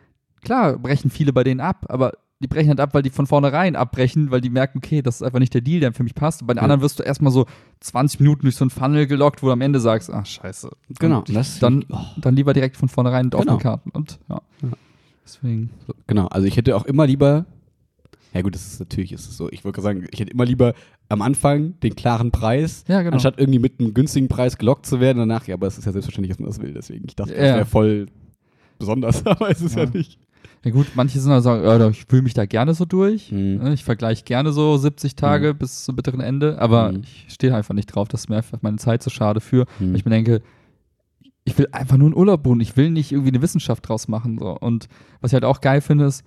klar, 0.41 0.77
brechen 0.80 1.11
viele 1.11 1.32
bei 1.32 1.43
denen 1.43 1.59
ab, 1.61 1.86
aber 1.89 2.13
die 2.41 2.47
brechen 2.47 2.69
halt 2.69 2.80
ab, 2.80 2.93
weil 2.93 3.03
die 3.03 3.09
von 3.11 3.27
vornherein 3.27 3.75
abbrechen, 3.75 4.32
weil 4.32 4.39
die 4.41 4.49
merken, 4.49 4.77
okay, 4.80 5.01
das 5.03 5.17
ist 5.17 5.23
einfach 5.23 5.39
nicht 5.39 5.53
der 5.53 5.59
Deal, 5.61 5.82
der 5.82 5.91
für 5.93 6.03
mich 6.03 6.15
passt. 6.15 6.41
Und 6.41 6.47
bei 6.47 6.53
den 6.53 6.59
Ja. 6.59 6.63
anderen 6.63 6.82
wirst 6.82 6.97
du 6.97 7.03
erstmal 7.03 7.34
so 7.34 7.45
20 7.82 8.21
Minuten 8.21 8.43
durch 8.43 8.55
so 8.55 8.63
einen 8.63 8.69
Funnel 8.71 9.07
gelockt, 9.07 9.43
wo 9.43 9.47
du 9.47 9.51
am 9.51 9.59
Ende 9.61 9.82
sagst, 9.82 10.09
ach 10.09 10.25
scheiße. 10.25 10.69
Genau, 10.99 11.19
Und 11.19 11.36
das- 11.36 11.59
dann, 11.59 11.84
oh. 11.91 11.97
dann 12.17 12.36
lieber 12.38 12.53
direkt 12.53 12.77
von 12.77 12.88
vornherein 12.88 13.25
mit 13.25 13.34
Genau. 13.34 13.43
offenen 13.43 13.59
Karten. 13.59 13.89
Und 13.91 14.19
ja. 14.30 14.41
Ja. 14.61 14.69
Deswegen. 15.25 15.69
Genau, 16.07 16.27
also 16.27 16.47
ich 16.47 16.55
hätte 16.57 16.75
auch 16.77 16.86
immer 16.86 17.05
lieber, 17.05 17.45
ja 18.34 18.41
gut, 18.41 18.53
das 18.55 18.65
ist 18.73 18.80
natürlich 18.80 19.11
ist 19.11 19.27
es 19.30 19.38
so, 19.38 19.49
ich 19.51 19.63
würde 19.63 19.82
sagen, 19.82 20.05
ich 20.11 20.19
hätte 20.19 20.32
immer 20.32 20.45
lieber 20.45 20.73
am 21.09 21.21
Anfang 21.21 21.80
den 21.82 21.95
klaren 21.95 22.32
Preis, 22.32 22.84
Ja, 22.88 23.01
genau. 23.01 23.13
anstatt 23.15 23.39
irgendwie 23.39 23.59
mit 23.59 23.80
einem 23.80 23.93
günstigen 23.93 24.27
Preis 24.27 24.57
gelockt 24.57 24.86
zu 24.86 24.99
werden 24.99 25.17
danach, 25.17 25.47
ja, 25.47 25.55
aber 25.55 25.67
es 25.67 25.77
ist 25.77 25.86
ja 25.86 25.91
selbstverständlich, 25.91 26.30
dass 26.36 26.39
man 26.39 26.49
das 26.49 26.61
will, 26.61 26.73
deswegen, 26.73 27.05
ich 27.07 27.15
dachte, 27.15 27.34
das 27.34 27.47
Ja. 27.47 27.55
wäre 27.55 27.65
voll 27.65 28.07
besonders, 28.77 29.25
aber 29.25 29.49
es 29.49 29.61
ist 29.61 29.75
ja, 29.75 29.84
Ja. 29.86 29.89
nicht. 29.91 30.19
Ja 30.63 30.71
gut, 30.71 30.88
manche 30.93 31.19
sind 31.19 31.32
halt 31.32 31.43
sagen, 31.43 31.63
ja, 31.63 31.89
ich 31.89 32.05
fühle 32.05 32.21
mich 32.21 32.34
da 32.34 32.45
gerne 32.45 32.73
so 32.73 32.84
durch. 32.84 33.32
Mhm. 33.32 33.59
Ne, 33.63 33.73
Ich 33.73 33.86
vergleiche 33.86 34.25
gerne 34.25 34.51
so 34.51 34.75
70 34.75 35.15
Tage 35.15 35.53
bis 35.53 35.86
zum 35.86 35.95
bitteren 35.95 36.19
Ende, 36.19 36.59
aber 36.59 36.91
Mhm. 36.91 37.01
ich 37.03 37.25
stehe 37.30 37.55
einfach 37.55 37.73
nicht 37.73 37.86
drauf, 37.88 38.09
das 38.09 38.21
ist 38.21 38.30
mir 38.30 38.38
einfach 38.38 38.61
meine 38.61 38.75
Zeit 38.77 39.01
zu 39.01 39.09
schade 39.09 39.39
für. 39.39 39.65
Mhm. 39.80 39.89
Weil 39.91 39.95
ich 39.95 40.05
mir 40.05 40.11
denke, 40.11 40.41
ich 41.45 41.57
will 41.57 41.67
einfach 41.71 41.95
nur 41.97 42.07
einen 42.07 42.15
Urlaub 42.15 42.43
buchen, 42.43 42.59
ich 42.59 42.75
will 42.77 42.91
nicht 42.91 43.11
irgendwie 43.11 43.30
eine 43.32 43.41
Wissenschaft 43.41 43.88
draus 43.88 44.07
machen. 44.09 44.38
So. 44.38 44.57
Und 44.59 44.88
was 45.21 45.32
ich 45.32 45.34
halt 45.34 45.45
auch 45.45 45.61
geil 45.61 45.80
finde, 45.82 46.05
ist, 46.05 46.23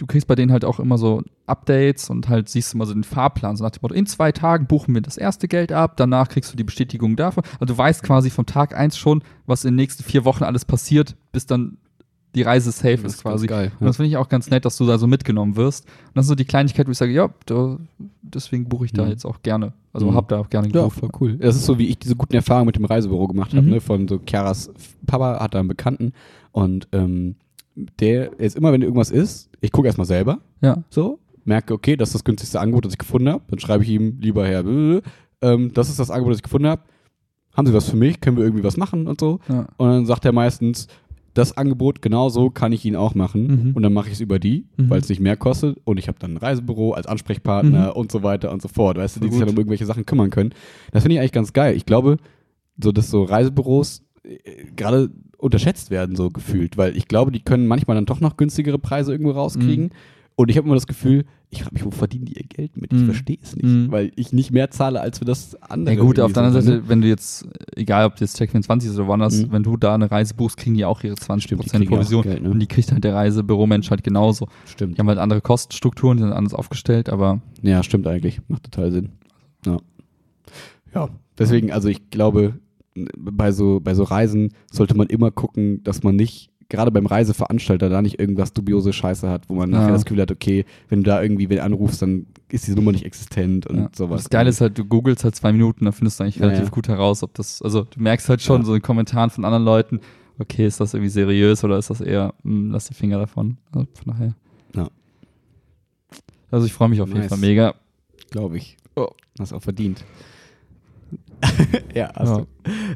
du 0.00 0.06
kriegst 0.06 0.26
bei 0.26 0.34
denen 0.34 0.50
halt 0.50 0.64
auch 0.64 0.80
immer 0.80 0.96
so 0.98 1.22
Updates 1.46 2.08
und 2.10 2.28
halt 2.28 2.48
siehst 2.48 2.74
immer 2.74 2.86
so 2.86 2.94
den 2.94 3.04
Fahrplan, 3.04 3.56
so 3.56 3.64
nach 3.64 3.70
dem 3.70 3.80
Motto, 3.82 3.94
in 3.94 4.06
zwei 4.06 4.32
Tagen 4.32 4.66
buchen 4.66 4.94
wir 4.94 5.02
das 5.02 5.16
erste 5.18 5.46
Geld 5.46 5.72
ab, 5.72 5.96
danach 5.96 6.28
kriegst 6.28 6.52
du 6.52 6.56
die 6.56 6.64
Bestätigung 6.64 7.16
dafür. 7.16 7.42
Also 7.60 7.66
du 7.74 7.78
weißt 7.78 8.02
quasi 8.02 8.30
vom 8.30 8.46
Tag 8.46 8.74
eins 8.76 8.96
schon, 8.96 9.22
was 9.46 9.64
in 9.64 9.72
den 9.72 9.76
nächsten 9.76 10.02
vier 10.02 10.24
Wochen 10.24 10.42
alles 10.44 10.64
passiert, 10.64 11.16
bis 11.32 11.46
dann 11.46 11.76
die 12.34 12.42
Reise 12.42 12.70
safe 12.70 12.98
Das 13.02 13.14
ist 13.14 13.22
quasi. 13.22 13.46
geil, 13.48 13.72
Und 13.80 13.86
das 13.86 13.96
finde 13.96 14.08
ich 14.08 14.16
auch 14.16 14.28
ganz 14.28 14.48
nett, 14.50 14.64
dass 14.64 14.76
du 14.76 14.86
da 14.86 14.98
so 14.98 15.06
mitgenommen 15.08 15.56
wirst. 15.56 15.84
Und 15.86 15.92
das 16.16 16.26
ist 16.26 16.28
so 16.28 16.34
die 16.36 16.44
Kleinigkeit, 16.44 16.86
wo 16.86 16.92
ich 16.92 16.98
sage, 16.98 17.12
ja, 17.12 17.28
da, 17.46 17.76
deswegen 18.22 18.68
buche 18.68 18.84
ich 18.84 18.92
da 18.92 19.02
Mhm. 19.04 19.10
jetzt 19.10 19.24
auch 19.24 19.42
gerne. 19.42 19.72
Also 19.92 20.08
Mhm. 20.08 20.14
hab 20.14 20.28
da 20.28 20.38
auch 20.38 20.48
gerne 20.48 20.68
Ja, 20.68 20.84
gebucht. 20.84 21.00
voll 21.00 21.10
cool. 21.20 21.36
Das 21.38 21.56
ist 21.56 21.66
so, 21.66 21.78
wie 21.78 21.86
ich 21.88 21.98
diese 21.98 22.14
guten 22.14 22.34
Erfahrungen 22.36 22.66
mit 22.66 22.76
dem 22.76 22.84
Reisebüro 22.84 23.26
gemacht 23.26 23.52
habe, 23.52 23.62
Mhm. 23.66 23.70
ne? 23.72 23.80
Von 23.80 24.06
so 24.06 24.18
Chiaras 24.24 24.70
Papa 25.06 25.40
hat 25.40 25.54
da 25.54 25.58
einen 25.58 25.66
Bekannten 25.68 26.12
und 26.52 26.86
ähm, 26.92 27.34
der 28.00 28.38
ist 28.38 28.56
immer, 28.56 28.72
wenn 28.72 28.82
irgendwas 28.82 29.10
ist, 29.10 29.50
ich 29.60 29.72
gucke 29.72 29.86
erstmal 29.88 30.06
selber, 30.06 30.38
Ja. 30.62 30.82
so, 30.90 31.18
merke, 31.44 31.74
okay, 31.74 31.96
das 31.96 32.10
ist 32.10 32.14
das 32.14 32.24
günstigste 32.24 32.60
Angebot, 32.60 32.84
das 32.84 32.92
ich 32.94 32.98
gefunden 32.98 33.28
habe. 33.28 33.42
Dann 33.48 33.58
schreibe 33.58 33.84
ich 33.84 33.90
ihm, 33.90 34.18
lieber 34.20 34.46
Herr, 34.46 34.62
blablabla, 34.62 35.00
ähm, 35.42 35.72
das 35.74 35.88
ist 35.88 35.98
das 35.98 36.10
Angebot, 36.10 36.32
das 36.32 36.38
ich 36.38 36.42
gefunden 36.44 36.68
habe. 36.68 36.82
Haben 37.56 37.66
Sie 37.66 37.74
was 37.74 37.88
für 37.88 37.96
mich? 37.96 38.20
Können 38.20 38.36
wir 38.36 38.44
irgendwie 38.44 38.62
was 38.64 38.76
machen 38.76 39.06
und 39.06 39.18
so? 39.20 39.40
ja. 39.48 39.66
Und 39.76 39.88
dann 39.88 40.06
sagt 40.06 40.24
er 40.24 40.32
meistens, 40.32 40.86
das 41.34 41.56
Angebot 41.56 42.02
genau 42.02 42.28
so 42.28 42.50
kann 42.50 42.72
ich 42.72 42.84
Ihnen 42.84 42.96
auch 42.96 43.14
machen. 43.14 43.46
Mhm. 43.68 43.72
Und 43.74 43.82
dann 43.82 43.92
mache 43.92 44.08
ich 44.08 44.14
es 44.14 44.20
über 44.20 44.38
die, 44.38 44.66
Mhm. 44.76 44.90
weil 44.90 45.00
es 45.00 45.08
nicht 45.08 45.20
mehr 45.20 45.36
kostet. 45.36 45.78
Und 45.84 45.98
ich 45.98 46.08
habe 46.08 46.18
dann 46.18 46.32
ein 46.34 46.36
Reisebüro 46.36 46.92
als 46.92 47.06
Ansprechpartner 47.06 47.86
Mhm. 47.90 47.92
und 47.92 48.12
so 48.12 48.22
weiter 48.22 48.52
und 48.52 48.60
so 48.62 48.68
fort. 48.68 48.98
Weißt 48.98 49.16
du, 49.16 49.20
die 49.20 49.28
sich 49.30 49.38
dann 49.40 49.48
um 49.48 49.56
irgendwelche 49.56 49.86
Sachen 49.86 50.04
kümmern 50.06 50.30
können. 50.30 50.50
Das 50.92 51.02
finde 51.02 51.14
ich 51.14 51.20
eigentlich 51.20 51.32
ganz 51.32 51.52
geil. 51.52 51.76
Ich 51.76 51.86
glaube, 51.86 52.16
so 52.82 52.92
dass 52.92 53.10
so 53.10 53.22
Reisebüros 53.22 54.02
äh, 54.24 54.36
gerade 54.76 55.10
unterschätzt 55.40 55.90
werden, 55.90 56.16
so 56.16 56.30
gefühlt. 56.30 56.76
Weil 56.76 56.96
ich 56.96 57.08
glaube, 57.08 57.32
die 57.32 57.40
können 57.40 57.66
manchmal 57.66 57.94
dann 57.96 58.06
doch 58.06 58.20
noch 58.20 58.36
günstigere 58.36 58.78
Preise 58.78 59.12
irgendwo 59.12 59.32
rauskriegen. 59.32 59.86
Mhm. 59.86 59.90
Und 60.36 60.48
ich 60.50 60.56
habe 60.56 60.66
immer 60.66 60.76
das 60.76 60.86
Gefühl, 60.86 61.26
ich 61.50 61.62
frage 61.64 61.74
mich, 61.74 61.84
wo 61.84 61.90
verdienen 61.90 62.24
die 62.24 62.32
ihr 62.38 62.46
Geld 62.46 62.76
mit? 62.76 62.92
Ich 62.94 63.00
Mhm. 63.00 63.04
verstehe 63.06 63.36
es 63.42 63.54
nicht. 63.56 63.66
Mhm. 63.66 63.90
Weil 63.90 64.10
ich 64.16 64.32
nicht 64.32 64.52
mehr 64.52 64.70
zahle, 64.70 65.00
als 65.00 65.18
für 65.18 65.26
das 65.26 65.54
andere. 65.60 65.96
Ja 65.96 66.00
gut, 66.00 66.18
auf 66.20 66.32
der 66.32 66.44
anderen 66.44 66.62
sind, 66.62 66.70
ne? 66.72 66.76
Seite, 66.78 66.88
wenn 66.88 67.02
du 67.02 67.08
jetzt, 67.08 67.46
egal 67.76 68.06
ob 68.06 68.16
du 68.16 68.24
jetzt 68.24 68.40
Check24 68.40 68.86
ist 68.86 68.94
oder 68.96 69.08
woanders, 69.08 69.36
Mhm. 69.42 69.52
wenn 69.52 69.62
du 69.64 69.76
da 69.76 69.94
eine 69.94 70.10
Reise 70.10 70.32
buchst, 70.34 70.56
kriegen 70.56 70.76
die 70.76 70.84
auch 70.86 71.02
ihre 71.02 71.16
20% 71.16 71.82
Stimmt, 71.84 71.88
Provision. 71.90 72.22
Geld, 72.22 72.42
ne? 72.42 72.50
Und 72.50 72.60
die 72.60 72.68
kriegt 72.68 72.90
halt 72.92 73.04
der 73.04 73.14
Reisebüromensch 73.14 73.90
halt 73.90 74.02
genauso. 74.02 74.46
Stimmt. 74.64 74.96
Die 74.96 75.00
haben 75.00 75.08
halt 75.08 75.18
andere 75.18 75.42
Kostenstrukturen, 75.42 76.16
die 76.16 76.22
sind 76.22 76.32
anders 76.32 76.54
aufgestellt, 76.54 77.10
aber 77.10 77.40
Ja, 77.60 77.82
stimmt 77.82 78.06
eigentlich. 78.06 78.40
Macht 78.48 78.62
total 78.70 78.92
Sinn. 78.92 79.10
Ja. 79.66 79.78
Ja, 80.94 81.08
deswegen, 81.38 81.70
also 81.72 81.88
ich 81.88 82.08
glaube, 82.10 82.54
bei 83.16 83.52
so, 83.52 83.80
bei 83.82 83.94
so 83.94 84.02
Reisen 84.04 84.52
sollte 84.70 84.96
man 84.96 85.06
immer 85.08 85.30
gucken, 85.30 85.82
dass 85.84 86.02
man 86.02 86.16
nicht, 86.16 86.50
gerade 86.68 86.90
beim 86.92 87.06
Reiseveranstalter, 87.06 87.88
da 87.88 88.00
nicht 88.00 88.20
irgendwas 88.20 88.52
dubiose 88.52 88.92
Scheiße 88.92 89.28
hat, 89.28 89.48
wo 89.48 89.54
man 89.54 89.72
Ja. 89.72 89.80
nachher 89.80 89.92
das 89.92 90.04
Gefühl 90.04 90.22
hat, 90.22 90.30
okay, 90.30 90.64
wenn 90.88 91.00
du 91.02 91.10
da 91.10 91.20
irgendwie 91.22 91.48
wen 91.50 91.58
anrufst, 91.60 92.00
dann 92.02 92.26
ist 92.48 92.66
diese 92.66 92.76
Nummer 92.76 92.92
nicht 92.92 93.04
existent 93.04 93.66
und 93.66 93.76
ja. 93.78 93.90
sowas. 93.94 94.22
das 94.22 94.30
Geile 94.30 94.50
ist 94.50 94.60
halt, 94.60 94.78
du 94.78 94.84
googelst 94.84 95.24
halt 95.24 95.34
zwei 95.34 95.52
Minuten, 95.52 95.84
dann 95.84 95.92
findest 95.92 96.20
du 96.20 96.24
eigentlich 96.24 96.36
Ja, 96.36 96.46
relativ 96.46 96.70
gut 96.70 96.86
heraus, 96.88 97.22
ob 97.22 97.34
das, 97.34 97.60
also 97.62 97.82
du 97.82 98.00
merkst 98.00 98.28
halt 98.28 98.40
schon 98.42 98.64
so 98.64 98.74
in 98.74 98.82
Kommentaren 98.82 99.30
von 99.30 99.44
anderen 99.44 99.64
Leuten, 99.64 100.00
okay, 100.38 100.64
ist 100.66 100.80
das 100.80 100.94
irgendwie 100.94 101.10
seriös 101.10 101.64
oder 101.64 101.76
ist 101.76 101.90
das 101.90 102.00
eher, 102.00 102.34
hm, 102.44 102.70
lass 102.70 102.86
die 102.86 102.94
Finger 102.94 103.18
davon. 103.18 103.56
Also 103.72 103.86
von 103.94 104.12
daher. 104.12 104.34
Ja. 104.76 104.88
Also 106.50 106.66
ich 106.66 106.72
freue 106.72 106.88
mich 106.88 107.00
auf 107.00 107.08
jeden 107.08 107.20
Nice. 107.20 107.28
Fall 107.28 107.38
mega. 107.38 107.74
glaube 108.30 108.56
ich. 108.58 108.76
Oh. 108.96 109.08
Hast 109.38 109.52
auch 109.52 109.62
verdient. 109.62 110.04
ja, 111.94 112.10
hast 112.14 112.28
Ja. 112.30 112.38
du. 112.38 112.46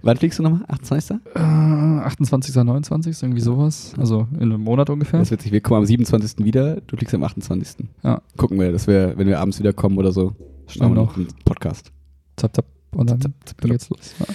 Wann 0.03 0.16
fliegst 0.16 0.38
du 0.38 0.42
nochmal? 0.42 0.64
28. 0.68 1.16
Äh, 1.34 1.38
28. 1.38 2.55
29. 2.55 3.22
irgendwie 3.22 3.40
sowas. 3.40 3.92
Also 3.99 4.26
in 4.34 4.42
einem 4.53 4.61
Monat 4.61 4.90
ungefähr. 4.90 5.18
Das 5.20 5.28
ist 5.28 5.32
witzig. 5.38 5.53
Wir 5.53 5.61
kommen 5.61 5.78
am 5.80 5.86
27. 5.86 6.45
wieder, 6.45 6.80
du 6.82 6.97
fliegst 6.97 7.14
am 7.14 7.22
28. 7.24 7.86
Ja. 8.03 8.20
Gucken 8.36 8.59
wir, 8.61 8.72
dass 8.72 8.86
wir, 8.86 9.14
wenn 9.16 9.26
wir 9.26 9.40
abends 9.40 9.59
wieder 9.59 9.72
kommen 9.72 9.99
oder 9.99 10.12
so, 10.12 10.32
machen 10.78 10.95
wir 10.95 11.03
noch. 11.03 11.16
einen 11.16 11.28
Podcast. 11.45 11.90
Zap, 12.36 12.55
zap. 12.55 12.66
Und 12.92 13.11
dann, 13.11 13.20
Zap, 13.20 13.32
zap, 13.45 13.61
zap. 13.61 13.70
geht's 13.70 13.88
los. 13.90 14.14
Ja. 14.20 14.26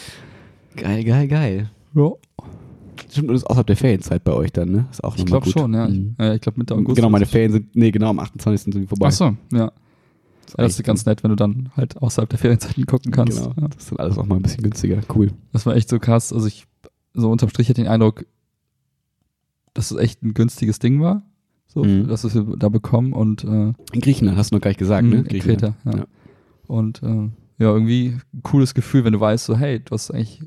Geil, 0.82 1.04
geil, 1.04 1.28
geil. 1.28 1.70
Ja. 1.94 2.12
Stimmt, 3.10 3.30
und 3.30 3.34
das 3.36 3.42
ist 3.44 3.48
außerhalb 3.48 3.68
der 3.68 3.78
Ferienzeit 3.78 4.24
bei 4.24 4.34
euch 4.34 4.52
dann, 4.52 4.72
ne? 4.72 4.86
Ist 4.92 5.04
auch 5.04 5.16
Ich 5.18 5.26
glaube 5.26 5.50
schon, 5.50 5.74
ja. 5.74 5.88
Mhm. 5.88 6.16
Ich, 6.20 6.26
ja 6.26 6.34
ich 6.36 6.42
glaube 6.42 6.60
Mitte 6.60 6.76
August. 6.76 6.96
Genau, 6.98 7.10
meine 7.10 7.26
Ferien 7.26 7.52
sind, 7.52 7.76
nee, 7.76 7.90
genau, 7.92 8.10
am 8.10 8.20
28. 8.20 8.62
sind 8.74 8.76
die 8.84 8.88
vorbei. 8.88 9.08
Ach 9.08 9.12
so, 9.12 9.36
ja. 9.54 9.72
Ja. 10.58 10.64
Das 10.64 10.78
ist 10.80 10.84
ganz 10.86 11.06
nett, 11.06 11.24
wenn 11.24 11.30
du 11.30 11.36
dann 11.36 11.70
halt 11.76 11.98
außerhalb 11.98 12.30
der 12.30 12.40
Ferienzeiten 12.40 12.86
gucken 12.86 13.12
kannst. 13.12 13.38
Genau, 13.44 13.54
Ja. 13.62 13.68
das 13.68 13.84
ist 13.84 13.92
dann 13.92 14.00
alles 14.00 14.18
auch 14.18 14.26
mal 14.26 14.36
ein 14.36 14.42
bisschen 14.42 14.64
günstiger. 14.64 15.00
Cool. 15.14 15.32
Das 15.52 15.66
war 15.66 15.76
echt 15.76 15.90
so 15.90 16.00
krass. 16.00 16.32
Also 16.34 16.48
ich, 16.48 16.66
so 17.14 17.30
unterm 17.32 17.50
Strich 17.50 17.70
hatte 17.70 17.82
den 17.82 17.90
Eindruck, 17.90 18.26
dass 19.74 19.92
es 19.92 19.98
echt 19.98 20.24
ein 20.24 20.34
günstiges 20.34 20.80
Ding 20.80 21.02
war. 21.02 21.24
So, 21.68 21.84
Mhm. 21.84 22.08
dass 22.08 22.24
wir 22.34 22.56
da 22.58 22.70
bekommen 22.70 23.14
und 23.14 23.44
äh, 23.44 23.74
In 23.94 24.02
Griechenland 24.02 24.38
hast 24.38 24.52
du 24.52 24.56
noch 24.56 24.62
gar 24.62 24.72
nicht 24.72 24.80
gesagt, 24.80 25.06
ne? 25.06 25.18
in 25.28 25.40
Kreta, 25.40 25.76
ja. 25.86 25.98
Ja. 25.98 26.06
Und 26.66 27.04
äh, 27.04 27.30
ja, 27.60 27.72
irgendwie 27.72 28.18
ein 28.34 28.42
cooles 28.44 28.74
Gefühl, 28.74 29.04
wenn 29.04 29.14
du 29.14 29.20
weißt, 29.20 29.46
so, 29.46 29.56
hey, 29.56 29.80
du 29.80 29.92
hast 29.92 30.10
eigentlich 30.12 30.42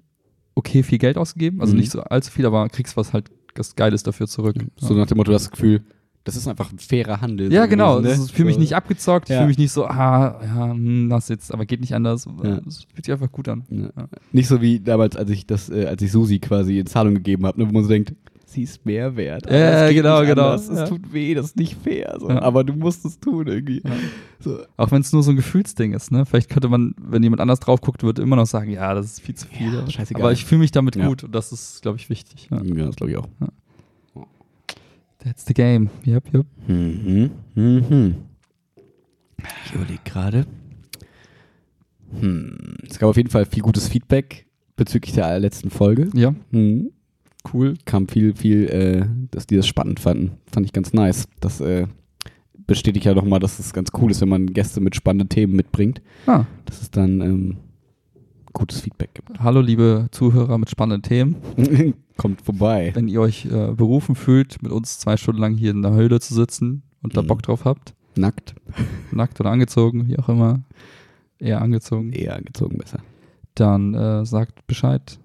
okay 0.56 0.82
viel 0.82 0.98
Geld 0.98 1.16
ausgegeben. 1.18 1.60
Also 1.60 1.74
Mhm. 1.74 1.80
nicht 1.80 1.92
so 1.92 2.00
allzu 2.00 2.30
viel, 2.32 2.44
aber 2.44 2.68
kriegst 2.70 2.96
was 2.96 3.12
halt 3.12 3.30
das 3.54 3.76
Geiles 3.76 4.02
dafür 4.02 4.26
zurück. 4.26 4.56
So 4.76 4.94
nach 4.94 5.06
dem 5.06 5.16
Motto, 5.18 5.30
das 5.30 5.50
Gefühl, 5.50 5.82
das 6.24 6.36
ist 6.36 6.46
einfach 6.48 6.72
ein 6.72 6.78
fairer 6.78 7.20
Handel. 7.20 7.52
Ja, 7.52 7.64
so 7.64 7.68
genau. 7.70 7.96
gewesen, 7.96 8.02
ne? 8.04 8.10
Das 8.10 8.18
ist 8.26 8.32
für 8.32 8.44
mich 8.44 8.58
nicht 8.58 8.74
abgezockt. 8.76 9.28
Ich 9.28 9.34
Ja. 9.34 9.38
fühle 9.40 9.48
mich 9.48 9.58
nicht 9.58 9.72
so, 9.72 9.86
ah, 9.86 10.40
ja, 10.44 10.70
hm, 10.72 11.08
das 11.08 11.28
jetzt, 11.28 11.52
aber 11.52 11.66
geht 11.66 11.80
nicht 11.80 11.94
anders. 11.94 12.26
Ja. 12.42 12.60
Das 12.60 12.84
fühlt 12.92 13.04
sich 13.04 13.12
einfach 13.12 13.30
gut 13.32 13.48
an. 13.48 13.64
Ja. 13.70 13.90
Nicht 14.32 14.48
so 14.48 14.60
wie 14.60 14.80
damals, 14.80 15.16
als 15.16 15.30
ich 15.30 15.46
das, 15.46 15.68
äh, 15.68 15.86
als 15.86 16.00
ich 16.02 16.12
Susi 16.12 16.38
quasi 16.38 16.78
in 16.78 16.86
Zahlung 16.86 17.14
gegeben 17.14 17.46
habe, 17.46 17.60
ne, 17.60 17.68
wo 17.68 17.72
man 17.72 17.82
so 17.82 17.88
denkt, 17.88 18.14
sie 18.44 18.64
ist 18.64 18.84
mehr 18.84 19.16
wert. 19.16 19.50
Ja, 19.50 19.86
geht 19.88 19.96
genau, 19.96 20.20
genau. 20.26 20.52
Es 20.54 20.68
Ja. 20.68 20.86
tut 20.86 21.12
weh, 21.12 21.32
das 21.34 21.46
ist 21.46 21.56
nicht 21.56 21.74
fair. 21.82 22.16
So. 22.20 22.28
Ja. 22.28 22.42
Aber 22.42 22.64
du 22.64 22.74
musst 22.74 23.04
es 23.06 23.18
tun 23.18 23.46
irgendwie. 23.46 23.80
Ja. 23.82 23.90
So. 24.40 24.58
Auch 24.76 24.90
wenn 24.90 25.00
es 25.00 25.10
nur 25.12 25.22
so 25.22 25.30
ein 25.30 25.36
Gefühlsding 25.36 25.94
ist, 25.94 26.12
ne? 26.12 26.26
Vielleicht 26.26 26.50
könnte 26.50 26.68
man, 26.68 26.94
wenn 27.00 27.22
jemand 27.22 27.40
anders 27.40 27.60
drauf 27.60 27.80
guckt, 27.80 28.02
würde 28.02 28.20
immer 28.22 28.36
noch 28.36 28.46
sagen, 28.46 28.70
ja, 28.70 28.92
das 28.92 29.06
ist 29.06 29.20
viel 29.22 29.34
zu 29.36 29.46
viel. 29.46 29.88
Scheißegal. 29.90 30.20
aber 30.22 30.32
ich 30.32 30.44
fühle 30.44 30.58
mich 30.60 30.70
damit 30.70 31.00
gut 31.00 31.24
und 31.24 31.34
das 31.34 31.50
ist, 31.52 31.80
glaube 31.82 31.96
ich, 31.96 32.10
wichtig. 32.10 32.48
Ja, 32.50 32.58
das 32.58 32.96
glaube 32.96 33.10
ich 33.12 33.16
auch. 33.16 33.28
That's 35.24 35.44
the 35.46 35.54
game. 35.54 35.88
Yep, 36.06 36.34
yep. 36.34 36.46
Mhm. 36.66 37.30
Mhm. 37.54 38.14
Ich 39.66 39.74
überlege 39.74 40.00
gerade. 40.04 40.46
Hm. 42.20 42.76
Es 42.88 42.98
gab 42.98 43.08
auf 43.10 43.16
jeden 43.16 43.30
Fall 43.30 43.46
viel 43.46 43.62
gutes 43.62 43.88
Feedback 43.88 44.46
bezüglich 44.76 45.14
der 45.14 45.38
letzten 45.40 45.70
Folge. 45.70 46.10
Ja, 46.14 46.34
Mhm. 46.50 46.90
cool. 47.52 47.74
Kam 47.84 48.08
viel, 48.08 48.34
viel, 48.34 48.66
äh, 48.68 49.06
dass 49.30 49.46
die 49.46 49.56
das 49.56 49.66
spannend 49.66 50.00
fanden. 50.00 50.32
Fand 50.50 50.66
ich 50.66 50.72
ganz 50.72 50.92
nice. 50.92 51.26
Das 51.40 51.60
äh, 51.60 51.86
bestätigt 52.66 53.06
ja 53.06 53.14
nochmal, 53.14 53.40
dass 53.40 53.58
es 53.58 53.72
ganz 53.72 53.90
cool 54.00 54.10
ist, 54.10 54.20
wenn 54.20 54.28
man 54.28 54.46
Gäste 54.46 54.80
mit 54.80 54.94
spannenden 54.94 55.28
Themen 55.28 55.54
mitbringt. 55.56 56.00
Ah, 56.26 56.44
Dass 56.64 56.82
es 56.82 56.90
dann 56.90 57.20
ähm, 57.20 57.56
gutes 58.52 58.80
Feedback 58.80 59.14
gibt. 59.14 59.40
hallo, 59.40 59.60
liebe 59.60 60.08
Zuhörer 60.10 60.58
mit 60.58 60.68
spannenden 60.70 61.02
Themen. 61.02 61.36
Kommt 62.22 62.40
vorbei. 62.42 62.92
Wenn 62.94 63.08
ihr 63.08 63.20
euch 63.20 63.44
äh, 63.46 63.72
berufen 63.72 64.14
fühlt, 64.14 64.62
mit 64.62 64.70
uns 64.72 64.98
zwei 65.00 65.16
Stunden 65.16 65.40
lang 65.40 65.54
hier 65.56 65.72
in 65.72 65.82
der 65.82 65.92
Höhle 65.92 66.20
zu 66.20 66.34
sitzen 66.34 66.82
und 67.02 67.16
da 67.16 67.22
Mhm. 67.22 67.26
Bock 67.26 67.42
drauf 67.42 67.64
habt, 67.64 67.94
Nackt. 68.14 68.54
nackt 69.10 69.40
oder 69.40 69.50
angezogen, 69.50 70.06
wie 70.06 70.18
auch 70.18 70.28
immer, 70.28 70.60
eher 71.38 71.60
angezogen, 71.60 72.12
Eher 72.12 72.36
angezogen 72.36 72.78
besser. 72.78 73.00
dann 73.56 73.94
äh, 73.94 74.24
sagt 74.24 74.66
Bescheid. 74.66 75.18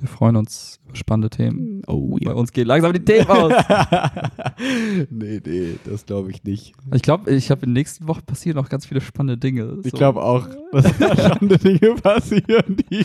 Wir 0.00 0.08
freuen 0.08 0.36
uns 0.36 0.80
über 0.86 0.96
spannende 0.96 1.28
Themen. 1.30 1.82
Oh 1.86 2.16
Bei 2.24 2.32
uns 2.32 2.52
gehen 2.52 2.66
langsam 2.66 2.92
die 2.92 3.04
Themen 3.04 3.28
aus. 3.28 3.52
nee, 5.10 5.40
nee, 5.44 5.74
das 5.84 6.06
glaube 6.06 6.30
ich 6.30 6.42
nicht. 6.44 6.72
Ich 6.94 7.02
glaube, 7.02 7.30
ich 7.30 7.50
habe 7.50 7.62
in 7.62 7.70
den 7.70 7.74
nächsten 7.74 8.08
Wochen 8.08 8.22
passieren 8.22 8.56
noch 8.56 8.68
ganz 8.68 8.86
viele 8.86 9.00
spannende 9.00 9.36
Dinge. 9.38 9.78
Ich 9.84 9.90
So. 9.90 9.98
glaube 9.98 10.22
auch, 10.22 10.48
dass 10.72 10.98
da 10.98 11.16
spannende 11.34 11.58
Dinge 11.58 11.94
passieren, 11.96 12.76
die, 12.90 13.04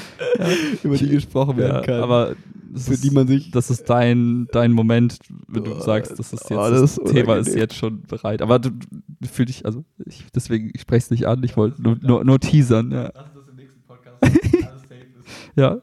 über 0.83 0.95
die 0.97 1.09
gesprochen 1.09 1.57
werden 1.57 1.75
ja, 1.75 1.81
kann. 1.81 2.01
aber 2.01 2.35
das 2.71 2.87
für 2.87 2.93
ist, 2.93 3.03
die 3.03 3.11
man 3.11 3.27
sich. 3.27 3.51
das 3.51 3.69
ist 3.69 3.89
dein, 3.89 4.47
dein 4.51 4.71
Moment, 4.71 5.19
wenn 5.47 5.63
du 5.63 5.75
Oh, 5.75 5.79
sagst, 5.79 6.11
das 6.17 6.33
ist 6.33 6.49
jetzt 6.49 6.51
oh, 6.51 6.69
das, 6.69 6.81
das 6.81 6.97
ist 6.97 7.05
Thema 7.11 7.35
ist 7.37 7.55
jetzt 7.55 7.75
schon 7.75 8.01
bereit. 8.03 8.41
Aber 8.41 8.59
du, 8.59 8.69
du 8.71 9.27
fühl 9.29 9.45
dich, 9.45 9.65
also 9.65 9.83
ich, 10.05 10.25
deswegen, 10.33 10.71
ich 10.73 10.81
spreche 10.81 11.05
es 11.05 11.11
nicht 11.11 11.25
an, 11.27 11.43
ich 11.43 11.57
wollte 11.57 11.81
nur, 11.81 11.97
nur, 12.01 12.23
nur 12.23 12.39
teasern. 12.39 12.91
Ja, 12.91 13.11
Lass 13.13 13.33
das 13.33 13.47
im 13.49 13.55
nächsten 13.55 13.81
Podcast, 13.83 14.17
alles 14.23 14.33
safe 14.33 14.95
ist. 15.19 15.27
ja, 15.55 15.81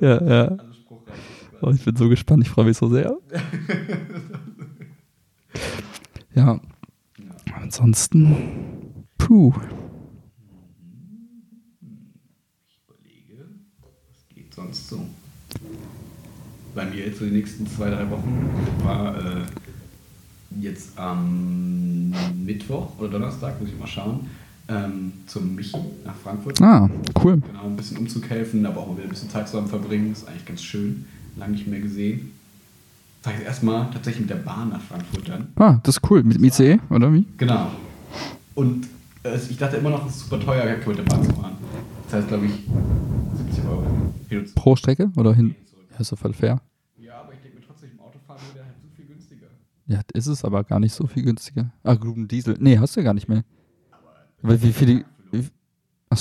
ja. 0.00 0.22
ja. 0.22 0.56
Oh, 1.62 1.70
ich 1.70 1.84
bin 1.84 1.96
so 1.96 2.08
gespannt, 2.08 2.44
ich 2.44 2.50
freue 2.50 2.66
mich 2.66 2.76
so 2.76 2.88
sehr. 2.88 3.16
ja, 6.34 6.60
ansonsten, 7.54 8.36
puh. 9.16 9.54
überlege, 12.86 13.46
was 13.80 14.34
geht 14.34 14.52
sonst 14.52 14.88
so? 14.88 15.00
Bei 16.74 16.84
mir 16.84 17.06
jetzt 17.06 17.18
so 17.18 17.24
die 17.24 17.30
nächsten 17.30 17.66
zwei, 17.66 17.88
drei 17.88 18.08
Wochen 18.10 18.50
war 18.84 19.16
äh, 19.16 19.44
jetzt 20.60 20.98
am 20.98 22.12
Mittwoch 22.44 22.98
oder 22.98 23.08
Donnerstag, 23.08 23.58
muss 23.60 23.70
ich 23.70 23.78
mal 23.78 23.86
schauen, 23.86 24.28
ähm, 24.68 25.12
zum 25.26 25.54
Michi 25.54 25.76
nach 26.04 26.14
Frankfurt. 26.16 26.60
Ah, 26.60 26.88
cool. 27.22 27.40
Genau, 27.40 27.64
ein 27.64 27.76
bisschen 27.76 27.98
Umzug 27.98 28.28
helfen, 28.28 28.66
aber 28.66 28.80
auch 28.80 28.94
wieder 28.96 29.04
ein 29.04 29.10
bisschen 29.10 29.30
Zeit 29.30 29.48
zusammen 29.48 29.68
verbringen. 29.68 30.12
Ist 30.12 30.26
eigentlich 30.28 30.44
ganz 30.44 30.62
schön. 30.62 31.04
Lange 31.36 31.52
nicht 31.52 31.66
mehr 31.66 31.80
gesehen. 31.80 32.32
War 33.22 33.32
jetzt 33.32 33.44
erstmal 33.44 33.90
tatsächlich 33.90 34.22
mit 34.22 34.30
der 34.30 34.36
Bahn 34.36 34.70
nach 34.70 34.80
Frankfurt 34.80 35.28
dann. 35.28 35.48
Ah, 35.56 35.78
das 35.82 35.96
ist 35.96 36.10
cool. 36.10 36.22
Mit 36.22 36.36
dem 36.36 36.44
ICE, 36.44 36.78
oder 36.90 37.12
wie? 37.12 37.24
Genau. 37.36 37.70
Und 38.54 38.86
äh, 39.24 39.36
ich 39.36 39.56
dachte 39.58 39.76
immer 39.76 39.90
noch, 39.90 40.06
es 40.06 40.16
ist 40.16 40.20
super 40.28 40.40
teuer, 40.40 40.64
mit 40.86 40.98
der 40.98 41.02
Bahn 41.02 41.24
zu 41.24 41.32
fahren. 41.32 41.56
Das 42.04 42.14
heißt, 42.14 42.28
glaube 42.28 42.46
ich, 42.46 42.52
70 43.36 43.64
Euro. 43.64 43.84
Pro 44.54 44.76
Strecke 44.76 45.10
oder 45.16 45.34
hin? 45.34 45.54
Ja, 45.92 45.98
ist 45.98 46.12
doch 46.12 46.18
voll 46.18 46.32
fair. 46.32 46.60
Ja, 46.98 47.20
aber 47.20 47.32
ich 47.32 47.40
denke 47.40 47.58
mir 47.58 47.66
trotzdem, 47.66 47.90
im 47.92 48.00
Autofahren 48.00 48.40
wäre 48.54 48.64
halt 48.64 48.76
so 48.80 48.88
viel 48.96 49.06
günstiger. 49.06 49.46
Ja, 49.86 50.00
ist 50.14 50.26
es 50.26 50.44
aber 50.44 50.64
gar 50.64 50.80
nicht 50.80 50.94
so 50.94 51.06
viel 51.06 51.22
günstiger. 51.24 51.72
Ah, 51.82 51.94
gut, 51.94 52.16
ein 52.16 52.28
Diesel. 52.28 52.56
Nee, 52.58 52.78
hast 52.78 52.96
du 52.96 53.00
ja 53.00 53.04
gar 53.04 53.14
nicht 53.14 53.28
mehr. 53.28 53.44
Weil 54.46 54.62
wie 54.62 54.72
viel 54.72 54.86
die. 54.86 55.04
Wie, 55.32 55.48
ach, 56.10 56.18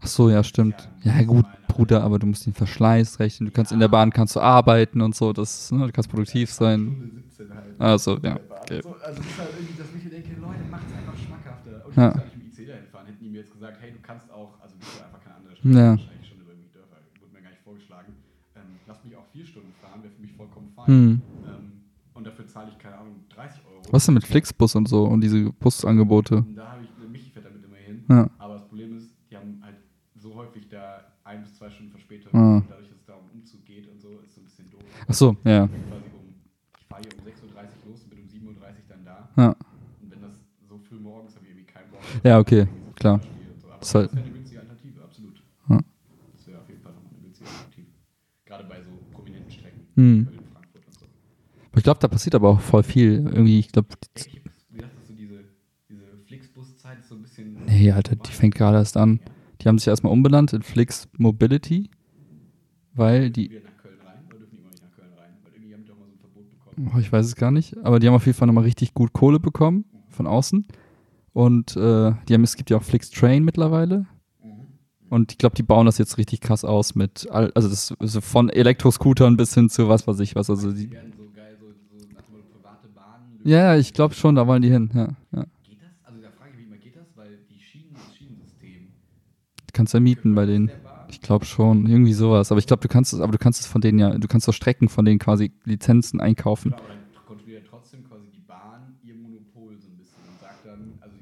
ach 0.00 0.06
so, 0.06 0.30
ja, 0.30 0.42
stimmt. 0.44 0.88
Ja, 1.02 1.20
gut, 1.22 1.46
Bruder, 1.68 2.02
aber 2.04 2.18
du 2.18 2.26
musst 2.26 2.46
den 2.46 2.54
Verschleiß 2.54 3.18
rechnen. 3.18 3.46
Du 3.48 3.52
kannst 3.52 3.72
in 3.72 3.80
der 3.80 3.88
Bahn 3.88 4.10
kannst 4.12 4.36
du 4.36 4.40
arbeiten 4.40 5.00
und 5.00 5.14
so. 5.14 5.32
Das, 5.32 5.70
ne, 5.72 5.86
du 5.86 5.92
kannst 5.92 6.10
produktiv 6.10 6.52
sein. 6.52 6.80
Stunde 6.80 7.22
17. 7.38 7.46
Also, 7.78 8.18
ja. 8.22 8.38
Okay. 8.62 8.80
So, 8.82 8.94
also 9.02 9.20
es 9.20 9.26
ist 9.26 9.38
halt 9.38 9.48
irgendwie, 9.58 9.78
dass 9.78 9.86
ich 9.96 10.04
mir 10.04 10.10
denke, 10.10 10.28
Leute, 10.40 10.60
macht 10.70 10.82
es 10.88 10.94
einfach 10.96 11.16
schmackhafter. 11.18 11.84
Und 11.86 11.90
ich 11.90 11.96
Ja. 11.96 12.08
muss 12.08 12.16
nicht 12.24 12.36
mit 12.36 12.58
IC 12.58 12.66
dahin 12.68 12.86
fahren. 12.86 13.06
Hätten 13.06 13.24
die 13.24 13.30
mir 13.30 13.38
jetzt 13.40 13.52
gesagt, 13.52 13.78
hey, 13.80 13.90
du 13.92 13.98
kannst 14.02 14.30
auch, 14.30 14.60
also 14.62 14.76
bist 14.78 14.92
du 14.94 15.04
einfach 15.04 15.20
keine 15.24 15.36
andere 15.36 15.54
Ja. 15.56 15.90
Wahrscheinlich 15.98 16.28
schon 16.28 16.38
über 16.38 16.52
irgendwie 16.52 16.70
Dörfer. 16.72 16.96
Wurde 17.20 17.32
mir 17.34 17.42
gar 17.42 17.50
nicht 17.50 17.62
vorgeschlagen. 17.64 18.12
Ähm, 18.54 18.62
lass 18.86 19.02
mich 19.02 19.16
auch 19.16 19.26
vier 19.32 19.44
Stunden 19.46 19.72
fahren, 19.82 20.02
wäre 20.04 20.12
für 20.14 20.22
mich 20.22 20.32
vollkommen 20.32 20.70
fein. 20.76 20.86
Hm. 20.86 21.22
Ähm, 21.48 21.72
und 22.14 22.26
dafür 22.26 22.46
zahle 22.46 22.68
ich, 22.70 22.78
keine 22.78 22.96
Ahnung, 22.98 23.24
30 23.34 23.58
Euro. 23.66 23.82
Was 23.90 24.04
denn 24.06 24.14
mit 24.14 24.24
Flixbus 24.26 24.76
und 24.76 24.86
so 24.88 25.04
und 25.04 25.20
diese 25.22 25.50
Busangebote? 25.58 26.44
Da 26.54 26.76
habe 26.76 26.84
ich, 26.84 26.90
mich 27.10 27.32
fährt 27.32 27.46
damit 27.46 27.64
immer 27.64 27.76
hin. 27.76 27.99
Ja. 28.10 28.28
Aber 28.38 28.54
das 28.54 28.66
Problem 28.66 28.96
ist, 28.96 29.10
die 29.30 29.36
haben 29.36 29.60
halt 29.62 29.76
so 30.16 30.34
häufig 30.34 30.68
da 30.68 31.12
ein 31.24 31.42
bis 31.42 31.54
zwei 31.54 31.70
Stunden 31.70 31.90
Verspätung. 31.92 32.34
Ah. 32.34 32.56
Und 32.58 32.68
dadurch, 32.68 32.88
dass 32.88 32.98
es 32.98 33.04
da 33.06 33.14
um 33.14 33.30
Umzug 33.32 33.64
geht 33.64 33.88
und 33.88 34.00
so, 34.00 34.18
ist 34.20 34.34
so 34.34 34.40
ein 34.40 34.44
bisschen 34.44 34.70
doof. 34.70 34.80
Ach 35.08 35.14
so, 35.14 35.36
ja. 35.44 35.64
Ich 35.64 35.70
um, 35.70 36.34
ich 36.78 36.86
fahre 36.86 37.02
hier 37.02 37.12
um 37.18 37.24
6.30 37.24 37.64
Uhr 37.86 37.90
los 37.92 38.02
und 38.02 38.10
bin 38.10 38.18
um 38.20 38.26
7.30 38.26 38.48
Uhr 38.48 38.56
dann 38.88 39.04
da. 39.04 39.28
Ja, 39.36 39.48
Und 40.02 40.10
wenn 40.10 40.20
das 40.20 40.34
so 40.68 40.78
früh 40.78 40.96
morgens, 40.98 41.34
habe 41.36 41.44
ich 41.46 41.52
irgendwie 41.52 41.66
keinen 41.72 41.90
Bock. 41.90 42.00
ja 42.24 42.38
okay, 42.38 42.66
so 42.86 42.92
klar. 42.94 43.20
So. 43.20 43.68
Aber 43.68 43.78
Das 43.78 43.80
das 43.80 43.88
ist 43.88 43.94
halt- 43.94 44.12
wäre 44.14 44.24
eine 44.24 44.32
günstige 44.34 44.60
Alternative, 44.60 45.02
absolut. 45.04 45.42
Ja. 45.68 45.78
Das 46.36 46.46
wäre 46.48 46.58
auf 46.60 46.68
jeden 46.68 46.82
Fall 46.82 46.92
nochmal 46.92 47.12
eine 47.12 47.22
günstige 47.22 47.48
Alternative. 47.48 47.86
Gerade 48.44 48.64
bei 48.64 48.82
so 48.82 48.90
prominenten 49.12 49.50
Strecken. 49.52 49.80
Hm. 49.94 50.28
Und 50.28 50.94
so. 50.98 51.06
Ich 51.76 51.82
glaube, 51.84 52.00
da 52.00 52.08
passiert 52.08 52.34
aber 52.34 52.48
auch 52.48 52.60
voll 52.60 52.82
viel. 52.82 53.12
Irgendwie, 53.24 53.60
ich 53.60 53.70
glaube, 53.70 53.88
Ey, 54.14 54.22
ich 54.26 54.36
hab 54.36 54.44
das- 54.44 54.66
Wie 54.72 54.78
dachtest 54.78 55.08
du, 55.08 55.14
diese, 55.14 55.44
diese 55.88 56.04
Flixbus-Zeit 56.26 56.98
ist 56.98 57.08
so 57.08 57.14
ein 57.14 57.22
bisschen. 57.22 57.56
Nee, 57.70 57.92
Alter, 57.92 58.16
die 58.16 58.30
fängt 58.30 58.54
gerade 58.54 58.78
erst 58.78 58.96
an. 58.96 59.20
Die 59.60 59.68
haben 59.68 59.78
sich 59.78 59.88
erstmal 59.88 60.12
umbenannt 60.12 60.52
in 60.52 60.62
Flix 60.62 61.08
Mobility, 61.16 61.90
weil 62.94 63.30
die, 63.30 63.60
oh, 66.94 66.98
ich 66.98 67.12
weiß 67.12 67.26
es 67.26 67.36
gar 67.36 67.50
nicht, 67.50 67.76
aber 67.84 67.98
die 67.98 68.06
haben 68.06 68.14
auf 68.14 68.26
jeden 68.26 68.36
Fall 68.36 68.46
nochmal 68.46 68.64
richtig 68.64 68.94
gut 68.94 69.12
Kohle 69.12 69.38
bekommen 69.38 69.84
von 70.08 70.26
außen. 70.26 70.66
Und 71.32 71.76
äh, 71.76 72.12
die 72.28 72.34
haben, 72.34 72.42
es 72.42 72.56
gibt 72.56 72.70
ja 72.70 72.78
auch 72.78 72.82
Flix 72.82 73.10
Train 73.10 73.44
mittlerweile. 73.44 74.06
Und 75.10 75.32
ich 75.32 75.38
glaube, 75.38 75.56
die 75.56 75.62
bauen 75.64 75.86
das 75.86 75.98
jetzt 75.98 76.18
richtig 76.18 76.40
krass 76.40 76.64
aus 76.64 76.94
mit, 76.94 77.28
all, 77.30 77.50
also 77.54 77.68
das 77.68 77.92
also 77.98 78.20
von 78.20 78.48
Elektroscootern 78.48 79.36
bis 79.36 79.54
hin 79.54 79.68
zu 79.68 79.88
was 79.88 80.06
weiß 80.06 80.20
ich 80.20 80.36
was. 80.36 80.48
Also 80.48 80.72
die, 80.72 80.88
ja, 83.44 83.76
ich 83.76 83.92
glaube 83.92 84.14
schon, 84.14 84.34
da 84.34 84.46
wollen 84.46 84.62
die 84.62 84.70
hin. 84.70 84.90
Ja, 84.94 85.08
ja. 85.32 85.44
Geht 85.64 85.80
das? 85.80 85.88
Also 86.04 86.20
da 86.20 86.30
frage 86.30 86.50
ich 86.52 86.58
mich 86.58 86.68
mal, 86.68 86.78
geht 86.78 86.96
das? 86.96 87.06
Weil 87.16 87.38
die 87.48 87.58
Schienen, 87.58 87.94
das 87.94 88.14
Schienensystem. 88.16 88.88
Keine 89.59 89.59
kannst 89.72 89.94
ja 89.94 90.00
mieten 90.00 90.34
bei 90.34 90.46
denen. 90.46 90.70
Ich 91.08 91.20
glaube 91.20 91.44
schon, 91.44 91.86
irgendwie 91.86 92.12
sowas. 92.12 92.52
Aber 92.52 92.58
ich 92.60 92.66
glaube, 92.66 92.82
du 92.82 92.88
kannst 92.88 93.12
es, 93.12 93.20
aber 93.20 93.32
du 93.32 93.38
kannst 93.38 93.60
es 93.60 93.66
von 93.66 93.80
denen 93.80 93.98
ja, 93.98 94.16
du 94.16 94.28
kannst 94.28 94.46
so 94.46 94.52
Strecken 94.52 94.88
von 94.88 95.04
denen 95.04 95.18
quasi 95.18 95.50
Lizenzen 95.64 96.20
einkaufen. 96.20 96.74
aber 96.78 96.88
dann 96.88 96.98
kontrolliert 97.26 97.66
trotzdem 97.68 98.04
quasi 98.04 98.26
die 98.32 98.40
Bahn 98.46 98.96
ihr 99.02 99.14
Monopol 99.16 99.76
so 99.78 99.88
ein 99.88 99.96
bisschen 99.96 100.22
und 100.30 100.38
sagt 100.40 100.64
dann, 100.66 100.94
also, 101.00 101.16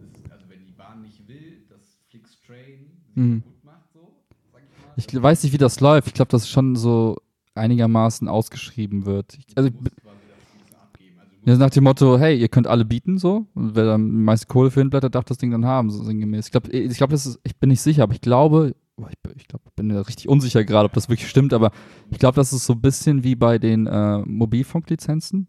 das, 0.00 0.32
also 0.32 0.44
wenn 0.48 0.64
die 0.66 0.72
Bahn 0.72 1.02
nicht 1.02 1.26
will, 1.28 1.62
dass 1.68 1.98
Flixtrain 2.10 2.90
sie 3.14 3.20
Mhm. 3.20 3.42
gut 3.44 3.64
macht, 3.64 3.92
so, 3.92 4.12
sag 4.52 4.62
ich 4.62 4.68
mal. 5.14 5.16
Ich 5.18 5.22
weiß 5.22 5.42
nicht, 5.44 5.52
wie 5.52 5.58
das 5.58 5.78
läuft. 5.80 6.08
Ich 6.08 6.14
glaube, 6.14 6.30
dass 6.30 6.42
es 6.42 6.50
schon 6.50 6.74
so 6.74 7.18
einigermaßen 7.54 8.26
ausgeschrieben 8.28 9.06
wird. 9.06 9.34
Ich, 9.38 9.46
also, 9.56 9.68
ich 9.68 9.74
bin- 9.76 9.84
quasi 10.02 10.18
das 10.28 10.38
ein 10.38 10.58
bisschen 10.58 10.76
abgeben. 10.76 11.16
Also 11.20 11.30
du 11.36 11.37
ja, 11.48 11.56
nach 11.56 11.70
dem 11.70 11.84
Motto, 11.84 12.18
hey, 12.18 12.38
ihr 12.38 12.48
könnt 12.48 12.66
alle 12.66 12.84
bieten, 12.84 13.18
so. 13.18 13.46
Und 13.54 13.74
wer 13.74 13.84
dann 13.86 14.06
die 14.06 14.16
meiste 14.22 14.46
Kohle 14.46 14.70
für 14.70 14.80
hinblättert, 14.80 15.14
darf 15.14 15.24
das 15.24 15.38
Ding 15.38 15.50
dann 15.50 15.64
haben, 15.64 15.90
so 15.90 16.02
sinngemäß. 16.02 16.46
Ich 16.46 16.52
glaube, 16.52 16.70
ich 16.70 16.96
glaube, 16.96 17.12
das 17.12 17.26
ist, 17.26 17.40
ich 17.44 17.56
bin 17.56 17.70
nicht 17.70 17.80
sicher, 17.80 18.02
aber 18.02 18.12
ich 18.12 18.20
glaube, 18.20 18.74
ich, 19.10 19.18
bin- 19.22 19.32
ich 19.36 19.48
glaube, 19.48 19.64
bin 19.76 19.86
mir 19.86 20.06
richtig 20.06 20.28
unsicher 20.28 20.64
gerade, 20.64 20.86
ob 20.86 20.92
das 20.92 21.08
wirklich 21.08 21.28
stimmt, 21.28 21.52
aber 21.54 21.70
ich 22.10 22.18
glaube, 22.18 22.36
das 22.36 22.52
ist 22.52 22.66
so 22.66 22.74
ein 22.74 22.80
bisschen 22.80 23.24
wie 23.24 23.34
bei 23.36 23.58
den 23.58 23.86
äh, 23.86 24.18
Mobilfunklizenzen, 24.18 25.48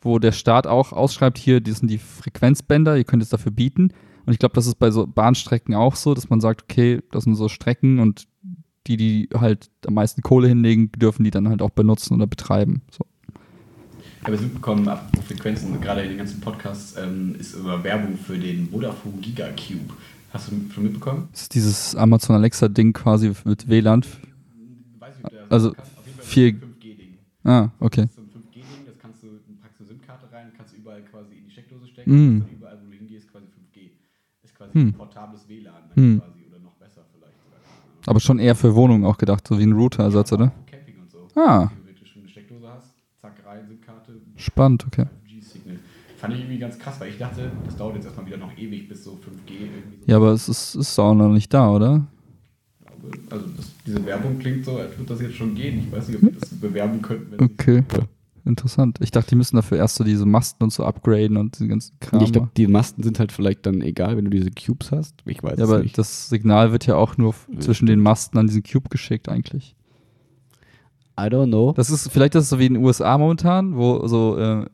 wo 0.00 0.18
der 0.18 0.32
Staat 0.32 0.66
auch 0.66 0.92
ausschreibt, 0.92 1.38
hier, 1.38 1.60
die 1.60 1.72
sind 1.72 1.90
die 1.90 1.98
Frequenzbänder, 1.98 2.96
ihr 2.96 3.04
könnt 3.04 3.22
es 3.22 3.28
dafür 3.28 3.52
bieten. 3.52 3.92
Und 4.26 4.32
ich 4.32 4.38
glaube, 4.38 4.54
das 4.54 4.66
ist 4.66 4.78
bei 4.78 4.90
so 4.90 5.06
Bahnstrecken 5.06 5.74
auch 5.74 5.96
so, 5.96 6.14
dass 6.14 6.30
man 6.30 6.40
sagt, 6.40 6.62
okay, 6.62 7.00
das 7.10 7.24
sind 7.24 7.34
so 7.34 7.48
Strecken 7.48 7.98
und 7.98 8.26
die, 8.86 8.96
die 8.96 9.28
halt 9.34 9.70
am 9.86 9.94
meisten 9.94 10.22
Kohle 10.22 10.48
hinlegen, 10.48 10.90
dürfen 10.92 11.24
die 11.24 11.30
dann 11.30 11.48
halt 11.48 11.62
auch 11.62 11.70
benutzen 11.70 12.14
oder 12.14 12.26
betreiben. 12.26 12.82
So. 12.90 13.04
Ich 14.20 14.26
habe 14.26 14.32
jetzt 14.34 14.42
mitbekommen, 14.42 14.86
ab 14.88 15.10
Frequenzen, 15.26 15.80
gerade 15.80 16.02
in 16.02 16.10
den 16.10 16.18
ganzen 16.18 16.40
Podcasts, 16.40 16.94
ähm, 16.98 17.34
ist 17.38 17.54
über 17.54 17.82
Werbung 17.82 18.16
für 18.18 18.38
den 18.38 18.68
Vodafone 18.68 19.16
Giga 19.18 19.48
Cube. 19.52 19.94
Hast 20.32 20.50
du 20.50 20.70
schon 20.72 20.82
mitbekommen? 20.84 21.28
Das 21.32 21.42
ist 21.42 21.54
dieses 21.54 21.96
Amazon 21.96 22.36
Alexa-Ding 22.36 22.92
quasi 22.92 23.32
mit 23.44 23.68
WLAN. 23.68 24.02
Weiß 24.98 25.16
nicht, 25.16 25.24
ob 25.24 25.30
der 25.30 25.46
Also, 25.50 25.70
ein 25.70 25.74
5G-Ding. 26.22 27.14
Ah, 27.44 27.68
okay. 27.80 28.02
Das 28.02 28.10
ist 28.10 28.16
so 28.16 28.20
ein 28.22 28.28
5G-Ding, 28.28 28.86
das 28.86 28.98
kannst 29.00 29.22
du, 29.22 29.28
packst 29.62 29.80
du 29.80 29.84
SIM-Karte 29.86 30.30
rein, 30.32 30.52
kannst 30.56 30.74
du 30.74 30.76
überall 30.76 31.02
quasi 31.02 31.34
in 31.36 31.44
die 31.46 31.50
Steckdose 31.50 31.86
stecken, 31.88 32.10
Mm. 32.36 32.44
überall, 32.52 32.78
wo 32.84 32.90
du 32.90 32.96
hingehst, 32.96 33.32
quasi 33.32 33.46
5G. 33.46 33.90
Ist 34.44 34.54
quasi 34.54 34.72
Hm. 34.74 34.88
ein 34.88 34.92
portables 34.92 35.48
WLAN 35.48 35.72
Hm. 35.94 36.20
quasi 36.20 36.44
oder 36.48 36.58
noch 36.60 36.74
besser 36.74 37.00
vielleicht 37.12 37.38
sogar. 37.42 37.58
Aber 38.06 38.20
schon 38.20 38.38
eher 38.38 38.54
für 38.54 38.74
Wohnungen 38.74 39.04
auch 39.06 39.16
gedacht, 39.16 39.48
so 39.48 39.58
wie 39.58 39.64
ein 39.64 39.72
Router-Ersatz, 39.72 40.30
oder? 40.32 40.52
Camping 40.70 41.00
und 41.00 41.10
so. 41.10 41.26
Ah. 41.40 41.72
Theoretisch, 41.74 42.12
wenn 42.14 42.22
du 42.22 42.26
eine 42.26 42.28
Steckdose 42.28 42.68
hast, 42.68 42.94
zack 43.20 43.34
rein, 43.44 43.66
SIM-Karte, 43.66 44.12
Spannend, 44.40 44.86
okay. 44.86 45.02
5G-Signal. 45.28 45.76
Fand 46.16 46.34
ich 46.34 46.40
irgendwie 46.40 46.58
ganz 46.58 46.78
krass, 46.78 47.00
weil 47.00 47.10
ich 47.10 47.18
dachte, 47.18 47.50
das 47.64 47.76
dauert 47.76 47.96
jetzt 47.96 48.04
erstmal 48.04 48.26
wieder 48.26 48.36
noch 48.36 48.56
ewig, 48.58 48.88
bis 48.88 49.04
so 49.04 49.12
5G 49.12 49.52
irgendwie 49.52 49.96
so. 50.00 50.04
Ja, 50.06 50.16
aber 50.16 50.32
es 50.32 50.48
ist, 50.48 50.74
ist 50.74 50.98
auch 50.98 51.14
noch 51.14 51.32
nicht 51.32 51.52
da, 51.54 51.70
oder? 51.70 52.06
Also 53.30 53.46
das, 53.56 53.70
diese 53.86 54.04
Werbung 54.04 54.38
klingt 54.38 54.64
so, 54.64 54.76
als 54.76 54.96
würde 54.98 55.14
das 55.14 55.20
jetzt 55.22 55.36
schon 55.36 55.54
gehen. 55.54 55.78
Ich 55.80 55.90
weiß 55.92 56.08
nicht, 56.08 56.16
ob 56.18 56.22
wir 56.22 56.38
das 56.38 56.50
bewerben 56.50 57.00
könnten. 57.00 57.32
Wenn 57.32 57.40
Okay. 57.44 57.82
Interessant. 58.44 58.98
Ich 59.02 59.10
dachte, 59.10 59.28
die 59.30 59.34
müssen 59.36 59.56
dafür 59.56 59.76
erst 59.78 59.96
so 59.96 60.04
diese 60.04 60.24
Masten 60.26 60.64
und 60.64 60.72
so 60.72 60.84
upgraden 60.84 61.36
und 61.36 61.60
den 61.60 61.68
ganzen 61.68 61.94
Kram. 62.00 62.22
ich 62.24 62.32
glaube, 62.32 62.48
die 62.56 62.66
Masten 62.66 63.02
sind 63.02 63.18
halt 63.18 63.32
vielleicht 63.32 63.66
dann 63.66 63.82
egal, 63.82 64.16
wenn 64.16 64.24
du 64.24 64.30
diese 64.30 64.50
Cubes 64.50 64.92
hast. 64.92 65.14
Ich 65.26 65.42
weiß 65.42 65.58
ja, 65.58 65.64
es 65.64 65.70
aber 65.70 65.82
nicht. 65.82 65.96
das 65.98 66.28
Signal 66.30 66.72
wird 66.72 66.86
ja 66.86 66.96
auch 66.96 67.18
nur 67.18 67.30
f- 67.30 67.46
zwischen 67.58 67.84
den 67.86 68.00
Masten 68.00 68.38
an 68.38 68.46
diesen 68.46 68.62
Cube 68.62 68.88
geschickt 68.88 69.28
eigentlich. 69.28 69.76
I 71.26 71.28
don't 71.28 71.46
know. 71.48 71.72
Das 71.72 71.90
ist 71.90 72.10
vielleicht 72.10 72.34
das 72.34 72.44
ist 72.44 72.50
so 72.50 72.58
wie 72.58 72.66
in 72.66 72.74
den 72.74 72.84
USA 72.84 73.18
momentan, 73.18 73.76
wo 73.76 74.06
so 74.06 74.38
äh, 74.38 74.66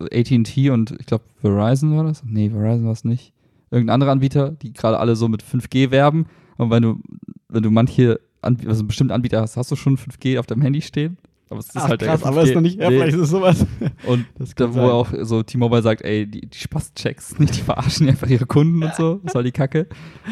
AT&T 0.00 0.70
und 0.70 0.92
ich 0.98 1.06
glaube 1.06 1.24
Verizon 1.40 1.96
war 1.96 2.04
das? 2.04 2.22
Nee, 2.24 2.50
Verizon 2.50 2.84
war 2.86 2.92
es 2.92 3.04
nicht. 3.04 3.32
Irgendein 3.70 3.94
anderer 3.94 4.12
Anbieter, 4.12 4.50
die 4.50 4.72
gerade 4.72 4.98
alle 4.98 5.16
so 5.16 5.28
mit 5.28 5.42
5G 5.42 5.90
werben. 5.90 6.26
Und 6.56 6.70
wenn 6.70 6.82
du, 6.82 7.00
wenn 7.48 7.62
du 7.62 7.70
manche, 7.70 8.20
Anb 8.42 8.66
also 8.68 8.84
bestimmte 8.84 9.12
Anbieter 9.14 9.40
hast, 9.40 9.56
hast 9.56 9.70
du 9.70 9.76
schon 9.76 9.96
5G 9.98 10.38
auf 10.38 10.46
deinem 10.46 10.62
Handy 10.62 10.80
stehen. 10.80 11.16
Aber 11.50 11.58
es 11.60 11.66
ist 11.66 11.76
Ach, 11.76 11.88
halt 11.88 12.00
der 12.00 12.08
krass, 12.08 12.22
5G. 12.22 12.26
aber 12.28 12.42
ist 12.42 12.54
noch 12.54 12.60
nicht, 12.62 12.78
ja, 12.80 12.88
Nee. 12.88 12.96
vielleicht 12.98 13.16
ist 13.16 13.22
es 13.22 13.30
sowas. 13.30 13.66
Und 14.06 14.24
Das 14.38 14.54
da, 14.54 14.68
wo 14.70 14.74
sein. 14.74 14.90
auch 14.90 15.08
so 15.22 15.42
T-Mobile 15.42 15.82
sagt, 15.82 16.02
ey, 16.02 16.26
die, 16.26 16.42
die 16.46 16.58
Spaß-Checks 16.58 17.38
nicht, 17.40 17.56
die 17.56 17.60
verarschen 17.62 18.08
einfach 18.08 18.28
ihre 18.28 18.46
Kunden 18.46 18.82
und 18.82 18.94
so. 18.94 19.20
Das 19.24 19.34
war 19.34 19.42
die 19.42 19.52
Kacke. 19.52 19.88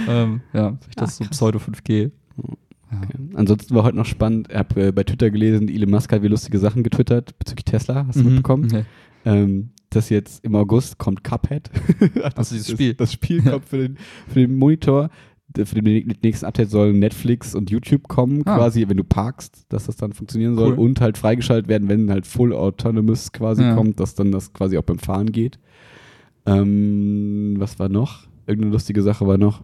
Ähm, 0.09 0.41
ja, 0.53 0.77
vielleicht 0.81 1.01
das 1.01 1.21
Ah, 1.21 1.25
so 1.25 1.31
Pseudo-5G. 1.31 2.13
Ja. 2.93 3.01
Ansonsten 3.35 3.75
war 3.75 3.85
heute 3.85 3.97
noch 3.97 4.05
spannend, 4.07 4.49
ich 4.51 4.57
habe 4.57 4.89
äh, 4.89 4.93
bei 4.93 5.03
Twitter 5.05 5.31
gelesen, 5.31 5.69
Elon 5.69 5.91
Musk 5.91 6.13
hat 6.13 6.23
wie 6.23 6.29
lustige 6.29 6.59
Sachen 6.59 6.83
getwittert 6.83 7.39
bezüglich 7.39 7.65
Tesla, 7.65 8.07
hast 8.07 8.17
du 8.17 8.21
Mhm. 8.21 8.27
mitbekommen? 8.29 8.65
Okay. 8.67 8.85
Ähm, 9.25 9.71
dass 9.91 10.09
jetzt 10.11 10.45
im 10.45 10.55
August 10.57 10.99
kommt 10.99 11.23
Cuphead. 11.25 11.71
Also 12.35 12.55
dieses 12.55 12.67
das, 12.67 12.73
Spiel. 12.75 12.95
Das 12.95 13.13
Spiel 13.13 13.43
kommt 13.43 13.65
für 13.67 13.79
den, 13.79 13.97
für 14.29 14.41
den 14.41 14.55
Monitor. 14.57 15.11
Für 15.55 15.83
den 15.83 16.07
nächsten 16.23 16.47
Update 16.47 16.71
sollen 16.71 16.99
Netflix 16.99 17.55
und 17.55 17.71
YouTube 17.71 18.09
kommen, 18.09 18.41
Ah. 18.47 18.57
quasi, 18.57 18.89
wenn 18.89 18.97
du 18.97 19.05
parkst, 19.05 19.67
dass 19.69 19.85
das 19.85 19.97
dann 19.97 20.15
funktionieren 20.15 20.55
soll 20.55 20.73
Cool. 20.73 20.79
und 20.79 21.01
halt 21.03 21.19
freigeschaltet 21.19 21.69
werden, 21.69 21.89
wenn 21.91 22.11
halt 22.11 22.27
Full 22.27 22.55
Autonomous 22.55 23.33
quasi 23.33 23.63
Ja. 23.63 23.75
kommt, 23.75 24.01
dass 24.01 24.15
dann 24.15 24.33
das 24.33 24.53
quasi 24.55 24.79
auch 24.79 24.83
beim 24.83 24.99
Fahren 24.99 25.31
geht. 25.31 25.59
Ähm, 26.47 27.55
was 27.59 27.79
war 27.79 27.89
noch? 27.91 28.27
Irgendeine 28.47 28.73
lustige 28.73 29.03
Sache 29.03 29.27
war 29.27 29.37
noch. 29.39 29.63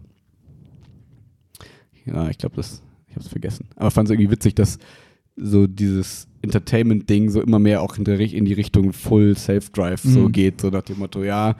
Ja, 2.05 2.29
ich 2.29 2.37
glaube, 2.37 2.55
das, 2.55 2.81
ich 3.09 3.15
habe 3.15 3.21
es 3.25 3.27
vergessen. 3.27 3.67
Aber 3.75 3.91
fand 3.91 4.07
es 4.07 4.13
irgendwie 4.13 4.31
witzig, 4.31 4.55
dass 4.55 4.77
so 5.35 5.67
dieses 5.67 6.27
Entertainment-Ding 6.41 7.29
so 7.29 7.41
immer 7.41 7.59
mehr 7.59 7.81
auch 7.81 7.97
in, 7.97 8.03
der, 8.03 8.19
in 8.19 8.45
die 8.45 8.53
Richtung 8.53 8.93
Full 8.93 9.35
Self-Drive 9.37 10.01
so 10.01 10.21
Mhm. 10.27 10.31
geht, 10.31 10.61
so 10.61 10.69
nach 10.69 10.81
dem 10.83 10.99
Motto, 10.99 11.23
ja, 11.23 11.51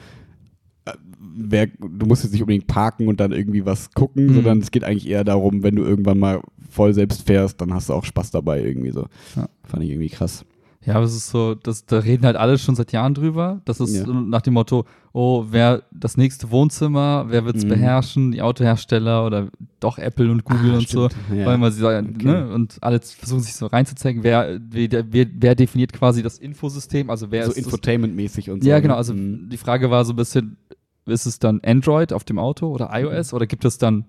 äh, 0.86 0.92
wer, 1.20 1.68
du 1.68 2.06
musst 2.06 2.24
jetzt 2.24 2.32
nicht 2.34 2.42
unbedingt 2.42 2.68
parken 2.68 3.08
und 3.08 3.20
dann 3.20 3.32
irgendwie 3.32 3.66
was 3.66 3.92
gucken, 3.94 4.28
Mhm. 4.28 4.34
sondern 4.36 4.60
es 4.60 4.72
geht 4.72 4.84
eigentlich 4.84 5.08
eher 5.08 5.24
darum, 5.24 5.64
wenn 5.64 5.76
du 5.76 5.84
irgendwann 5.84 6.20
mal 6.20 6.42
voll 6.70 6.94
selbst 6.94 7.26
fährst, 7.26 7.60
dann 7.62 7.74
hast 7.74 7.90
du 7.90 7.94
auch 7.94 8.06
Spaß 8.06 8.32
dabei 8.32 8.64
irgendwie 8.64 8.92
so. 8.92 9.08
Ja. 9.36 9.50
Fand 9.64 9.84
ich 9.84 9.90
irgendwie 9.92 10.10
krass. 10.10 10.46
Ja, 10.86 10.96
aber 10.96 11.04
es 11.04 11.14
ist 11.14 11.30
so, 11.30 11.56
das, 11.56 11.86
da 11.86 12.00
reden 12.00 12.26
halt 12.26 12.38
alle 12.38 12.58
schon 12.58 12.74
seit 12.74 12.94
Jahren 12.94 13.14
drüber. 13.14 13.62
Das 13.66 13.82
ist 13.82 13.94
Ja. 13.96 14.06
so 14.06 14.14
nach 14.14 14.42
dem 14.42 14.54
Motto, 14.54 14.86
oh, 15.12 15.46
wer 15.50 15.84
das 15.92 16.16
nächste 16.16 16.52
Wohnzimmer, 16.52 17.26
wer 17.28 17.44
wird 17.44 17.58
es 17.58 17.66
Mhm. 17.66 17.70
beherrschen, 17.70 18.32
die 18.32 18.42
Autohersteller 18.42 19.26
oder 19.26 19.50
doch 19.82 19.98
Apple 19.98 20.32
und 20.32 20.46
Google 20.46 20.72
Ah, 20.72 20.78
und 20.78 20.88
so. 20.88 21.10
stimmt. 21.10 21.38
Ja. 21.38 21.46
Weil 21.46 21.58
man 21.58 21.72
sie 21.74 21.82
sagen, 21.82 22.14
Okay. 22.16 22.26
ne, 22.28 22.54
und 22.54 22.78
alle 22.80 23.02
versuchen 23.02 23.42
sich 23.42 23.56
so 23.56 23.66
reinzuzeigen, 23.66 24.24
wer, 24.24 24.58
wer, 24.72 25.04
wer, 25.12 25.56
definiert 25.56 25.92
quasi 25.92 26.24
das 26.24 26.38
Infosystem, 26.38 27.10
also 27.10 27.30
wer 27.30 27.46
so 27.46 27.52
ist 27.52 27.58
Infotainment-mäßig 27.68 28.50
und 28.50 28.64
so. 28.64 28.70
Ja, 28.70 28.78
ne? 28.78 28.82
genau, 28.84 28.96
also 28.96 29.14
Mhm. 29.14 29.50
die 29.50 29.58
Frage 29.58 29.92
war 29.92 30.06
so 30.06 30.14
ein 30.14 30.16
bisschen, 30.16 30.56
ist 31.06 31.26
es 31.26 31.40
dann 31.40 31.60
Android 31.66 32.14
auf 32.14 32.24
dem 32.24 32.40
Auto 32.40 32.68
oder 32.68 32.90
iOS 32.94 33.34
oder 33.34 33.48
gibt 33.48 33.66
es 33.66 33.78
dann 33.80 34.06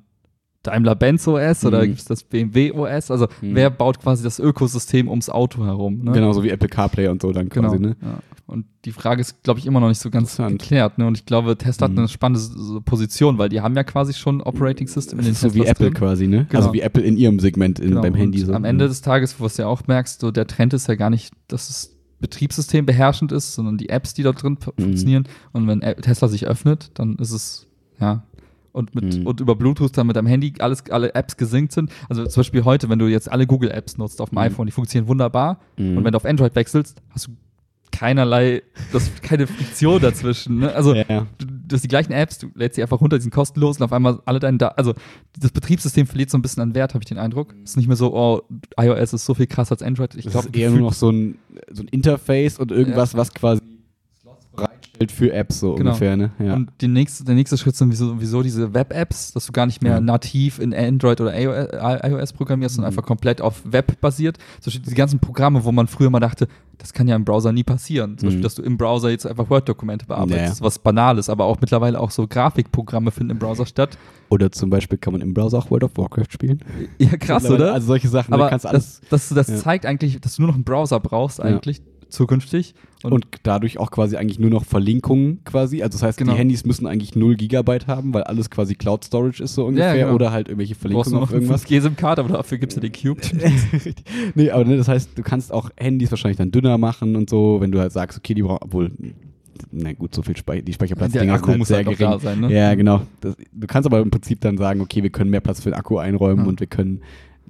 Daimler-Benz 0.62 1.26
OS 1.26 1.64
oder 1.64 1.80
Mhm. 1.82 1.86
gibt 1.86 1.98
es 2.00 2.04
das 2.04 2.22
BMW 2.22 2.72
OS? 2.72 3.10
Also 3.10 3.26
Mhm. 3.40 3.54
wer 3.54 3.70
baut 3.70 4.00
quasi 4.00 4.22
das 4.22 4.38
Ökosystem 4.38 5.08
ums 5.08 5.30
Auto 5.30 5.64
herum? 5.64 6.00
Ne? 6.04 6.12
Genauso 6.12 6.42
wie 6.42 6.50
Apple 6.50 6.68
CarPlay 6.68 7.08
und 7.08 7.22
so 7.22 7.32
dann 7.32 7.48
Genau. 7.48 7.68
quasi, 7.68 7.80
ne? 7.80 7.96
Ja. 8.02 8.18
Und 8.46 8.66
die 8.84 8.90
Frage 8.90 9.20
ist, 9.20 9.44
glaube 9.44 9.60
ich, 9.60 9.66
immer 9.66 9.78
noch 9.78 9.88
nicht 9.88 10.00
so 10.00 10.10
ganz 10.10 10.36
geklärt. 10.36 10.98
Ne? 10.98 11.06
Und 11.06 11.16
ich 11.16 11.24
glaube, 11.24 11.56
Tesla 11.56 11.86
Mhm. 11.86 11.92
hat 11.92 11.98
eine 11.98 12.08
spannende 12.08 12.40
so 12.40 12.80
Position, 12.80 13.38
weil 13.38 13.48
die 13.48 13.60
haben 13.60 13.76
ja 13.76 13.84
quasi 13.84 14.12
schon 14.12 14.42
Operating 14.42 14.88
System 14.88 15.20
in 15.20 15.24
den 15.24 15.32
ist 15.32 15.40
so 15.40 15.54
wie 15.54 15.64
Apple 15.64 15.86
drin. 15.86 15.94
quasi, 15.94 16.26
ne? 16.26 16.46
Genau. 16.48 16.58
Also 16.60 16.72
wie 16.72 16.80
Apple 16.80 17.02
in 17.02 17.16
ihrem 17.16 17.38
Segment 17.38 17.78
in, 17.78 17.90
Genau. 17.90 18.00
beim 18.02 18.14
Handy. 18.14 18.40
So. 18.40 18.52
am 18.52 18.64
Ende 18.64 18.88
des 18.88 19.02
Tages, 19.02 19.38
wo 19.38 19.44
du 19.44 19.46
es 19.46 19.56
ja 19.56 19.66
auch 19.68 19.86
merkst, 19.86 20.20
so 20.20 20.30
der 20.32 20.46
Trend 20.48 20.74
ist 20.74 20.88
ja 20.88 20.96
gar 20.96 21.10
nicht, 21.10 21.32
dass 21.48 21.68
das 21.68 21.96
Betriebssystem 22.20 22.84
beherrschend 22.84 23.32
ist, 23.32 23.54
sondern 23.54 23.78
die 23.78 23.88
Apps, 23.88 24.14
die 24.14 24.22
dort 24.24 24.42
drin 24.42 24.58
Mhm. 24.76 24.82
funktionieren. 24.82 25.24
Und 25.52 25.66
wenn 25.68 25.80
Tesla 25.80 26.28
sich 26.28 26.46
öffnet, 26.46 26.90
dann 26.94 27.16
ist 27.16 27.30
es, 27.32 27.66
ja, 28.00 28.24
und, 28.72 28.94
mit, 28.94 29.18
Mhm. 29.18 29.26
und 29.26 29.40
über 29.40 29.54
Bluetooth 29.56 29.96
dann 29.96 30.06
mit 30.06 30.16
deinem 30.16 30.26
Handy 30.26 30.54
alles, 30.58 30.84
alle 30.90 31.14
Apps 31.14 31.36
gesynkt 31.36 31.72
sind. 31.72 31.90
Also 32.08 32.24
zum 32.26 32.40
Beispiel 32.40 32.64
heute, 32.64 32.88
wenn 32.88 32.98
du 32.98 33.06
jetzt 33.06 33.30
alle 33.30 33.46
Google-Apps 33.46 33.98
nutzt 33.98 34.20
auf 34.20 34.30
dem 34.30 34.36
Mhm. 34.36 34.42
iPhone, 34.44 34.66
die 34.66 34.72
funktionieren 34.72 35.08
wunderbar. 35.08 35.60
Mhm. 35.76 35.96
Und 35.98 36.04
wenn 36.04 36.12
du 36.12 36.16
auf 36.16 36.24
Android 36.24 36.54
wechselst, 36.54 37.00
hast 37.10 37.26
du 37.28 37.32
keinerlei, 37.92 38.62
das 38.92 39.10
keine 39.20 39.46
Friktion 39.48 40.00
dazwischen. 40.00 40.58
Ne? 40.60 40.72
Also 40.72 40.94
ja, 40.94 41.04
ja. 41.08 41.26
du, 41.38 41.46
du 41.46 41.74
hast 41.74 41.82
die 41.82 41.88
gleichen 41.88 42.12
Apps, 42.12 42.38
du 42.38 42.48
lädst 42.54 42.76
sie 42.76 42.82
einfach 42.82 43.00
runter, 43.00 43.18
die 43.18 43.22
sind 43.22 43.34
kostenlos 43.34 43.78
und 43.78 43.82
auf 43.82 43.92
einmal 43.92 44.20
alle 44.26 44.38
deine 44.38 44.58
Daten, 44.58 44.78
also 44.78 44.94
das 45.38 45.50
Betriebssystem 45.50 46.06
verliert 46.06 46.30
so 46.30 46.38
ein 46.38 46.42
bisschen 46.42 46.62
an 46.62 46.74
Wert, 46.76 46.94
habe 46.94 47.02
ich 47.02 47.08
den 47.08 47.18
Eindruck. 47.18 47.52
Es 47.64 47.70
ist 47.70 47.76
nicht 47.76 47.88
mehr 47.88 47.96
so, 47.96 48.14
oh, 48.14 48.42
iOS 48.80 49.12
ist 49.12 49.24
so 49.26 49.34
viel 49.34 49.48
krasser 49.48 49.72
als 49.72 49.82
Android. 49.82 50.14
Ich 50.14 50.24
Das 50.24 50.32
glaube, 50.32 50.48
ist 50.48 50.56
eher 50.56 50.70
nur 50.70 50.80
noch 50.80 50.92
so 50.92 51.10
ein, 51.10 51.38
so 51.72 51.82
ein 51.82 51.88
Interface 51.88 52.58
und 52.60 52.70
irgendwas, 52.70 53.14
was 53.16 53.34
quasi 53.34 53.60
bereitstellt 55.00 55.12
für 55.12 55.32
Apps 55.32 55.60
so 55.60 55.74
Genau. 55.74 55.90
ungefähr, 55.90 56.16
ne? 56.16 56.30
Ja. 56.38 56.54
Und 56.54 56.70
die 56.80 56.88
nächste, 56.88 57.24
der 57.24 57.34
nächste 57.34 57.56
Schritt 57.56 57.76
sind 57.76 57.94
sowieso, 57.94 58.42
diese 58.42 58.74
Web-Apps, 58.74 59.32
dass 59.32 59.46
du 59.46 59.52
gar 59.52 59.66
nicht 59.66 59.82
mehr 59.82 59.94
Ja. 59.94 60.00
nativ 60.00 60.58
in 60.58 60.74
Android 60.74 61.20
oder 61.20 61.38
iOS, 61.38 61.68
iOS 62.04 62.32
programmierst, 62.32 62.76
sondern 62.76 62.92
Mhm. 62.92 62.98
einfach 62.98 63.06
komplett 63.06 63.40
auf 63.40 63.62
Web 63.64 64.00
basiert. 64.00 64.36
Zum 64.60 64.70
Beispiel 64.70 64.82
diese 64.84 64.96
ganzen 64.96 65.18
Programme, 65.18 65.64
wo 65.64 65.72
man 65.72 65.86
früher 65.86 66.10
mal 66.10 66.20
dachte, 66.20 66.48
das 66.78 66.92
kann 66.94 67.06
ja 67.08 67.16
im 67.16 67.24
Browser 67.24 67.52
nie 67.52 67.62
passieren. 67.64 68.16
Zum 68.16 68.28
Beispiel, 68.28 68.38
Mhm. 68.40 68.42
dass 68.42 68.54
du 68.54 68.62
im 68.62 68.78
Browser 68.78 69.10
jetzt 69.10 69.26
einfach 69.26 69.50
Word-Dokumente 69.50 70.06
bearbeitest, 70.06 70.60
Ja. 70.60 70.64
was 70.66 70.78
Banales, 70.78 71.28
aber 71.28 71.44
auch 71.44 71.60
mittlerweile 71.60 72.00
auch 72.00 72.10
so 72.10 72.26
Grafikprogramme 72.26 73.10
finden 73.10 73.30
im 73.32 73.38
Browser 73.38 73.66
statt. 73.66 73.98
Oder 74.30 74.50
zum 74.52 74.70
Beispiel 74.70 74.96
kann 74.96 75.12
man 75.12 75.20
im 75.20 75.34
Browser 75.34 75.58
auch 75.58 75.70
World 75.70 75.84
of 75.84 75.90
Warcraft 75.96 76.30
spielen. 76.30 76.60
Ja, 76.98 77.16
krass, 77.16 77.44
oder? 77.50 77.74
Also 77.74 77.88
solche 77.88 78.08
Sachen, 78.08 78.32
aber 78.32 78.44
da 78.44 78.50
kannst 78.50 78.64
du 78.64 78.68
alles. 78.70 79.00
das, 79.10 79.28
das, 79.28 79.46
das 79.46 79.48
ja. 79.48 79.56
zeigt 79.56 79.84
eigentlich, 79.86 80.20
dass 80.20 80.36
du 80.36 80.42
nur 80.42 80.48
noch 80.48 80.54
einen 80.54 80.64
Browser 80.64 81.00
brauchst 81.00 81.40
eigentlich 81.42 81.82
zukünftig. 82.10 82.74
Und, 83.02 83.24
dadurch 83.44 83.78
auch 83.78 83.90
quasi 83.90 84.16
eigentlich 84.16 84.38
nur 84.38 84.50
noch 84.50 84.64
Verlinkungen 84.66 85.42
quasi. 85.44 85.82
Also 85.82 85.96
das 85.96 86.02
heißt, 86.02 86.18
Genau. 86.18 86.32
die 86.32 86.38
Handys 86.38 86.66
müssen 86.66 86.86
eigentlich 86.86 87.16
0 87.16 87.36
Gigabyte 87.36 87.86
haben, 87.86 88.12
weil 88.12 88.24
alles 88.24 88.50
quasi 88.50 88.74
Cloud 88.74 89.04
Storage 89.04 89.42
ist 89.42 89.54
so 89.54 89.64
ungefähr. 89.64 89.96
genau. 89.96 90.14
Oder 90.14 90.32
halt 90.32 90.48
irgendwelche 90.48 90.74
Verlinkungen 90.74 91.18
auf 91.22 91.32
irgendwas. 91.32 91.64
5G-SIM-Karte, 91.64 92.20
aber 92.22 92.34
dafür 92.34 92.58
gibt 92.58 92.72
es 92.72 92.76
ja 92.76 92.82
den 92.82 92.92
Cube. 92.92 93.20
Nee, 94.34 94.50
aber 94.50 94.64
ne, 94.64 94.76
das 94.76 94.88
heißt, 94.88 95.10
du 95.16 95.22
kannst 95.22 95.52
auch 95.52 95.70
Handys 95.76 96.10
wahrscheinlich 96.10 96.36
dann 96.38 96.50
dünner 96.50 96.76
machen 96.78 97.16
und 97.16 97.30
so, 97.30 97.58
wenn 97.60 97.72
du 97.72 97.78
halt 97.80 97.92
sagst, 97.92 98.18
okay, 98.18 98.34
die 98.34 98.42
brauchen, 98.42 98.58
obwohl, 98.62 98.90
na 99.72 99.92
gut, 99.92 100.14
so 100.14 100.22
viel 100.22 100.36
Speicher, 100.36 100.62
die 100.62 100.72
Speicherplatzdinger 100.72 101.24
Der 101.24 101.34
Akku 101.34 101.48
halt 101.48 101.58
muss 101.58 101.68
sehr 101.68 101.78
halt 101.84 101.96
gering. 101.98 102.18
sein, 102.20 102.40
ne? 102.40 102.52
Ja, 102.54 102.74
genau. 102.74 103.02
Das, 103.20 103.36
du 103.52 103.66
kannst 103.66 103.86
aber 103.86 104.00
im 104.00 104.10
Prinzip 104.10 104.40
dann 104.40 104.56
sagen, 104.58 104.80
okay, 104.80 105.02
wir 105.02 105.10
können 105.10 105.30
mehr 105.30 105.40
Platz 105.40 105.60
für 105.62 105.70
den 105.70 105.74
Akku 105.74 105.98
einräumen 105.98 106.44
Ja. 106.44 106.48
und 106.48 106.60
wir 106.60 106.66
können, 106.66 107.00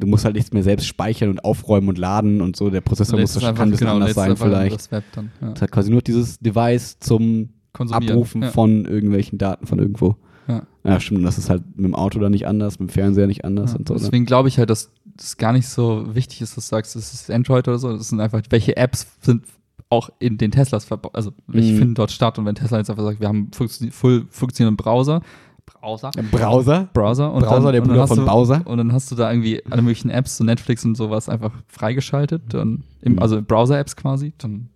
du 0.01 0.07
musst 0.07 0.25
halt 0.25 0.35
nichts 0.35 0.53
mehr 0.53 0.63
selbst 0.63 0.87
speichern 0.87 1.29
und 1.31 1.45
aufräumen 1.45 1.89
und 1.89 1.99
laden 1.99 2.41
und 2.41 2.57
so. 2.57 2.71
Der 2.71 2.81
Prozessor 2.81 3.19
muss, 3.19 3.35
Lädst 3.35 3.37
es 3.37 3.55
kann 3.57 3.69
ein 3.69 3.71
bisschen 3.71 3.87
anders 3.87 4.09
lädst 4.09 4.17
sein 4.17 4.31
einfach 4.31 4.47
in 4.47 4.53
vielleicht. 4.53 4.75
Das 4.75 4.91
Web 4.93 5.05
dann. 5.13 5.31
Ja. 5.41 5.53
Es 5.53 5.63
hat 5.63 5.71
quasi 5.71 5.91
nur 5.91 6.03
dieses 6.03 6.39
Device 6.39 6.99
zum. 6.99 7.51
Abrufen 7.73 8.43
ja. 8.43 8.51
von 8.51 8.85
irgendwelchen 8.85 9.39
Daten 9.39 9.65
von 9.65 9.79
irgendwo. 9.79 10.17
Ja. 10.49 10.63
Ja, 10.83 10.99
stimmt. 10.99 11.25
Das 11.25 11.39
ist 11.39 11.51
halt 11.51 11.63
mit 11.77 11.85
dem 11.85 11.95
Auto 11.95 12.19
dann 12.19 12.33
nicht 12.33 12.49
anders, 12.49 12.81
mit 12.81 12.91
dem 12.91 12.93
Fernseher 12.93 13.29
nicht 13.29 13.45
anders 13.45 13.73
Ja, 13.73 13.79
und 13.79 13.87
so. 13.87 13.95
Ne? 13.95 14.01
deswegen 14.01 14.27
glaube 14.27 14.49
ich 14.49 14.59
halt, 14.59 14.71
dass 14.71 14.91
das 15.17 15.37
gar 15.37 15.53
nicht 15.53 15.69
so 15.69 16.13
wichtig 16.15 16.41
ist, 16.41 16.57
dass 16.57 16.65
du 16.67 16.71
sagst, 16.71 16.97
es 16.97 17.15
ist 17.15 17.31
Android 17.31 17.69
oder 17.69 17.79
so. 17.79 17.97
Das 17.97 18.09
sind 18.09 18.21
einfach, 18.21 18.43
welche 18.51 18.77
Apps 18.77 19.07
sind 19.21 19.45
auch 19.89 20.11
in 20.19 20.39
den 20.39 20.51
Teslas 20.51 20.85
verbaut, 20.85 21.15
also 21.15 21.33
welche 21.47 21.73
Mhm. 21.75 21.79
finden 21.79 21.95
dort 21.95 22.11
statt. 22.11 22.39
Und 22.39 22.45
wenn 22.47 22.55
Tesla 22.55 22.79
jetzt 22.79 22.91
einfach 22.91 23.05
sagt, 23.05 23.21
wir 23.21 23.29
haben 23.29 23.51
funktio 23.53 23.89
voll 23.91 24.27
funktionierenden 24.31 24.77
Browser, 24.83 25.21
Browser, 25.67 26.11
Browser? 26.31 26.89
Browser 26.93 27.33
und 27.33 27.43
Browser, 27.43 27.61
dann, 27.63 27.73
der 27.73 27.81
Bruder 27.83 28.01
hast 28.03 28.09
von 28.11 28.19
du, 28.19 28.25
Bowser? 28.27 28.63
Und 28.67 28.79
dann 28.79 28.93
hast 28.93 29.11
du 29.11 29.15
da 29.17 29.31
irgendwie 29.31 29.63
alle 29.71 29.83
möglichen 29.83 30.11
Apps, 30.11 30.37
so 30.37 30.45
Netflix 30.45 30.85
und 30.85 30.95
sowas 30.97 31.29
einfach 31.29 31.53
freigeschaltet, 31.69 32.43
dann 32.49 32.85
im, 33.03 33.15
Mhm. 33.15 33.19
also 33.21 33.43
Browser-Apps 33.43 33.97
quasi, 33.97 34.33
dann 34.39 34.69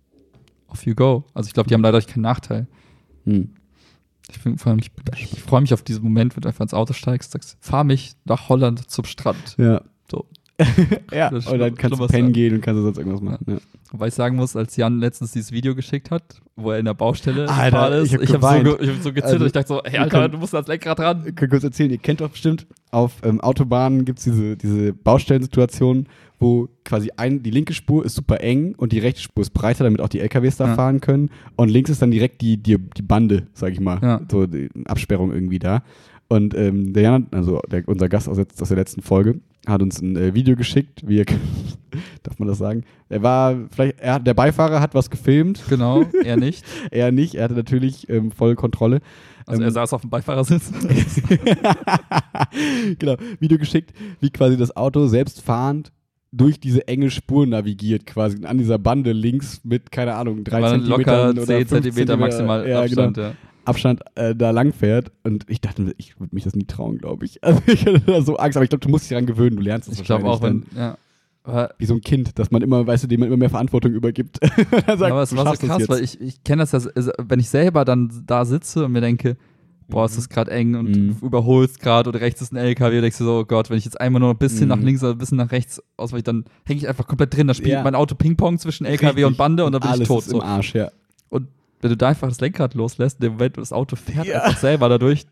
off 0.67 0.85
you 0.85 0.95
go. 0.95 1.23
Also 1.33 1.47
ich 1.47 1.53
glaube, 1.53 1.67
die 1.69 1.73
haben 1.73 1.83
dadurch 1.83 2.07
keinen 2.07 2.23
Nachteil. 2.23 2.67
Hm. 3.25 3.49
Ich, 4.29 4.37
find, 4.39 4.59
vor 4.59 4.71
allem, 4.71 4.79
ich, 4.79 4.91
ich 5.17 5.41
freue 5.43 5.61
mich 5.61 5.73
auf 5.73 5.83
diesen 5.83 6.03
Moment, 6.03 6.35
wenn 6.35 6.41
du 6.41 6.47
einfach 6.49 6.61
ins 6.63 6.73
Auto 6.73 6.93
steigst, 6.93 7.31
sagst, 7.31 7.57
fahr 7.61 7.83
mich 7.83 8.13
nach 8.25 8.49
Holland 8.49 8.89
zum 8.89 9.05
Strand. 9.05 9.55
Ja. 9.57 9.81
Ja, 11.11 11.29
Das 11.29 11.47
und 11.47 11.59
dann 11.59 11.75
kannst 11.75 11.99
du 11.99 12.07
pennen 12.07 12.31
gehen 12.31 12.55
und 12.55 12.61
kannst 12.61 12.79
du 12.79 12.83
sonst 12.83 12.97
irgendwas 12.97 13.21
machen. 13.21 13.45
Ja. 13.47 13.57
Wobei 13.91 14.07
ich 14.07 14.13
sagen 14.13 14.35
muss, 14.37 14.55
als 14.55 14.75
Jan 14.77 14.99
letztens 14.99 15.31
dieses 15.31 15.51
Video 15.51 15.75
geschickt 15.75 16.11
hat, 16.11 16.41
wo 16.55 16.71
er 16.71 16.79
in 16.79 16.85
der 16.85 16.93
Baustelle 16.93 17.47
Alter, 17.49 17.97
ist, 17.97 18.13
ich 18.13 18.33
hab 18.33 18.41
habe 18.41 18.63
geweint. 18.63 18.67
so, 18.67 18.77
ge 18.77 18.87
hab 18.87 19.03
so 19.03 19.09
gezittert. 19.13 19.33
Also, 19.33 19.45
ich 19.45 19.51
dachte 19.51 19.67
so, 19.67 19.81
hey 19.85 19.99
Alter, 19.99 20.19
können- 20.21 20.31
du 20.31 20.37
musst 20.37 20.53
ans 20.55 20.67
Lenkrad 20.67 20.99
ran. 20.99 21.23
Ich 21.27 21.35
kann 21.35 21.49
kurz 21.49 21.63
erzählen, 21.63 21.91
ihr 21.91 21.97
kennt 21.97 22.21
doch 22.21 22.29
bestimmt, 22.29 22.67
auf 22.91 23.13
ähm, 23.23 23.41
Autobahnen 23.41 24.05
gibt 24.05 24.19
es 24.19 24.25
diese, 24.25 24.55
diese 24.57 24.93
Baustellensituationen, 24.93 26.07
wo 26.39 26.67
quasi 26.83 27.11
ein, 27.17 27.43
die 27.43 27.51
linke 27.51 27.73
Spur 27.73 28.05
ist 28.05 28.15
super 28.15 28.41
eng 28.41 28.75
und 28.77 28.91
die 28.91 28.99
rechte 28.99 29.21
Spur 29.21 29.41
ist 29.41 29.51
breiter, 29.53 29.83
damit 29.83 30.01
auch 30.01 30.09
die 30.09 30.19
LKWs 30.19 30.57
da 30.57 30.67
Ja. 30.67 30.75
fahren 30.75 31.01
können. 31.01 31.29
Und 31.55 31.69
links 31.69 31.89
ist 31.89 32.01
dann 32.01 32.11
direkt 32.11 32.41
die, 32.41 32.57
die, 32.57 32.77
die 32.77 33.01
Bande, 33.01 33.47
sag 33.53 33.71
ich 33.73 33.79
mal. 33.79 33.99
Ja. 34.01 34.21
So 34.29 34.45
die 34.45 34.69
Absperrung 34.85 35.31
irgendwie 35.33 35.59
da. 35.59 35.83
Und 36.27 36.55
ähm, 36.55 36.93
der 36.93 37.03
Jan, 37.03 37.27
also 37.31 37.61
der, 37.69 37.87
unser 37.87 38.09
Gast 38.09 38.27
aus, 38.27 38.39
aus 38.39 38.67
der 38.67 38.77
letzten 38.77 39.01
Folge, 39.01 39.39
hat 39.67 39.81
uns 39.81 40.01
ein 40.01 40.15
äh, 40.15 40.33
Video 40.33 40.55
geschickt, 40.55 41.07
wie 41.07 41.19
er, 41.19 41.25
darf 42.23 42.39
man 42.39 42.47
das 42.47 42.57
sagen? 42.57 42.83
Er 43.09 43.21
war, 43.21 43.55
vielleicht, 43.71 43.99
er, 43.99 44.19
der 44.19 44.33
Beifahrer 44.33 44.81
hat 44.81 44.95
was 44.95 45.09
gefilmt, 45.09 45.63
Genau, 45.69 46.03
er 46.23 46.37
nicht. 46.37 46.65
er 46.91 47.11
nicht, 47.11 47.35
er 47.35 47.45
hatte 47.45 47.53
natürlich 47.53 48.09
ähm, 48.09 48.31
volle 48.31 48.55
Kontrolle. 48.55 49.01
Also 49.45 49.61
Ähm, 49.61 49.67
er 49.67 49.71
saß 49.71 49.93
auf 49.93 50.01
dem 50.01 50.09
Beifahrersitz. 50.09 50.71
genau, 52.99 53.15
Video 53.39 53.57
geschickt, 53.57 53.93
wie 54.19 54.29
quasi 54.31 54.57
das 54.57 54.75
Auto 54.75 55.07
selbstfahrend 55.07 55.91
durch 56.31 56.59
diese 56.59 56.87
enge 56.87 57.09
Spur 57.11 57.45
navigiert, 57.45 58.05
quasi 58.05 58.43
an 58.45 58.57
dieser 58.57 58.77
Bande 58.77 59.13
links 59.13 59.61
mit, 59.63 59.91
keine 59.91 60.15
Ahnung, 60.15 60.43
drei 60.43 60.59
dann 60.61 60.81
locker 60.81 61.29
oder 61.29 61.43
10 61.43 61.67
fünf 61.67 61.83
Zentimeter 61.83 62.17
maximal 62.17 62.67
ja, 62.67 62.81
Abstand. 62.81 63.15
Genau, 63.15 63.27
Ja. 63.29 63.35
Abstand 63.65 64.01
äh, 64.15 64.35
da 64.35 64.51
lang 64.51 64.73
fährt. 64.73 65.11
Und 65.23 65.45
ich 65.49 65.61
dachte, 65.61 65.93
ich 65.97 66.19
würde 66.19 66.33
mich 66.35 66.43
das 66.43 66.55
nie 66.55 66.65
trauen, 66.65 66.97
glaube 66.97 67.25
ich. 67.25 67.39
Also 67.43 67.61
ich 67.67 67.85
hatte 67.85 67.99
da 68.01 68.21
so 68.21 68.37
Angst, 68.37 68.57
aber 68.57 68.63
ich 68.63 68.69
glaube, 68.69 68.81
du 68.85 68.89
musst 68.89 69.05
dich 69.05 69.09
daran 69.09 69.25
gewöhnen, 69.25 69.55
du 69.57 69.61
lernst 69.63 69.89
es 69.89 69.99
Ich 69.99 70.05
glaube 70.05 70.25
auch, 70.25 70.41
wenn, 70.41 70.63
ja. 70.75 70.97
Wie 71.77 71.85
so 71.85 71.93
ein 71.93 72.01
Kind, 72.01 72.39
dass 72.39 72.49
man 72.49 72.63
immer, 72.63 72.87
weißt 72.87 73.03
du, 73.03 73.07
dem 73.07 73.19
man 73.19 73.27
immer 73.27 73.37
mehr 73.37 73.51
Verantwortung 73.51 73.91
übergibt. 73.93 74.39
Sagt, 74.87 74.87
aber 75.03 75.21
es 75.21 75.35
war 75.35 75.45
so 75.45 75.53
es 75.53 75.59
krass, 75.59 75.79
jetzt. 75.79 75.89
weil 75.89 76.03
ich, 76.03 76.19
ich 76.19 76.43
kenne 76.43 76.63
das 76.63 76.71
ja, 76.71 76.79
also 76.95 77.11
wenn 77.19 77.39
ich 77.39 77.49
selber 77.49 77.85
dann 77.85 78.23
da 78.25 78.45
sitze 78.45 78.85
und 78.85 78.93
mir 78.93 79.01
denke, 79.01 79.37
boah, 79.87 80.05
ist 80.05 80.17
das 80.17 80.27
gerade 80.27 80.49
eng 80.49 80.73
und 80.73 80.89
Mhm. 80.89 81.17
du 81.19 81.25
überholst 81.27 81.79
gerade 81.79 82.09
oder 82.09 82.19
rechts 82.19 82.41
ist 82.41 82.51
ein 82.51 82.57
LKW 82.57 82.95
und 82.95 83.01
denkst 83.03 83.19
du 83.19 83.25
so, 83.25 83.39
oh 83.41 83.45
Gott, 83.45 83.69
wenn 83.69 83.77
ich 83.77 83.85
jetzt 83.85 84.01
einmal 84.01 84.19
nur 84.21 84.31
ein 84.31 84.37
bisschen 84.39 84.63
Mhm. 84.63 84.69
nach 84.69 84.79
links 84.79 85.03
oder 85.03 85.11
ein 85.11 85.19
bisschen 85.19 85.37
nach 85.37 85.51
rechts 85.51 85.79
ausweiche, 85.97 86.23
dann 86.23 86.45
hänge 86.65 86.79
ich 86.79 86.87
einfach 86.87 87.05
komplett 87.05 87.35
drin. 87.35 87.45
Da 87.45 87.53
spielt 87.53 87.73
Ja. 87.73 87.83
mein 87.83 87.93
Auto 87.93 88.15
Ping-Pong 88.15 88.57
zwischen 88.57 88.85
LKW 88.87 89.07
Richtig. 89.09 89.25
und 89.25 89.37
Bande 89.37 89.65
und 89.65 89.71
dann 89.73 89.81
bin 89.81 89.89
Alles 89.91 90.01
ich 90.01 90.07
tot. 90.07 90.21
ist 90.21 90.31
im 90.33 90.39
So. 90.39 90.41
Arsch, 90.41 90.73
ja. 90.73 90.89
Und 91.29 91.47
wenn 91.81 91.89
du 91.89 91.97
da 91.97 92.09
einfach 92.09 92.27
das 92.27 92.39
Lenkrad 92.41 92.73
loslässt, 92.73 93.19
in 93.19 93.25
dem 93.27 93.33
Moment, 93.33 93.57
wo 93.57 93.61
das 93.61 93.71
Auto 93.73 93.95
fährt 93.95 94.27
Ja. 94.27 94.41
einfach 94.43 94.59
selber 94.59 94.89
dadurch, 94.89 95.25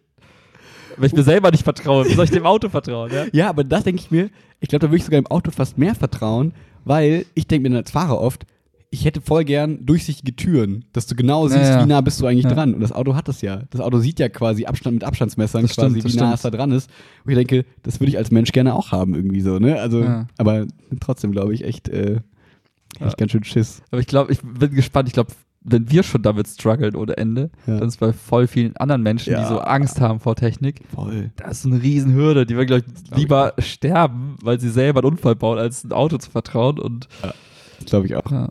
wenn 0.98 1.08
ich 1.08 1.14
mir 1.14 1.24
selber 1.24 1.50
nicht 1.52 1.64
vertraue, 1.64 2.06
wie 2.06 2.14
soll 2.14 2.26
ich 2.26 2.32
dem 2.32 2.46
Auto 2.46 2.70
vertrauen? 2.70 3.12
Ja? 3.12 3.26
Ja, 3.32 3.50
aber 3.50 3.64
das 3.64 3.84
denke 3.84 4.02
ich 4.02 4.12
mir, 4.12 4.30
ich 4.60 4.70
glaube, 4.70 4.86
da 4.86 4.90
würde 4.90 4.98
ich 4.98 5.06
sogar 5.06 5.18
im 5.20 5.28
Auto 5.28 5.50
fast 5.52 5.78
mehr 5.78 5.96
vertrauen, 5.96 6.54
weil 6.86 7.26
ich 7.34 7.48
denke 7.48 7.64
mir 7.64 7.70
dann 7.76 7.84
als 7.84 7.92
Fahrer 7.92 8.20
oft, 8.20 8.46
ich 8.92 9.06
hätte 9.06 9.22
voll 9.22 9.44
gern 9.44 9.84
durchsichtige 9.88 10.36
Türen, 10.36 10.86
dass 10.94 11.08
du 11.08 11.16
genau 11.16 11.48
siehst, 11.48 11.64
ja. 11.64 11.84
wie 11.84 11.88
nah 11.88 12.02
bist 12.02 12.22
du 12.22 12.28
eigentlich 12.28 12.44
Ja. 12.44 12.54
dran. 12.54 12.76
Und 12.76 12.82
das 12.82 12.92
Auto 12.92 13.16
hat 13.16 13.28
das 13.28 13.42
ja. 13.42 13.64
Das 13.72 13.82
Auto 13.82 13.98
sieht 13.98 14.20
ja 14.20 14.30
quasi 14.30 14.66
Abstand 14.66 14.94
mit 14.94 15.04
Abstandsmessern 15.04 15.64
Das 15.64 15.74
quasi, 15.74 16.00
stimmt, 16.00 16.14
wie 16.14 16.18
nah 16.18 16.26
stimmt. 16.26 16.36
es 16.36 16.42
da 16.44 16.52
dran 16.52 16.72
ist. 16.72 16.92
Und 17.26 17.32
ich 17.32 17.38
denke, 17.38 17.66
das 17.82 18.00
würde 18.00 18.10
ich 18.12 18.20
als 18.20 18.30
Mensch 18.30 18.52
gerne 18.52 18.76
auch 18.76 18.92
haben, 18.92 19.16
irgendwie 19.16 19.42
so, 19.42 19.58
ne? 19.58 19.80
Also, 19.82 20.02
Ja. 20.04 20.28
aber 20.38 20.68
trotzdem 21.00 21.32
glaube 21.32 21.56
ich 21.56 21.64
echt, 21.64 21.90
äh, 21.90 22.18
echt 22.18 23.02
Ja. 23.02 23.10
ganz 23.18 23.32
schön 23.32 23.44
Schiss. 23.44 23.82
Aber 23.90 24.00
ich 24.00 24.06
glaube, 24.06 24.32
ich 24.32 24.42
bin 24.44 24.76
gespannt. 24.76 25.08
Ich 25.08 25.14
glaube, 25.14 25.32
wenn 25.66 25.90
wir 25.90 26.04
schon 26.04 26.22
damit 26.22 26.48
strugglen 26.48 26.96
ohne 26.96 27.16
Ende, 27.18 27.50
Ja. 27.66 27.78
dann 27.80 27.88
ist 27.88 28.00
bei 28.00 28.12
voll 28.14 28.48
vielen 28.48 28.76
anderen 28.78 29.02
Menschen, 29.04 29.34
die 29.34 29.40
Ja. 29.42 29.48
so 29.48 29.60
Angst 29.60 30.02
haben 30.02 30.20
vor 30.20 30.36
Technik, 30.36 30.82
Voll. 30.94 31.32
das 31.38 31.60
ist 31.60 31.66
eine 31.66 31.82
Riesenhürde. 31.82 32.46
Die 32.46 32.56
würden, 32.56 32.68
glaube 32.68 32.84
ich, 32.86 32.94
glaub 33.04 33.12
ich 33.12 33.18
lieber 33.18 33.54
sterben, 33.60 34.36
weil 34.42 34.60
sie 34.60 34.70
selber 34.70 35.00
einen 35.02 35.12
Unfall 35.14 35.36
bauen, 35.36 35.58
als 35.58 35.84
ein 35.84 35.92
Auto 35.94 36.18
zu 36.18 36.30
vertrauen. 36.32 36.80
Und 36.80 37.08
Das 37.22 37.86
glaube 37.88 38.06
ich 38.08 38.16
auch. 38.16 38.30
ja, 38.32 38.50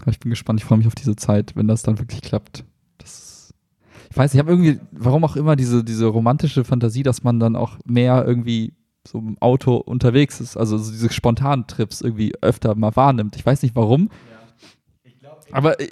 aber 0.00 0.10
ich 0.10 0.20
bin 0.20 0.30
gespannt. 0.30 0.60
Ich 0.60 0.64
freue 0.64 0.78
mich 0.78 0.86
auf 0.86 0.94
diese 0.94 1.16
Zeit, 1.16 1.54
wenn 1.56 1.68
das 1.68 1.82
dann 1.82 1.98
wirklich 1.98 2.22
klappt. 2.22 2.64
Das 2.98 3.54
ich 4.10 4.16
weiß, 4.16 4.32
nicht, 4.32 4.34
ich 4.34 4.40
habe 4.40 4.50
irgendwie, 4.50 4.80
warum 4.92 5.24
auch 5.24 5.36
immer, 5.36 5.54
diese, 5.54 5.84
diese 5.84 6.06
romantische 6.06 6.64
Fantasie, 6.64 7.02
dass 7.04 7.22
man 7.24 7.38
dann 7.38 7.54
auch 7.56 7.78
mehr 7.84 8.24
irgendwie 8.26 8.72
so 9.06 9.18
im 9.18 9.36
Auto 9.40 9.76
unterwegs 9.76 10.40
ist. 10.40 10.56
Also 10.56 10.76
so 10.76 10.90
diese 10.90 11.10
spontanen 11.12 11.66
Trips 11.66 12.00
irgendwie 12.00 12.32
öfter 12.42 12.74
mal 12.74 12.94
wahrnimmt. 12.96 13.36
Ich 13.36 13.46
weiß 13.46 13.62
nicht 13.62 13.76
warum. 13.76 14.10
Aber 15.52 15.80
äh, 15.80 15.86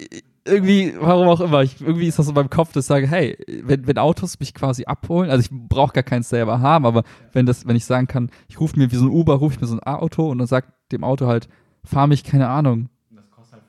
irgendwie, 0.47 0.93
warum 0.99 1.27
auch 1.27 1.41
immer, 1.41 1.61
ich, 1.63 1.81
irgendwie 1.81 2.07
ist 2.07 2.19
das 2.19 2.25
so 2.25 2.31
in 2.31 2.35
meinem 2.35 2.49
Kopf, 2.49 2.73
dass 2.73 2.85
ich 2.85 2.87
sage, 2.87 3.07
hey, 3.07 3.37
wenn, 3.63 3.87
wenn 3.87 3.97
Autos 3.97 4.39
mich 4.39 4.53
quasi 4.53 4.85
abholen, 4.85 5.29
also 5.29 5.41
ich 5.41 5.49
brauche 5.51 5.93
gar 5.93 6.03
keins 6.03 6.29
selber 6.29 6.59
haben, 6.59 6.85
aber 6.85 7.03
wenn 7.33 7.45
das, 7.45 7.67
wenn 7.67 7.75
ich 7.75 7.85
sagen 7.85 8.07
kann, 8.07 8.29
ich 8.47 8.59
rufe 8.59 8.77
mir 8.79 8.91
wie 8.91 8.95
so 8.95 9.05
ein 9.05 9.11
Uber, 9.11 9.35
rufe 9.35 9.55
ich 9.55 9.61
mir 9.61 9.67
so 9.67 9.75
ein 9.75 9.83
Auto 9.83 10.29
und 10.29 10.37
dann 10.39 10.47
sagt 10.47 10.69
dem 10.91 11.03
Auto 11.03 11.27
halt, 11.27 11.47
fahr 11.83 12.07
mich, 12.07 12.23
keine 12.23 12.49
Ahnung, 12.49 12.89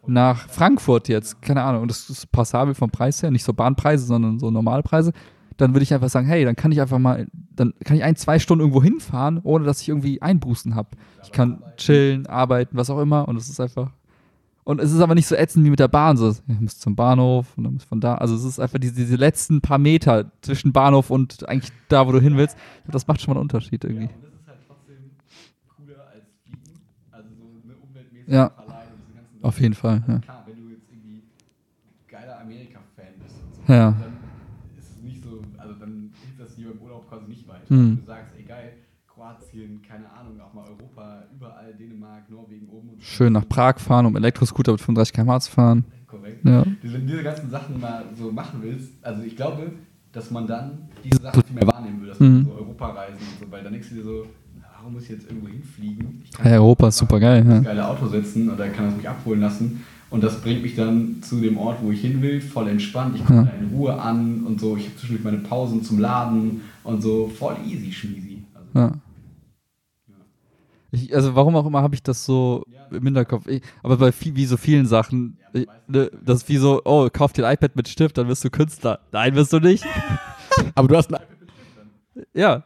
nach 0.07 0.49
Frankfurt 0.49 1.09
jetzt, 1.09 1.43
keine 1.43 1.63
Ahnung, 1.63 1.83
und 1.83 1.91
das 1.91 2.09
ist 2.09 2.33
passabel 2.33 2.75
vom 2.75 2.91
Preis 2.91 3.23
her, 3.23 3.31
nicht 3.31 3.45
so 3.45 3.53
Bahnpreise, 3.53 4.07
sondern 4.07 4.39
so 4.39 4.51
normale 4.51 4.83
Preise, 4.83 5.13
dann 5.59 5.75
würde 5.75 5.83
ich 5.83 5.93
einfach 5.93 6.09
sagen, 6.09 6.27
hey, 6.27 6.45
dann 6.45 6.57
kann 6.57 6.73
ich 6.73 6.81
einfach 6.81 6.99
mal, 6.99 7.27
dann 7.33 7.75
kann 7.85 7.97
ich 7.97 8.05
ein, 8.05 8.17
zwei 8.17 8.39
Stunden 8.39 8.63
irgendwo 8.63 8.83
hinfahren, 8.83 9.41
ohne 9.43 9.65
dass 9.65 9.83
ich 9.83 9.89
irgendwie 9.89 10.23
Einbußen 10.23 10.75
habe. 10.75 10.91
Ich 11.25 11.33
kann 11.33 11.63
chillen, 11.77 12.27
arbeiten, 12.27 12.77
was 12.77 12.91
auch 12.91 13.01
immer, 13.01 13.29
und 13.29 13.37
es 13.37 13.49
ist 13.49 13.61
einfach. 13.61 13.91
Und 14.69 14.83
es 14.83 14.93
ist 14.93 15.01
aber 15.01 15.15
nicht 15.15 15.27
so 15.27 15.35
ätzend 15.35 15.65
wie 15.65 15.71
mit 15.71 15.81
der 15.81 15.89
Bahn, 15.89 16.19
so, 16.19 16.29
ich 16.31 16.61
muss 16.61 16.79
zum 16.79 16.95
Bahnhof 16.95 17.57
und 17.57 17.65
dann 17.65 17.73
muss 17.73 17.85
von 17.85 18.03
da. 18.03 18.17
Also 18.17 18.35
es 18.35 18.45
ist 18.45 18.61
einfach 18.61 18.79
diese, 18.79 18.97
diese 18.97 19.17
letzten 19.17 19.63
paar 19.63 19.79
Meter 19.79 20.31
zwischen 20.43 20.75
Bahnhof 20.75 21.09
und 21.09 21.49
eigentlich 21.49 21.73
da, 21.89 22.07
wo 22.07 22.13
du 22.13 22.21
hin 22.21 22.37
willst. 22.37 22.59
Das 22.87 23.07
macht 23.07 23.23
schon 23.23 23.33
mal 23.33 23.39
einen 23.41 23.45
Unterschied 23.45 23.83
irgendwie. 23.85 24.09
Und 24.13 24.25
das 24.25 24.35
ist 24.35 24.47
halt 24.47 24.59
trotzdem 24.67 24.97
cooler 25.75 26.07
als 26.13 26.25
Fliegen. 26.45 26.61
Also 27.13 27.29
so 27.31 27.45
eine 27.65 27.77
umweltmäßige 27.77 28.29
Ja. 28.31 28.51
Verleih 28.51 28.75
und 28.93 29.01
diese 29.09 29.17
ganzen 29.17 29.43
Auf 29.45 29.59
jeden 29.59 29.75
Fall, 29.75 30.03
ja. 30.07 30.19
Klar, 30.19 30.45
wenn 30.47 30.57
du 30.63 30.69
jetzt 30.69 30.85
irgendwie 30.93 31.23
geiler 32.07 32.39
Amerika-Fan 32.41 33.15
bist 33.25 33.37
und 33.41 33.67
so, 33.67 33.73
Ja. 33.73 33.93
dann 33.93 34.13
ist 34.77 34.91
es 34.99 35.03
nicht 35.03 35.25
so, 35.25 35.41
also 35.57 35.75
dann 35.81 36.13
hilft 36.21 36.41
das 36.41 36.55
dir 36.57 36.69
beim 36.69 36.83
Urlaub 36.83 37.09
quasi 37.09 37.25
nicht 37.27 37.49
weiter. 37.49 37.65
Mhm. 37.71 37.89
Wenn 37.89 38.01
du 38.01 38.05
sagst, 38.05 38.35
ey 38.37 38.43
geil, 38.45 38.73
Kroatien, 39.07 39.81
keine 39.81 40.13
Ahnung, 40.13 40.39
auch 40.43 40.53
mal 40.53 40.65
Europa, 40.69 41.25
überall, 41.35 41.73
Dänemark, 41.73 41.97
Norwegen, 42.03 42.13
oben 42.13 42.18
und 42.18 42.18
Schön 43.01 43.33
nach 43.33 43.49
Prag 43.49 43.79
fahren, 43.79 44.07
um 44.07 44.17
Elektroscooter 44.17 44.73
mit 44.73 44.81
35 44.81 45.13
km 45.15 45.41
zu 45.41 45.51
fahren. 45.51 45.85
Korrekt. 46.07 46.45
Ja. 46.45 46.65
Wenn 46.83 46.93
du 47.07 47.13
diese 47.13 47.23
ganzen 47.23 47.51
Sachen 47.51 47.81
mal 47.81 48.05
so 48.19 48.31
machen 48.33 48.61
willst, 48.63 48.91
also 49.03 49.23
ich 49.23 49.37
glaube, 49.37 49.73
dass 50.13 50.31
man 50.31 50.47
dann 50.47 50.89
diese 51.05 51.23
Sachen 51.23 51.43
viel 51.43 51.55
mehr 51.55 51.67
wahrnehmen 51.67 52.01
will, 52.01 52.09
dass 52.09 52.21
Mhm. 52.21 52.45
so 52.45 52.53
Europareisen 52.53 53.19
und 53.19 53.47
so, 53.47 53.51
weil 53.53 53.63
dann 53.63 53.73
denkst 53.73 53.89
du 53.91 53.95
dir 53.97 54.03
so, 54.05 54.27
warum 54.77 54.95
muss 54.95 55.05
ich 55.05 55.11
jetzt 55.11 55.27
irgendwo 55.29 55.49
hinfliegen? 55.49 56.23
Ich 56.25 56.33
kann 56.33 56.47
Ja, 56.47 56.59
Europa 56.59 56.89
ist 56.89 56.99
super 56.99 57.21
geil, 57.21 57.45
ja. 57.49 57.61
geile 57.61 57.87
Auto 57.87 58.07
setzen 58.07 58.51
oder 58.51 58.69
kann 58.69 58.87
das 58.87 58.97
mich 58.97 59.09
abholen 59.09 59.41
lassen 59.41 59.85
und 60.11 60.23
das 60.25 60.41
bringt 60.41 60.63
mich 60.63 60.75
dann 60.75 61.23
zu 61.23 61.41
dem 61.41 61.57
Ort, 61.59 61.79
wo 61.83 61.91
ich 61.93 62.01
hin 62.01 62.21
will, 62.23 62.41
voll 62.41 62.69
entspannt. 62.69 63.17
Ich 63.17 63.25
komme 63.25 63.41
Ja. 63.41 63.45
da 63.45 63.53
in 63.53 63.69
Ruhe 63.77 64.01
an 64.01 64.45
und 64.45 64.61
so. 64.61 64.77
Ich 64.77 64.85
habe 64.87 64.97
zwischendurch 64.97 65.25
meine 65.25 65.39
Pausen 65.39 65.83
zum 65.83 65.99
Laden 65.99 66.63
und 66.85 67.03
so 67.03 67.29
voll 67.29 67.57
easy 67.67 67.93
schmiesi. 67.93 68.43
Also, 68.55 68.69
Ja. 68.79 68.93
Ich, 70.91 71.15
also 71.15 71.35
warum 71.35 71.55
auch 71.57 71.67
immer 71.67 71.83
habe 71.83 71.95
ich 71.95 72.03
das 72.03 72.25
so 72.25 72.65
im 72.91 73.03
Hinterkopf. 73.03 73.47
Ich, 73.47 73.63
aber 73.83 73.99
bei 73.99 74.11
viel, 74.11 74.37
wie 74.37 74.47
so 74.47 74.57
vielen 74.57 74.87
Sachen, 74.87 75.39
ich, 75.53 75.67
ne, 75.87 76.11
das 76.25 76.43
ist 76.43 76.49
wie 76.49 76.57
so, 76.57 76.81
oh, 76.85 77.09
kauf 77.13 77.33
dir 77.33 77.47
ein 77.47 77.55
iPad 77.55 77.77
mit 77.77 77.89
Stift, 77.89 78.17
dann 78.17 78.29
wirst 78.29 78.45
du 78.45 78.51
Künstler. 78.51 79.01
Nein, 79.13 79.35
wirst 79.35 79.53
du 79.53 79.59
nicht. 79.59 79.85
Aber 80.75 80.89
du 80.89 80.97
hast 80.97 81.13
ein 81.13 81.21
Ja. 82.33 82.65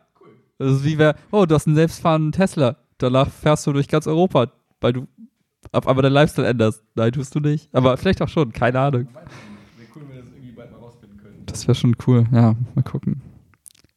Das 0.59 0.73
ist 0.73 0.85
wie 0.85 0.99
wer, 0.99 1.17
oh, 1.33 1.45
du 1.47 1.55
hast 1.55 1.67
einen 1.67 1.75
selbstfahrenden 1.75 2.31
Tesla. 2.31 2.77
Danach 2.99 3.29
fährst 3.29 3.67
du 3.67 3.73
durch 3.73 3.89
ganz 3.89 4.07
Europa, 4.07 4.53
weil 4.81 4.93
du 4.93 5.09
auf 5.73 5.89
einmal 5.89 6.03
deinen 6.03 6.13
Lifestyle 6.13 6.47
änderst. 6.47 6.85
Nein, 6.95 7.11
tust 7.11 7.35
du 7.35 7.41
nicht. 7.41 7.75
Aber 7.75 7.97
vielleicht 7.97 8.23
auch 8.23 8.29
schon, 8.29 8.53
keine 8.53 8.79
Ahnung. 8.79 9.09
Wäre 9.13 9.27
cool, 9.97 10.03
wenn 10.03 10.17
wir 10.17 10.23
das 10.23 10.31
irgendwie 10.33 10.53
bald 10.53 10.71
mal 10.71 10.79
rausfinden 10.79 11.19
können. 11.19 11.43
Das 11.47 11.67
wäre 11.67 11.75
schon 11.75 11.97
cool. 12.07 12.27
Ja, 12.33 12.55
mal 12.77 12.83
gucken. 12.85 13.23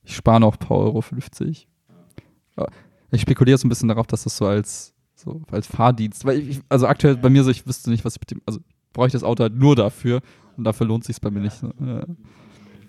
Ich 0.03 0.15
spare 0.15 0.39
noch 0.39 0.53
ein 0.53 0.67
paar 0.67 0.77
Euro 0.77 1.01
50. 1.01 1.67
Ja, 2.57 2.67
Ich 3.11 3.21
spekuliere 3.21 3.57
so 3.57 3.67
ein 3.67 3.69
bisschen 3.69 3.87
darauf, 3.87 4.07
dass 4.07 4.23
das 4.23 4.37
so 4.37 4.45
als, 4.45 4.93
so 5.15 5.41
als 5.51 5.67
Fahrdienst, 5.67 6.25
weil 6.25 6.39
ich, 6.39 6.61
also 6.69 6.87
aktuell 6.87 7.17
bei 7.17 7.29
mir 7.29 7.43
so, 7.43 7.51
ich 7.51 7.65
wüsste 7.67 7.89
nicht, 7.89 8.03
was 8.03 8.15
ich 8.15 8.21
mit 8.21 8.31
dem, 8.31 8.41
also 8.45 8.59
brauche 8.93 9.07
ich 9.07 9.13
das 9.13 9.23
Auto 9.23 9.43
halt 9.43 9.55
nur 9.55 9.75
dafür 9.75 10.21
und 10.57 10.63
dafür 10.63 10.87
lohnt 10.87 11.03
sich 11.03 11.19
bei 11.21 11.29
mir 11.29 11.41
nicht. 11.41 11.57
So. 11.57 11.67
Ja. 11.67 12.03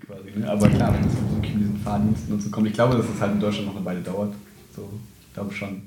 Quasi, 0.06 0.38
ne? 0.38 0.51
Aber 0.51 0.68
klar, 0.68 0.94
wenn 0.94 1.06
es 1.06 1.14
wirklich 1.14 1.55
mit 1.55 1.62
diesen 1.64 1.78
Fahrdiensten 1.78 2.34
und 2.34 2.43
so 2.43 2.51
kommt, 2.51 2.68
ich 2.68 2.74
glaube, 2.74 2.97
dass 2.97 3.06
es 3.09 3.20
halt 3.20 3.32
in 3.32 3.40
Deutschland 3.40 3.66
noch 3.68 3.76
eine 3.76 3.84
Weile 3.84 4.01
dauert. 4.01 4.34
So, 4.74 4.88
ich 5.26 5.34
glaube 5.34 5.52
schon. 5.52 5.82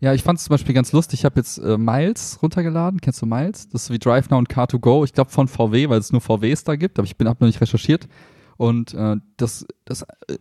Ja, 0.00 0.14
ich 0.14 0.22
fand 0.22 0.38
es 0.38 0.44
zum 0.44 0.54
Beispiel 0.54 0.74
ganz 0.74 0.92
lustig. 0.92 1.20
Ich 1.20 1.24
habe 1.24 1.36
jetzt 1.36 1.58
äh, 1.58 1.76
Miles 1.76 2.38
runtergeladen. 2.42 3.00
Kennst 3.00 3.20
du 3.22 3.26
Miles? 3.26 3.68
Das 3.68 3.84
ist 3.84 3.90
wie 3.90 3.98
Drive 3.98 4.30
Now 4.30 4.38
und 4.38 4.48
Car2Go. 4.48 5.04
Ich 5.04 5.12
glaube 5.12 5.30
von 5.30 5.48
VW, 5.48 5.88
weil 5.88 5.98
es 5.98 6.12
nur 6.12 6.20
VWs 6.20 6.64
da 6.64 6.76
gibt. 6.76 6.98
Aber 6.98 7.06
ich 7.06 7.14
habe 7.18 7.38
noch 7.40 7.46
nicht 7.46 7.60
recherchiert. 7.60 8.08
Und 8.56 8.94
äh, 8.94 9.16
das, 9.36 9.66
das, 9.84 10.02
äh, 10.28 10.38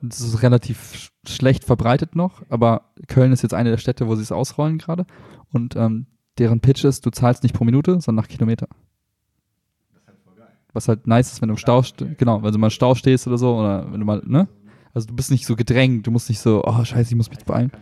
das 0.00 0.20
ist 0.20 0.42
relativ 0.42 1.11
schlecht 1.26 1.64
verbreitet 1.64 2.16
noch. 2.16 2.42
Aber 2.48 2.92
Köln 3.08 3.32
ist 3.32 3.42
jetzt 3.42 3.54
eine 3.54 3.70
der 3.70 3.78
Städte, 3.78 4.08
wo 4.08 4.14
sie 4.14 4.22
es 4.22 4.32
ausrollen 4.32 4.78
gerade. 4.78 5.06
Und 5.52 5.76
ähm, 5.76 6.06
deren 6.38 6.60
Pitch 6.60 6.84
ist, 6.84 7.04
du 7.06 7.10
zahlst 7.10 7.42
nicht 7.42 7.54
pro 7.54 7.64
Minute, 7.64 8.00
sondern 8.00 8.24
nach 8.24 8.28
Kilometer. 8.28 8.68
Das 9.92 10.02
ist 10.02 10.08
halt 10.08 10.18
voll 10.24 10.34
geil. 10.34 10.48
Was 10.72 10.88
halt 10.88 11.06
nice 11.06 11.32
ist, 11.32 11.42
wenn 11.42 11.48
du 11.48 11.54
im 11.54 11.58
Stau 11.58 11.82
stehst. 11.82 12.18
Genau, 12.18 12.42
wenn 12.42 12.52
du 12.52 12.58
mal 12.58 12.68
im 12.68 12.70
Stau 12.70 12.94
stehst 12.94 13.26
oder 13.26 13.38
so. 13.38 13.56
Oder 13.56 13.90
wenn 13.92 14.00
du 14.00 14.06
mal, 14.06 14.22
ne? 14.24 14.48
Also 14.94 15.08
du 15.08 15.14
bist 15.14 15.30
nicht 15.30 15.46
so 15.46 15.56
gedrängt. 15.56 16.06
Du 16.06 16.10
musst 16.10 16.28
nicht 16.28 16.40
so, 16.40 16.62
oh 16.64 16.84
scheiße, 16.84 17.10
ich 17.10 17.16
muss 17.16 17.30
mich 17.30 17.44
beeilen. 17.44 17.72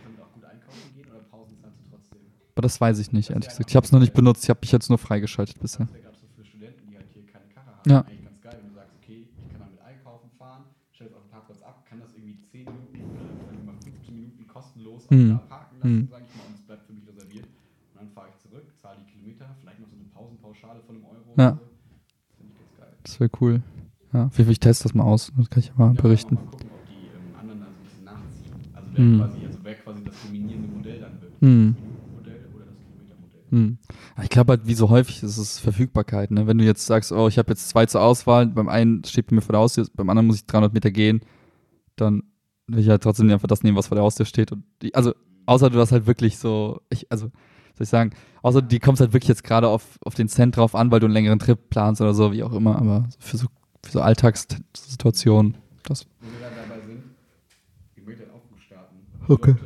Aber 2.53 2.63
das 2.63 2.79
weiß 2.79 2.99
ich 2.99 3.11
nicht, 3.11 3.29
ehrlich 3.31 3.47
gesagt. 3.47 3.69
Ich 3.69 3.75
habe 3.75 3.85
es 3.85 3.91
noch 3.91 3.99
nicht 3.99 4.13
benutzt. 4.13 4.43
Ich 4.43 4.49
habe 4.49 4.59
mich 4.61 4.71
jetzt 4.71 4.89
nur 4.89 4.97
freigeschaltet 4.97 5.59
bisher. 5.59 5.85
Das 5.85 5.93
wäre 5.93 6.03
gerade 6.03 6.17
so 6.17 6.27
für 6.35 6.45
Studenten, 6.45 6.87
die 6.87 6.95
halt 6.95 7.07
hier 7.11 7.25
keine 7.25 7.47
Karre 7.47 7.65
haben. 7.65 7.89
Ja. 7.89 8.01
Eigentlich 8.01 8.23
ganz 8.23 8.41
geil, 8.41 8.57
wenn 8.61 8.69
du 8.69 8.75
sagst, 8.75 8.93
okay, 9.01 9.25
ich 9.25 9.49
kann 9.49 9.61
damit 9.61 9.81
einkaufen 9.81 10.29
fahren, 10.37 10.63
stell 10.91 11.07
es 11.07 11.13
auf 11.13 11.23
den 11.23 11.31
Parkplatz 11.31 11.61
ab, 11.63 11.85
kann 11.89 11.99
das 11.99 12.13
irgendwie 12.13 12.37
10 12.51 12.65
Minuten 12.65 13.01
oder 13.01 13.45
sagen 13.45 13.57
wir 13.57 13.71
mal 13.73 13.81
15 13.81 14.13
Minuten 14.13 14.47
Mhm. 15.11 15.29
da 15.29 15.37
parken 15.37 15.75
lassen, 15.79 15.95
Mhm. 15.95 16.07
sage 16.09 16.23
ich 16.27 16.35
mal, 16.37 16.45
und 16.47 16.55
es 16.55 16.61
bleibt 16.61 16.85
für 16.87 16.93
mich 16.93 17.07
reserviert. 17.07 17.45
Und 17.45 17.95
dann 17.95 18.09
fahre 18.09 18.27
ich 18.29 18.37
zurück, 18.41 18.63
zahle 18.81 18.97
die 19.05 19.11
Kilometer, 19.11 19.45
vielleicht 19.61 19.79
noch 19.79 19.87
so 19.87 19.95
eine 19.95 20.05
Pausenpauschale 20.13 20.79
von 20.87 20.95
einem 20.95 21.05
Euro 21.05 21.33
Ja. 21.37 21.51
so. 21.51 21.59
Das 21.59 22.37
finde 22.37 22.53
ich 22.53 22.59
ganz 22.59 22.77
geil. 22.79 22.93
Das 23.03 23.19
wäre 23.19 23.29
cool. 23.41 23.61
Ja, 24.13 24.29
ich 24.51 24.59
teste 24.59 24.83
das 24.83 24.93
mal 24.93 25.03
aus. 25.03 25.31
Das 25.37 25.49
kann 25.49 25.59
ich 25.63 25.75
mal 25.75 25.93
Ja, 25.95 26.01
berichten. 26.01 26.35
Mal 26.35 26.41
gucken, 26.45 26.69
ob 26.71 26.87
die 26.87 26.93
ähm, 26.95 27.39
anderen 27.39 27.59
da 27.61 27.65
so 27.67 27.71
ein 27.71 27.83
bisschen 27.83 28.03
nachziehen. 28.05 28.53
Also 28.73 28.87
wer, 28.93 29.03
Mhm. 29.05 29.19
quasi, 29.19 29.45
also 29.45 29.59
wer 29.63 29.75
quasi 29.75 30.03
das 30.03 30.15
dominierende 30.25 30.67
Modell 30.67 30.99
dann 30.99 31.21
wird. 31.21 31.31
Hm. 31.41 31.75
Hm. 33.49 33.77
Ich 34.23 34.29
glaube 34.29 34.51
halt, 34.53 34.65
wie 34.65 34.73
so 34.75 34.89
häufig 34.89 35.23
ist 35.23 35.37
es 35.37 35.59
Verfügbarkeit. 35.59 36.31
Ne? 36.31 36.47
Wenn 36.47 36.57
du 36.57 36.63
jetzt 36.63 36.85
sagst, 36.85 37.11
oh, 37.11 37.27
ich 37.27 37.37
habe 37.37 37.51
jetzt 37.51 37.67
zwei 37.67 37.85
zur 37.85 38.01
Auswahl, 38.01 38.47
beim 38.47 38.69
einen 38.69 39.03
steht 39.03 39.29
mir 39.31 39.41
vor 39.41 39.51
der 39.51 39.59
Haustür, 39.59 39.87
beim 39.93 40.09
anderen 40.09 40.27
muss 40.27 40.37
ich 40.37 40.45
300 40.45 40.73
Meter 40.73 40.89
gehen, 40.89 41.19
dann 41.97 42.23
will 42.71 42.79
ich 42.79 42.89
halt 42.89 43.03
trotzdem 43.03 43.29
einfach 43.29 43.47
das 43.47 43.63
nehmen, 43.63 43.77
was 43.77 43.87
vor 43.87 43.95
der 43.95 44.03
Haustür 44.03 44.25
steht. 44.25 44.51
Und 44.51 44.63
die, 44.81 44.93
also, 44.95 45.13
außer 45.45 45.69
du 45.69 45.79
hast 45.79 45.91
halt 45.91 46.07
wirklich 46.07 46.37
so, 46.37 46.81
ich, 46.89 47.11
also, 47.11 47.27
soll 47.75 47.83
ich 47.83 47.89
sagen, 47.89 48.11
außer 48.41 48.61
die 48.61 48.79
kommst 48.79 49.01
halt 49.01 49.13
wirklich 49.13 49.29
jetzt 49.29 49.43
gerade 49.43 49.67
auf, 49.67 49.99
auf 50.05 50.15
den 50.15 50.27
Cent 50.27 50.57
drauf 50.57 50.75
an, 50.75 50.91
weil 50.91 50.99
du 50.99 51.05
einen 51.05 51.13
längeren 51.13 51.39
Trip 51.39 51.57
planst 51.69 52.01
oder 52.01 52.13
so, 52.13 52.31
wie 52.31 52.43
auch 52.43 52.53
immer, 52.53 52.77
aber 52.77 53.07
für 53.19 53.37
so, 53.37 53.47
für 53.83 53.91
so 53.91 54.01
Alltagssituationen, 54.01 55.57
das, 55.83 56.05
Wo 56.19 56.27
wir 56.27 56.47
dann 56.47 56.69
dabei 56.69 56.81
sind, 56.85 57.03
ich 57.95 58.05
möchte 58.05 58.23
einen 58.23 58.31
Aufruf 58.33 58.61
starten. 58.61 58.95
Okay. 59.27 59.51
Leute, 59.51 59.63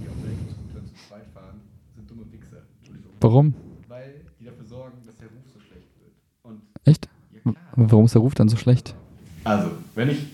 die 0.00 0.08
auf 0.08 0.14
Elektroscootern 0.24 0.86
zu 0.86 0.94
zweit 1.08 1.26
fahren, 1.34 1.60
sind 1.96 2.10
dumme 2.10 2.24
Wichser. 2.32 2.62
Entschuldigung. 2.78 3.12
warum? 3.20 3.54
Weil 3.88 4.24
die 4.40 4.44
dafür 4.44 4.64
sorgen, 4.64 4.98
dass 5.04 5.16
der 5.16 5.28
Ruf 5.28 5.44
so 5.52 5.60
schlecht 5.60 5.88
wird. 6.00 6.12
Und 6.42 6.60
Echt? 6.84 7.08
ja 7.44 7.52
warum 7.76 8.04
ist 8.04 8.14
der 8.14 8.22
Ruf 8.22 8.34
dann 8.34 8.48
so 8.48 8.56
schlecht? 8.56 8.94
Also, 9.44 9.70
wenn 9.94 10.10
ich 10.10 10.26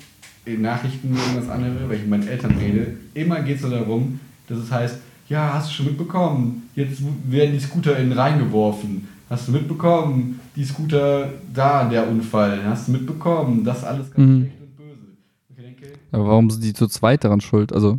in 0.45 0.63
Nachrichten 0.63 1.15
irgendwas 1.17 1.49
anhöre, 1.49 1.89
wenn 1.89 1.97
ich 1.97 2.03
mit 2.03 2.11
meinen 2.11 2.29
Eltern 2.29 2.53
rede, 2.59 2.95
immer 3.15 3.41
geht 3.43 3.57
es 3.57 3.63
so 3.63 3.71
darum, 3.71 4.21
dass 4.49 4.59
es 4.59 4.71
heißt, 4.71 4.99
ja, 5.29 5.55
hast 5.55 5.71
du 5.71 5.75
schon 5.75 5.87
mitbekommen, 5.87 6.69
jetzt 6.75 7.01
werden 7.31 7.53
die 7.53 7.61
Scooter 7.61 7.97
in 7.99 8.11
den 8.11 8.19
Rhein 8.19 8.39
geworfen. 8.39 9.09
Hast 9.31 9.49
du 9.49 9.53
mitbekommen, 9.53 10.39
die 10.55 10.65
Scooter 10.65 11.31
da, 11.53 11.89
der 11.89 12.07
Unfall. 12.09 12.63
Hast 12.65 12.89
du 12.89 12.93
mitbekommen, 12.93 13.65
das 13.65 13.83
alles 13.85 14.11
ganz 14.13 14.19
Mhm. 14.29 14.41
schlecht 14.43 14.61
und 14.61 14.77
böse. 14.77 15.01
Und 15.49 15.59
ich 15.59 15.65
denke, 15.65 15.87
Aber 16.13 16.27
warum 16.29 16.51
sind 16.51 16.63
die 16.63 16.75
zu 16.75 16.87
zweit 16.89 17.25
daran 17.25 17.41
schuld? 17.41 17.73
Also, 17.73 17.99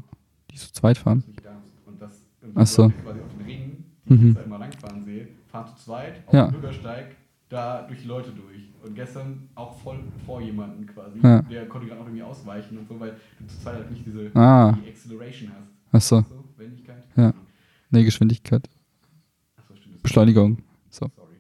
die 0.52 0.56
zu 0.58 0.72
zweit 0.72 1.00
fahren? 1.00 1.24
Und 1.88 2.00
das 2.00 2.12
und 2.44 2.52
Ach 2.54 2.68
so. 2.68 2.84
Leute 2.84 2.94
quasi 3.04 3.20
auf 3.22 3.26
den 3.40 3.46
Ringen, 3.48 3.84
die 4.08 4.14
Mhm. 4.14 4.28
ich 4.30 4.36
da 4.36 4.42
immer 4.44 4.60
langfahren 4.60 5.04
sehe, 5.04 5.28
fahren 5.52 5.66
zu 5.76 5.84
zweit 5.84 6.14
auf 6.28 6.34
Ja. 6.34 6.46
dem 6.46 6.52
Bürgersteig 6.62 7.06
da 7.50 7.82
durch 7.88 8.02
die 8.04 8.08
Leute 8.08 8.30
durch. 8.30 8.55
Und 8.86 8.94
gestern 8.96 9.50
auch 9.56 9.80
voll 9.82 10.00
vor 10.26 10.42
jemanden 10.42 10.86
quasi. 10.86 11.20
Ja. 11.24 11.42
Der 11.44 11.68
konnte 11.68 11.88
gerade 11.88 12.02
auch 12.02 12.06
irgendwie 12.06 12.22
ausweichen 12.24 12.78
und 12.78 12.88
so, 12.88 13.00
weil 13.00 13.16
du 13.40 13.48
zu 13.48 13.60
zweit 13.60 13.76
halt 13.76 13.92
nicht 13.92 14.06
diese 14.06 14.30
Ah. 14.36 14.78
die 14.86 14.90
Acceleration 14.90 15.50
hast. 15.52 15.72
Achso, 15.92 16.22
So, 16.30 16.44
Wendigkeit. 16.58 17.04
Ja. 17.16 17.34
nee, 17.90 18.04
Geschwindigkeit. 18.04 18.68
Achso, 19.58 19.76
stimmt. 19.76 20.04
Beschleunigung. 20.04 20.58
So. 20.90 21.10
Sorry. 21.16 21.34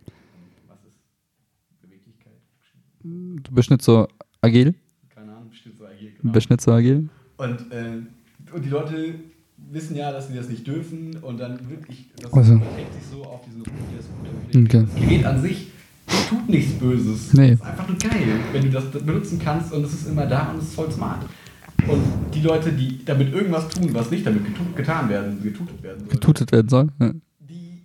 Was 0.67 0.77
ist 0.87 0.99
Beweglichkeit? 1.81 2.33
Du 3.03 3.51
bist 3.53 3.69
nicht 3.69 3.81
so 3.83 4.07
agil? 4.41 4.73
Keine 5.09 5.33
Ahnung, 5.35 5.49
bestimmt 5.49 5.77
so 5.77 5.85
agil. 5.85 6.11
Du 6.15 6.21
Genau. 6.23 6.33
bist 6.33 6.49
nicht 6.49 6.61
so 6.61 6.71
agil? 6.71 7.09
Und, 7.37 7.71
äh, 7.71 8.01
und 8.53 8.65
die 8.65 8.69
Leute 8.69 9.15
wissen 9.71 9.95
ja, 9.95 10.11
dass 10.11 10.27
sie 10.29 10.35
das 10.35 10.49
nicht 10.49 10.65
dürfen 10.65 11.17
und 11.17 11.37
dann 11.39 11.69
wirklich, 11.69 12.09
das 12.21 12.33
Also. 12.33 12.55
sich 12.55 12.63
so 13.11 13.23
auf 13.23 13.41
diesen 13.45 13.61
Ruf, 13.61 13.73
der 13.93 14.01
Scooter. 14.01 14.65
Okay. 14.65 14.81
Das 14.85 14.95
Gerät 14.95 15.25
an 15.25 15.41
sich 15.41 15.67
tut 16.29 16.49
nichts 16.49 16.73
Böses. 16.73 17.33
Nee. 17.33 17.51
Es 17.51 17.59
ist 17.59 17.65
einfach 17.65 17.87
nur 17.87 17.97
geil, 17.97 18.39
wenn 18.51 18.61
du 18.63 18.69
das 18.69 18.89
benutzen 18.91 19.39
kannst 19.43 19.73
und 19.73 19.83
es 19.85 19.93
ist 19.93 20.07
immer 20.07 20.25
da 20.25 20.51
und 20.51 20.57
es 20.59 20.65
ist 20.65 20.75
voll 20.75 20.91
smart. 20.91 21.25
Und 21.87 22.01
die 22.33 22.41
Leute, 22.41 22.71
die 22.71 23.03
damit 23.05 23.33
irgendwas 23.33 23.67
tun, 23.69 23.89
was 23.93 24.09
nicht 24.09 24.25
damit 24.25 24.43
getu- 24.43 24.73
getan 24.75 25.09
werden, 25.09 25.41
getutet 25.43 25.83
werden 25.83 25.99
soll, 25.99 26.09
Getutet 26.09 26.51
werden 26.51 26.69
soll? 26.69 26.87
Ja. 26.99 27.11
die 27.47 27.81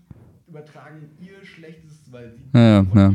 übertragen 0.49 0.97
ihr 1.21 1.45
Schlechtes, 1.45 1.93
weil 2.11 2.33
sie 2.33 2.59
Ja, 2.59 2.87
ja, 2.95 3.15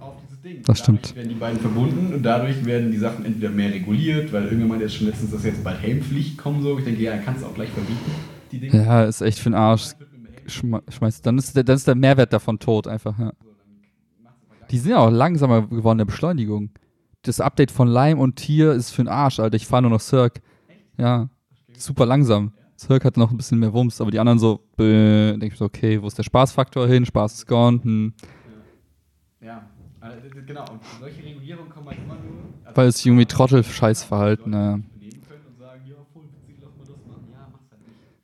auf 0.00 0.14
dieses 0.26 0.42
Ding. 0.42 0.62
Das 0.64 0.82
dadurch 0.82 1.00
stimmt. 1.00 1.16
werden 1.16 1.28
die 1.28 1.34
beiden 1.36 1.60
verbunden 1.60 2.12
und 2.14 2.22
dadurch 2.22 2.64
werden 2.64 2.90
die 2.90 2.98
Sachen 2.98 3.24
entweder 3.24 3.50
mehr 3.50 3.72
reguliert, 3.72 4.32
weil 4.32 4.44
irgendwann 4.44 4.68
meinte 4.68 4.84
jetzt 4.84 4.96
schon 4.96 5.06
letztens, 5.06 5.30
dass 5.30 5.44
jetzt 5.44 5.62
bald 5.64 5.80
Helmpflicht 5.80 6.36
kommen 6.36 6.62
soll. 6.62 6.78
Ich 6.80 6.84
denke, 6.84 7.02
ja, 7.02 7.12
dann 7.12 7.24
kannst 7.24 7.42
du 7.42 7.46
auch 7.46 7.54
gleich 7.54 7.70
verbieten, 7.70 8.10
die 8.52 8.58
Dinge. 8.60 8.84
ja, 8.84 9.04
ist 9.04 9.20
echt 9.22 9.38
für 9.38 9.50
den 9.50 9.54
Arsch. 9.54 9.92
Schme 10.46 10.82
schmeißt, 10.88 11.24
dann, 11.26 11.36
ist 11.38 11.54
der, 11.54 11.62
dann 11.62 11.76
ist 11.76 11.86
der 11.86 11.94
Mehrwert 11.94 12.32
davon 12.32 12.58
tot, 12.58 12.88
einfach. 12.88 13.18
Ja. 13.18 13.32
Die 14.70 14.78
sind 14.78 14.90
ja 14.90 14.98
auch 14.98 15.10
langsamer 15.10 15.62
geworden 15.62 15.96
in 15.96 15.98
der 15.98 16.04
Beschleunigung. 16.06 16.70
Das 17.22 17.40
Update 17.40 17.70
von 17.70 17.88
Lime 17.88 18.20
und 18.20 18.36
Tier 18.36 18.72
ist 18.72 18.90
für 18.90 19.02
den 19.02 19.08
Arsch, 19.08 19.40
Alter. 19.40 19.56
Ich 19.56 19.66
fahre 19.66 19.82
nur 19.82 19.90
noch 19.90 20.00
Cirque. 20.00 20.40
Ja, 20.96 21.28
super 21.76 22.06
langsam. 22.06 22.52
Cirque 22.78 23.04
hat 23.04 23.16
noch 23.16 23.30
ein 23.30 23.36
bisschen 23.36 23.58
mehr 23.58 23.72
Wumms, 23.72 24.00
aber 24.00 24.10
die 24.10 24.20
anderen 24.20 24.38
so, 24.38 24.60
bäh, 24.76 25.32
denke 25.32 25.48
ich 25.48 25.56
so, 25.56 25.64
okay, 25.64 26.00
wo 26.00 26.06
ist 26.06 26.16
der 26.16 26.22
Spaßfaktor 26.22 26.86
hin? 26.86 27.04
Spaß 27.04 27.34
ist 27.34 27.46
gone. 27.46 27.82
Hm. 27.82 28.12
Ja, 29.40 29.68
also, 30.00 30.20
genau. 30.46 30.64
Und 30.70 30.80
solche 31.00 31.24
Regulierungen 31.24 31.70
kommen 31.70 31.88
halt 31.88 31.98
immer 31.98 32.14
nur. 32.14 32.44
Also, 32.64 32.76
Weil 32.76 32.86
es 32.88 33.04
irgendwie 33.04 33.26
Trottel-Scheißverhalten, 33.26 34.52
ja. 34.52 34.58
halt. 34.58 34.82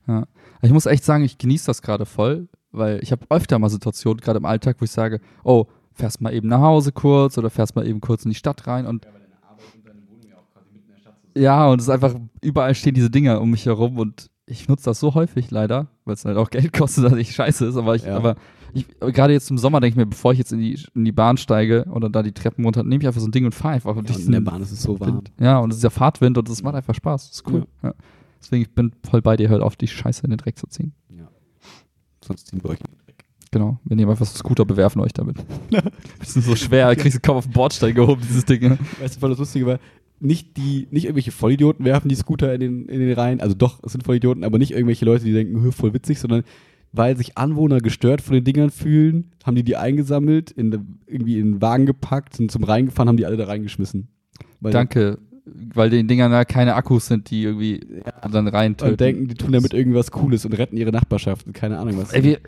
Ja. 0.07 0.27
Ich 0.62 0.71
muss 0.71 0.87
echt 0.87 1.05
sagen, 1.05 1.25
ich 1.25 1.39
genieße 1.39 1.66
das 1.66 1.83
gerade 1.83 2.07
voll, 2.07 2.49
weil 2.73 3.01
ich 3.03 3.12
habe 3.12 3.27
öfter 3.31 3.59
mal 3.59 3.69
Situationen, 3.71 4.21
gerade 4.21 4.39
im 4.39 4.45
Alltag, 4.45 4.77
wo 4.81 4.85
ich 4.85 4.91
sage, 4.91 5.21
oh, 5.43 5.66
fährst 5.95 6.21
mal 6.21 6.33
eben 6.35 6.49
nach 6.49 6.61
Hause 6.61 6.93
kurz 6.93 7.39
oder 7.39 7.51
fährst 7.51 7.77
mal 7.77 7.87
eben 7.87 8.01
kurz 8.01 8.25
in 8.25 8.31
die 8.31 8.35
Stadt 8.37 8.66
rein 8.66 8.87
und 8.87 9.05
Ja, 9.05 9.12
weil 9.12 9.21
deine 9.21 9.43
Arbeit 9.43 9.65
und 9.75 9.87
deine 9.87 10.01
Wohnung 10.09 10.29
ja 10.29 10.37
auch 10.37 10.51
quasi 10.53 10.71
mitten 10.73 10.87
in 10.89 10.95
der 10.95 11.01
Stadt 11.01 11.15
so 11.23 11.29
sind. 11.35 11.43
ja, 11.43 11.66
und 11.69 11.81
es 11.81 11.87
ist 11.87 11.91
einfach, 11.91 12.15
überall 12.43 12.75
stehen 12.75 12.95
diese 12.95 13.11
Dinger 13.11 13.41
um 13.41 13.51
mich 13.51 13.66
herum 13.66 13.99
und 13.99 14.31
ich 14.47 14.69
nutze 14.69 14.85
das 14.85 15.01
so 15.01 15.15
häufig 15.15 15.51
leider, 15.51 15.87
weil 16.05 16.15
es 16.15 16.25
halt 16.25 16.37
auch 16.37 16.51
Geld 16.51 16.73
kostet, 16.77 17.05
dass 17.05 17.15
ich 17.15 17.33
scheiße 17.35 17.65
ist, 17.66 17.77
aber 17.77 17.95
ich, 17.97 18.05
Ja. 18.05 18.16
aber 18.16 18.37
ich, 18.77 18.87
gerade 18.99 19.33
jetzt 19.33 19.51
im 19.51 19.57
Sommer 19.59 19.79
denke 19.81 19.93
ich 19.93 19.97
mir, 19.97 20.07
bevor 20.07 20.33
ich 20.33 20.39
jetzt 20.39 20.53
in 20.53 20.59
die, 20.59 20.77
in 20.97 21.05
die 21.05 21.12
Bahn 21.12 21.37
steige 21.37 21.85
oder 21.93 22.11
da 22.11 22.25
die 22.25 22.33
Treppen 22.33 22.65
runter, 22.65 22.83
nehme 22.83 23.03
ich 23.03 23.07
einfach 23.07 23.21
so 23.21 23.29
ein 23.29 23.31
Ding 23.31 23.45
und 23.45 23.55
fahre 23.55 23.75
einfach. 23.75 23.95
Ja, 23.95 24.03
durch 24.03 24.19
und 24.19 24.27
in 24.27 24.33
der 24.33 24.41
Bahn 24.41 24.61
ist 24.62 24.73
es 24.73 24.83
so 24.83 24.99
warm. 24.99 25.15
Wind. 25.19 25.33
Ja, 25.39 25.59
und 25.61 25.71
es 25.71 25.77
ist 25.77 25.85
ja 25.85 25.91
Fahrtwind 25.91 26.37
und 26.39 26.49
es 26.49 26.61
macht 26.65 26.75
einfach 26.75 26.93
Spaß. 26.95 27.29
Das 27.29 27.37
ist 27.37 27.49
cool. 27.53 27.66
Ja. 27.85 27.95
Deswegen, 28.41 28.62
ich 28.62 28.75
bin 28.75 28.93
voll 29.09 29.23
bei 29.23 29.37
dir, 29.37 29.49
hört 29.49 29.62
auf, 29.62 29.77
die 29.77 29.87
Scheiße 29.87 30.25
in 30.25 30.31
den 30.31 30.39
Dreck 30.39 30.59
zu 30.59 30.66
ziehen. 30.66 30.93
Ja. 31.09 31.29
Sonst 32.27 32.49
ziehen 32.49 32.62
wir 32.65 32.71
euch 32.71 32.81
Dreck. 32.81 32.91
Genau, 33.55 33.78
wir 33.85 33.94
nehmen 33.94 34.10
einfach 34.10 34.26
so 34.26 34.36
Scooter, 34.36 34.64
bewerfen 34.64 35.01
euch 35.01 35.12
damit. 35.12 35.36
Bisschen 36.18 36.43
so 36.43 36.56
schwer, 36.56 36.97
kriegst 36.97 37.18
du 37.18 37.20
kaum 37.20 37.36
auf 37.36 37.47
den 37.47 37.52
Bordstein 37.52 37.94
gehoben, 37.94 38.20
dieses 38.28 38.44
Ding. 38.44 38.60
ne? 38.62 38.78
Weißt 39.01 39.14
du, 39.14 39.20
voll 39.20 39.31
das 39.31 39.39
Lustige 39.39 39.64
war, 39.64 39.78
nicht 40.18 40.56
die, 40.56 40.89
nicht 40.90 41.05
irgendwelche 41.05 41.31
Vollidioten 41.31 41.85
werfen 41.85 42.09
die 42.09 42.16
Scooter 42.16 42.52
in 42.52 42.59
den, 42.59 42.86
in 42.86 42.98
den 42.98 43.12
Reihen, 43.12 43.40
also 43.40 43.55
doch, 43.55 43.78
es 43.85 43.93
sind 43.93 44.02
Vollidioten, 44.02 44.43
aber 44.43 44.59
nicht 44.59 44.72
irgendwelche 44.72 45.05
Leute, 45.05 45.24
die 45.24 45.32
denken, 45.32 45.62
"Hö, 45.62 45.70
voll 45.70 45.94
witzig, 45.94 46.18
sondern 46.18 46.43
weil 46.90 47.16
sich 47.16 47.39
Anwohner 47.39 47.78
gestört 47.78 48.22
von 48.22 48.35
den 48.35 48.43
Dingern 48.43 48.70
fühlen, 48.70 49.31
haben 49.44 49.55
die 49.55 49.62
die 49.62 49.76
eingesammelt, 49.76 50.51
in, 50.51 50.98
irgendwie 51.06 51.39
in 51.39 51.52
den 51.52 51.62
Wagen 51.62 51.86
gepackt, 51.86 52.35
sind 52.35 52.51
zum 52.51 52.64
Reingefahren, 52.64 53.09
haben 53.09 53.16
die 53.16 53.26
alle 53.26 53.36
da 53.36 53.44
reingeschmissen. 53.44 54.09
Weil 54.60 54.72
Danke, 54.72 55.18
weil 55.44 55.90
den 55.90 56.09
Dingern 56.09 56.32
da 56.32 56.44
keine 56.44 56.74
Akkus 56.74 57.06
sind, 57.06 57.31
die 57.31 57.44
irgendwie 57.44 57.86
dann 58.28 58.48
rein 58.48 58.74
Und 58.82 58.98
denken, 58.98 59.28
die 59.28 59.35
tun 59.35 59.52
damit 59.52 59.74
irgendwas 59.74 60.10
Cooles 60.10 60.44
und 60.44 60.55
retten 60.55 60.76
ihre 60.76 60.90
Nachbarschaft. 60.90 61.52
Keine 61.55 61.78
Ahnung 61.78 61.98
was. 61.98 62.12
Ey, 62.12 62.24
wir, 62.24 62.39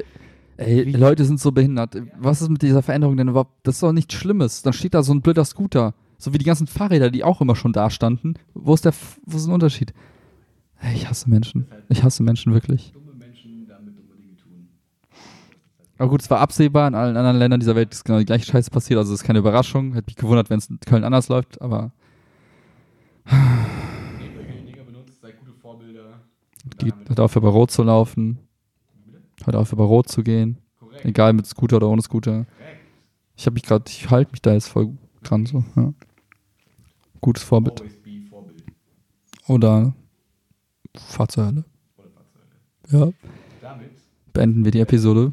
ey, 0.57 0.83
Leute 0.91 1.25
sind 1.25 1.41
so 1.41 1.53
behindert. 1.53 1.97
Was 2.19 2.43
ist 2.43 2.49
mit 2.49 2.63
dieser 2.63 2.83
Veränderung 2.83 3.17
denn 3.17 3.29
überhaupt? 3.29 3.53
Das 3.63 3.77
ist 3.77 3.83
doch 3.83 3.93
nichts 3.93 4.15
Schlimmes. 4.15 4.63
Dann 4.63 4.73
steht 4.73 4.95
da 4.95 5.03
so 5.03 5.13
ein 5.13 5.21
blöder 5.21 5.45
Scooter. 5.45 5.95
So 6.19 6.33
wie 6.33 6.39
die 6.39 6.45
ganzen 6.45 6.67
Fahrräder, 6.67 7.11
die 7.11 7.25
auch 7.25 7.41
immer 7.41 7.57
schon 7.57 7.73
da 7.73 7.91
standen. 7.91 8.35
Wo 8.55 8.75
ist 8.75 8.85
der, 8.85 8.91
F- 8.91 9.21
wo 9.27 9.37
ist 9.37 9.47
ein 9.47 9.53
Unterschied? 9.53 9.93
Ey, 10.81 10.95
ich 10.95 11.09
hasse 11.09 11.29
Menschen. 11.29 11.67
Ich 11.89 12.03
hasse 12.03 12.23
Menschen 12.23 12.53
wirklich. 12.53 12.93
Aber 15.99 16.11
gut, 16.11 16.21
es 16.21 16.31
war 16.31 16.41
absehbar, 16.41 16.89
in 16.89 16.95
allen 16.95 17.17
anderen 17.17 17.39
Ländern 17.39 17.61
dieser 17.61 17.75
Welt 17.75 17.95
ist 17.95 18.05
genau 18.05 18.19
die 18.19 18.27
gleiche 18.27 18.45
Scheiße 18.45 18.71
passiert, 18.71 18.99
also 18.99 19.15
es 19.15 19.21
ist 19.21 19.27
keine 19.27 19.39
Überraschung. 19.39 19.95
Hätte 19.95 20.09
mich 20.09 20.17
gewundert, 20.17 20.51
wenn 20.51 20.59
es 20.59 20.69
in 20.69 20.79
Köln 20.81 21.05
anders 21.05 21.29
läuft, 21.29 21.63
aber 21.63 21.91
geht, 26.77 26.95
hört 27.09 27.21
auf, 27.21 27.37
über 27.37 27.49
Rot 27.49 27.71
zu 27.71 27.83
laufen. 27.83 28.39
Hört 29.47 29.57
auf, 29.57 29.73
über 29.73 29.85
Rot 29.85 30.09
zu 30.09 30.25
gehen. 30.25 30.59
Egal 31.05 31.33
mit 31.33 31.47
Scooter 31.47 31.77
oder 31.77 31.89
ohne 31.89 32.03
Scooter. 32.03 32.47
Ich 33.37 33.47
habe 33.47 33.55
mich 33.55 33.63
gerade, 33.63 33.85
ich 33.87 34.11
halte 34.11 34.33
mich 34.33 34.43
da 34.43 34.53
jetzt 34.53 34.67
voll 34.69 34.99
dran 35.23 35.47
so. 35.47 35.63
Ja. 35.77 35.95
Gutes 37.21 37.45
Vorbild. 37.45 37.83
Oder 39.47 39.95
Fahr 40.97 41.29
zur 41.29 41.47
Hölle. 41.47 41.65
Ja. 42.91 43.13
Beenden 44.33 44.65
wir 44.65 44.73
die 44.73 44.81
Episode. 44.81 45.33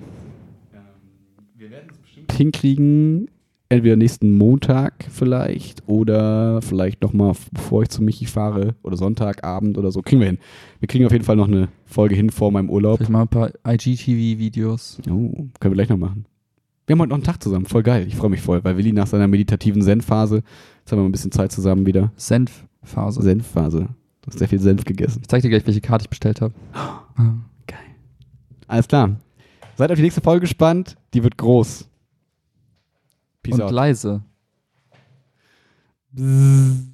Wir 1.56 1.72
werden 1.72 1.90
es 1.92 1.98
bestimmt 1.98 2.32
hinkriegen, 2.34 3.32
entweder 3.74 3.96
nächsten 3.96 4.38
Montag 4.38 5.06
vielleicht 5.10 5.88
oder 5.88 6.62
vielleicht 6.62 7.02
nochmal, 7.02 7.34
bevor 7.52 7.84
ich 7.84 7.90
zu 7.90 8.02
Michi 8.02 8.26
fahre 8.26 8.76
oder 8.84 8.98
Sonntagabend 8.98 9.78
oder 9.78 9.92
so. 9.92 10.02
Kriegen 10.02 10.22
wir 10.22 10.28
hin. 10.28 10.40
Wir 10.80 10.88
kriegen 10.88 11.06
auf 11.06 11.12
jeden 11.12 11.24
Fall 11.24 11.36
noch 11.36 11.48
eine 11.48 11.70
Folge 11.86 12.16
hin 12.16 12.30
vor 12.30 12.52
meinem 12.52 12.70
Urlaub. 12.70 12.98
Vielleicht 12.98 13.12
mal 13.12 13.24
ein 13.24 13.28
paar 13.28 13.52
IGTV-Videos. 13.68 15.00
Oh, 15.10 15.12
können 15.12 15.52
wir 15.60 15.72
gleich 15.72 15.90
noch 15.90 15.98
machen. 15.98 16.26
Wir 16.86 16.94
haben 16.94 17.02
heute 17.02 17.10
noch 17.10 17.18
einen 17.18 17.24
Tag 17.24 17.42
zusammen. 17.42 17.66
Voll 17.66 17.84
geil. 17.84 18.06
Ich 18.08 18.16
freue 18.16 18.30
mich 18.30 18.42
voll, 18.42 18.64
weil 18.64 18.78
Willi 18.78 18.92
nach 18.92 19.08
seiner 19.08 19.28
meditativen 19.28 19.82
Zen-Phase, 19.82 20.44
jetzt 20.80 20.92
haben 20.92 21.00
wir 21.00 21.04
mal 21.04 21.10
ein 21.10 21.14
bisschen 21.14 21.32
Zeit 21.32 21.52
zusammen 21.52 21.86
wieder. 21.86 22.12
Senfphase. 22.18 23.22
Senfphase. 23.22 23.88
Du 24.24 24.28
hast 24.28 24.40
sehr 24.40 24.48
viel 24.48 24.60
Senf 24.60 24.86
gegessen. 24.86 25.20
Ich 25.22 25.28
zeig 25.28 25.42
dir 25.42 25.50
gleich, 25.50 25.66
welche 25.66 25.82
Karte 25.82 26.04
ich 26.04 26.10
bestellt 26.10 26.42
habe. 26.42 26.54
Geil. 27.68 27.78
Alles 28.68 28.88
klar. 28.88 29.18
Seid 29.76 29.92
auf 29.92 29.98
die 29.98 30.04
nächste 30.04 30.22
Folge 30.22 30.42
gespannt. 30.42 30.96
Die 31.14 31.24
wird 31.24 31.38
groß. 31.38 31.90
Peace 33.44 33.56
Und 33.56 33.62
out. 33.62 33.72
leise. 33.72 34.24
Bzzz. 36.12 36.94